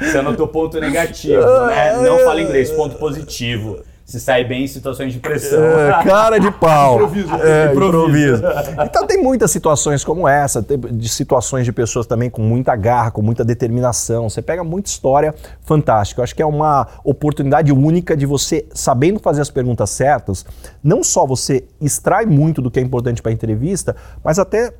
Você 0.00 0.18
anotou 0.18 0.48
ponto 0.48 0.78
negativo, 0.80 1.42
né? 1.66 1.96
Não 2.02 2.18
fala 2.20 2.40
inglês, 2.40 2.70
ponto 2.70 2.96
positivo. 2.96 3.80
Se 4.06 4.20
sai 4.20 4.44
bem 4.44 4.62
em 4.62 4.68
situações 4.68 5.12
de 5.12 5.18
pressão. 5.18 5.60
É, 5.60 6.04
cara 6.04 6.38
de 6.38 6.48
pau. 6.52 6.94
Improviso. 6.94 7.34
É, 7.42 7.72
Improviso. 7.72 8.42
Então 8.84 9.04
tem 9.04 9.20
muitas 9.20 9.50
situações 9.50 10.04
como 10.04 10.28
essa, 10.28 10.62
de 10.62 11.08
situações 11.08 11.64
de 11.64 11.72
pessoas 11.72 12.06
também 12.06 12.30
com 12.30 12.40
muita 12.40 12.76
garra, 12.76 13.10
com 13.10 13.20
muita 13.20 13.44
determinação. 13.44 14.30
Você 14.30 14.40
pega 14.40 14.62
muita 14.62 14.88
história 14.88 15.34
fantástica. 15.62 16.20
Eu 16.20 16.22
acho 16.22 16.36
que 16.36 16.42
é 16.42 16.46
uma 16.46 16.86
oportunidade 17.02 17.72
única 17.72 18.16
de 18.16 18.26
você, 18.26 18.64
sabendo 18.72 19.18
fazer 19.18 19.42
as 19.42 19.50
perguntas 19.50 19.90
certas, 19.90 20.46
não 20.84 21.02
só 21.02 21.26
você 21.26 21.64
extrai 21.80 22.26
muito 22.26 22.62
do 22.62 22.70
que 22.70 22.78
é 22.78 22.82
importante 22.84 23.20
para 23.20 23.32
a 23.32 23.34
entrevista, 23.34 23.96
mas 24.22 24.38
até 24.38 24.72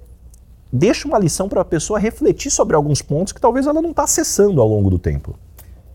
deixa 0.72 1.06
uma 1.08 1.18
lição 1.18 1.48
para 1.48 1.60
a 1.60 1.64
pessoa 1.64 1.98
refletir 1.98 2.50
sobre 2.50 2.76
alguns 2.76 3.00
pontos 3.02 3.32
que 3.32 3.40
talvez 3.40 3.66
ela 3.66 3.80
não 3.82 3.90
está 3.90 4.04
acessando 4.04 4.60
ao 4.60 4.68
longo 4.68 4.90
do 4.90 4.98
tempo. 4.98 5.38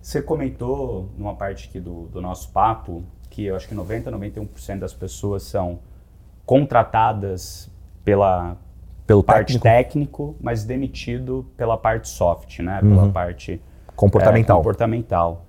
Você 0.02 0.22
comentou 0.22 1.10
numa 1.18 1.36
parte 1.36 1.70
aqui 1.70 1.80
do, 1.80 2.08
do 2.08 2.22
nosso 2.22 2.50
papo 2.52 3.04
que 3.30 3.46
eu 3.46 3.56
acho 3.56 3.68
que 3.68 3.76
90, 3.76 4.12
91% 4.12 4.80
das 4.80 4.94
pessoas 4.94 5.44
são 5.44 5.80
contratadas 6.46 7.70
pela 8.04 8.58
Pelo 9.08 9.24
parte 9.24 9.60
técnico. 9.60 9.64
técnico, 9.64 10.36
mas 10.42 10.64
demitido 10.64 11.46
pela 11.56 11.78
parte 11.78 12.10
soft, 12.10 12.60
né? 12.60 12.80
Pela 12.82 13.10
parte 13.10 13.62
Comportamental. 13.96 14.58
é, 14.58 14.60
comportamental. 14.60 15.46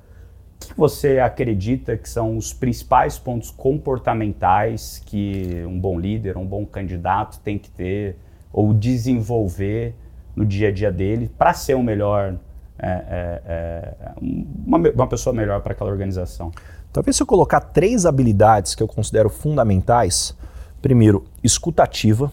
O 0.63 0.65
que 0.67 0.75
você 0.77 1.19
acredita 1.19 1.97
que 1.97 2.09
são 2.09 2.37
os 2.37 2.53
principais 2.53 3.19
pontos 3.19 3.51
comportamentais 3.51 5.03
que 5.05 5.65
um 5.67 5.79
bom 5.81 5.99
líder, 5.99 6.37
um 6.37 6.47
bom 6.47 6.65
candidato 6.65 7.41
tem 7.41 7.59
que 7.59 7.69
ter 7.71 8.17
ou 8.53 8.73
desenvolver 8.75 9.95
no 10.35 10.45
dia 10.45 10.69
a 10.69 10.73
dia 10.73 10.91
dele 10.91 11.31
para 11.39 11.53
ser 11.55 11.75
um 11.75 11.83
melhor, 11.83 12.35
é, 12.79 12.89
é, 12.89 13.43
é, 13.47 14.13
uma, 14.21 14.79
uma 14.79 15.07
pessoa 15.07 15.35
melhor 15.35 15.61
para 15.61 15.73
aquela 15.73 15.91
organização? 15.91 16.51
Talvez 16.93 17.17
se 17.17 17.23
eu 17.23 17.27
colocar 17.27 17.61
três 17.61 18.05
habilidades 18.05 18.75
que 18.75 18.83
eu 18.83 18.89
considero 18.89 19.31
fundamentais. 19.31 20.37
Primeiro, 20.83 21.25
escutativa. 21.43 22.31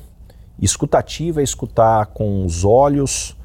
Escutativa 0.61 1.39
é 1.39 1.43
escutar 1.43 2.07
com 2.07 2.45
os 2.45 2.65
olhos, 2.65 3.37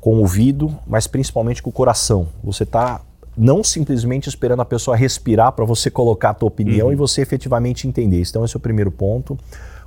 com 0.00 0.16
o 0.16 0.18
ouvido, 0.20 0.78
mas 0.86 1.06
principalmente 1.06 1.62
com 1.62 1.70
o 1.70 1.72
coração. 1.72 2.28
Você 2.44 2.62
está 2.62 3.00
não 3.36 3.64
simplesmente 3.64 4.28
esperando 4.28 4.60
a 4.60 4.64
pessoa 4.64 4.96
respirar 4.96 5.52
para 5.52 5.64
você 5.64 5.90
colocar 5.90 6.30
a 6.30 6.34
tua 6.34 6.48
opinião 6.48 6.92
e 6.92 6.96
você 6.96 7.22
efetivamente 7.22 7.88
entender. 7.88 8.22
Então 8.22 8.44
esse 8.44 8.56
é 8.56 8.58
o 8.58 8.60
primeiro 8.60 8.90
ponto. 8.90 9.38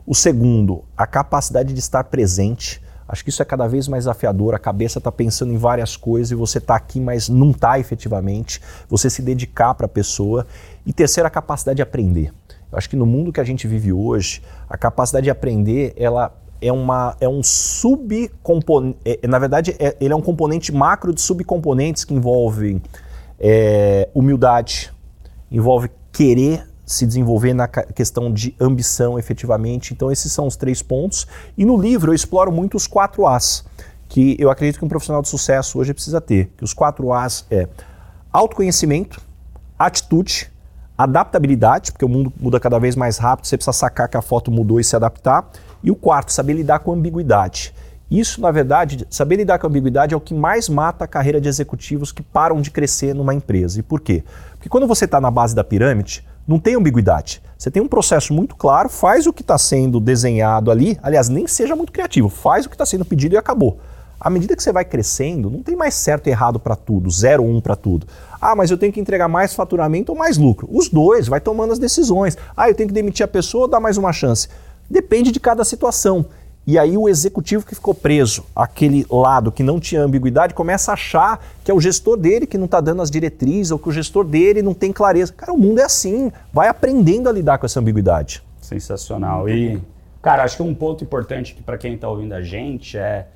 O 0.06 0.14
segundo, 0.14 0.84
a 0.98 1.08
capacidade 1.08 1.74
de 1.74 1.80
estar 1.80 2.04
presente. 2.06 2.82
Acho 3.08 3.24
que 3.24 3.30
isso 3.30 3.42
é 3.42 3.46
cada 3.46 3.68
vez 3.68 3.88
mais 3.88 4.04
desafiador. 4.04 4.54
A 4.54 4.60
cabeça 4.60 4.98
está 4.98 5.12
pensando 5.12 5.54
em 5.54 5.58
várias 5.58 5.96
coisas 5.96 6.32
e 6.32 6.36
você 6.36 6.58
está 6.58 6.76
aqui, 6.76 7.00
mas 7.00 7.30
não 7.30 7.52
está 7.52 7.80
efetivamente. 7.80 8.62
Você 8.90 9.10
se 9.10 9.22
dedicar 9.22 9.74
para 9.76 9.86
a 9.86 9.90
pessoa. 9.90 10.46
E 10.86 10.92
terceiro, 10.92 11.28
a 11.28 11.30
capacidade 11.30 11.78
de 11.78 11.82
aprender. 11.82 12.34
Eu 12.72 12.78
acho 12.78 12.90
que 12.90 12.96
no 12.96 13.06
mundo 13.06 13.32
que 13.32 13.40
a 13.40 13.44
gente 13.44 13.68
vive 13.68 13.94
hoje, 13.94 14.42
a 14.70 14.78
capacidade 14.78 15.26
de 15.26 15.30
aprender, 15.30 15.94
ela 15.96 16.34
é, 16.62 16.72
uma, 16.72 17.16
é 17.22 17.30
um 17.30 17.44
subcomponente. 17.44 18.98
É, 19.06 19.28
na 19.28 19.38
verdade, 19.38 19.76
é- 19.80 19.96
ele 20.02 20.14
é 20.14 20.16
um 20.16 20.22
componente 20.22 20.72
macro 20.74 21.14
de 21.14 21.22
subcomponentes 21.22 22.04
que 22.04 22.14
envolvem 22.14 22.82
é, 23.40 24.10
humildade, 24.14 24.92
envolve 25.52 25.90
querer 26.12 26.68
se 26.94 27.06
desenvolver 27.06 27.54
na 27.54 27.68
questão 27.68 28.32
de 28.32 28.56
ambição 28.60 29.18
efetivamente. 29.18 29.94
Então, 29.94 30.12
esses 30.12 30.32
são 30.32 30.48
os 30.48 30.56
três 30.56 30.82
pontos. 30.82 31.28
E 31.58 31.66
no 31.66 31.78
livro 31.78 32.12
eu 32.12 32.16
exploro 32.16 32.52
muito 32.52 32.78
os 32.78 32.88
quatro 32.88 33.26
As, 33.28 33.66
que 34.08 34.36
eu 34.40 34.50
acredito 34.50 34.80
que 34.80 34.86
um 34.86 34.90
profissional 34.90 35.22
de 35.22 35.28
sucesso 35.28 35.80
hoje 35.80 35.94
precisa 35.94 36.22
ter. 36.22 36.52
Que 36.58 36.64
os 36.64 36.74
quatro 36.74 37.12
As 37.12 37.46
é 37.50 37.68
autoconhecimento, 38.32 39.22
atitude, 39.78 40.52
adaptabilidade, 40.98 41.92
porque 41.92 42.06
o 42.06 42.10
mundo 42.10 42.32
muda 42.40 42.60
cada 42.60 42.80
vez 42.80 42.96
mais 42.96 43.18
rápido, 43.18 43.46
você 43.46 43.58
precisa 43.58 43.74
sacar 43.74 44.08
que 44.08 44.18
a 44.18 44.22
foto 44.22 44.52
mudou 44.52 44.80
e 44.80 44.84
se 44.84 44.96
adaptar. 44.96 45.50
E 45.84 45.92
o 45.92 45.96
quarto, 45.96 46.32
saber 46.32 46.54
lidar 46.54 46.80
com 46.80 46.94
ambiguidade. 46.94 47.74
Isso, 48.10 48.40
na 48.40 48.52
verdade, 48.52 49.08
saber 49.10 49.38
lidar 49.38 49.58
com 49.58 49.66
ambiguidade 49.66 50.14
é 50.14 50.18
o 50.18 50.22
que 50.22 50.36
mais 50.36 50.70
mata 50.70 51.06
a 51.06 51.08
carreira 51.08 51.42
de 51.42 51.50
executivos 51.50 52.12
que 52.12 52.22
param 52.22 52.62
de 52.62 52.70
crescer 52.70 53.16
numa 53.16 53.34
empresa. 53.34 53.80
E 53.80 53.84
por 53.84 54.00
quê? 54.00 54.24
Porque 54.52 54.70
quando 54.70 54.86
você 54.86 55.06
está 55.06 55.20
na 55.20 55.32
base 55.32 55.56
da 55.56 55.64
pirâmide, 55.64 56.24
não 56.48 56.60
tem 56.60 56.76
ambiguidade. 56.76 57.42
Você 57.58 57.72
tem 57.72 57.82
um 57.82 57.88
processo 57.88 58.34
muito 58.34 58.56
claro, 58.56 58.90
faz 58.90 59.26
o 59.26 59.34
que 59.34 59.42
está 59.42 59.58
sendo 59.58 60.00
desenhado 60.00 60.70
ali, 60.70 60.98
aliás, 61.02 61.30
nem 61.30 61.48
seja 61.48 61.76
muito 61.76 61.92
criativo, 61.92 62.28
faz 62.28 62.66
o 62.66 62.70
que 62.70 62.76
está 62.76 62.86
sendo 62.86 63.06
pedido 63.06 63.36
e 63.36 63.38
acabou. 63.38 63.80
À 64.20 64.30
medida 64.30 64.56
que 64.56 64.64
você 64.64 64.72
vai 64.72 64.86
crescendo, 64.86 65.50
não 65.50 65.62
tem 65.62 65.76
mais 65.76 65.94
certo 65.96 66.28
e 66.28 66.30
errado 66.30 66.60
para 66.60 66.76
tudo, 66.76 67.10
zero 67.10 67.44
um 67.44 67.60
para 67.60 67.76
tudo. 67.76 68.08
Ah, 68.40 68.56
mas 68.56 68.72
eu 68.72 68.78
tenho 68.78 68.92
que 68.92 69.00
entregar 69.00 69.28
mais 69.28 69.54
faturamento 69.54 70.12
ou 70.12 70.18
mais 70.18 70.38
lucro. 70.38 70.68
Os 70.72 70.88
dois, 70.88 71.28
vai 71.28 71.42
tomando 71.42 71.74
as 71.74 71.80
decisões. 71.80 72.38
Ah, 72.56 72.70
eu 72.70 72.76
tenho 72.76 72.88
que 72.88 72.94
demitir 72.94 73.24
a 73.24 73.28
pessoa 73.28 73.64
ou 73.64 73.68
dar 73.68 73.80
mais 73.80 73.98
uma 73.98 74.14
chance. 74.14 74.48
Depende 74.90 75.32
de 75.32 75.40
cada 75.40 75.66
situação. 75.66 76.26
E 76.66 76.80
aí 76.80 76.98
o 76.98 77.10
executivo 77.10 77.66
que 77.66 77.76
ficou 77.76 77.94
preso, 77.94 78.46
aquele 78.56 79.06
lado 79.10 79.52
que 79.52 79.62
não 79.62 79.80
tinha 79.80 80.02
ambiguidade, 80.02 80.54
começa 80.54 80.92
a 80.92 80.94
achar 80.94 81.46
que 81.64 81.70
é 81.70 81.74
o 81.74 81.82
gestor 81.82 82.16
dele 82.16 82.48
que 82.48 82.58
não 82.58 82.66
está 82.66 82.80
dando 82.80 83.02
as 83.02 83.12
diretrizes 83.12 83.72
ou 83.72 83.78
que 83.78 83.90
o 83.90 83.92
gestor 83.92 84.24
dele 84.24 84.62
não 84.62 84.74
tem 84.74 84.94
clareza. 84.94 85.34
Cara, 85.34 85.52
o 85.52 85.58
mundo 85.58 85.80
é 85.80 85.84
assim. 85.84 86.32
Vai 86.54 86.70
aprendendo 86.70 87.28
a 87.28 87.32
lidar 87.32 87.58
com 87.58 87.66
essa 87.66 87.82
ambiguidade. 87.82 88.42
Sensacional. 88.62 89.50
E, 89.50 89.82
cara, 90.22 90.44
acho 90.44 90.56
que 90.56 90.64
um 90.64 90.74
ponto 90.74 91.04
importante 91.04 91.54
para 91.66 91.78
quem 91.78 91.96
está 91.96 92.08
ouvindo 92.08 92.32
a 92.34 92.42
gente 92.42 92.98
é 92.98 93.28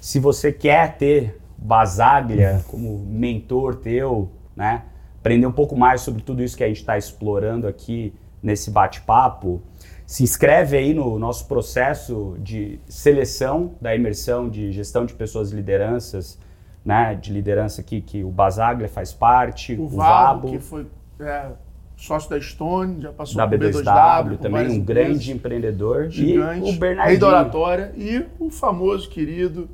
se 0.00 0.20
você 0.20 0.52
quer 0.52 0.96
ter 0.96 1.40
Basaglia 1.58 2.62
como 2.68 3.04
mentor 3.08 3.76
teu, 3.76 4.30
né? 4.54 4.82
Aprender 5.18 5.46
um 5.46 5.52
pouco 5.52 5.74
mais 5.74 6.02
sobre 6.02 6.22
tudo 6.22 6.40
isso 6.40 6.56
que 6.56 6.62
a 6.62 6.68
gente 6.68 6.80
está 6.80 6.96
explorando 6.96 7.66
aqui 7.66 8.14
nesse 8.40 8.70
bate-papo, 8.70 9.60
se 10.06 10.22
inscreve 10.22 10.76
aí 10.76 10.94
no 10.94 11.18
nosso 11.18 11.46
processo 11.46 12.36
de 12.38 12.78
seleção 12.88 13.74
da 13.80 13.94
imersão 13.94 14.48
de 14.48 14.70
gestão 14.70 15.04
de 15.04 15.12
pessoas 15.12 15.50
e 15.50 15.56
lideranças, 15.56 16.38
né? 16.84 17.16
De 17.16 17.32
liderança 17.32 17.80
aqui 17.80 18.00
que 18.00 18.22
o 18.22 18.30
Basaglia 18.30 18.88
faz 18.88 19.12
parte, 19.12 19.74
O 19.74 19.82
o 19.82 19.88
Vabo, 19.88 20.50
que 20.50 20.60
foi 20.60 20.86
é, 21.18 21.48
sócio 21.96 22.30
da 22.30 22.40
Stone, 22.40 23.02
já 23.02 23.12
passou 23.12 23.36
da 23.36 23.48
por 23.48 23.58
B2W, 23.58 23.82
B2W, 23.82 24.30
com 24.30 24.36
também 24.36 24.70
um 24.70 24.80
grande 24.80 25.32
empreendedor, 25.32 26.08
gigante, 26.08 26.68
e 26.68 26.72
o 26.72 26.78
Bernardinho. 26.78 27.26
oratória 27.26 27.92
e 27.96 28.24
o 28.38 28.48
famoso, 28.48 29.08
querido, 29.08 29.68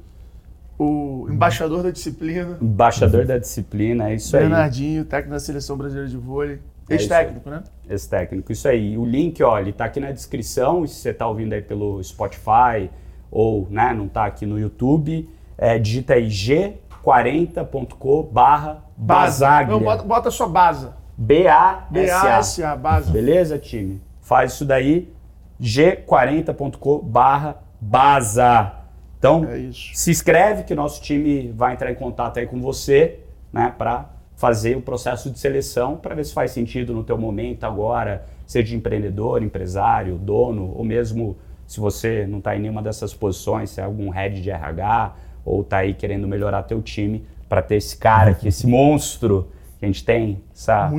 o 0.79 1.27
embaixador 1.29 1.83
da 1.83 1.91
disciplina, 1.91 2.57
Embaixador 2.61 3.27
da 3.27 3.39
disciplina, 3.39 4.11
é 4.11 4.15
isso 4.15 4.35
aí. 4.35 4.45
Bernardinho, 4.45 5.05
técnico 5.05 5.33
da 5.33 5.41
Seleção 5.41 5.77
Brasileira 5.77 6.09
de 6.09 6.17
Vôlei, 6.17 6.59
É 6.89 6.97
isso 6.97 7.05
ex-técnico, 7.05 7.51
né? 7.51 7.63
Esse 7.89 8.09
técnico, 8.09 8.53
isso 8.53 8.69
aí. 8.69 8.97
O 8.97 9.05
link, 9.05 9.43
ó, 9.43 9.59
ele 9.59 9.73
tá 9.73 9.85
aqui 9.85 10.01
na 10.01 10.11
descrição, 10.11 10.87
se 10.87 10.95
você 10.97 11.13
tá 11.15 11.27
ouvindo 11.27 11.53
aí 11.53 11.63
pelo 11.63 12.03
Spotify 12.03 12.91
ou, 13.31 13.67
né, 13.71 13.93
não 13.95 14.09
tá 14.09 14.27
aqui 14.27 14.45
no 14.45 14.59
YouTube, 14.59 15.29
é, 15.57 15.79
digita 15.79 16.15
aí 16.15 16.29
g40.co 16.29 18.23
barra 18.25 18.85
Basaglia. 18.97 19.73
Não, 19.75 19.83
bota, 19.83 20.03
bota 20.03 20.31
só 20.31 20.49
Baza. 20.49 20.97
B-A-S-A. 21.17 22.77
Baza. 22.77 23.11
Beleza, 23.13 23.59
time? 23.59 24.01
Faz 24.21 24.53
isso 24.53 24.65
daí, 24.65 25.13
g40.co 25.61 26.99
barra 27.01 27.63
Baza. 27.81 28.73
Então, 29.19 29.45
É 29.45 29.71
se 29.73 30.11
inscreve 30.11 30.65
que 30.65 30.75
nosso 30.75 31.01
time 31.01 31.53
vai 31.53 31.75
entrar 31.75 31.91
em 31.93 31.95
contato 31.95 32.39
aí 32.39 32.47
com 32.47 32.61
você, 32.61 33.21
né, 33.53 33.73
para 33.77 34.11
fazer 34.43 34.77
o 34.77 34.83
processo 34.83 35.31
de 35.31 35.39
seleção 35.39 35.95
para 35.95 36.17
ver 36.17 36.25
se 36.25 36.35
faz 36.35 36.51
sentido 36.51 36.93
no 36.93 37.05
teu 37.05 37.17
momento 37.17 37.63
agora, 37.63 38.27
seja 38.45 38.71
de 38.71 38.75
empreendedor, 38.75 39.41
empresário, 39.41 40.19
dono 40.19 40.75
ou 40.75 40.85
mesmo 40.85 41.37
se 41.65 41.79
você 41.79 42.27
não 42.27 42.39
está 42.39 42.57
em 42.57 42.59
nenhuma 42.59 42.83
dessas 42.83 43.15
posições, 43.15 43.71
se 43.71 43.81
é 43.81 43.85
algum 43.85 44.11
head 44.11 44.43
de 44.43 44.51
RH 44.51 45.15
ou 45.45 45.61
está 45.61 45.77
aí 45.77 45.95
querendo 45.95 46.27
melhorar 46.27 46.65
teu 46.65 46.83
time, 46.83 47.25
para 47.49 47.63
ter 47.63 47.77
esse 47.77 47.97
cara 47.97 48.33
aqui, 48.33 48.49
esse 48.49 48.67
monstro 48.67 49.47
que 49.79 49.85
a 49.85 49.87
gente 49.87 50.05
tem, 50.05 50.43
essa 50.53 50.91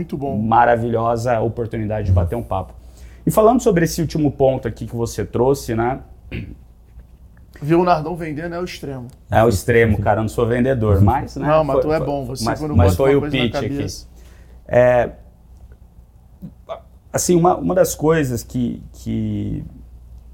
maravilhosa 0.41 1.37
oportunidade 1.41 2.07
de 2.07 2.13
bater 2.13 2.37
um 2.37 2.43
papo. 2.43 2.73
E 3.25 3.31
falando 3.31 3.59
sobre 3.59 3.83
esse 3.83 3.99
último 3.99 4.31
ponto 4.31 4.69
aqui 4.69 4.85
que 4.85 4.95
você 4.95 5.25
trouxe, 5.25 5.75
né? 5.75 5.99
Ver 7.63 7.75
o 7.75 7.83
Nardão 7.83 8.13
vendendo 8.15 8.53
é 8.55 8.59
o 8.59 8.63
extremo. 8.65 9.07
É 9.31 9.41
o 9.41 9.47
extremo, 9.47 9.97
cara, 9.99 10.19
eu 10.19 10.23
não 10.23 10.29
sou 10.29 10.45
vendedor, 10.45 11.01
mas... 11.01 11.37
Né, 11.37 11.47
Não, 11.47 11.63
mas 11.63 11.75
foi- 11.75 11.81
tu 11.83 11.93
é 11.93 11.99
bom. 11.99 12.25
Você 12.25 12.43
mas, 12.43 12.59
quando 12.59 12.75
mas 12.75 12.95
foi 12.95 13.15
o 13.15 13.21
pitch 13.21 13.55
aqui. 13.55 13.87
É, 14.67 15.11
assim, 17.11 17.35
uma, 17.35 17.55
uma 17.55 17.73
das 17.73 17.95
coisas 17.95 18.43
que, 18.43 18.83
que 18.91 19.63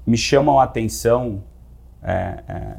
me 0.04 0.16
chamam 0.16 0.58
a 0.58 0.64
atenção 0.64 1.44
é, 2.02 2.42
é, 2.48 2.76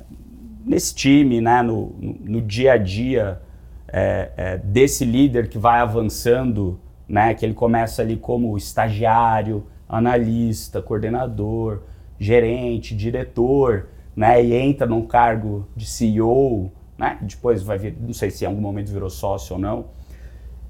nesse 0.66 0.93
time, 0.93 1.39
né, 1.39 1.62
no, 1.62 1.95
no, 1.97 2.14
no 2.20 2.41
dia 2.41 2.74
a 2.74 2.78
dia 2.78 3.39
é, 3.88 4.32
é, 4.36 4.58
desse 4.58 5.06
líder 5.06 5.47
que 5.47 5.58
vai 5.58 5.80
avançando, 5.80 6.78
né, 7.08 7.34
que 7.34 7.45
ele 7.45 7.54
começa 7.54 8.02
ali 8.02 8.18
como 8.18 8.58
estagiário, 8.58 9.66
analista, 9.88 10.82
coordenador, 10.82 11.84
gerente, 12.20 12.95
diretor, 12.95 13.88
né, 14.22 14.43
e 14.45 14.53
entra 14.53 14.86
num 14.86 15.01
cargo 15.01 15.67
de 15.76 15.84
CEO, 15.84 16.72
né, 16.95 17.17
depois 17.24 17.63
vai 17.63 17.80
vir, 17.80 17.97
não 17.99 18.13
sei 18.13 18.30
se 18.30 18.43
em 18.43 18.47
algum 18.47 18.61
momento 18.61 18.91
virou 18.91 19.09
sócio 19.09 19.55
ou 19.55 19.59
não, 19.59 19.86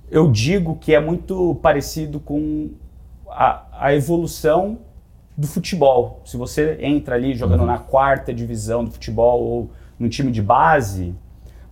eu 0.10 0.32
digo 0.32 0.78
que 0.78 0.96
é 0.96 1.02
muito 1.02 1.56
parecido 1.56 2.18
com 2.18 2.70
a, 3.28 3.66
a 3.74 3.94
evolução 3.94 4.80
do 5.36 5.48
futebol. 5.48 6.22
Se 6.24 6.38
você 6.38 6.78
entra 6.80 7.16
ali 7.16 7.34
jogando 7.34 7.66
na 7.66 7.78
quarta 7.78 8.34
divisão 8.34 8.86
do 8.86 8.92
futebol 8.92 9.42
ou 9.42 9.70
no 10.00 10.08
time 10.08 10.32
de 10.32 10.42
base, 10.42 11.14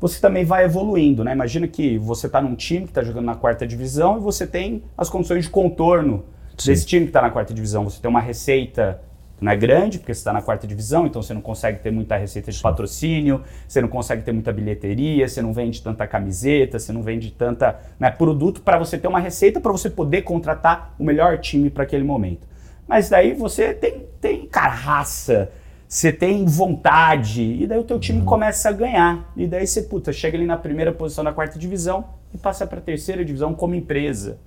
você 0.02 0.20
também 0.20 0.44
vai 0.44 0.66
evoluindo, 0.66 1.24
né? 1.24 1.32
Imagina 1.32 1.66
que 1.66 1.98
você 1.98 2.28
está 2.28 2.42
num 2.42 2.56
time 2.56 2.84
que 2.84 2.92
está 2.92 3.04
jogando 3.04 3.26
na 3.26 3.36
quarta 3.36 3.66
divisão 3.66 4.18
e 4.18 4.20
você 4.20 4.46
tem 4.46 4.84
as 4.98 5.10
condições 5.10 5.46
de 5.46 5.50
contorno 5.50 6.26
Sim. 6.58 6.72
desse 6.72 6.86
time 6.86 7.06
que 7.06 7.10
está 7.10 7.22
na 7.22 7.30
quarta 7.30 7.54
divisão. 7.54 7.86
Você 7.86 8.02
tem 8.02 8.10
uma 8.10 8.22
receita 8.22 9.02
não 9.42 9.52
é 9.52 9.56
grande, 9.56 10.00
porque 10.00 10.14
você 10.14 10.20
está 10.20 10.34
na 10.34 10.42
quarta 10.42 10.68
divisão, 10.68 11.08
então 11.08 11.22
você 11.22 11.34
não 11.34 11.42
consegue 11.42 11.80
ter 11.80 11.92
muita 11.92 12.18
receita 12.18 12.52
de 12.52 12.60
patrocínio, 12.60 13.44
você 13.68 13.82
não 13.82 13.88
consegue 13.88 14.22
ter 14.22 14.32
muita 14.32 14.52
bilheteria, 14.52 15.28
você 15.28 15.42
não 15.42 15.54
vende 15.54 15.82
tanta 15.82 16.06
camiseta, 16.06 16.78
você 16.78 16.92
não 16.92 17.02
vende 17.02 17.32
tanta 17.32 17.80
né, 18.00 18.12
produto 18.12 18.62
para 18.62 18.78
você 18.78 18.98
ter 18.98 19.08
uma 19.08 19.20
receita 19.20 19.60
para 19.60 19.72
você 19.72 19.90
poder 19.90 20.24
contratar 20.24 20.94
o 21.00 21.04
melhor 21.04 21.38
time 21.38 21.70
para 21.70 21.84
aquele 21.84 22.04
momento. 22.04 22.48
Mas 22.88 23.10
daí 23.10 23.34
você 23.34 23.74
tem, 23.74 24.06
tem 24.20 24.46
cara, 24.48 24.72
raça, 24.72 25.52
você 25.88 26.12
tem 26.12 26.46
vontade, 26.46 27.64
e 27.64 27.66
daí 27.66 27.80
o 27.80 27.84
teu 27.84 28.00
time 28.00 28.24
começa 28.24 28.70
a 28.70 28.72
ganhar. 28.72 29.32
E 29.38 29.48
daí 29.48 29.66
você, 29.66 29.84
puta, 29.84 30.12
chega 30.12 30.38
ali 30.38 30.46
na 30.46 30.58
primeira 30.58 30.92
posição 30.92 31.24
da 31.24 31.32
quarta 31.32 31.58
divisão 31.58 32.06
e 32.34 32.38
passa 32.38 32.68
para 32.68 32.80
a 32.80 32.82
terceira 32.82 33.26
divisão 33.26 33.54
como 33.54 33.74
empresa. 33.74 34.38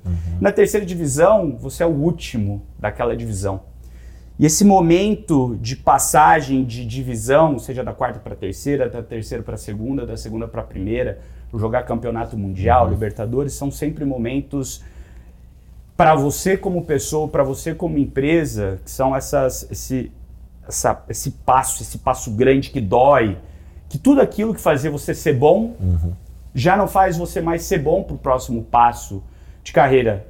Na 0.40 0.52
terceira 0.52 0.84
divisão, 0.84 1.56
você 1.58 1.82
é 1.82 1.86
o 1.86 1.90
último 1.90 2.62
daquela 2.78 3.16
divisão. 3.16 3.71
E 4.38 4.46
esse 4.46 4.64
momento 4.64 5.56
de 5.60 5.76
passagem 5.76 6.64
de 6.64 6.84
divisão, 6.84 7.58
seja 7.58 7.84
da 7.84 7.92
quarta 7.92 8.18
para 8.18 8.32
a 8.32 8.36
terceira, 8.36 8.88
da 8.88 9.02
terceira 9.02 9.42
para 9.42 9.54
a 9.54 9.58
segunda, 9.58 10.06
da 10.06 10.16
segunda 10.16 10.48
para 10.48 10.62
a 10.62 10.64
primeira, 10.64 11.20
jogar 11.54 11.82
campeonato 11.82 12.36
mundial, 12.36 12.88
Libertadores, 12.88 13.52
são 13.52 13.70
sempre 13.70 14.04
momentos 14.04 14.82
para 15.96 16.14
você 16.14 16.56
como 16.56 16.84
pessoa, 16.84 17.28
para 17.28 17.44
você 17.44 17.74
como 17.74 17.98
empresa, 17.98 18.80
que 18.84 18.90
são 18.90 19.14
essas, 19.14 19.70
esse, 19.70 20.10
essa, 20.66 21.04
esse 21.08 21.30
passo, 21.30 21.82
esse 21.82 21.98
passo 21.98 22.30
grande 22.30 22.70
que 22.70 22.80
dói, 22.80 23.38
que 23.88 23.98
tudo 23.98 24.22
aquilo 24.22 24.54
que 24.54 24.60
fazia 24.60 24.90
você 24.90 25.14
ser 25.14 25.34
bom 25.34 25.76
já 26.54 26.76
não 26.76 26.88
faz 26.88 27.16
você 27.16 27.40
mais 27.40 27.62
ser 27.62 27.78
bom 27.78 28.02
para 28.02 28.14
o 28.14 28.18
próximo 28.18 28.62
passo 28.62 29.22
de 29.62 29.72
carreira. 29.72 30.26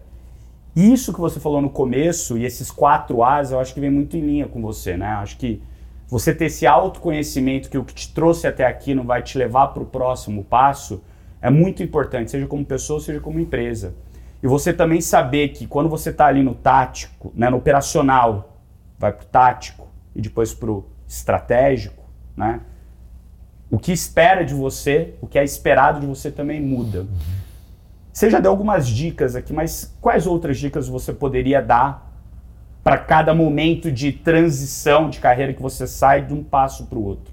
Isso 0.75 1.12
que 1.12 1.20
você 1.20 1.39
falou 1.39 1.61
no 1.61 1.68
começo 1.68 2.39
e 2.39 2.45
esses 2.45 2.70
quatro 2.70 3.23
As, 3.23 3.51
eu 3.51 3.61
acho 3.61 3.75
que 3.75 3.81
vem 3.81 3.91
muito 3.91 4.16
em 4.16 4.20
linha 4.20 4.47
com 4.47 4.62
você, 4.62 4.97
né? 4.97 5.07
Acho 5.07 5.37
que 5.37 5.62
você 6.09 6.35
ter 6.35 6.47
esse 6.47 6.66
autoconhecimento 6.66 7.70
que 7.70 7.79
o 7.79 7.85
que 7.85 7.95
te 7.95 8.12
trouxe 8.12 8.47
até 8.47 8.66
aqui 8.66 8.95
não 8.95 9.05
vai 9.05 9.23
te 9.23 9.37
levar 9.37 9.68
para 9.68 9.83
o 9.83 9.87
próximo 9.87 10.45
passo 10.45 11.03
é 11.41 11.51
muito 11.51 11.83
importante, 11.83 12.31
seja 12.31 12.47
como 12.47 12.64
pessoa, 12.64 13.01
seja 13.01 13.20
como 13.20 13.41
empresa. 13.41 13.95
E 14.43 14.47
você 14.47 14.73
também 14.73 15.01
saber 15.01 15.49
que 15.49 15.66
quando 15.66 15.89
você 15.89 16.11
está 16.11 16.27
ali 16.27 16.43
no 16.43 16.55
tático, 16.55 17.33
né, 17.35 17.49
no 17.51 17.59
operacional, 17.59 18.59
vai 18.99 19.12
para 19.12 19.25
o 19.25 19.27
tático 19.27 19.89
e 20.14 20.20
depois 20.20 20.55
para 20.55 20.70
o 20.70 20.85
estratégico, 21.07 22.03
né? 22.37 22.61
O 23.70 23.79
que 23.79 23.93
espera 23.93 24.45
de 24.45 24.53
você, 24.53 25.14
o 25.20 25.27
que 25.27 25.39
é 25.39 25.45
esperado 25.45 26.01
de 26.01 26.07
você 26.07 26.31
também 26.31 26.61
muda. 26.61 27.07
Você 28.13 28.29
já 28.29 28.41
deu 28.41 28.51
algumas 28.51 28.87
dicas 28.87 29.35
aqui, 29.35 29.53
mas 29.53 29.97
quais 30.01 30.27
outras 30.27 30.59
dicas 30.59 30.87
você 30.87 31.13
poderia 31.13 31.63
dar 31.63 32.13
para 32.85 32.99
cada 32.99 33.35
momento 33.35 33.91
de 33.91 34.13
transição 34.13 35.09
de 35.09 35.19
carreira 35.19 35.55
que 35.55 35.63
você 35.63 35.87
sai 35.87 36.27
de 36.27 36.35
um 36.35 36.45
passo 36.45 36.85
para 36.87 36.99
o 36.99 37.05
outro? 37.05 37.33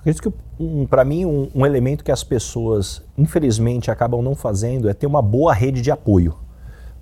Acredito 0.00 0.22
que, 0.30 0.62
um, 0.62 0.86
para 0.86 1.02
mim, 1.02 1.24
um, 1.24 1.48
um 1.54 1.64
elemento 1.64 2.04
que 2.04 2.12
as 2.12 2.22
pessoas, 2.22 3.02
infelizmente, 3.16 3.90
acabam 3.90 4.20
não 4.20 4.34
fazendo 4.34 4.90
é 4.90 4.92
ter 4.92 5.06
uma 5.06 5.22
boa 5.22 5.54
rede 5.54 5.80
de 5.80 5.90
apoio. 5.90 6.36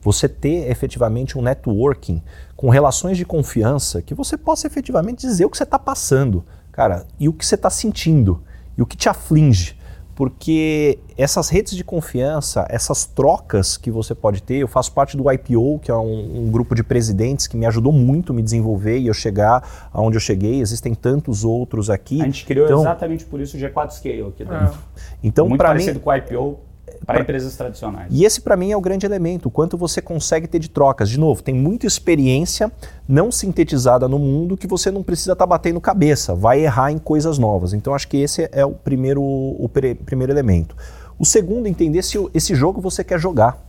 Você 0.01 0.29
ter 0.29 0.71
efetivamente 0.71 1.37
um 1.37 1.43
networking 1.43 2.23
com 2.55 2.69
relações 2.69 3.17
de 3.17 3.25
confiança 3.25 4.01
que 4.01 4.15
você 4.15 4.37
possa 4.37 4.69
efetivamente 4.69 5.27
dizer 5.27 5.45
o 5.45 5.51
que 5.51 5.57
você 5.57 5.65
está 5.65 5.79
passando, 5.79 6.45
cara, 6.71 7.05
e 7.19 7.29
o 7.29 7.33
que 7.33 7.45
você 7.45 7.57
está 7.57 7.71
sentindo, 7.71 8.45
e 8.79 8.83
o 8.83 8.87
que 8.87 8.97
te 8.97 9.09
aflige. 9.09 9.77
Porque 10.23 11.01
essas 11.19 11.49
redes 11.49 11.75
de 11.75 11.83
confiança, 11.83 12.65
essas 12.71 13.05
trocas 13.05 13.77
que 13.77 13.91
você 13.91 14.15
pode 14.15 14.41
ter, 14.41 14.59
eu 14.59 14.69
faço 14.69 14.93
parte 14.93 15.17
do 15.17 15.29
IPO, 15.29 15.81
que 15.81 15.91
é 15.91 15.95
um, 15.97 16.45
um 16.47 16.49
grupo 16.49 16.77
de 16.77 16.85
presidentes 16.85 17.49
que 17.49 17.57
me 17.57 17.67
ajudou 17.67 17.93
muito 17.93 18.31
a 18.31 18.37
me 18.37 18.41
desenvolver 18.41 18.99
e 19.01 19.09
eu 19.09 19.15
chegar 19.15 19.89
aonde 19.93 20.17
eu 20.17 20.21
cheguei. 20.21 20.61
Existem 20.61 20.95
tantos 20.95 21.43
outros 21.43 21.91
aqui. 21.91 22.23
A 22.23 22.27
gente 22.27 22.47
criou 22.47 22.67
Então- 22.67 22.83
exatamente 22.83 23.25
por 23.25 23.41
isso 23.41 23.57
o 23.57 23.61
G4 23.61 23.91
Scale 23.91 24.23
aqui 24.23 24.45
dentro. 24.45 24.79
Então, 25.25 25.49
Muito 25.49 25.59
para 25.59 25.71
mim, 25.71 25.81
parecido 25.81 25.99
com 25.99 26.11
o 26.11 26.15
IPO 26.15 26.61
para 27.07 27.21
empresas 27.21 27.57
tradicionais. 27.57 28.09
E 28.11 28.25
esse 28.25 28.41
para 28.41 28.57
mim 28.57 28.71
é 28.71 28.77
o 28.77 28.81
grande 28.81 29.05
elemento, 29.05 29.47
o 29.47 29.51
quanto 29.51 29.77
você 29.77 30.01
consegue 30.01 30.47
ter 30.47 30.59
de 30.59 30.71
trocas. 30.71 31.09
De 31.09 31.19
novo, 31.19 31.43
tem 31.43 31.55
muita 31.55 31.87
experiência 31.87 32.71
não 33.07 33.31
sintetizada 33.33 34.09
no 34.09 34.19
mundo 34.19 34.57
que 34.57 34.67
você 34.67 34.91
não 34.91 35.03
precisa 35.03 35.33
estar 35.33 35.47
batendo 35.47 35.81
cabeça, 35.81 36.35
vai 36.35 36.61
errar 36.65 36.93
em 36.93 36.99
coisas 36.99 37.39
novas. 37.39 37.73
Então 37.73 37.95
acho 37.95 38.09
que 38.09 38.17
esse 38.17 38.49
é 38.53 38.65
o 38.65 38.73
primeiro, 38.73 39.23
o 39.23 39.69
pre- 39.73 39.95
primeiro 39.95 40.33
elemento. 40.33 40.77
O 41.19 41.25
segundo, 41.25 41.67
entender 41.67 42.03
se 42.03 42.19
esse 42.35 42.55
jogo 42.55 42.81
você 42.81 43.05
quer 43.05 43.19
jogar. 43.19 43.61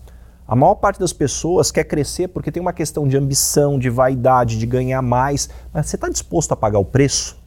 A 0.48 0.56
maior 0.56 0.76
parte 0.76 1.00
das 1.00 1.14
pessoas 1.14 1.72
quer 1.72 1.86
crescer 1.86 2.28
porque 2.28 2.52
tem 2.52 2.62
uma 2.62 2.74
questão 2.74 3.08
de 3.08 3.16
ambição, 3.16 3.80
de 3.80 3.90
vaidade, 3.90 4.58
de 4.58 4.66
ganhar 4.66 5.02
mais. 5.02 5.50
Mas 5.74 5.88
você 5.88 5.96
está 5.96 6.10
disposto 6.10 6.52
a 6.52 6.56
pagar 6.56 6.80
o 6.80 6.86
preço? 6.86 7.42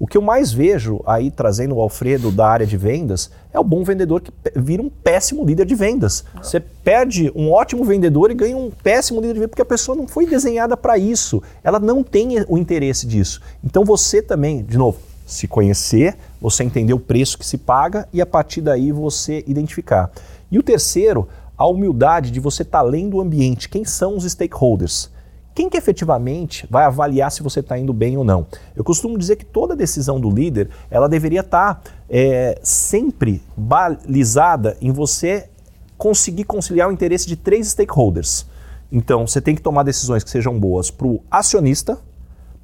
O 0.00 0.06
que 0.06 0.16
eu 0.16 0.22
mais 0.22 0.52
vejo 0.52 1.00
aí 1.04 1.28
trazendo 1.28 1.74
o 1.74 1.80
Alfredo 1.80 2.30
da 2.30 2.46
área 2.46 2.64
de 2.64 2.76
vendas 2.76 3.32
é 3.52 3.58
o 3.58 3.64
bom 3.64 3.82
vendedor 3.82 4.20
que 4.20 4.32
vira 4.54 4.80
um 4.80 4.88
péssimo 4.88 5.44
líder 5.44 5.66
de 5.66 5.74
vendas. 5.74 6.24
Você 6.40 6.60
perde 6.60 7.32
um 7.34 7.50
ótimo 7.50 7.84
vendedor 7.84 8.30
e 8.30 8.34
ganha 8.34 8.56
um 8.56 8.70
péssimo 8.70 9.20
líder 9.20 9.34
de 9.34 9.40
vendas 9.40 9.50
porque 9.50 9.62
a 9.62 9.64
pessoa 9.64 9.96
não 9.96 10.06
foi 10.06 10.24
desenhada 10.24 10.76
para 10.76 10.96
isso. 10.96 11.42
Ela 11.64 11.80
não 11.80 12.04
tem 12.04 12.44
o 12.46 12.56
interesse 12.56 13.08
disso. 13.08 13.40
Então 13.64 13.84
você 13.84 14.22
também, 14.22 14.62
de 14.62 14.78
novo, 14.78 15.00
se 15.26 15.48
conhecer, 15.48 16.16
você 16.40 16.62
entender 16.62 16.94
o 16.94 17.00
preço 17.00 17.36
que 17.36 17.44
se 17.44 17.58
paga 17.58 18.08
e 18.12 18.22
a 18.22 18.26
partir 18.26 18.60
daí 18.60 18.92
você 18.92 19.42
identificar. 19.48 20.12
E 20.48 20.60
o 20.60 20.62
terceiro, 20.62 21.28
a 21.56 21.66
humildade 21.66 22.30
de 22.30 22.38
você 22.38 22.62
estar 22.62 22.78
além 22.78 23.10
do 23.10 23.20
ambiente. 23.20 23.68
Quem 23.68 23.84
são 23.84 24.16
os 24.16 24.22
stakeholders? 24.22 25.10
Quem 25.58 25.68
que 25.68 25.76
efetivamente 25.76 26.68
vai 26.70 26.84
avaliar 26.84 27.32
se 27.32 27.42
você 27.42 27.58
está 27.58 27.76
indo 27.76 27.92
bem 27.92 28.16
ou 28.16 28.22
não? 28.22 28.46
Eu 28.76 28.84
costumo 28.84 29.18
dizer 29.18 29.34
que 29.34 29.44
toda 29.44 29.74
decisão 29.74 30.20
do 30.20 30.30
líder, 30.30 30.70
ela 30.88 31.08
deveria 31.08 31.40
estar 31.40 31.82
é, 32.08 32.60
sempre 32.62 33.42
balizada 33.56 34.76
em 34.80 34.92
você 34.92 35.50
conseguir 35.96 36.44
conciliar 36.44 36.88
o 36.88 36.92
interesse 36.92 37.26
de 37.26 37.34
três 37.34 37.66
stakeholders. 37.70 38.46
Então, 38.92 39.26
você 39.26 39.40
tem 39.40 39.56
que 39.56 39.60
tomar 39.60 39.82
decisões 39.82 40.22
que 40.22 40.30
sejam 40.30 40.56
boas 40.56 40.92
para 40.92 41.08
o 41.08 41.20
acionista, 41.28 41.98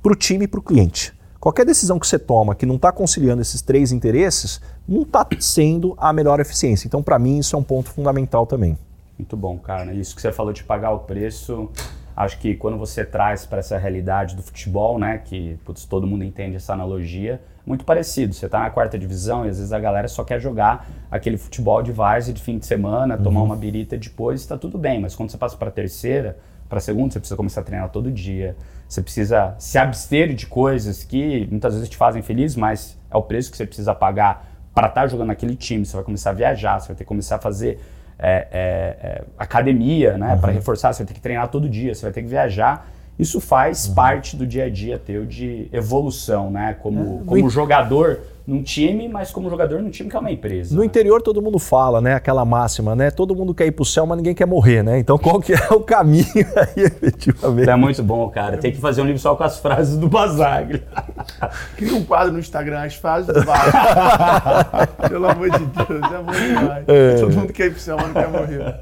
para 0.01 0.13
o 0.13 0.15
time 0.15 0.45
e 0.45 0.47
para 0.47 0.61
o 0.61 0.63
cliente. 0.63 1.13
Qualquer 1.41 1.67
decisão 1.67 1.99
que 1.99 2.07
você 2.07 2.17
toma 2.17 2.55
que 2.55 2.65
não 2.65 2.77
está 2.77 2.93
conciliando 2.93 3.43
esses 3.43 3.61
três 3.61 3.91
interesses, 3.91 4.61
não 4.87 5.03
está 5.03 5.27
sendo 5.41 5.97
a 5.99 6.13
melhor 6.13 6.39
eficiência. 6.39 6.87
Então, 6.87 7.03
para 7.03 7.19
mim, 7.19 7.41
isso 7.41 7.57
é 7.57 7.59
um 7.59 7.65
ponto 7.65 7.91
fundamental 7.91 8.47
também. 8.47 8.79
Muito 9.19 9.37
bom, 9.37 9.59
cara. 9.59 9.93
Isso 9.93 10.15
que 10.15 10.23
você 10.23 10.31
falou 10.31 10.53
de 10.53 10.63
pagar 10.63 10.93
o 10.93 11.01
preço, 11.01 11.69
acho 12.17 12.39
que 12.39 12.55
quando 12.55 12.77
você 12.77 13.05
traz 13.05 13.45
para 13.45 13.59
essa 13.59 13.77
realidade 13.77 14.37
do 14.37 14.43
futebol, 14.43 14.99
né, 14.99 15.19
que 15.25 15.59
putz, 15.65 15.85
todo 15.85 16.07
mundo 16.07 16.25
entende 16.25 16.57
essa 16.57 16.73
analogia, 16.73 17.41
muito 17.67 17.85
parecido. 17.85 18.35
Você 18.35 18.47
está 18.47 18.61
na 18.61 18.71
quarta 18.71 18.99
divisão 18.99 19.47
e 19.47 19.49
às 19.49 19.59
vezes 19.59 19.73
a 19.73 19.81
galera 19.81 20.07
só 20.07 20.23
quer 20.23 20.41
jogar 20.41 20.87
aquele 21.11 21.37
futebol 21.37 21.83
de 21.83 21.93
várzea 21.93 22.33
de 22.33 22.43
fim 22.43 22.59
de 22.59 22.67
semana, 22.67 23.17
tomar 23.17 23.43
uma 23.43 23.57
birita 23.57 23.97
depois, 23.97 24.41
está 24.41 24.57
tudo 24.57 24.77
bem. 24.77 25.01
Mas 25.01 25.15
quando 25.15 25.31
você 25.31 25.39
passa 25.39 25.57
para 25.57 25.69
a 25.69 25.73
terceira, 25.73 26.37
para 26.69 26.81
segunda, 26.81 27.13
você 27.13 27.19
precisa 27.19 27.37
começar 27.37 27.61
a 27.61 27.65
treinar 27.65 27.89
todo 27.91 28.11
dia. 28.11 28.57
Você 28.89 29.03
precisa 29.03 29.55
se 29.59 29.79
abster 29.79 30.35
de 30.35 30.47
coisas 30.47 31.05
que 31.05 31.47
muitas 31.51 31.75
vezes 31.75 31.89
te 31.89 31.97
fazem 31.97 32.23
feliz, 32.23 32.55
mas 32.55 32.99
é 33.11 33.17
o 33.17 33.23
preço 33.23 33.51
que 33.51 33.57
você 33.57 33.67
precisa 33.67 33.95
pagar 33.95 34.47
para 34.75 34.89
estar 34.89 35.03
tá 35.03 35.07
jogando 35.07 35.29
naquele 35.29 35.57
time. 35.57 35.87
Você 35.87 35.97
vai 35.97 36.05
começar 36.05 36.31
a 36.31 36.33
viajar, 36.35 36.81
você 36.81 36.89
vai 36.89 36.97
ter 36.97 37.05
que 37.05 37.09
começar 37.09 37.37
a 37.37 37.39
fazer 37.39 37.81
é, 38.19 38.47
é, 38.51 39.07
é, 39.07 39.23
academia, 39.39 40.17
né? 40.17 40.35
Uhum. 40.35 40.41
Para 40.41 40.53
reforçar, 40.53 40.93
você 40.93 41.03
vai 41.03 41.09
ter 41.09 41.15
que 41.15 41.21
treinar 41.21 41.49
todo 41.49 41.69
dia, 41.69 41.95
você 41.95 42.03
vai 42.03 42.13
ter 42.13 42.23
que 42.23 42.29
viajar. 42.29 42.87
Isso 43.19 43.41
faz 43.41 43.87
uhum. 43.87 43.95
parte 43.95 44.37
do 44.37 44.47
dia 44.47 44.65
a 44.65 44.71
dia 44.71 44.99
teu 44.99 45.25
de 45.25 45.69
evolução, 45.73 46.51
né? 46.51 46.77
Como, 46.81 47.23
é, 47.23 47.25
como 47.25 47.49
jogador 47.49 48.21
num 48.47 48.63
time, 48.63 49.09
mas 49.09 49.31
como 49.31 49.49
jogador 49.49 49.81
num 49.81 49.89
time 49.89 50.11
que 50.11 50.17
é 50.17 50.19
uma 50.19 50.31
empresa. 50.31 50.75
No 50.75 50.81
né? 50.81 50.87
interior 50.87 51.23
todo 51.23 51.41
mundo 51.41 51.59
fala, 51.59 52.01
né? 52.01 52.15
Aquela 52.15 52.45
máxima, 52.45 52.95
né? 52.95 53.11
Todo 53.11 53.35
mundo 53.35 53.55
quer 53.55 53.67
ir 53.67 53.73
pro 53.73 53.85
céu, 53.85 54.05
mas 54.05 54.19
ninguém 54.19 54.35
quer 54.35 54.47
morrer, 54.47 54.83
né? 54.83 54.99
Então 54.99 55.17
qual 55.19 55.41
que 55.41 55.55
é 55.55 55.69
o 55.71 55.81
caminho 55.81 56.25
aí, 56.35 56.85
efetivamente? 56.85 57.71
É 57.71 57.77
muito 57.77 58.03
bom, 58.03 58.29
cara. 58.29 58.59
Tem 58.59 58.73
que 58.73 58.81
fazer 58.81 59.01
um 59.01 59.07
livro 59.07 59.21
só 59.21 59.35
com 59.35 59.45
as 59.45 59.59
frases 59.59 59.97
do 59.97 60.09
Basaglia. 60.09 60.85
Cria 61.77 61.95
um 61.95 62.05
quadro 62.05 62.33
no 62.33 62.39
Instagram, 62.39 62.83
as 62.83 62.95
frases 62.95 63.33
do 63.33 63.45
Basaglia. 63.45 64.89
Pelo 65.09 65.29
amor 65.29 65.51
de 65.51 65.65
Deus, 65.65 66.13
é 66.13 66.23
bom 66.23 66.33
demais. 66.33 66.85
É. 66.89 67.15
Todo 67.21 67.35
mundo 67.35 67.53
quer 67.53 67.67
ir 67.67 67.71
pro 67.71 67.81
céu, 67.81 67.97
mas 67.97 68.09
não 68.09 68.15
quer 68.15 68.29
morrer. 68.29 68.81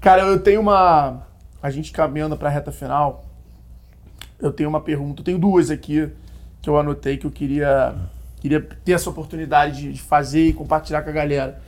Cara, 0.00 0.22
eu 0.22 0.38
tenho 0.40 0.60
uma... 0.60 1.22
A 1.62 1.70
gente 1.70 1.92
caminhando 1.92 2.36
pra 2.36 2.48
reta 2.48 2.72
final, 2.72 3.24
eu 4.42 4.52
tenho 4.52 4.68
uma 4.68 4.80
pergunta, 4.80 5.20
eu 5.20 5.24
tenho 5.24 5.38
duas 5.38 5.70
aqui 5.70 6.10
que 6.60 6.68
eu 6.68 6.78
anotei 6.78 7.16
que 7.16 7.26
eu 7.26 7.30
queria 7.30 7.94
Queria 8.42 8.60
ter 8.60 8.90
essa 8.90 9.08
oportunidade 9.08 9.82
de, 9.82 9.92
de 9.92 10.02
fazer 10.02 10.48
e 10.48 10.52
compartilhar 10.52 11.02
com 11.02 11.10
a 11.10 11.12
galera. 11.12 11.62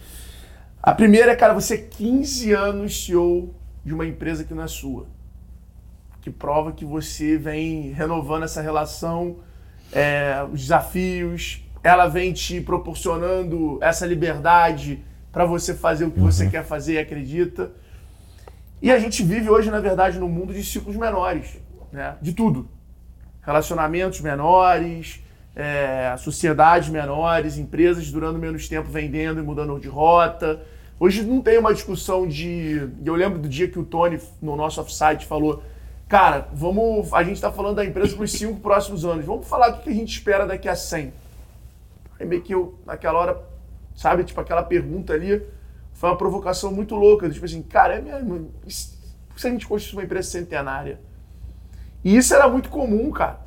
A 0.83 0.93
primeira 0.93 1.31
é, 1.31 1.37
cara, 1.37 1.55
você 1.55 1.75
é 1.75 1.79
15 1.79 2.53
anos 2.53 3.05
CEO 3.05 3.55
de 3.85 3.95
uma 3.95 4.05
empresa 4.05 4.43
que 4.43 4.53
não 4.53 4.65
é 4.65 4.67
sua. 4.67 5.07
Que 6.21 6.33
prova 6.33 6.73
que 6.73 6.85
você 6.85 7.39
vem 7.39 7.93
renovando 7.93 8.43
essa 8.43 8.61
relação, 8.61 9.37
é, 9.93 10.45
os 10.53 10.63
desafios, 10.63 11.63
ela 11.81 12.09
vem 12.09 12.33
te 12.33 12.61
proporcionando 12.61 13.79
essa 13.81 14.05
liberdade 14.05 15.01
para 15.31 15.45
você 15.45 15.75
fazer 15.75 16.07
o 16.07 16.11
que 16.11 16.19
uhum. 16.19 16.27
você 16.27 16.51
quer 16.51 16.65
fazer 16.65 16.95
e 16.95 16.99
acredita. 16.99 17.71
E 18.83 18.91
a 18.91 18.99
gente 18.99 19.23
vive 19.23 19.49
hoje, 19.49 19.71
na 19.71 19.79
verdade, 19.79 20.19
num 20.19 20.29
mundo 20.29 20.53
de 20.53 20.65
ciclos 20.65 20.97
menores, 20.97 21.57
né? 21.95 22.17
De 22.21 22.33
tudo. 22.33 22.69
Relacionamentos 23.41 24.21
menores, 24.21 25.23
é, 25.55 26.15
sociedades 26.19 26.89
menores, 26.89 27.57
empresas 27.57 28.11
durando 28.11 28.39
menos 28.39 28.69
tempo 28.69 28.91
vendendo 28.91 29.41
e 29.41 29.43
mudando 29.43 29.79
de 29.79 29.89
rota. 29.89 30.61
Hoje 30.99 31.23
não 31.23 31.41
tem 31.41 31.59
uma 31.59 31.73
discussão 31.73 32.27
de. 32.27 32.89
Eu 33.05 33.15
lembro 33.15 33.39
do 33.39 33.49
dia 33.49 33.69
que 33.69 33.79
o 33.79 33.85
Tony, 33.85 34.21
no 34.43 34.57
nosso 34.57 34.81
offsite, 34.81 35.27
falou: 35.27 35.63
Cara, 36.09 36.49
vamos. 36.53 37.13
A 37.13 37.23
gente 37.23 37.37
está 37.37 37.53
falando 37.53 37.77
da 37.77 37.85
empresa 37.85 38.15
para 38.15 38.25
os 38.25 38.33
cinco 38.33 38.61
próximos 38.61 39.05
anos. 39.05 39.25
Vamos 39.25 39.47
falar 39.47 39.71
o 39.71 39.79
que 39.81 39.91
a 39.91 39.95
gente 39.95 40.13
espera 40.13 40.47
daqui 40.47 40.69
a 40.69 40.75
100. 40.75 41.13
Aí 42.19 42.27
meio 42.27 42.43
que 42.43 42.55
eu, 42.55 42.79
naquela 42.87 43.19
hora, 43.19 43.43
sabe, 43.95 44.25
tipo 44.25 44.41
aquela 44.41 44.63
pergunta 44.63 45.13
ali, 45.13 45.43
foi 45.93 46.09
uma 46.09 46.17
provocação 46.17 46.73
muito 46.73 46.95
louca. 46.95 47.29
Tipo 47.29 47.45
assim, 47.45 47.63
cara, 47.63 47.95
é 47.95 48.01
mesmo. 48.01 48.51
Se 48.67 49.49
a 49.49 49.51
gente 49.51 49.67
construísse 49.67 49.97
uma 49.97 50.05
empresa 50.05 50.31
centenária? 50.31 51.01
E 52.05 52.17
isso 52.17 52.35
era 52.35 52.49
muito 52.49 52.69
comum, 52.69 53.11
cara 53.11 53.45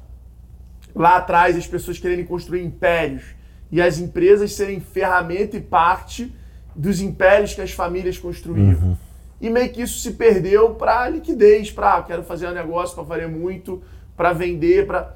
lá 0.97 1.17
atrás 1.17 1.55
as 1.55 1.67
pessoas 1.67 1.99
quererem 1.99 2.25
construir 2.25 2.63
impérios 2.63 3.23
e 3.71 3.81
as 3.81 3.99
empresas 3.99 4.53
serem 4.53 4.79
ferramenta 4.79 5.55
e 5.55 5.61
parte 5.61 6.33
dos 6.75 6.99
impérios 6.99 7.53
que 7.53 7.61
as 7.61 7.71
famílias 7.71 8.17
construíam. 8.17 8.79
Uhum. 8.79 8.97
E 9.39 9.49
meio 9.49 9.69
que 9.71 9.81
isso 9.81 9.99
se 9.99 10.13
perdeu 10.13 10.73
para 10.73 11.07
liquidez, 11.09 11.69
para 11.69 12.01
quero 12.01 12.23
fazer 12.23 12.47
um 12.47 12.53
negócio 12.53 12.95
para 12.95 13.03
valer 13.03 13.27
muito, 13.27 13.83
para 14.15 14.33
vender, 14.33 14.87
para 14.87 15.15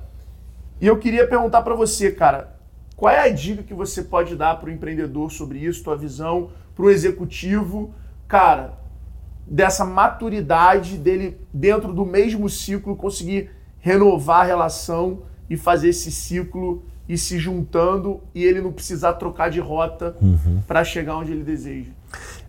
E 0.80 0.86
eu 0.86 0.98
queria 0.98 1.26
perguntar 1.28 1.62
para 1.64 1.74
você, 1.74 2.12
cara, 2.12 2.56
qual 2.96 3.12
é 3.12 3.20
a 3.20 3.30
dica 3.30 3.64
que 3.64 3.74
você 3.74 4.04
pode 4.04 4.36
dar 4.36 4.60
para 4.60 4.70
o 4.70 4.72
empreendedor 4.72 5.32
sobre 5.32 5.58
isso, 5.60 5.84
tua 5.84 5.98
visão, 5.98 6.52
para 6.76 6.86
o 6.86 6.90
executivo, 6.90 7.94
cara, 8.28 8.74
dessa 9.46 9.86
maturidade 9.86 10.98
dele 10.98 11.38
dentro 11.54 11.94
do 11.94 12.06
mesmo 12.06 12.50
ciclo 12.50 12.96
conseguir 12.96 13.52
renovar 13.80 14.42
a 14.42 14.44
relação 14.44 15.24
e 15.50 15.58
fazer 15.58 15.90
esse 15.90 16.12
ciclo 16.12 16.84
e 17.10 17.18
se 17.18 17.38
juntando 17.38 18.22
e 18.34 18.44
ele 18.44 18.62
não 18.62 18.72
precisar 18.72 19.14
trocar 19.14 19.50
de 19.50 19.60
rota 19.60 20.16
uhum. 20.22 20.62
para 20.66 20.84
chegar 20.84 21.18
onde 21.18 21.32
ele 21.32 21.44
deseja. 21.44 21.92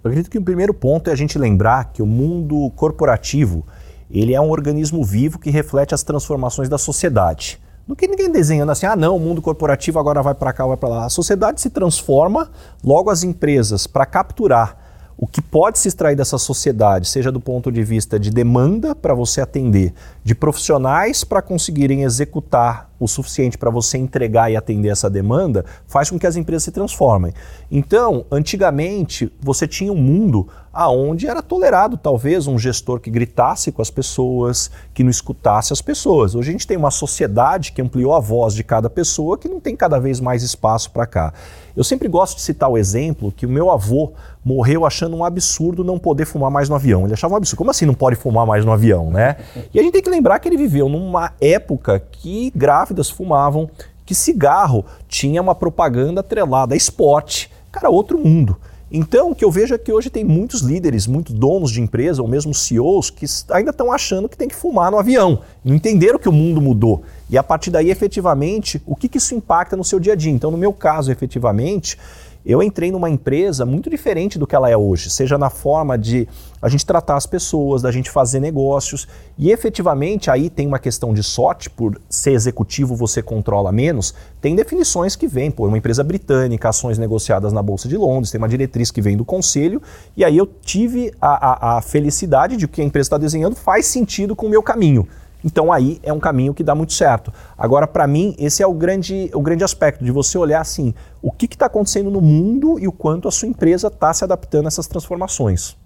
Eu 0.05 0.09
acredito 0.11 0.31
que 0.31 0.39
o 0.39 0.43
primeiro 0.43 0.73
ponto 0.73 1.11
é 1.11 1.13
a 1.13 1.17
gente 1.17 1.39
lembrar 1.39 1.93
que 1.93 2.03
o 2.03 2.07
mundo 2.07 2.71
corporativo 2.77 3.67
ele 4.11 4.35
é 4.35 4.41
um 4.41 4.51
organismo 4.51 5.03
vivo 5.03 5.39
que 5.39 5.51
reflete 5.51 5.95
as 5.95 6.03
transformações 6.03 6.69
da 6.69 6.77
sociedade. 6.77 7.59
Não 7.89 7.97
que 7.97 8.07
ninguém 8.07 8.31
desenhando 8.31 8.71
assim, 8.71 8.87
ah 8.87 8.95
não, 8.95 9.17
o 9.17 9.21
mundo 9.21 9.43
corporativo 9.43 9.99
agora 9.99 10.23
vai 10.23 10.35
para 10.35 10.53
cá, 10.53 10.67
vai 10.67 10.77
para 10.77 10.89
lá. 10.89 11.05
A 11.07 11.09
sociedade 11.09 11.61
se 11.61 11.71
transforma, 11.71 12.51
logo 12.85 13.11
as 13.11 13.25
empresas, 13.25 13.87
para 13.87 14.07
capturar 14.07 14.77
o 15.23 15.27
que 15.29 15.41
pode 15.41 15.79
se 15.79 15.87
extrair 15.87 16.17
dessa 16.17 16.37
sociedade, 16.37 17.07
seja 17.07 17.31
do 17.31 17.39
ponto 17.39 17.71
de 17.71 17.85
vista 17.85 18.19
de 18.19 18.29
demanda 18.29 18.93
para 18.93 19.15
você 19.15 19.41
atender, 19.41 19.95
de 20.25 20.35
profissionais 20.35 21.23
para 21.23 21.41
conseguirem 21.41 22.03
executar 22.03 22.91
o 22.99 23.07
suficiente 23.07 23.57
para 23.57 23.71
você 23.71 23.97
entregar 23.97 24.51
e 24.51 24.57
atender 24.57 24.89
essa 24.89 25.09
demanda, 25.09 25.65
faz 25.87 26.11
com 26.11 26.19
que 26.19 26.27
as 26.27 26.35
empresas 26.35 26.65
se 26.65 26.73
transformem. 26.73 27.33
Então, 27.71 28.27
antigamente, 28.33 29.33
você 29.41 29.69
tinha 29.69 29.93
um 29.93 29.97
mundo 29.97 30.49
aonde 30.73 31.29
era 31.29 31.41
tolerado 31.41 31.97
talvez 31.97 32.49
um 32.49 32.59
gestor 32.59 32.99
que 32.99 33.11
gritasse 33.11 33.71
com 33.71 33.81
as 33.81 33.91
pessoas, 33.91 34.73
que 34.93 35.05
não 35.05 35.11
escutasse 35.11 35.73
as 35.73 35.81
pessoas. 35.81 36.35
Hoje 36.35 36.49
a 36.49 36.53
gente 36.53 36.67
tem 36.67 36.77
uma 36.77 36.91
sociedade 36.91 37.71
que 37.71 37.81
ampliou 37.81 38.13
a 38.13 38.19
voz 38.19 38.55
de 38.55 38.65
cada 38.65 38.91
pessoa, 38.91 39.39
que 39.39 39.49
não 39.49 39.61
tem 39.61 39.77
cada 39.77 40.01
vez 40.01 40.19
mais 40.19 40.43
espaço 40.43 40.91
para 40.91 41.07
cá. 41.07 41.33
Eu 41.77 41.85
sempre 41.85 42.09
gosto 42.09 42.37
de 42.37 42.43
citar 42.43 42.69
o 42.69 42.77
exemplo 42.77 43.33
que 43.33 43.47
o 43.47 43.49
meu 43.49 43.71
avô 43.71 44.13
morreu 44.45 44.85
achando 44.85 45.17
um 45.17 45.25
absurdo 45.25 45.83
não 45.83 45.99
poder 45.99 46.27
fumar 46.27 46.51
mais 46.51 46.69
no 46.69 46.75
avião. 46.75 47.05
Ele 47.05 47.15
achava 47.15 47.35
um 47.35 47.37
absurdo. 47.37 47.59
Como 47.59 47.71
assim 47.71 47.87
não 47.87 47.95
pode 47.95 48.17
fumar 48.17 48.47
mais 48.47 48.65
no 48.65 48.73
avião, 48.73 49.11
né? 49.11 49.37
E 49.73 49.79
a 49.79 49.83
gente 49.83 49.93
tem 49.93 50.03
que 50.03 50.11
lembrar 50.11 50.39
que 50.39 50.49
ele 50.49 50.57
viveu 50.57 50.89
numa 50.89 51.33
época 51.41 51.99
que 51.99 52.53
grávidas 52.55 53.09
fumavam, 53.09 53.71
que 54.05 54.15
cigarro 54.15 54.85
tinha 55.09 55.41
uma 55.41 55.55
propaganda 55.55 56.21
atrelada 56.21 56.75
a 56.75 56.77
spot. 56.77 57.47
Cara, 57.71 57.89
outro 57.89 58.19
mundo. 58.19 58.57
Então, 58.95 59.31
o 59.31 59.35
que 59.35 59.43
eu 59.43 59.51
vejo 59.51 59.75
é 59.75 59.79
que 59.79 59.91
hoje 59.91 60.11
tem 60.11 60.23
muitos 60.23 60.61
líderes, 60.61 61.07
muitos 61.07 61.35
donos 61.35 61.71
de 61.71 61.81
empresa, 61.81 62.21
ou 62.21 62.29
mesmo 62.29 62.53
CEOs, 62.53 63.09
que 63.09 63.25
ainda 63.51 63.71
estão 63.71 63.91
achando 63.91 64.29
que 64.29 64.37
tem 64.37 64.47
que 64.47 64.55
fumar 64.55 64.91
no 64.91 64.99
avião. 64.99 65.41
Não 65.65 65.75
entenderam 65.75 66.19
que 66.19 66.29
o 66.29 66.33
mundo 66.33 66.61
mudou. 66.61 67.03
E 67.33 67.39
a 67.39 67.43
partir 67.43 67.71
daí, 67.71 67.91
efetivamente, 67.91 68.83
o 68.85 68.95
que, 68.95 69.09
que 69.09 69.17
isso 69.17 69.35
impacta 69.35 69.75
no 69.75 69.83
seu 69.83 69.99
dia 69.99 70.13
a 70.13 70.17
dia. 70.17 70.31
Então, 70.31 70.51
no 70.51 70.59
meu 70.59 70.71
caso, 70.71 71.11
efetivamente, 71.11 71.97
eu 72.45 72.63
entrei 72.63 72.93
numa 72.93 73.09
empresa 73.09 73.65
muito 73.65 73.89
diferente 73.89 74.39
do 74.39 74.47
que 74.47 74.55
ela 74.55 74.69
é 74.69 74.77
hoje, 74.77 75.09
seja 75.09 75.39
na 75.39 75.49
forma 75.49 75.97
de 75.97 76.29
a 76.61 76.69
gente 76.69 76.85
tratar 76.85 77.17
as 77.17 77.25
pessoas, 77.25 77.81
da 77.81 77.91
gente 77.91 78.11
fazer 78.11 78.39
negócios. 78.39 79.09
E 79.39 79.51
efetivamente 79.51 80.31
aí 80.31 80.51
tem 80.51 80.67
uma 80.67 80.79
questão 80.79 81.15
de 81.15 81.23
sorte, 81.23 81.71
por 81.71 81.99
ser 82.07 82.33
executivo 82.33 82.95
você 82.95 83.23
controla 83.23 83.73
menos, 83.73 84.15
tem 84.39 84.55
definições 84.55 85.17
que 85.17 85.27
vêm, 85.27 85.51
pô, 85.51 85.67
uma 85.67 85.79
empresa 85.79 86.05
britânica, 86.05 86.69
ações 86.69 86.99
negociadas 86.99 87.51
na 87.51 87.63
Bolsa 87.63 87.89
de 87.89 87.97
Londres, 87.97 88.31
tem 88.31 88.39
uma 88.39 88.49
diretriz 88.49 88.91
que 88.91 89.01
vem 89.01 89.17
do 89.17 89.25
conselho, 89.25 89.81
e 90.15 90.23
aí 90.23 90.37
eu 90.37 90.47
tive 90.47 91.15
a, 91.19 91.77
a, 91.77 91.79
a 91.79 91.81
felicidade 91.81 92.59
de 92.59 92.69
que 92.69 92.83
a 92.83 92.85
empresa 92.85 93.07
está 93.07 93.17
desenhando 93.19 93.57
faz 93.57 93.87
sentido 93.87 94.37
com 94.37 94.47
o 94.47 94.51
meu 94.51 94.63
caminho. 94.63 95.09
Então 95.45 95.73
aí 95.73 95.99
é 96.03 96.13
um 96.13 96.21
caminho 96.21 96.55
que 96.55 96.63
dá 96.63 96.75
muito 96.75 96.93
certo. 96.93 97.33
Agora, 97.57 97.87
para 97.87 98.07
mim, 98.07 98.35
esse 98.39 98.63
é 98.63 98.67
o 98.67 98.73
grande, 98.73 99.31
o 99.35 99.41
grande 99.41 99.65
aspecto 99.65 100.05
de 100.05 100.11
você 100.11 100.39
olhar 100.39 100.61
assim, 100.61 100.95
o 101.21 101.31
que 101.31 101.47
está 101.47 101.67
acontecendo 101.67 102.11
no 102.11 102.21
mundo 102.21 102.79
e 102.79 102.87
o 102.87 102.93
quanto 102.93 103.29
a 103.29 103.31
sua 103.31 103.49
empresa 103.49 103.89
está 103.89 104.13
se 104.13 104.25
adaptando 104.25 104.67
a 104.67 104.69
essas 104.69 104.87
transformações. 104.87 105.77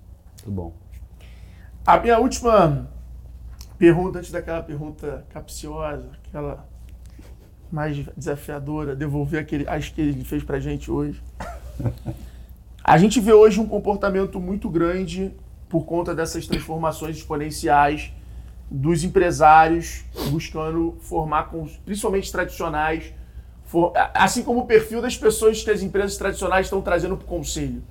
Muito 0.44 0.50
bom. 0.50 0.72
A 1.86 1.98
minha 1.98 2.18
última 2.18 2.88
pergunta, 3.78 4.18
antes 4.18 4.30
daquela 4.30 4.62
pergunta 4.62 5.24
capciosa, 5.30 6.10
aquela 6.26 6.66
mais 7.70 7.96
desafiadora, 8.16 8.94
devolver 8.94 9.40
aquele, 9.40 9.68
acho 9.68 9.94
que 9.94 10.00
ele 10.00 10.24
fez 10.24 10.42
para 10.42 10.60
gente 10.60 10.90
hoje. 10.90 11.22
A 12.88 12.98
gente 12.98 13.18
vê 13.18 13.32
hoje 13.32 13.58
um 13.58 13.66
comportamento 13.66 14.38
muito 14.38 14.70
grande 14.70 15.32
por 15.68 15.84
conta 15.84 16.14
dessas 16.14 16.46
transformações 16.46 17.16
exponenciais 17.16 18.12
dos 18.70 19.04
empresários 19.04 20.04
buscando 20.30 20.96
formar, 21.00 21.50
principalmente 21.84 22.30
tradicionais, 22.32 23.12
assim 24.14 24.42
como 24.42 24.60
o 24.60 24.66
perfil 24.66 25.00
das 25.00 25.16
pessoas 25.16 25.62
que 25.62 25.70
as 25.70 25.82
empresas 25.82 26.16
tradicionais 26.16 26.66
estão 26.66 26.80
trazendo 26.82 27.16
para 27.16 27.24
o 27.24 27.28
conselho. 27.28 27.82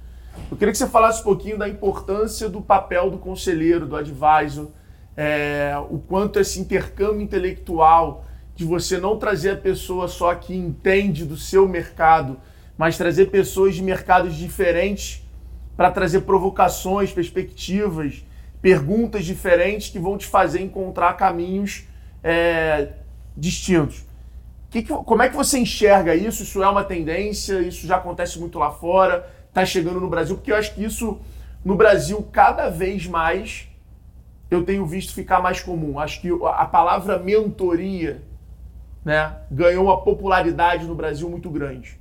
Eu 0.52 0.58
queria 0.58 0.72
que 0.72 0.78
você 0.78 0.88
falasse 0.88 1.22
um 1.22 1.24
pouquinho 1.24 1.58
da 1.58 1.68
importância 1.68 2.50
do 2.50 2.62
papel 2.62 3.10
do 3.10 3.18
conselheiro, 3.18 3.88
do 3.88 3.96
advisor, 3.96 4.68
é, 5.16 5.74
o 5.90 5.98
quanto 5.98 6.40
esse 6.40 6.60
intercâmbio 6.60 7.22
intelectual 7.22 8.26
de 8.54 8.66
você 8.66 8.98
não 8.98 9.18
trazer 9.18 9.52
a 9.52 9.58
pessoa 9.58 10.08
só 10.08 10.34
que 10.36 10.54
entende 10.54 11.26
do 11.26 11.38
seu 11.38 11.68
mercado, 11.68 12.38
mas 12.78 12.98
trazer 12.98 13.28
pessoas 13.28 13.76
de 13.76 13.82
mercados 13.82 14.36
diferentes 14.36 15.26
para 15.76 15.92
trazer 15.92 16.22
provocações, 16.22 17.12
perspectivas, 17.12 18.26
perguntas 18.66 19.24
diferentes 19.24 19.92
que 19.92 20.00
vão 20.00 20.18
te 20.18 20.26
fazer 20.26 20.60
encontrar 20.60 21.14
caminhos 21.14 21.84
é, 22.24 22.94
distintos. 23.38 24.04
Que 24.72 24.82
que, 24.82 24.92
como 24.92 25.22
é 25.22 25.30
que 25.30 25.36
você 25.36 25.60
enxerga 25.60 26.16
isso? 26.16 26.42
Isso 26.42 26.64
é 26.64 26.68
uma 26.68 26.84
tendência? 26.84 27.60
Isso 27.60 27.86
já 27.86 27.98
acontece 27.98 28.40
muito 28.40 28.58
lá 28.58 28.72
fora? 28.72 29.32
Está 29.50 29.64
chegando 29.64 30.00
no 30.00 30.10
Brasil? 30.10 30.36
Porque 30.36 30.52
eu 30.52 30.56
acho 30.56 30.74
que 30.74 30.84
isso 30.84 31.20
no 31.64 31.76
Brasil 31.76 32.28
cada 32.32 32.68
vez 32.68 33.06
mais 33.06 33.68
eu 34.50 34.64
tenho 34.64 34.84
visto 34.84 35.14
ficar 35.14 35.40
mais 35.44 35.62
comum. 35.62 36.00
Acho 36.00 36.20
que 36.20 36.30
a 36.56 36.66
palavra 36.66 37.20
mentoria 37.20 38.24
né, 39.06 39.32
ganhou 39.52 39.84
uma 39.84 40.02
popularidade 40.02 40.88
no 40.88 40.96
Brasil 40.96 41.30
muito 41.30 41.52
grande. 41.52 42.00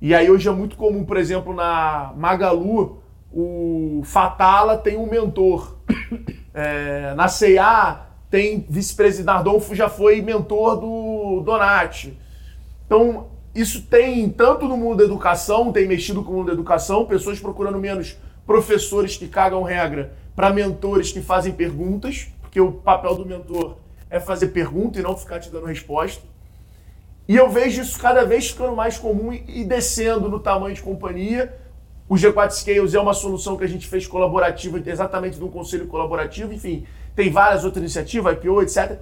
E 0.00 0.12
aí 0.12 0.28
hoje 0.28 0.48
é 0.48 0.52
muito 0.52 0.74
comum, 0.74 1.04
por 1.04 1.16
exemplo, 1.16 1.54
na 1.54 2.12
Magalu, 2.16 3.00
o 3.32 4.02
Fatala 4.02 4.76
tem 4.76 4.96
um 4.96 5.08
mentor. 5.08 5.73
É, 6.56 7.14
na 7.14 7.26
CA 7.26 8.06
tem 8.30 8.64
vice-presidente, 8.68 9.28
Ardolfo 9.28 9.74
já 9.74 9.88
foi 9.88 10.22
mentor 10.22 10.76
do 10.76 11.42
Donati. 11.44 12.16
Então, 12.86 13.26
isso 13.54 13.82
tem, 13.82 14.28
tanto 14.28 14.68
no 14.68 14.76
mundo 14.76 14.98
da 14.98 15.04
educação, 15.04 15.72
tem 15.72 15.86
mexido 15.86 16.22
com 16.22 16.30
o 16.30 16.34
mundo 16.36 16.46
da 16.46 16.52
educação, 16.52 17.06
pessoas 17.06 17.40
procurando 17.40 17.78
menos 17.78 18.16
professores 18.46 19.16
que 19.16 19.26
cagam 19.26 19.62
regra 19.62 20.12
para 20.34 20.50
mentores 20.50 21.12
que 21.12 21.20
fazem 21.20 21.52
perguntas, 21.52 22.28
porque 22.40 22.60
o 22.60 22.72
papel 22.72 23.14
do 23.14 23.26
mentor 23.26 23.76
é 24.10 24.20
fazer 24.20 24.48
pergunta 24.48 24.98
e 24.98 25.02
não 25.02 25.16
ficar 25.16 25.40
te 25.40 25.50
dando 25.50 25.66
resposta. 25.66 26.22
E 27.26 27.36
eu 27.36 27.48
vejo 27.48 27.80
isso 27.80 27.98
cada 27.98 28.24
vez 28.24 28.50
ficando 28.50 28.76
mais 28.76 28.98
comum 28.98 29.32
e 29.32 29.64
descendo 29.64 30.28
no 30.28 30.38
tamanho 30.38 30.74
de 30.74 30.82
companhia. 30.82 31.54
O 32.08 32.14
G4 32.14 32.50
Scales 32.50 32.94
é 32.94 33.00
uma 33.00 33.14
solução 33.14 33.56
que 33.56 33.64
a 33.64 33.66
gente 33.66 33.86
fez 33.86 34.06
colaborativa, 34.06 34.80
exatamente 34.84 35.38
de 35.38 35.44
um 35.44 35.48
conselho 35.48 35.86
colaborativo, 35.86 36.52
enfim, 36.52 36.84
tem 37.16 37.30
várias 37.30 37.64
outras 37.64 37.82
iniciativas, 37.82 38.34
IPO, 38.34 38.62
etc. 38.62 38.98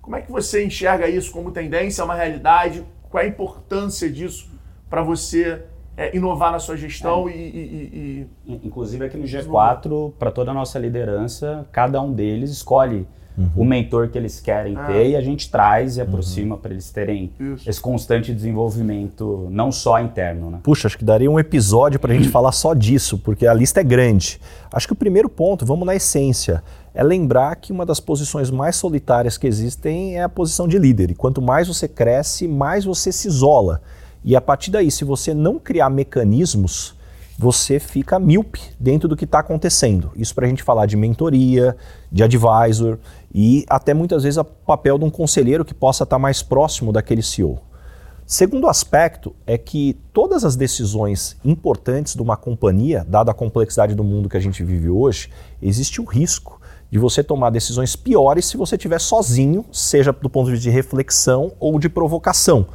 Como 0.00 0.14
é 0.14 0.22
que 0.22 0.30
você 0.30 0.64
enxerga 0.64 1.08
isso 1.08 1.32
como 1.32 1.50
tendência, 1.50 2.04
uma 2.04 2.14
realidade? 2.14 2.84
Qual 3.10 3.22
é 3.22 3.26
a 3.26 3.28
importância 3.28 4.08
disso 4.08 4.48
para 4.88 5.02
você 5.02 5.64
é, 5.96 6.16
inovar 6.16 6.52
na 6.52 6.60
sua 6.60 6.76
gestão 6.76 7.28
é. 7.28 7.32
e, 7.32 7.36
e, 7.36 8.28
e, 8.46 8.60
Inclusive 8.64 9.04
aqui 9.04 9.16
no 9.16 9.24
G4, 9.24 10.12
para 10.16 10.30
toda 10.30 10.52
a 10.52 10.54
nossa 10.54 10.78
liderança, 10.78 11.66
cada 11.72 12.00
um 12.00 12.12
deles 12.12 12.50
escolhe 12.50 13.08
uhum. 13.36 13.50
o 13.56 13.64
mentor 13.64 14.08
que 14.08 14.18
eles 14.18 14.40
querem 14.40 14.76
é. 14.76 14.86
ter 14.86 15.10
e 15.10 15.16
a 15.16 15.20
gente 15.20 15.50
traz 15.50 15.96
e 15.96 16.00
aproxima 16.00 16.54
uhum. 16.54 16.60
para 16.60 16.72
eles 16.72 16.90
terem 16.90 17.32
Isso. 17.38 17.68
esse 17.68 17.80
constante 17.80 18.32
desenvolvimento, 18.32 19.48
não 19.50 19.70
só 19.70 20.00
interno. 20.00 20.50
Né? 20.50 20.58
Puxa, 20.62 20.88
acho 20.88 20.98
que 20.98 21.04
daria 21.04 21.30
um 21.30 21.38
episódio 21.38 22.00
para 22.00 22.12
a 22.12 22.16
gente 22.16 22.28
falar 22.28 22.52
só 22.52 22.74
disso, 22.74 23.18
porque 23.18 23.46
a 23.46 23.54
lista 23.54 23.80
é 23.80 23.84
grande. 23.84 24.40
Acho 24.72 24.86
que 24.86 24.92
o 24.92 24.96
primeiro 24.96 25.28
ponto, 25.28 25.64
vamos 25.64 25.86
na 25.86 25.94
essência, 25.94 26.62
é 26.94 27.02
lembrar 27.02 27.56
que 27.56 27.72
uma 27.72 27.84
das 27.84 28.00
posições 28.00 28.50
mais 28.50 28.76
solitárias 28.76 29.36
que 29.36 29.46
existem 29.46 30.16
é 30.16 30.22
a 30.22 30.28
posição 30.28 30.66
de 30.66 30.78
líder. 30.78 31.10
E 31.10 31.14
quanto 31.14 31.42
mais 31.42 31.68
você 31.68 31.86
cresce, 31.86 32.48
mais 32.48 32.84
você 32.84 33.12
se 33.12 33.28
isola. 33.28 33.82
E 34.24 34.34
a 34.34 34.40
partir 34.40 34.70
daí, 34.70 34.90
se 34.90 35.04
você 35.04 35.34
não 35.34 35.58
criar 35.58 35.90
mecanismos, 35.90 36.95
você 37.38 37.78
fica 37.78 38.18
míope 38.18 38.60
dentro 38.80 39.08
do 39.08 39.16
que 39.16 39.24
está 39.24 39.40
acontecendo. 39.40 40.10
Isso 40.16 40.34
para 40.34 40.46
a 40.46 40.48
gente 40.48 40.62
falar 40.62 40.86
de 40.86 40.96
mentoria, 40.96 41.76
de 42.10 42.22
advisor 42.22 42.98
e 43.34 43.64
até 43.68 43.92
muitas 43.92 44.22
vezes 44.22 44.38
o 44.38 44.44
papel 44.44 44.98
de 44.98 45.04
um 45.04 45.10
conselheiro 45.10 45.64
que 45.64 45.74
possa 45.74 46.04
estar 46.04 46.16
tá 46.16 46.20
mais 46.20 46.42
próximo 46.42 46.92
daquele 46.92 47.22
CEO. 47.22 47.60
Segundo 48.24 48.66
aspecto 48.66 49.36
é 49.46 49.56
que 49.56 49.96
todas 50.12 50.44
as 50.44 50.56
decisões 50.56 51.36
importantes 51.44 52.14
de 52.14 52.22
uma 52.22 52.36
companhia, 52.36 53.06
dada 53.06 53.30
a 53.30 53.34
complexidade 53.34 53.94
do 53.94 54.02
mundo 54.02 54.28
que 54.28 54.36
a 54.36 54.40
gente 54.40 54.64
vive 54.64 54.88
hoje, 54.88 55.30
existe 55.62 56.00
o 56.00 56.04
risco 56.04 56.60
de 56.90 56.98
você 56.98 57.22
tomar 57.22 57.50
decisões 57.50 57.94
piores 57.94 58.46
se 58.46 58.56
você 58.56 58.76
estiver 58.76 59.00
sozinho, 59.00 59.64
seja 59.70 60.12
do 60.12 60.30
ponto 60.30 60.46
de 60.46 60.52
vista 60.52 60.68
de 60.68 60.74
reflexão 60.74 61.52
ou 61.60 61.78
de 61.78 61.88
provocação. 61.88 62.66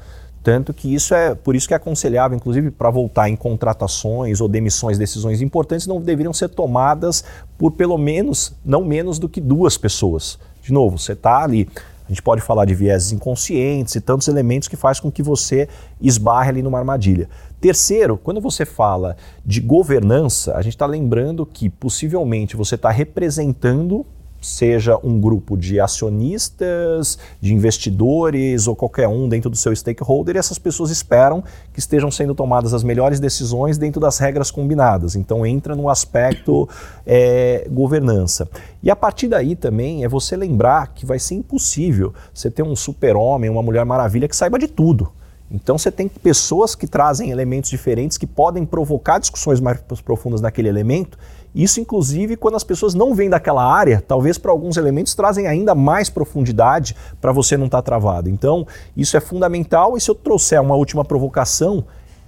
Tanto 0.43 0.73
que 0.73 0.93
isso 0.93 1.13
é 1.13 1.35
por 1.35 1.55
isso 1.55 1.67
que 1.67 1.73
é 1.73 1.77
aconselhável, 1.77 2.35
inclusive, 2.35 2.71
para 2.71 2.89
voltar 2.89 3.29
em 3.29 3.35
contratações 3.35 4.41
ou 4.41 4.47
demissões, 4.47 4.97
decisões 4.97 5.41
importantes 5.41 5.85
não 5.85 6.01
deveriam 6.01 6.33
ser 6.33 6.49
tomadas 6.49 7.23
por 7.57 7.71
pelo 7.71 7.97
menos, 7.97 8.53
não 8.65 8.83
menos 8.83 9.19
do 9.19 9.29
que 9.29 9.39
duas 9.39 9.77
pessoas. 9.77 10.39
De 10.63 10.73
novo, 10.73 10.97
você 10.97 11.13
está 11.13 11.43
ali. 11.43 11.69
A 12.05 12.09
gente 12.09 12.23
pode 12.23 12.41
falar 12.41 12.65
de 12.65 12.73
vieses 12.73 13.11
inconscientes 13.11 13.95
e 13.95 14.01
tantos 14.01 14.27
elementos 14.27 14.67
que 14.67 14.75
faz 14.75 14.99
com 14.99 15.11
que 15.11 15.23
você 15.23 15.69
esbarre 16.01 16.49
ali 16.49 16.61
numa 16.61 16.79
armadilha. 16.79 17.29
Terceiro, 17.61 18.17
quando 18.17 18.41
você 18.41 18.65
fala 18.65 19.15
de 19.45 19.61
governança, 19.61 20.55
a 20.55 20.61
gente 20.61 20.73
está 20.73 20.87
lembrando 20.87 21.45
que 21.45 21.69
possivelmente 21.69 22.57
você 22.57 22.75
está 22.75 22.89
representando 22.89 24.05
seja 24.41 24.97
um 25.03 25.19
grupo 25.19 25.55
de 25.55 25.79
acionistas, 25.79 27.17
de 27.39 27.53
investidores 27.53 28.67
ou 28.67 28.75
qualquer 28.75 29.07
um 29.07 29.29
dentro 29.29 29.49
do 29.49 29.55
seu 29.55 29.73
stakeholder, 29.75 30.35
e 30.35 30.39
essas 30.39 30.57
pessoas 30.57 30.89
esperam 30.89 31.43
que 31.71 31.79
estejam 31.79 32.09
sendo 32.09 32.33
tomadas 32.33 32.73
as 32.73 32.83
melhores 32.83 33.19
decisões 33.19 33.77
dentro 33.77 34.01
das 34.01 34.17
regras 34.17 34.49
combinadas. 34.49 35.15
Então 35.15 35.45
entra 35.45 35.75
no 35.75 35.89
aspecto 35.89 36.67
é, 37.05 37.67
governança. 37.69 38.49
E 38.81 38.89
a 38.89 38.95
partir 38.95 39.27
daí 39.27 39.55
também 39.55 40.03
é 40.03 40.07
você 40.07 40.35
lembrar 40.35 40.93
que 40.93 41.05
vai 41.05 41.19
ser 41.19 41.35
impossível 41.35 42.13
você 42.33 42.49
ter 42.49 42.63
um 42.63 42.75
super-homem, 42.75 43.49
uma 43.49 43.61
mulher 43.61 43.85
maravilha 43.85 44.27
que 44.27 44.35
saiba 44.35 44.57
de 44.57 44.67
tudo. 44.67 45.11
Então 45.53 45.77
você 45.77 45.91
tem 45.91 46.07
pessoas 46.07 46.75
que 46.75 46.87
trazem 46.87 47.29
elementos 47.29 47.69
diferentes 47.69 48.17
que 48.17 48.25
podem 48.25 48.65
provocar 48.65 49.19
discussões 49.19 49.59
mais 49.59 49.79
profundas 50.03 50.39
naquele 50.39 50.69
elemento 50.69 51.17
isso, 51.53 51.81
inclusive, 51.81 52.37
quando 52.37 52.55
as 52.55 52.63
pessoas 52.63 52.93
não 52.93 53.13
vêm 53.13 53.29
daquela 53.29 53.63
área, 53.63 54.03
talvez 54.05 54.37
para 54.37 54.51
alguns 54.51 54.77
elementos 54.77 55.13
trazem 55.13 55.47
ainda 55.47 55.75
mais 55.75 56.09
profundidade 56.09 56.95
para 57.19 57.33
você 57.33 57.57
não 57.57 57.65
estar 57.65 57.79
tá 57.79 57.83
travado. 57.83 58.29
Então, 58.29 58.65
isso 58.95 59.17
é 59.17 59.19
fundamental. 59.19 59.97
E 59.97 60.01
se 60.01 60.09
eu 60.09 60.15
trouxer 60.15 60.61
uma 60.61 60.75
última 60.75 61.03
provocação, 61.03 61.83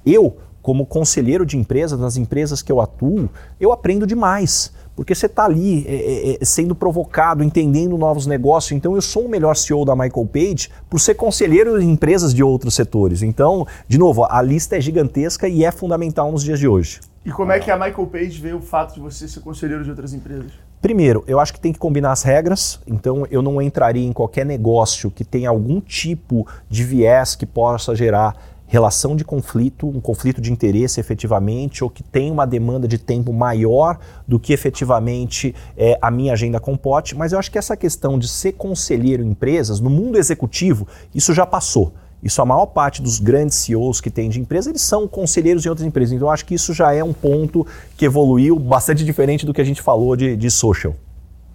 eu, 0.05 0.35
como 0.61 0.85
conselheiro 0.85 1.45
de 1.45 1.57
empresas, 1.57 1.97
nas 1.99 2.17
empresas 2.17 2.61
que 2.61 2.71
eu 2.71 2.81
atuo, 2.81 3.29
eu 3.59 3.71
aprendo 3.71 4.05
demais. 4.05 4.73
Porque 4.93 5.15
você 5.15 5.25
está 5.25 5.45
ali 5.45 5.85
é, 5.87 5.95
é, 5.95 6.37
é, 6.41 6.45
sendo 6.45 6.75
provocado, 6.75 7.43
entendendo 7.43 7.97
novos 7.97 8.27
negócios. 8.27 8.73
Então, 8.73 8.93
eu 8.93 9.01
sou 9.01 9.25
o 9.25 9.29
melhor 9.29 9.55
CEO 9.55 9.85
da 9.85 9.95
Michael 9.95 10.27
Page 10.27 10.69
por 10.89 10.99
ser 10.99 11.15
conselheiro 11.15 11.81
em 11.81 11.89
empresas 11.89 12.33
de 12.33 12.43
outros 12.43 12.75
setores. 12.75 13.23
Então, 13.23 13.65
de 13.87 13.97
novo, 13.97 14.25
a 14.29 14.41
lista 14.41 14.75
é 14.75 14.81
gigantesca 14.81 15.47
e 15.47 15.63
é 15.63 15.71
fundamental 15.71 16.29
nos 16.29 16.43
dias 16.43 16.59
de 16.59 16.67
hoje. 16.67 16.99
E 17.25 17.31
como 17.31 17.53
é 17.53 17.59
que 17.59 17.71
a 17.71 17.77
Michael 17.77 18.07
Page 18.07 18.41
vê 18.41 18.53
o 18.53 18.59
fato 18.59 18.95
de 18.95 18.99
você 18.99 19.27
ser 19.29 19.39
conselheiro 19.39 19.81
de 19.83 19.89
outras 19.89 20.13
empresas? 20.13 20.51
Primeiro, 20.81 21.23
eu 21.25 21.39
acho 21.39 21.53
que 21.53 21.59
tem 21.59 21.71
que 21.71 21.79
combinar 21.79 22.11
as 22.11 22.23
regras, 22.23 22.81
então 22.85 23.25
eu 23.31 23.41
não 23.41 23.61
entraria 23.61 24.05
em 24.05 24.11
qualquer 24.11 24.45
negócio 24.45 25.09
que 25.09 25.23
tenha 25.23 25.49
algum 25.49 25.79
tipo 25.79 26.45
de 26.69 26.83
viés 26.83 27.35
que 27.35 27.45
possa 27.45 27.95
gerar 27.95 28.35
relação 28.67 29.15
de 29.15 29.23
conflito, 29.23 29.87
um 29.87 30.01
conflito 30.01 30.41
de 30.41 30.51
interesse 30.51 30.99
efetivamente, 30.99 31.83
ou 31.83 31.89
que 31.89 32.03
tenha 32.03 32.33
uma 32.33 32.45
demanda 32.45 32.87
de 32.87 32.97
tempo 32.97 33.31
maior 33.31 33.99
do 34.27 34.37
que 34.37 34.51
efetivamente 34.51 35.55
é, 35.77 35.97
a 36.01 36.11
minha 36.11 36.33
agenda 36.33 36.59
comporte. 36.59 37.15
Mas 37.15 37.31
eu 37.31 37.39
acho 37.39 37.51
que 37.51 37.57
essa 37.57 37.77
questão 37.77 38.19
de 38.19 38.27
ser 38.27 38.53
conselheiro 38.53 39.23
em 39.23 39.29
empresas, 39.29 39.79
no 39.79 39.89
mundo 39.89 40.17
executivo, 40.17 40.87
isso 41.13 41.33
já 41.33 41.45
passou. 41.45 41.93
Isso 42.23 42.41
a 42.41 42.45
maior 42.45 42.67
parte 42.67 43.01
dos 43.01 43.19
grandes 43.19 43.57
CEOs 43.57 43.99
que 43.99 44.09
tem 44.09 44.29
de 44.29 44.39
empresa, 44.39 44.69
eles 44.69 44.81
são 44.81 45.07
conselheiros 45.07 45.65
em 45.65 45.69
outras 45.69 45.85
empresas. 45.85 46.13
Então 46.13 46.29
eu 46.29 46.31
acho 46.31 46.45
que 46.45 46.55
isso 46.55 46.73
já 46.73 46.93
é 46.93 47.03
um 47.03 47.11
ponto 47.11 47.67
que 47.97 48.05
evoluiu 48.05 48.57
bastante 48.57 49.03
diferente 49.03 49.45
do 49.45 49.53
que 49.53 49.59
a 49.59 49.63
gente 49.65 49.81
falou 49.81 50.15
de, 50.15 50.37
de 50.37 50.49
social. 50.49 50.95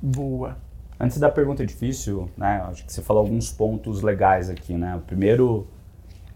Boa. 0.02 0.58
Antes 1.00 1.18
da 1.18 1.30
pergunta 1.30 1.64
difícil, 1.64 2.28
né, 2.36 2.62
acho 2.68 2.84
que 2.84 2.92
você 2.92 3.00
falou 3.00 3.22
alguns 3.22 3.50
pontos 3.50 4.02
legais 4.02 4.50
aqui, 4.50 4.74
né? 4.74 4.96
O 4.96 5.00
primeiro, 5.00 5.66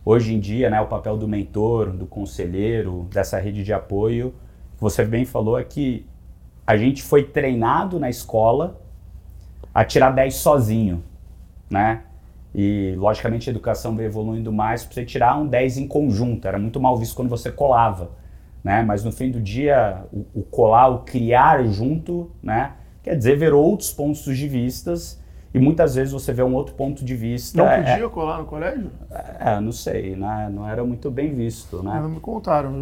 hoje 0.05 0.33
em 0.33 0.41
dia, 0.41 0.71
né, 0.71 0.81
o 0.81 0.87
papel 0.87 1.19
do 1.19 1.29
mentor, 1.29 1.91
do 1.91 2.07
conselheiro, 2.07 3.07
dessa 3.13 3.39
rede 3.39 3.63
de 3.63 3.73
apoio, 3.73 4.33
você 4.79 5.05
bem 5.05 5.25
falou 5.25 5.59
é 5.59 5.65
que 5.65 6.07
a 6.67 6.77
gente 6.77 7.03
foi 7.03 7.25
treinado 7.25 8.01
na 8.01 8.09
escola 8.09 8.81
a 9.75 9.85
tirar 9.85 10.11
10 10.11 10.35
sozinho, 10.37 11.03
né? 11.69 12.03
E, 12.55 12.95
logicamente, 12.97 13.49
a 13.49 13.53
educação 13.53 13.97
veio 13.97 14.07
evoluindo 14.07 14.53
mais 14.53 14.85
para 14.85 14.95
você 14.95 15.05
tirar 15.05 15.39
um 15.39 15.47
10 15.47 15.79
em 15.79 15.89
conjunto. 15.89 16.47
Era 16.47 16.59
muito 16.59 16.81
mal 16.81 16.97
visto 16.97 17.15
quando 17.15 17.29
você 17.29 17.51
colava. 17.51 18.11
Né? 18.63 18.83
Mas, 18.83 19.03
no 19.03 19.11
fim 19.11 19.31
do 19.31 19.41
dia, 19.41 20.05
o, 20.13 20.41
o 20.41 20.43
colar, 20.43 20.89
o 20.89 20.99
criar 21.01 21.65
junto, 21.65 22.31
né? 22.43 22.73
quer 23.03 23.17
dizer 23.17 23.37
ver 23.37 23.53
outros 23.53 23.91
pontos 23.91 24.25
de 24.25 24.47
vistas 24.47 25.21
e 25.55 25.59
muitas 25.59 25.95
vezes 25.95 26.13
você 26.13 26.33
vê 26.33 26.43
um 26.43 26.55
outro 26.55 26.75
ponto 26.75 27.05
de 27.05 27.15
vista. 27.15 27.59
Não 27.59 27.69
é, 27.69 27.77
podia 27.79 28.07
é, 28.07 28.09
colar 28.09 28.39
no 28.39 28.47
colégio? 28.47 28.91
É, 29.39 29.61
não 29.61 29.73
sei, 29.73 30.17
né? 30.17 30.49
não 30.51 30.67
era 30.67 30.83
muito 30.83 31.11
bem 31.11 31.35
visto. 31.35 31.83
Né? 31.83 32.01
Não 32.01 32.09
me 32.09 32.21
contaram. 32.21 32.73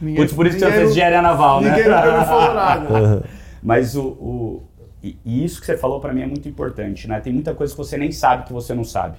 ninguém, 0.00 0.22
Putz, 0.22 0.32
por 0.32 0.46
isso 0.46 0.56
que 0.56 0.64
você 0.64 0.70
fez 0.70 0.92
engenharia 0.92 1.20
naval, 1.20 1.60
ninguém 1.60 1.88
né? 1.88 1.96
Ninguém 1.96 2.20
me 2.20 2.26
falou 2.26 2.54
nada. 2.54 3.24
Mas 3.60 3.96
o, 3.96 4.02
o, 4.02 4.62
e, 5.02 5.18
e 5.24 5.44
isso 5.44 5.60
que 5.60 5.66
você 5.66 5.76
falou 5.76 6.00
para 6.00 6.12
mim 6.12 6.22
é 6.22 6.26
muito 6.26 6.48
importante, 6.48 7.08
né? 7.08 7.20
Tem 7.20 7.32
muita 7.32 7.54
coisa 7.54 7.72
que 7.72 7.78
você 7.78 7.96
nem 7.96 8.12
sabe 8.12 8.44
que 8.44 8.52
você 8.52 8.74
não 8.74 8.84
sabe. 8.84 9.18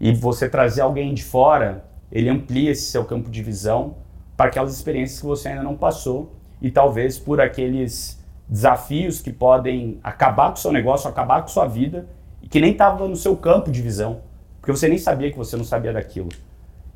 E 0.00 0.12
você 0.12 0.48
trazer 0.48 0.82
alguém 0.82 1.12
de 1.12 1.24
fora, 1.24 1.84
ele 2.10 2.28
amplia 2.28 2.70
esse 2.70 2.90
seu 2.90 3.04
campo 3.04 3.30
de 3.30 3.42
visão 3.42 3.96
para 4.36 4.46
aquelas 4.46 4.74
experiências 4.74 5.20
que 5.20 5.26
você 5.26 5.48
ainda 5.48 5.62
não 5.62 5.76
passou 5.76 6.34
e 6.60 6.70
talvez 6.70 7.18
por 7.18 7.40
aqueles 7.40 8.22
desafios 8.48 9.20
que 9.20 9.32
podem 9.32 9.98
acabar 10.02 10.48
com 10.48 10.54
o 10.54 10.58
seu 10.58 10.72
negócio, 10.72 11.08
acabar 11.08 11.42
com 11.42 11.48
sua 11.48 11.66
vida 11.66 12.06
e 12.42 12.48
que 12.48 12.60
nem 12.60 12.72
estava 12.72 13.08
no 13.08 13.16
seu 13.16 13.36
campo 13.36 13.70
de 13.70 13.80
visão, 13.80 14.20
porque 14.60 14.70
você 14.70 14.88
nem 14.88 14.98
sabia 14.98 15.30
que 15.30 15.36
você 15.36 15.56
não 15.56 15.64
sabia 15.64 15.92
daquilo. 15.92 16.28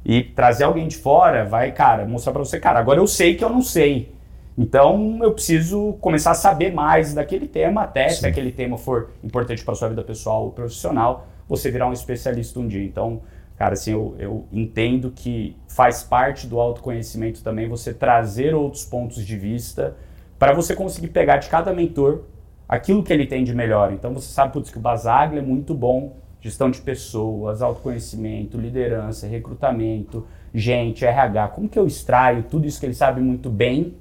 E 0.05 0.23
trazer 0.23 0.65
alguém 0.65 0.87
de 0.87 0.97
fora 0.97 1.45
vai, 1.45 1.73
cara, 1.73 2.07
mostrar 2.07 2.33
para 2.33 2.45
você, 2.45 2.61
cara, 2.61 2.79
agora 2.79 3.01
eu 3.01 3.07
sei 3.07 3.35
que 3.35 3.45
eu 3.45 3.51
não 3.51 3.63
sei. 3.63 4.15
Então 4.59 5.21
eu 5.23 5.33
preciso 5.33 5.93
começar 6.01 6.33
a 6.33 6.35
saber 6.35 6.73
mais 6.73 7.15
daquele 7.15 7.47
tema, 7.47 7.83
até 7.83 8.09
Sim. 8.09 8.21
se 8.23 8.27
aquele 8.27 8.51
tema 8.51 8.77
for 8.77 9.11
importante 9.23 9.65
para 9.65 9.73
sua 9.77 9.89
vida 9.89 10.03
pessoal 10.03 10.47
ou 10.47 10.51
profissional, 10.51 11.29
você 11.49 11.71
virar 11.71 11.87
um 11.87 11.93
especialista 11.93 12.59
um 12.59 12.67
dia. 12.67 12.83
Então, 12.83 13.23
cara, 13.57 13.75
assim, 13.75 13.93
eu, 13.93 14.17
eu 14.19 14.45
entendo 14.53 15.13
que 15.15 15.57
faz 15.69 16.03
parte 16.03 16.49
do 16.49 16.59
autoconhecimento 16.59 17.41
também 17.41 17.69
você 17.69 17.95
trazer 17.95 18.53
outros 18.53 18.85
pontos 18.85 19.25
de 19.25 19.37
vista 19.37 19.97
para 20.41 20.53
você 20.53 20.75
conseguir 20.75 21.09
pegar 21.09 21.37
de 21.37 21.49
cada 21.49 21.73
mentor 21.73 22.25
aquilo 22.69 23.05
que 23.05 23.13
ele 23.13 23.29
tem 23.29 23.45
de 23.45 23.55
melhor. 23.55 23.93
Então 23.93 24.13
você 24.13 24.33
sabe 24.33 24.53
putz, 24.53 24.71
que 24.71 24.79
o 24.79 24.81
Basaglia 24.81 25.41
é 25.41 25.45
muito 25.45 25.73
bom 25.73 26.17
gestão 26.41 26.69
de 26.69 26.81
pessoas, 26.81 27.63
autoconhecimento, 27.63 28.59
liderança, 28.59 29.29
recrutamento, 29.29 30.27
gente, 30.53 31.05
RH. 31.05 31.49
Como 31.49 31.69
que 31.69 31.79
eu 31.79 31.87
extraio 31.87 32.43
tudo 32.43 32.67
isso 32.67 32.81
que 32.81 32.87
ele 32.87 32.95
sabe 32.95 33.21
muito 33.21 33.49
bem 33.49 33.97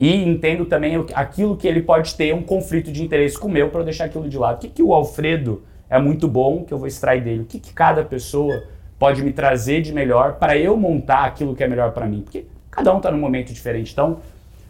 e 0.00 0.14
entendo 0.14 0.64
também 0.64 1.04
aquilo 1.14 1.56
que 1.56 1.66
ele 1.66 1.82
pode 1.82 2.14
ter 2.14 2.34
um 2.34 2.42
conflito 2.42 2.92
de 2.92 3.02
interesse 3.02 3.38
com 3.38 3.48
o 3.48 3.50
meu 3.50 3.68
para 3.68 3.80
eu 3.80 3.84
deixar 3.84 4.04
aquilo 4.04 4.28
de 4.28 4.38
lado. 4.38 4.56
O 4.56 4.58
que, 4.60 4.68
que 4.68 4.82
o 4.82 4.94
Alfredo 4.94 5.62
é 5.90 5.98
muito 5.98 6.28
bom 6.28 6.64
que 6.64 6.72
eu 6.72 6.78
vou 6.78 6.86
extrair 6.86 7.22
dele? 7.22 7.42
O 7.42 7.46
que, 7.46 7.58
que 7.58 7.72
cada 7.72 8.04
pessoa 8.04 8.62
pode 8.98 9.22
me 9.22 9.32
trazer 9.32 9.82
de 9.82 9.92
melhor 9.92 10.34
para 10.34 10.56
eu 10.56 10.76
montar 10.76 11.24
aquilo 11.24 11.54
que 11.54 11.64
é 11.64 11.68
melhor 11.68 11.92
para 11.92 12.06
mim? 12.06 12.22
Porque 12.22 12.46
cada 12.70 12.94
um 12.94 12.98
está 12.98 13.10
num 13.10 13.18
momento 13.18 13.52
diferente. 13.52 13.92
Então, 13.92 14.18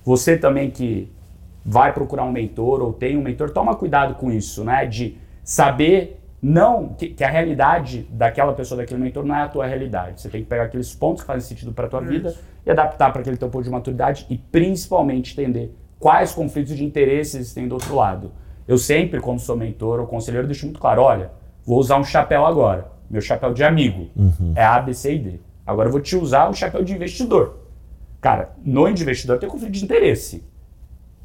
você 0.02 0.38
também 0.38 0.70
que 0.70 1.10
vai 1.64 1.92
procurar 1.92 2.24
um 2.24 2.32
mentor 2.32 2.80
ou 2.80 2.94
tem 2.94 3.14
um 3.16 3.22
mentor, 3.22 3.50
toma 3.50 3.74
cuidado 3.74 4.14
com 4.14 4.32
isso, 4.32 4.64
né? 4.64 4.86
De 4.86 5.18
saber 5.44 6.18
não 6.40 6.88
que, 6.90 7.08
que, 7.08 7.22
a 7.22 7.28
realidade 7.28 8.06
daquela 8.10 8.54
pessoa, 8.54 8.78
daquele 8.78 9.02
mentor, 9.02 9.24
não 9.26 9.34
é 9.34 9.42
a 9.42 9.48
tua 9.48 9.66
realidade. 9.66 10.22
Você 10.22 10.30
tem 10.30 10.42
que 10.42 10.48
pegar 10.48 10.64
aqueles 10.64 10.94
pontos 10.94 11.22
que 11.22 11.26
fazem 11.26 11.46
sentido 11.46 11.72
para 11.72 11.86
a 11.86 11.88
tua 11.90 12.00
Isso. 12.00 12.08
vida 12.08 12.34
e 12.68 12.70
adaptar 12.70 13.10
para 13.10 13.22
aquele 13.22 13.36
teu 13.36 13.48
ponto 13.48 13.64
de 13.64 13.70
maturidade 13.70 14.26
e 14.28 14.36
principalmente 14.36 15.32
entender 15.32 15.74
quais 15.98 16.32
conflitos 16.32 16.76
de 16.76 16.84
interesses 16.84 17.52
tem 17.52 17.66
do 17.66 17.74
outro 17.74 17.94
lado. 17.94 18.30
Eu 18.66 18.76
sempre, 18.76 19.20
quando 19.20 19.40
sou 19.40 19.56
mentor 19.56 19.98
ou 20.00 20.06
conselheiro, 20.06 20.46
deixo 20.46 20.66
muito 20.66 20.78
claro: 20.78 21.02
olha, 21.02 21.30
vou 21.64 21.78
usar 21.78 21.98
um 21.98 22.04
chapéu 22.04 22.44
agora. 22.44 22.90
Meu 23.10 23.22
chapéu 23.22 23.54
de 23.54 23.64
amigo 23.64 24.08
uhum. 24.14 24.52
é 24.54 24.62
A, 24.62 24.78
B, 24.80 24.92
C 24.92 25.14
e 25.14 25.18
D. 25.18 25.40
Agora 25.66 25.88
eu 25.88 25.92
vou 25.92 26.00
te 26.00 26.14
usar 26.14 26.48
o 26.48 26.54
chapéu 26.54 26.84
de 26.84 26.94
investidor. 26.94 27.56
Cara, 28.20 28.52
no 28.62 28.86
investidor 28.86 29.38
tem 29.38 29.48
conflito 29.48 29.72
de 29.72 29.84
interesse. 29.84 30.44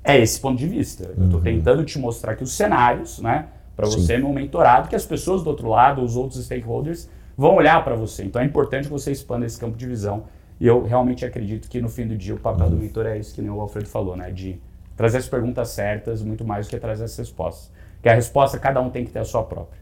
É 0.04 0.18
esse 0.18 0.40
ponto 0.40 0.58
de 0.58 0.68
vista. 0.68 1.14
Eu 1.18 1.26
estou 1.26 1.40
uhum. 1.40 1.44
tentando 1.44 1.84
te 1.84 2.00
mostrar 2.00 2.34
aqui 2.34 2.44
os 2.44 2.54
cenários, 2.54 3.20
né? 3.20 3.48
para 3.76 3.88
você 3.88 4.18
no 4.18 4.32
mentorado, 4.32 4.88
que 4.88 4.96
as 4.96 5.06
pessoas 5.06 5.44
do 5.44 5.50
outro 5.50 5.68
lado, 5.68 6.04
os 6.04 6.16
outros 6.16 6.44
stakeholders, 6.46 7.10
vão 7.36 7.56
olhar 7.56 7.84
para 7.84 7.96
você. 7.96 8.24
Então 8.24 8.42
é 8.42 8.46
importante 8.46 8.86
que 8.86 8.92
você 8.92 9.12
expanda 9.12 9.46
esse 9.46 9.60
campo 9.60 9.76
de 9.78 9.88
visão. 9.88 10.26
E 10.60 10.68
eu 10.68 10.84
realmente 10.84 11.26
acredito 11.26 11.68
que 11.70 11.82
no 11.82 11.90
fim 11.90 12.08
do 12.08 12.16
dia 12.16 12.36
o 12.36 12.40
papel 12.40 12.70
do 12.70 12.76
uhum. 12.76 12.82
mentor 12.82 13.06
é 13.06 13.18
isso 13.18 13.34
que 13.34 13.42
nem 13.42 13.52
o 13.52 13.60
Alfredo 13.60 13.88
falou, 13.88 14.16
né? 14.16 14.32
De 14.32 14.60
trazer 14.96 15.18
as 15.18 15.28
perguntas 15.28 15.70
certas 15.70 16.22
muito 16.22 16.46
mais 16.46 16.68
do 16.68 16.70
que 16.70 16.80
trazer 16.80 17.04
as 17.04 17.18
respostas. 17.18 17.72
Que 18.02 18.10
a 18.10 18.14
resposta 18.14 18.58
cada 18.60 18.82
um 18.82 18.90
tem 18.90 19.06
que 19.06 19.12
ter 19.12 19.20
a 19.20 19.26
sua 19.26 19.44
própria. 19.44 19.82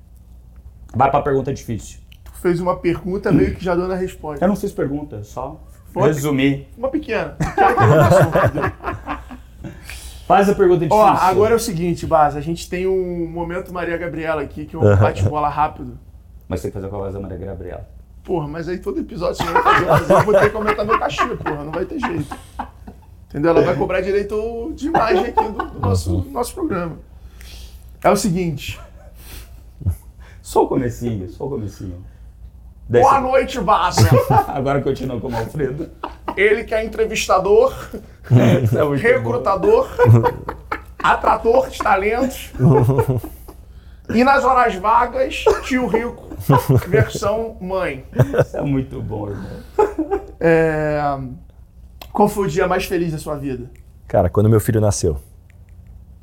Vai 0.93 1.09
para 1.09 1.19
a 1.19 1.23
pergunta 1.23 1.53
difícil. 1.53 1.99
Tu 2.23 2.31
fez 2.33 2.59
uma 2.59 2.77
pergunta 2.77 3.31
meio 3.31 3.55
que 3.55 3.63
já 3.63 3.75
deu 3.75 3.87
na 3.87 3.95
resposta. 3.95 4.43
Eu 4.43 4.49
não 4.49 4.55
fiz 4.55 4.71
pergunta, 4.71 5.23
só 5.23 5.59
Foi 5.91 6.07
resumi. 6.07 6.67
Uma 6.77 6.89
pequena. 6.89 7.35
pequena 7.37 8.73
Faz 10.31 10.47
a 10.47 10.55
pergunta 10.55 10.79
difícil. 10.85 11.03
Ó, 11.03 11.07
agora 11.07 11.53
é 11.53 11.55
o 11.55 11.59
seguinte, 11.59 12.07
Baz, 12.07 12.37
a 12.37 12.41
gente 12.41 12.69
tem 12.69 12.87
um 12.87 13.27
momento 13.27 13.73
Maria 13.73 13.97
Gabriela 13.97 14.41
aqui, 14.41 14.65
que 14.65 14.75
é 14.75 14.79
um 14.79 14.83
bate-bola 14.95 15.49
rápido. 15.49 15.99
Mas 16.47 16.61
tem 16.61 16.71
que 16.71 16.75
fazer 16.75 16.87
com 16.87 16.95
a 16.95 16.99
voz 16.99 17.13
da 17.13 17.19
Maria 17.19 17.37
Gabriela. 17.37 17.85
Porra, 18.23 18.47
mas 18.47 18.67
aí 18.67 18.77
todo 18.77 18.99
episódio 18.99 19.37
você 19.37 19.51
vai 19.51 19.63
fazer, 19.63 19.85
mas 19.85 20.09
eu 20.09 20.23
vou 20.23 20.33
ter 20.33 20.49
que 20.49 20.55
aumentar 20.55 20.85
meu 20.85 20.99
cachê, 20.99 21.25
porra, 21.35 21.63
não 21.63 21.71
vai 21.71 21.85
ter 21.85 21.99
jeito. 21.99 22.35
Entendeu? 23.29 23.51
Ela 23.51 23.61
vai 23.61 23.75
cobrar 23.75 24.01
direito 24.01 24.73
de 24.75 24.87
imagem 24.87 25.25
aqui 25.27 25.43
do, 25.43 25.65
do 25.65 25.79
nosso, 25.79 26.15
uhum. 26.15 26.31
nosso 26.31 26.53
programa. 26.53 26.97
É 28.03 28.09
o 28.09 28.15
seguinte. 28.15 28.79
Só 30.41 30.65
o 30.65 30.67
comecinho, 30.67 31.29
só 31.29 31.45
o 31.45 31.49
comecinho. 31.49 32.03
Desce. 32.89 33.09
Boa 33.09 33.21
noite, 33.21 33.59
Baza. 33.61 34.09
Agora 34.49 34.81
continua 34.81 35.19
com 35.19 35.29
o 35.29 35.35
Alfredo. 35.35 35.89
Ele 36.35 36.65
que 36.65 36.75
é 36.75 36.83
entrevistador, 36.83 37.73
é 38.29 38.95
recrutador, 38.97 39.87
atrator 40.99 41.69
de 41.69 41.77
talentos. 41.77 42.51
e 44.13 44.23
nas 44.23 44.43
horas 44.43 44.75
vagas, 44.75 45.43
tio 45.63 45.87
rico, 45.87 46.29
versão 46.87 47.57
mãe. 47.59 48.05
Isso 48.39 48.57
é 48.57 48.61
muito 48.61 49.01
bom, 49.01 49.29
irmão. 49.29 50.21
É... 50.39 51.01
Qual 52.11 52.27
foi 52.27 52.47
o 52.47 52.49
dia 52.49 52.67
mais 52.67 52.85
feliz 52.85 53.11
da 53.11 53.17
sua 53.17 53.35
vida? 53.35 53.69
Cara, 54.07 54.29
quando 54.29 54.49
meu 54.49 54.59
filho 54.59 54.81
nasceu. 54.81 55.17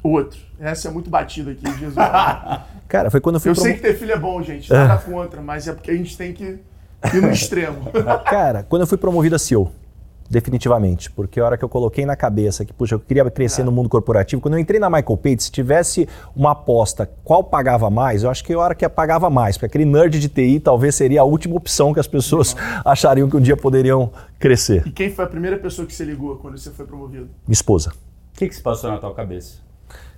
Outro. 0.03 0.39
Essa 0.61 0.89
é 0.89 0.91
muito 0.91 1.09
batida 1.09 1.53
aqui, 1.53 1.65
Jesus. 1.79 1.95
Cara, 2.89 3.11
foi 3.11 3.21
quando 3.21 3.37
eu 3.37 3.41
fui. 3.41 3.51
Eu 3.51 3.55
sei 3.55 3.75
que 3.75 3.81
ter 3.81 3.95
filho 3.95 4.13
é 4.13 4.19
bom, 4.19 4.43
gente. 4.43 4.71
Nada 4.73 4.99
contra, 4.99 5.41
mas 5.41 5.69
é 5.69 5.73
porque 5.73 5.91
a 5.91 5.95
gente 5.95 6.17
tem 6.17 6.33
que 6.33 6.59
ir 7.15 7.21
no 7.21 7.31
extremo. 7.33 7.91
Cara, 8.25 8.63
quando 8.63 8.83
eu 8.83 8.87
fui 8.87 8.99
promovido 8.99 9.37
a 9.37 9.39
CEO, 9.39 9.73
definitivamente. 10.29 11.11
Porque 11.11 11.41
a 11.41 11.45
hora 11.45 11.59
que 11.59 11.65
eu 11.65 11.69
coloquei 11.69 12.05
na 12.05 12.17
cabeça 12.17 12.65
que, 12.65 12.73
puxa, 12.73 12.95
eu 12.95 13.01
queria 13.01 13.29
crescer 13.31 13.63
é. 13.63 13.65
no 13.65 13.73
mundo 13.73 13.89
corporativo, 13.89 14.43
quando 14.43 14.55
eu 14.55 14.61
entrei 14.61 14.79
na 14.79 14.91
Michael 14.91 15.17
Page, 15.17 15.45
se 15.45 15.51
tivesse 15.51 16.09
uma 16.35 16.53
aposta 16.53 17.11
qual 17.25 17.43
pagava 17.43 17.91
mais, 17.91 18.23
eu 18.23 18.31
acho 18.31 18.45
que 18.45 18.53
a 18.53 18.59
hora 18.59 18.75
que 18.75 18.89
pagava 18.89 19.31
mais, 19.31 19.57
porque 19.57 19.67
aquele 19.67 19.85
nerd 19.85 20.19
de 20.19 20.29
TI 20.29 20.61
talvez 20.61 20.95
seria 20.95 21.21
a 21.21 21.25
última 21.25 21.57
opção 21.57 21.93
que 21.93 22.01
as 22.01 22.07
pessoas 22.07 22.57
achariam 22.85 23.29
que 23.29 23.37
um 23.37 23.41
dia 23.41 23.57
poderiam 23.57 24.11
crescer. 24.39 24.87
E 24.87 24.91
quem 24.91 25.11
foi 25.11 25.25
a 25.25 25.29
primeira 25.29 25.57
pessoa 25.59 25.87
que 25.87 25.95
você 25.95 26.05
ligou 26.05 26.37
quando 26.37 26.59
você 26.59 26.71
foi 26.71 26.87
promovido? 26.87 27.29
Minha 27.47 27.53
esposa. 27.53 27.91
O 28.35 28.39
que, 28.39 28.49
que 28.49 28.55
se 28.55 28.63
passou 28.63 28.91
na 28.91 28.99
tua 28.99 29.15
cabeça? 29.15 29.69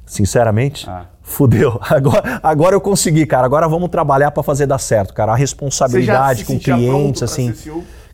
Sinceramente, 0.05 0.91
ah. 0.91 1.07
fudeu. 1.23 1.78
Agora, 1.89 2.41
agora 2.43 2.74
eu 2.74 2.81
consegui, 2.81 3.24
cara. 3.24 3.47
Agora 3.47 3.69
vamos 3.69 3.89
trabalhar 3.91 4.32
para 4.32 4.43
fazer 4.43 4.66
dar 4.66 4.78
certo, 4.78 5.15
cara. 5.15 5.32
A 5.32 5.37
responsabilidade 5.37 6.45
com 6.45 6.59
clientes, 6.59 7.23
assim. 7.23 7.55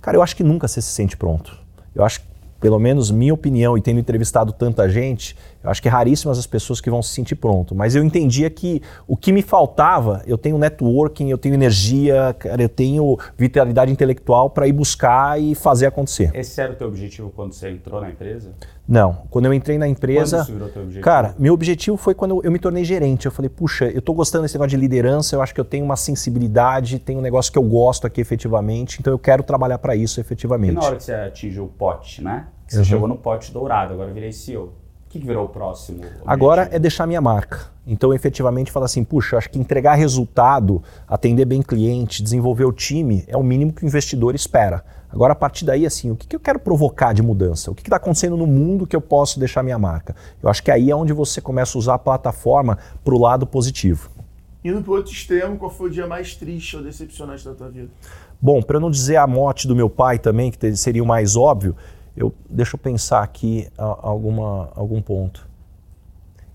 Cara, 0.02 0.18
eu 0.18 0.22
acho 0.22 0.36
que 0.36 0.44
nunca 0.44 0.68
você 0.68 0.82
se 0.82 0.92
sente 0.92 1.16
pronto. 1.16 1.65
Eu 1.96 2.04
acho 2.04 2.20
pelo 2.60 2.78
menos 2.78 3.10
minha 3.10 3.34
opinião, 3.34 3.76
e 3.76 3.82
tendo 3.82 4.00
entrevistado 4.00 4.52
tanta 4.52 4.88
gente, 4.88 5.36
eu 5.66 5.70
acho 5.70 5.82
que 5.82 5.88
é 5.88 5.90
raríssimas 5.90 6.38
as 6.38 6.46
pessoas 6.46 6.80
que 6.80 6.88
vão 6.88 7.02
se 7.02 7.10
sentir 7.10 7.34
pronto. 7.34 7.74
Mas 7.74 7.96
eu 7.96 8.04
entendia 8.04 8.48
que 8.48 8.80
o 9.06 9.16
que 9.16 9.32
me 9.32 9.42
faltava, 9.42 10.22
eu 10.24 10.38
tenho 10.38 10.56
networking, 10.56 11.28
eu 11.28 11.36
tenho 11.36 11.54
energia, 11.54 12.34
cara, 12.38 12.62
eu 12.62 12.68
tenho 12.68 13.18
vitalidade 13.36 13.90
intelectual 13.90 14.48
para 14.48 14.68
ir 14.68 14.72
buscar 14.72 15.40
e 15.40 15.56
fazer 15.56 15.86
acontecer. 15.86 16.30
Esse 16.34 16.60
era 16.60 16.72
o 16.72 16.76
teu 16.76 16.86
objetivo 16.86 17.32
quando 17.34 17.52
você 17.52 17.68
entrou 17.68 18.00
na 18.00 18.10
empresa? 18.10 18.52
Não. 18.88 19.22
Quando 19.28 19.46
eu 19.46 19.52
entrei 19.52 19.76
na 19.76 19.88
empresa. 19.88 20.38
Quando 20.38 20.52
virou 20.52 20.68
teu 20.68 20.82
objetivo? 20.82 21.04
Cara, 21.04 21.34
meu 21.36 21.52
objetivo 21.52 21.96
foi 21.96 22.14
quando 22.14 22.40
eu 22.44 22.52
me 22.52 22.60
tornei 22.60 22.84
gerente. 22.84 23.26
Eu 23.26 23.32
falei, 23.32 23.48
puxa, 23.48 23.86
eu 23.86 23.98
estou 23.98 24.14
gostando 24.14 24.42
desse 24.42 24.54
negócio 24.54 24.70
de 24.70 24.76
liderança, 24.76 25.34
eu 25.34 25.42
acho 25.42 25.52
que 25.52 25.60
eu 25.60 25.64
tenho 25.64 25.84
uma 25.84 25.96
sensibilidade, 25.96 27.00
tenho 27.00 27.18
um 27.18 27.22
negócio 27.22 27.50
que 27.50 27.58
eu 27.58 27.64
gosto 27.64 28.06
aqui 28.06 28.20
efetivamente, 28.20 28.98
então 29.00 29.12
eu 29.12 29.18
quero 29.18 29.42
trabalhar 29.42 29.78
para 29.78 29.96
isso 29.96 30.20
efetivamente. 30.20 30.72
E 30.72 30.74
na 30.76 30.84
hora 30.84 30.96
que 30.96 31.02
você 31.02 31.12
atingiu 31.12 31.64
o 31.64 31.68
pote, 31.68 32.22
né? 32.22 32.46
Você 32.68 32.78
uhum. 32.78 32.84
chegou 32.84 33.08
no 33.08 33.16
pote 33.16 33.52
dourado, 33.52 33.94
agora 33.94 34.12
virei 34.12 34.32
CEO. 34.32 34.85
Que 35.18 35.26
virou 35.26 35.46
o 35.46 35.48
próximo? 35.48 35.98
Objetivo? 35.98 36.22
Agora 36.26 36.68
é 36.72 36.78
deixar 36.78 37.06
minha 37.06 37.20
marca. 37.20 37.70
Então, 37.86 38.12
efetivamente, 38.12 38.72
falar 38.72 38.86
assim: 38.86 39.04
puxa, 39.04 39.36
acho 39.36 39.48
que 39.50 39.58
entregar 39.58 39.94
resultado, 39.94 40.82
atender 41.06 41.44
bem 41.44 41.62
cliente, 41.62 42.22
desenvolver 42.22 42.64
o 42.64 42.72
time 42.72 43.24
é 43.28 43.36
o 43.36 43.42
mínimo 43.42 43.72
que 43.72 43.84
o 43.84 43.86
investidor 43.86 44.34
espera. 44.34 44.84
Agora, 45.10 45.32
a 45.32 45.36
partir 45.36 45.64
daí, 45.64 45.86
assim, 45.86 46.10
o 46.10 46.16
que, 46.16 46.26
que 46.26 46.36
eu 46.36 46.40
quero 46.40 46.58
provocar 46.58 47.12
de 47.12 47.22
mudança? 47.22 47.70
O 47.70 47.74
que 47.74 47.82
está 47.82 47.96
acontecendo 47.96 48.36
no 48.36 48.46
mundo 48.46 48.86
que 48.86 48.96
eu 48.96 49.00
posso 49.00 49.38
deixar 49.38 49.62
minha 49.62 49.78
marca? 49.78 50.16
Eu 50.42 50.48
acho 50.48 50.62
que 50.62 50.70
aí 50.70 50.90
é 50.90 50.96
onde 50.96 51.12
você 51.12 51.40
começa 51.40 51.76
a 51.76 51.78
usar 51.78 51.94
a 51.94 51.98
plataforma 51.98 52.76
para 53.04 53.14
o 53.14 53.18
lado 53.18 53.46
positivo. 53.46 54.10
Indo 54.64 54.82
para 54.82 54.90
o 54.90 54.96
outro 54.96 55.12
extremo, 55.12 55.56
qual 55.56 55.70
foi 55.70 55.88
o 55.88 55.90
dia 55.90 56.08
mais 56.08 56.34
triste 56.34 56.76
ou 56.76 56.82
decepcionante 56.82 57.44
da 57.44 57.54
tua 57.54 57.68
vida? 57.68 57.88
Bom, 58.40 58.60
para 58.60 58.80
não 58.80 58.90
dizer 58.90 59.16
a 59.16 59.26
morte 59.26 59.68
do 59.68 59.76
meu 59.76 59.88
pai 59.88 60.18
também, 60.18 60.50
que 60.50 60.76
seria 60.76 61.02
o 61.02 61.06
mais 61.06 61.36
óbvio, 61.36 61.76
eu, 62.16 62.32
deixa 62.48 62.76
eu 62.76 62.78
pensar 62.78 63.22
aqui 63.22 63.68
alguma, 63.76 64.70
algum 64.74 65.02
ponto. 65.02 65.46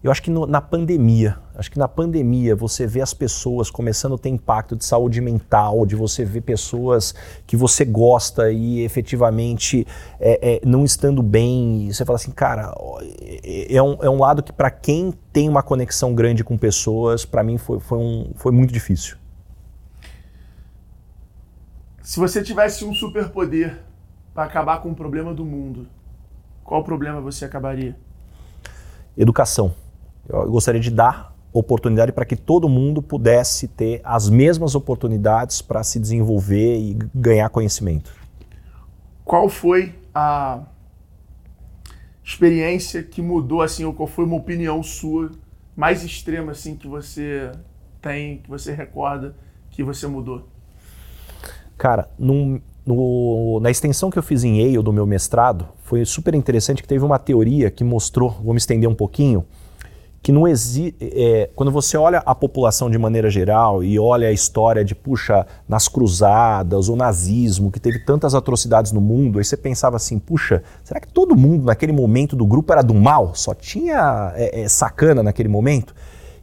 Eu 0.03 0.09
acho 0.09 0.23
que 0.23 0.31
no, 0.31 0.47
na 0.47 0.59
pandemia, 0.59 1.37
acho 1.53 1.69
que 1.69 1.77
na 1.77 1.87
pandemia 1.87 2.55
você 2.55 2.87
vê 2.87 3.01
as 3.01 3.13
pessoas 3.13 3.69
começando 3.69 4.15
a 4.15 4.17
ter 4.17 4.29
impacto 4.29 4.75
de 4.75 4.83
saúde 4.83 5.21
mental, 5.21 5.85
de 5.85 5.95
você 5.95 6.25
ver 6.25 6.41
pessoas 6.41 7.13
que 7.45 7.55
você 7.55 7.85
gosta 7.85 8.51
e 8.51 8.81
efetivamente 8.81 9.85
é, 10.19 10.55
é, 10.55 10.61
não 10.65 10.83
estando 10.83 11.21
bem. 11.21 11.91
Você 11.91 12.03
fala 12.03 12.15
assim, 12.15 12.31
cara, 12.31 12.73
é, 13.43 13.75
é 13.75 13.83
um, 13.83 13.97
é 14.01 14.09
um 14.09 14.17
lado 14.17 14.41
que 14.41 14.51
para 14.51 14.71
quem 14.71 15.13
tem 15.31 15.47
uma 15.47 15.61
conexão 15.61 16.15
grande 16.15 16.43
com 16.43 16.57
pessoas, 16.57 17.23
para 17.23 17.43
mim 17.43 17.59
foi, 17.59 17.79
foi, 17.79 17.99
um, 17.99 18.31
foi 18.33 18.51
muito 18.51 18.73
difícil. 18.73 19.17
Se 22.01 22.19
você 22.19 22.41
tivesse 22.41 22.83
um 22.83 22.93
superpoder 22.95 23.90
para 24.33 24.43
acabar 24.43 24.81
com 24.81 24.89
o 24.89 24.95
problema 24.95 25.33
do 25.33 25.45
mundo, 25.45 25.87
qual 26.63 26.83
problema 26.83 27.19
você 27.19 27.45
acabaria? 27.45 27.95
Educação. 29.17 29.73
Eu 30.27 30.49
gostaria 30.49 30.79
de 30.79 30.89
dar 30.89 31.35
oportunidade 31.51 32.13
para 32.13 32.25
que 32.25 32.35
todo 32.35 32.69
mundo 32.69 33.01
pudesse 33.01 33.67
ter 33.67 33.99
as 34.03 34.29
mesmas 34.29 34.73
oportunidades 34.73 35.61
para 35.61 35.83
se 35.83 35.99
desenvolver 35.99 36.77
e 36.77 36.97
ganhar 37.13 37.49
conhecimento. 37.49 38.13
Qual 39.25 39.49
foi 39.49 39.93
a 40.15 40.61
experiência 42.23 43.03
que 43.03 43.21
mudou 43.21 43.61
assim, 43.61 43.83
ou 43.83 43.93
qual 43.93 44.07
foi 44.07 44.23
uma 44.23 44.37
opinião 44.37 44.81
sua 44.81 45.31
mais 45.75 46.03
extrema 46.03 46.53
assim 46.53 46.75
que 46.75 46.87
você 46.87 47.51
tem, 48.01 48.37
que 48.37 48.49
você 48.49 48.73
recorda 48.73 49.35
que 49.69 49.83
você 49.83 50.07
mudou? 50.07 50.47
Cara, 51.77 52.09
num, 52.17 52.61
no, 52.85 53.59
na 53.61 53.69
extensão 53.69 54.09
que 54.09 54.17
eu 54.17 54.23
fiz 54.23 54.43
em 54.43 54.59
Yale 54.59 54.83
do 54.83 54.91
meu 54.91 55.05
mestrado, 55.05 55.67
foi 55.83 56.03
super 56.05 56.33
interessante 56.33 56.81
que 56.81 56.87
teve 56.87 57.05
uma 57.05 57.19
teoria 57.19 57.69
que 57.69 57.83
mostrou, 57.83 58.31
vou 58.43 58.53
me 58.53 58.57
estender 58.57 58.89
um 58.89 58.95
pouquinho, 58.95 59.45
que 60.21 60.31
não 60.31 60.47
existe. 60.47 60.95
É, 61.01 61.49
quando 61.55 61.71
você 61.71 61.97
olha 61.97 62.21
a 62.25 62.35
população 62.35 62.89
de 62.89 62.97
maneira 62.97 63.29
geral 63.29 63.83
e 63.83 63.99
olha 63.99 64.27
a 64.27 64.31
história 64.31 64.85
de, 64.85 64.93
puxa, 64.93 65.45
nas 65.67 65.87
cruzadas, 65.87 66.89
o 66.89 66.95
nazismo, 66.95 67.71
que 67.71 67.79
teve 67.79 67.99
tantas 67.99 68.35
atrocidades 68.35 68.91
no 68.91 69.01
mundo, 69.01 69.39
aí 69.39 69.45
você 69.45 69.57
pensava 69.57 69.95
assim, 69.95 70.19
puxa, 70.19 70.63
será 70.83 70.99
que 70.99 71.07
todo 71.07 71.35
mundo 71.35 71.65
naquele 71.65 71.91
momento 71.91 72.35
do 72.35 72.45
grupo 72.45 72.71
era 72.71 72.81
do 72.81 72.93
mal? 72.93 73.33
Só 73.33 73.53
tinha 73.53 74.31
é, 74.35 74.61
é, 74.61 74.67
sacana 74.67 75.23
naquele 75.23 75.49
momento? 75.49 75.93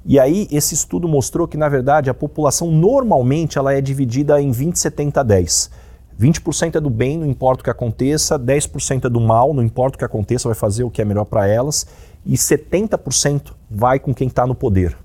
E 0.04 0.18
aí 0.18 0.48
esse 0.50 0.74
estudo 0.74 1.06
mostrou 1.06 1.46
que, 1.46 1.56
na 1.56 1.68
verdade, 1.68 2.10
a 2.10 2.14
população 2.14 2.70
normalmente 2.70 3.58
ela 3.58 3.72
é 3.72 3.80
dividida 3.80 4.40
em 4.40 4.50
20, 4.50 4.76
70, 4.76 5.22
10. 5.22 5.70
20% 6.18 6.74
é 6.74 6.80
do 6.80 6.90
bem, 6.90 7.16
não 7.16 7.26
importa 7.26 7.60
o 7.60 7.64
que 7.64 7.70
aconteça, 7.70 8.38
10% 8.38 9.04
é 9.04 9.08
do 9.08 9.20
mal, 9.20 9.54
não 9.54 9.62
importa 9.62 9.96
o 9.96 9.98
que 9.98 10.04
aconteça, 10.04 10.48
vai 10.48 10.54
fazer 10.54 10.82
o 10.82 10.90
que 10.90 11.00
é 11.00 11.04
melhor 11.04 11.24
para 11.24 11.46
elas, 11.46 11.86
e 12.26 12.34
70% 12.34 13.52
vai 13.70 13.98
com 13.98 14.12
quem 14.12 14.26
está 14.26 14.46
no 14.46 14.54
poder. 14.54 14.96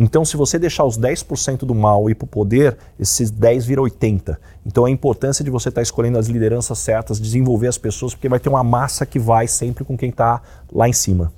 Então, 0.00 0.24
se 0.24 0.36
você 0.36 0.58
deixar 0.60 0.84
os 0.84 0.96
10% 0.96 1.66
do 1.66 1.74
mal 1.74 2.08
ir 2.08 2.14
para 2.14 2.24
o 2.24 2.28
poder, 2.28 2.78
esses 3.00 3.32
10 3.32 3.66
viram 3.66 3.82
80. 3.82 4.40
Então, 4.64 4.84
a 4.84 4.90
importância 4.90 5.44
de 5.44 5.50
você 5.50 5.70
estar 5.70 5.80
tá 5.80 5.82
escolhendo 5.82 6.18
as 6.18 6.28
lideranças 6.28 6.78
certas, 6.78 7.20
desenvolver 7.20 7.66
as 7.66 7.76
pessoas, 7.76 8.14
porque 8.14 8.28
vai 8.28 8.38
ter 8.38 8.48
uma 8.48 8.62
massa 8.62 9.04
que 9.04 9.18
vai 9.18 9.48
sempre 9.48 9.84
com 9.84 9.98
quem 9.98 10.10
está 10.10 10.40
lá 10.72 10.88
em 10.88 10.92
cima. 10.92 11.32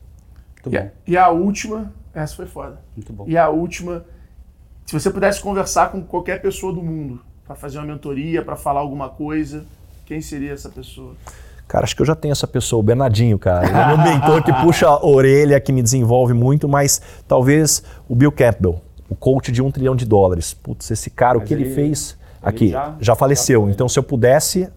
Muito 0.55 0.79
bom. 0.79 0.91
E 1.07 1.17
a 1.17 1.31
última, 1.31 1.91
essa 2.13 2.37
foi 2.37 2.45
foda. 2.45 2.79
Muito 2.95 3.13
bom. 3.15 3.25
E 3.27 3.39
a 3.39 3.49
última, 3.49 4.05
se 4.85 4.93
você 4.93 5.11
pudesse 5.11 5.41
conversar 5.41 5.91
com 5.91 6.03
qualquer 6.03 6.43
pessoa 6.43 6.71
do 6.71 6.83
mundo, 6.83 7.23
para 7.51 7.57
fazer 7.57 7.79
uma 7.79 7.87
mentoria, 7.87 8.45
para 8.45 8.55
falar 8.55 8.79
alguma 8.79 9.09
coisa, 9.09 9.65
quem 10.07 10.21
seria 10.21 10.53
essa 10.53 10.69
pessoa? 10.69 11.15
Cara, 11.67 11.83
acho 11.83 11.97
que 11.97 12.03
eu 12.03 12.07
já 12.07 12.15
tenho 12.15 12.31
essa 12.31 12.47
pessoa, 12.47 12.79
o 12.79 12.83
Bernardinho, 12.83 13.37
cara. 13.41 13.67
Ele 13.67 13.77
é 13.77 13.87
meu 13.89 13.99
mentor 13.99 14.45
que 14.45 14.53
puxa 14.53 14.87
a 14.87 15.05
orelha, 15.05 15.59
que 15.59 15.73
me 15.73 15.83
desenvolve 15.83 16.33
muito, 16.33 16.69
mas 16.69 17.03
talvez 17.27 17.83
o 18.09 18.15
Bill 18.15 18.31
Campbell, 18.31 18.81
o 19.09 19.17
coach 19.17 19.51
de 19.51 19.61
um 19.61 19.69
trilhão 19.69 19.97
de 19.97 20.05
dólares. 20.05 20.55
Putz, 20.55 20.93
esse 20.93 21.11
cara, 21.11 21.39
mas 21.39 21.45
o 21.45 21.49
que 21.49 21.53
ele, 21.53 21.65
ele 21.65 21.75
fez 21.75 22.17
aqui, 22.43 22.71
já, 22.71 22.97
já, 23.01 23.15
faleceu. 23.15 23.67
Já 23.67 23.73
então, 23.73 23.89
se 23.89 23.99
eu 23.99 24.03
pudesse, 24.03 24.69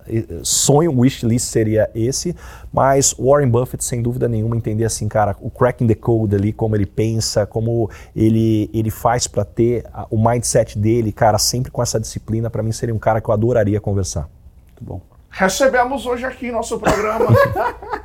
sonho, 0.44 1.00
wishlist 1.00 1.48
seria 1.48 1.90
esse, 1.94 2.36
mas 2.72 3.14
Warren 3.18 3.50
Buffett, 3.50 3.84
sem 3.84 4.02
dúvida 4.02 4.28
nenhuma, 4.28 4.56
entender 4.56 4.86
assim, 4.86 5.08
cara, 5.08 5.36
o 5.42 5.50
cracking 5.50 5.88
the 5.88 5.96
code 5.96 6.36
ali, 6.36 6.52
como 6.52 6.76
ele 6.76 6.86
pensa, 6.86 7.46
como 7.46 7.90
ele, 8.16 8.70
ele 8.74 8.90
faz 8.90 9.28
para 9.28 9.46
ter 9.46 9.86
a, 9.94 10.06
o 10.10 10.18
mindset 10.18 10.78
dele, 10.78 11.12
cara, 11.12 11.38
sempre 11.38 11.72
com 11.72 11.82
essa 11.82 12.00
disciplina, 12.00 12.50
para 12.50 12.64
mim 12.64 12.72
seria 12.72 12.94
um 12.94 13.00
cara 13.00 13.22
que 13.22 13.30
eu 13.30 13.34
adoraria 13.34 13.80
conversar. 13.80 14.30
Muito 14.70 14.84
bom. 14.84 15.02
Recebemos 15.30 16.06
hoje 16.06 16.26
aqui 16.26 16.52
nosso 16.52 16.80
programa. 16.80 17.28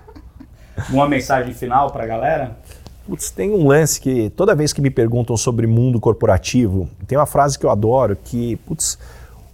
Uma 0.90 1.08
mensagem 1.08 1.52
final 1.52 1.90
para 1.90 2.04
a 2.04 2.06
galera? 2.06 2.56
Putz, 3.06 3.30
tem 3.30 3.50
um 3.50 3.66
lance 3.66 4.00
que 4.00 4.30
toda 4.30 4.54
vez 4.54 4.72
que 4.72 4.80
me 4.80 4.90
perguntam 4.90 5.36
sobre 5.36 5.66
mundo 5.66 5.98
corporativo, 5.98 6.88
tem 7.06 7.16
uma 7.16 7.26
frase 7.26 7.58
que 7.58 7.64
eu 7.64 7.70
adoro 7.70 8.16
que, 8.16 8.56
putz, 8.66 8.98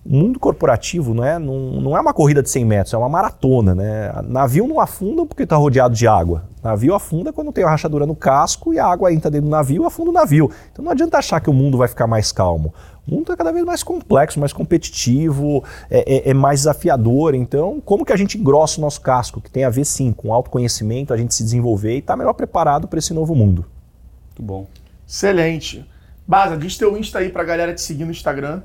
o 0.05 0.15
mundo 0.15 0.39
corporativo 0.39 1.15
não 1.15 1.25
é, 1.25 1.39
não, 1.39 1.81
não 1.81 1.97
é 1.97 2.01
uma 2.01 2.13
corrida 2.13 2.43
de 2.43 2.51
100 2.51 2.65
metros, 2.65 2.93
é 2.93 2.97
uma 2.97 3.09
maratona. 3.09 3.75
Né? 3.75 4.13
Navio 4.25 4.67
não 4.69 4.79
afunda 4.79 5.25
porque 5.25 5.45
está 5.45 5.57
rodeado 5.57 5.95
de 5.95 6.07
água. 6.07 6.45
Navio 6.63 6.95
afunda 6.95 7.33
quando 7.33 7.53
tem 7.53 7.65
uma 7.65 7.71
rachadura 7.71 8.05
no 8.05 8.15
casco 8.15 8.75
e 8.75 8.79
a 8.79 8.87
água 8.87 9.13
entra 9.13 9.31
dentro 9.31 9.47
do 9.47 9.51
navio 9.51 9.85
afunda 9.87 10.11
o 10.11 10.13
navio. 10.13 10.51
Então 10.71 10.85
não 10.85 10.93
adianta 10.93 11.17
achar 11.17 11.41
que 11.41 11.49
o 11.49 11.55
mundo 11.55 11.79
vai 11.79 11.89
ficar 11.89 12.07
mais 12.07 12.33
calmo. 12.33 12.75
O 13.07 13.15
mundo 13.15 13.33
é 13.33 13.37
cada 13.37 13.51
vez 13.51 13.65
mais 13.65 13.83
complexo, 13.83 14.39
mais 14.39 14.53
competitivo, 14.53 15.65
é, 15.91 16.29
é, 16.29 16.31
é 16.31 16.35
mais 16.35 16.61
desafiador. 16.61 17.35
Então, 17.35 17.81
como 17.85 18.05
que 18.05 18.13
a 18.13 18.17
gente 18.17 18.39
engrossa 18.39 18.79
o 18.79 18.83
nosso 18.83 19.01
casco? 19.01 19.41
Que 19.41 19.51
tem 19.51 19.65
a 19.65 19.71
ver, 19.71 19.85
sim, 19.85 20.13
com 20.13 20.33
autoconhecimento, 20.33 21.13
a 21.13 21.17
gente 21.17 21.35
se 21.35 21.43
desenvolver 21.43 21.97
e 21.97 21.99
estar 21.99 22.15
tá 22.15 22.17
melhor 22.17 22.33
preparado 22.33 22.89
para 22.89 22.99
esse 22.99 23.13
novo 23.13 23.35
mundo. 23.35 23.65
Muito 24.29 24.43
bom. 24.43 24.67
Excelente. 25.07 25.87
Baza, 26.27 26.57
diz 26.57 26.79
teu 26.79 26.97
Insta 26.97 27.19
aí 27.19 27.29
para 27.29 27.43
a 27.43 27.45
galera 27.45 27.75
te 27.75 27.83
seguir 27.83 28.05
no 28.05 28.11
Instagram. 28.11 28.63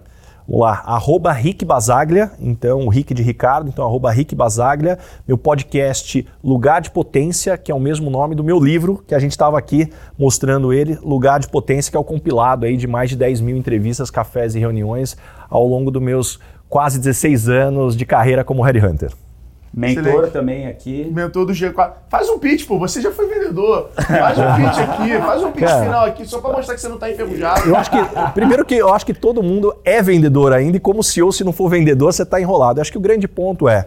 Vamos 0.50 0.66
lá, 0.66 0.82
arroba 0.84 1.32
Rick 1.32 1.64
Basaglia, 1.64 2.32
então 2.40 2.88
o 2.88 2.90
Rick 2.90 3.14
de 3.14 3.22
Ricardo, 3.22 3.70
então 3.70 3.86
arroba 3.86 4.10
Rick 4.10 4.34
Basaglia, 4.34 4.98
meu 5.28 5.38
podcast 5.38 6.28
Lugar 6.44 6.82
de 6.82 6.90
Potência, 6.90 7.56
que 7.56 7.72
é 7.72 7.76
o 7.76 7.80
mesmo 7.80 8.10
nome 8.10 8.34
do 8.34 8.44
meu 8.44 8.60
livro, 8.60 9.04
que 9.08 9.14
a 9.14 9.20
gente 9.20 9.30
estava 9.30 9.60
aqui 9.60 9.92
mostrando 10.18 10.74
ele, 10.74 10.98
Lugar 11.04 11.40
de 11.40 11.48
Potência, 11.48 11.92
que 11.92 11.96
é 11.96 12.00
o 12.00 12.04
compilado 12.04 12.66
aí 12.66 12.78
de 12.78 12.88
mais 12.88 13.12
de 13.12 13.16
10 13.16 13.42
mil 13.42 13.58
entrevistas, 13.58 14.10
cafés 14.10 14.56
e 14.56 14.60
reuniões 14.60 15.16
ao 15.52 15.68
longo 15.68 15.92
dos 15.92 16.02
meus 16.02 16.40
quase 16.68 16.98
16 16.98 17.48
anos 17.48 17.96
de 17.96 18.04
carreira 18.04 18.44
como 18.44 18.64
Headhunter. 18.64 19.14
Mentor 19.74 20.04
Excelente. 20.04 20.32
também 20.32 20.68
aqui. 20.68 21.10
Mentor 21.14 21.46
do 21.46 21.54
G4. 21.54 21.94
Faz 22.10 22.30
um 22.30 22.40
pitch, 22.40 22.66
pô. 22.68 22.80
Você 22.80 23.02
já 23.02 23.12
foi 23.12 23.28
vendedor. 23.28 23.90
Faz 23.96 24.38
um 24.38 24.56
pitch 24.56 24.80
aqui, 24.90 25.18
faz 25.18 25.44
um 25.44 25.52
pitch 25.52 25.66
Cara, 25.66 25.84
final 25.84 26.06
aqui, 26.06 26.26
só 26.26 26.40
para 26.40 26.54
mostrar 26.54 26.76
que 26.76 26.82
você 26.82 26.88
não 26.88 26.96
está 26.96 27.10
enferrujado. 27.10 27.68
Eu 27.68 27.76
acho 27.76 27.92
que, 27.92 27.98
primeiro 28.34 28.66
que 28.66 28.76
eu 28.76 28.94
acho 28.94 29.06
que 29.06 29.14
todo 29.14 29.44
mundo 29.44 29.76
é 29.86 30.02
vendedor 30.02 30.54
ainda, 30.54 30.78
e 30.78 30.80
como 30.80 31.04
CEO, 31.04 31.32
se 31.32 31.44
não 31.44 31.54
for 31.54 31.70
vendedor, 31.70 32.12
você 32.12 32.24
está 32.24 32.42
enrolado. 32.42 32.80
Eu 32.80 32.82
acho 32.82 32.92
que 32.92 32.98
o 32.98 33.02
grande 33.02 33.28
ponto 33.28 33.70
é. 33.70 33.86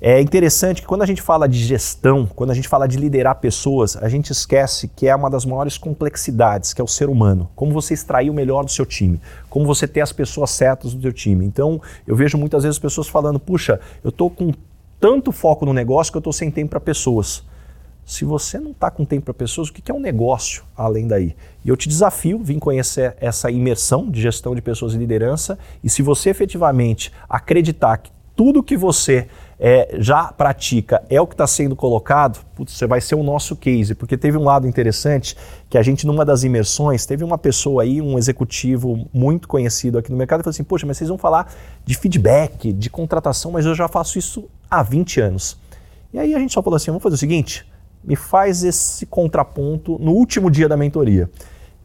É 0.00 0.20
interessante 0.20 0.80
que 0.80 0.86
quando 0.86 1.02
a 1.02 1.06
gente 1.06 1.20
fala 1.20 1.48
de 1.48 1.58
gestão, 1.58 2.24
quando 2.24 2.52
a 2.52 2.54
gente 2.54 2.68
fala 2.68 2.86
de 2.86 2.96
liderar 2.96 3.34
pessoas, 3.34 3.96
a 3.96 4.08
gente 4.08 4.30
esquece 4.30 4.86
que 4.86 5.08
é 5.08 5.16
uma 5.16 5.28
das 5.28 5.44
maiores 5.44 5.76
complexidades, 5.76 6.72
que 6.72 6.80
é 6.80 6.84
o 6.84 6.86
ser 6.86 7.08
humano. 7.08 7.50
Como 7.56 7.72
você 7.72 7.94
extrair 7.94 8.30
o 8.30 8.34
melhor 8.34 8.64
do 8.64 8.70
seu 8.70 8.86
time, 8.86 9.20
como 9.50 9.66
você 9.66 9.88
ter 9.88 10.00
as 10.00 10.12
pessoas 10.12 10.50
certas 10.50 10.94
do 10.94 11.02
seu 11.02 11.12
time. 11.12 11.44
Então, 11.44 11.82
eu 12.06 12.14
vejo 12.14 12.38
muitas 12.38 12.62
vezes 12.62 12.78
pessoas 12.78 13.08
falando: 13.08 13.40
puxa, 13.40 13.80
eu 14.04 14.10
estou 14.10 14.30
com 14.30 14.52
tanto 15.00 15.32
foco 15.32 15.64
no 15.64 15.72
negócio 15.72 16.12
que 16.12 16.16
eu 16.16 16.20
estou 16.20 16.32
sem 16.32 16.50
tempo 16.50 16.70
para 16.70 16.80
pessoas. 16.80 17.44
Se 18.04 18.24
você 18.24 18.58
não 18.58 18.70
está 18.70 18.90
com 18.90 19.04
tempo 19.04 19.26
para 19.26 19.34
pessoas, 19.34 19.68
o 19.68 19.72
que 19.72 19.90
é 19.90 19.94
um 19.94 20.00
negócio 20.00 20.64
além 20.74 21.06
daí? 21.06 21.36
E 21.62 21.68
eu 21.68 21.76
te 21.76 21.88
desafio, 21.88 22.38
vim 22.42 22.58
conhecer 22.58 23.14
essa 23.20 23.50
imersão 23.50 24.10
de 24.10 24.20
gestão 24.20 24.54
de 24.54 24.62
pessoas 24.62 24.94
e 24.94 24.96
liderança. 24.96 25.58
E 25.84 25.90
se 25.90 26.00
você 26.00 26.30
efetivamente 26.30 27.12
acreditar 27.28 27.98
que 27.98 28.10
tudo 28.34 28.62
que 28.62 28.76
você 28.76 29.28
é, 29.60 29.96
já 29.98 30.32
pratica 30.32 31.02
é 31.10 31.20
o 31.20 31.26
que 31.26 31.34
está 31.34 31.46
sendo 31.46 31.74
colocado, 31.74 32.38
putz, 32.54 32.74
você 32.74 32.86
vai 32.86 33.00
ser 33.00 33.14
o 33.14 33.22
nosso 33.22 33.56
case. 33.56 33.94
Porque 33.94 34.16
teve 34.16 34.36
um 34.36 34.44
lado 34.44 34.66
interessante 34.66 35.36
que 35.68 35.76
a 35.76 35.82
gente, 35.82 36.06
numa 36.06 36.24
das 36.24 36.44
imersões, 36.44 37.04
teve 37.04 37.24
uma 37.24 37.36
pessoa 37.36 37.82
aí, 37.82 38.00
um 38.00 38.16
executivo 38.16 39.08
muito 39.12 39.48
conhecido 39.48 39.98
aqui 39.98 40.10
no 40.10 40.16
mercado, 40.16 40.40
e 40.40 40.44
falou 40.44 40.52
assim: 40.52 40.64
Poxa, 40.64 40.86
mas 40.86 40.96
vocês 40.96 41.08
vão 41.08 41.18
falar 41.18 41.52
de 41.84 41.96
feedback, 41.96 42.72
de 42.72 42.88
contratação, 42.88 43.50
mas 43.50 43.66
eu 43.66 43.74
já 43.74 43.88
faço 43.88 44.18
isso 44.18 44.48
há 44.70 44.82
20 44.82 45.20
anos. 45.20 45.58
E 46.12 46.18
aí 46.18 46.34
a 46.34 46.38
gente 46.38 46.52
só 46.52 46.62
falou 46.62 46.76
assim: 46.76 46.90
vamos 46.90 47.02
fazer 47.02 47.16
o 47.16 47.18
seguinte, 47.18 47.66
me 48.02 48.16
faz 48.16 48.62
esse 48.62 49.04
contraponto 49.06 49.98
no 49.98 50.12
último 50.12 50.50
dia 50.50 50.68
da 50.68 50.76
mentoria. 50.76 51.30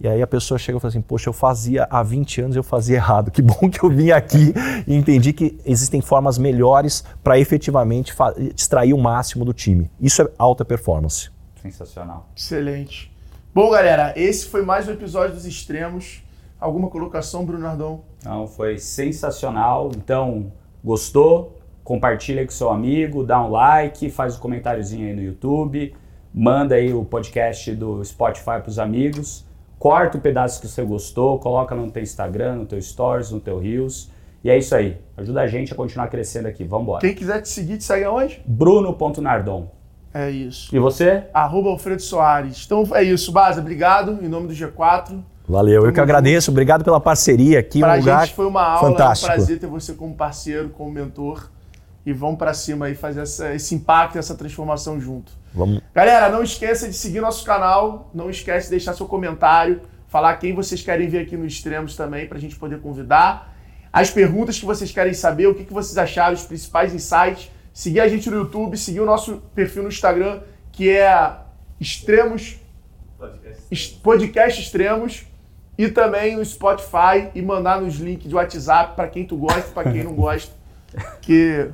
E 0.03 0.07
aí 0.07 0.21
a 0.21 0.27
pessoa 0.27 0.57
chega 0.57 0.77
e 0.77 0.81
fala 0.81 0.89
assim: 0.89 1.01
Poxa, 1.01 1.29
eu 1.29 1.33
fazia 1.33 1.87
há 1.89 2.03
20 2.03 2.41
anos, 2.41 2.55
eu 2.57 2.61
fazia 2.61 2.97
errado. 2.97 3.31
Que 3.31 3.41
bom 3.41 3.69
que 3.69 3.81
eu 3.81 3.89
vim 3.89 4.11
aqui 4.11 4.53
e 4.85 4.93
entendi 4.93 5.31
que 5.31 5.57
existem 5.65 6.01
formas 6.01 6.37
melhores 6.37 7.05
para 7.23 7.39
efetivamente 7.39 8.13
extrair 8.53 8.93
o 8.93 8.97
máximo 8.97 9.45
do 9.45 9.53
time. 9.53 9.89
Isso 10.01 10.21
é 10.21 10.29
alta 10.37 10.65
performance. 10.65 11.31
Sensacional. 11.61 12.27
Excelente. 12.35 13.15
Bom, 13.55 13.71
galera, 13.71 14.13
esse 14.17 14.47
foi 14.47 14.61
mais 14.61 14.87
um 14.89 14.91
episódio 14.91 15.35
dos 15.35 15.45
Extremos. 15.45 16.21
Alguma 16.59 16.89
colocação, 16.89 17.45
Bruno 17.45 17.63
Nardon? 17.63 18.03
Não, 18.25 18.45
foi 18.45 18.77
sensacional. 18.77 19.89
Então, 19.95 20.51
gostou? 20.83 21.63
compartilha 21.83 22.45
com 22.45 22.51
seu 22.51 22.69
amigo, 22.69 23.23
dá 23.23 23.43
um 23.43 23.49
like, 23.49 24.09
faz 24.09 24.37
um 24.37 24.39
comentáriozinho 24.39 25.07
aí 25.07 25.13
no 25.13 25.21
YouTube, 25.21 25.93
manda 26.33 26.75
aí 26.75 26.93
o 26.93 27.03
podcast 27.03 27.75
do 27.75 28.03
Spotify 28.03 28.59
para 28.61 28.69
os 28.69 28.79
amigos, 28.79 29.45
corta 29.83 30.17
o 30.17 30.21
pedaço 30.21 30.61
que 30.61 30.67
você 30.69 30.81
gostou, 30.81 31.37
coloca 31.39 31.75
no 31.75 31.91
teu 31.91 32.01
Instagram, 32.01 32.55
no 32.55 32.65
teu 32.65 32.81
Stories, 32.81 33.31
no 33.31 33.41
teu 33.41 33.59
Reels. 33.59 34.09
E 34.41 34.49
é 34.49 34.57
isso 34.57 34.73
aí. 34.73 34.97
Ajuda 35.17 35.41
a 35.41 35.47
gente 35.47 35.73
a 35.73 35.75
continuar 35.75 36.07
crescendo 36.07 36.47
aqui. 36.47 36.63
Vamos 36.63 36.83
embora. 36.83 37.01
Quem 37.01 37.13
quiser 37.13 37.41
te 37.41 37.49
seguir, 37.49 37.77
te 37.77 37.83
segue 37.83 38.05
aonde? 38.05 38.41
Bruno.nardon. 38.45 39.69
É 40.13 40.31
isso. 40.31 40.73
E 40.73 40.79
você? 40.79 41.25
Arroba 41.33 41.67
Alfredo 41.67 42.01
Soares. 42.01 42.63
Então 42.65 42.87
é 42.93 43.03
isso, 43.03 43.29
Baza. 43.33 43.59
Obrigado 43.59 44.19
em 44.23 44.29
nome 44.29 44.47
do 44.47 44.53
G4. 44.53 45.21
Valeu, 45.45 45.81
Tamo 45.81 45.89
eu 45.89 45.93
que 45.93 45.99
agradeço. 45.99 46.49
Obrigado 46.49 46.85
pela 46.85 47.01
parceria 47.01 47.59
aqui. 47.59 47.81
Pra 47.81 47.95
um 47.95 47.97
lugar 47.97 48.25
gente 48.25 48.35
foi 48.35 48.45
uma 48.45 48.63
aula, 48.63 48.89
fantástico. 48.89 49.29
é 49.29 49.33
um 49.33 49.35
prazer 49.35 49.59
ter 49.59 49.67
você 49.67 49.91
como 49.91 50.15
parceiro, 50.15 50.69
como 50.69 50.89
mentor. 50.93 51.49
E 52.05 52.11
vamos 52.11 52.37
para 52.37 52.53
cima 52.53 52.87
aí 52.87 52.95
fazer 52.95 53.21
essa, 53.21 53.53
esse 53.53 53.73
impacto, 53.75 54.17
essa 54.17 54.35
transformação 54.35 54.99
junto. 54.99 55.31
Vamos. 55.53 55.81
Galera, 55.93 56.29
não 56.29 56.43
esqueça 56.43 56.87
de 56.87 56.93
seguir 56.95 57.21
nosso 57.21 57.45
canal, 57.45 58.09
não 58.13 58.29
esquece 58.29 58.65
de 58.65 58.71
deixar 58.71 58.93
seu 58.93 59.05
comentário, 59.05 59.81
falar 60.07 60.35
quem 60.37 60.53
vocês 60.53 60.81
querem 60.81 61.07
ver 61.07 61.19
aqui 61.19 61.37
nos 61.37 61.53
extremos 61.53 61.95
também 61.95 62.27
para 62.27 62.37
a 62.37 62.41
gente 62.41 62.55
poder 62.55 62.81
convidar. 62.81 63.55
As 63.91 64.09
perguntas 64.09 64.59
que 64.59 64.65
vocês 64.65 64.91
querem 64.91 65.13
saber, 65.13 65.47
o 65.47 65.55
que, 65.55 65.63
que 65.63 65.73
vocês 65.73 65.97
acharam, 65.97 66.33
os 66.33 66.43
principais 66.43 66.93
insights. 66.93 67.51
Seguir 67.71 68.01
a 68.01 68.07
gente 68.07 68.29
no 68.29 68.37
YouTube, 68.37 68.77
seguir 68.77 68.99
o 68.99 69.05
nosso 69.05 69.37
perfil 69.55 69.83
no 69.83 69.89
Instagram, 69.89 70.41
que 70.71 70.89
é 70.89 71.37
Extremos 71.79 72.57
Podcast, 73.17 73.99
Podcast 74.03 74.61
Extremos 74.61 75.25
e 75.77 75.87
também 75.87 76.35
no 76.35 76.45
Spotify 76.45 77.29
e 77.33 77.41
mandar 77.41 77.81
nos 77.81 77.95
links 77.95 78.27
de 78.27 78.35
WhatsApp 78.35 78.95
para 78.95 79.07
quem 79.07 79.25
tu 79.25 79.37
gosta, 79.37 79.71
para 79.71 79.91
quem 79.91 80.03
não 80.03 80.13
gosta, 80.13 80.53
que 81.21 81.69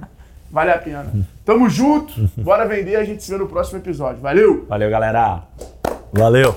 vale 0.51 0.71
a 0.71 0.77
pena. 0.77 1.05
Tamo 1.45 1.69
junto, 1.69 2.13
bora 2.37 2.65
vender, 2.67 2.95
a 2.95 3.03
gente 3.03 3.23
se 3.23 3.31
vê 3.31 3.37
no 3.37 3.47
próximo 3.47 3.79
episódio. 3.79 4.21
Valeu! 4.21 4.65
Valeu, 4.67 4.89
galera! 4.89 5.43
Valeu! 6.13 6.55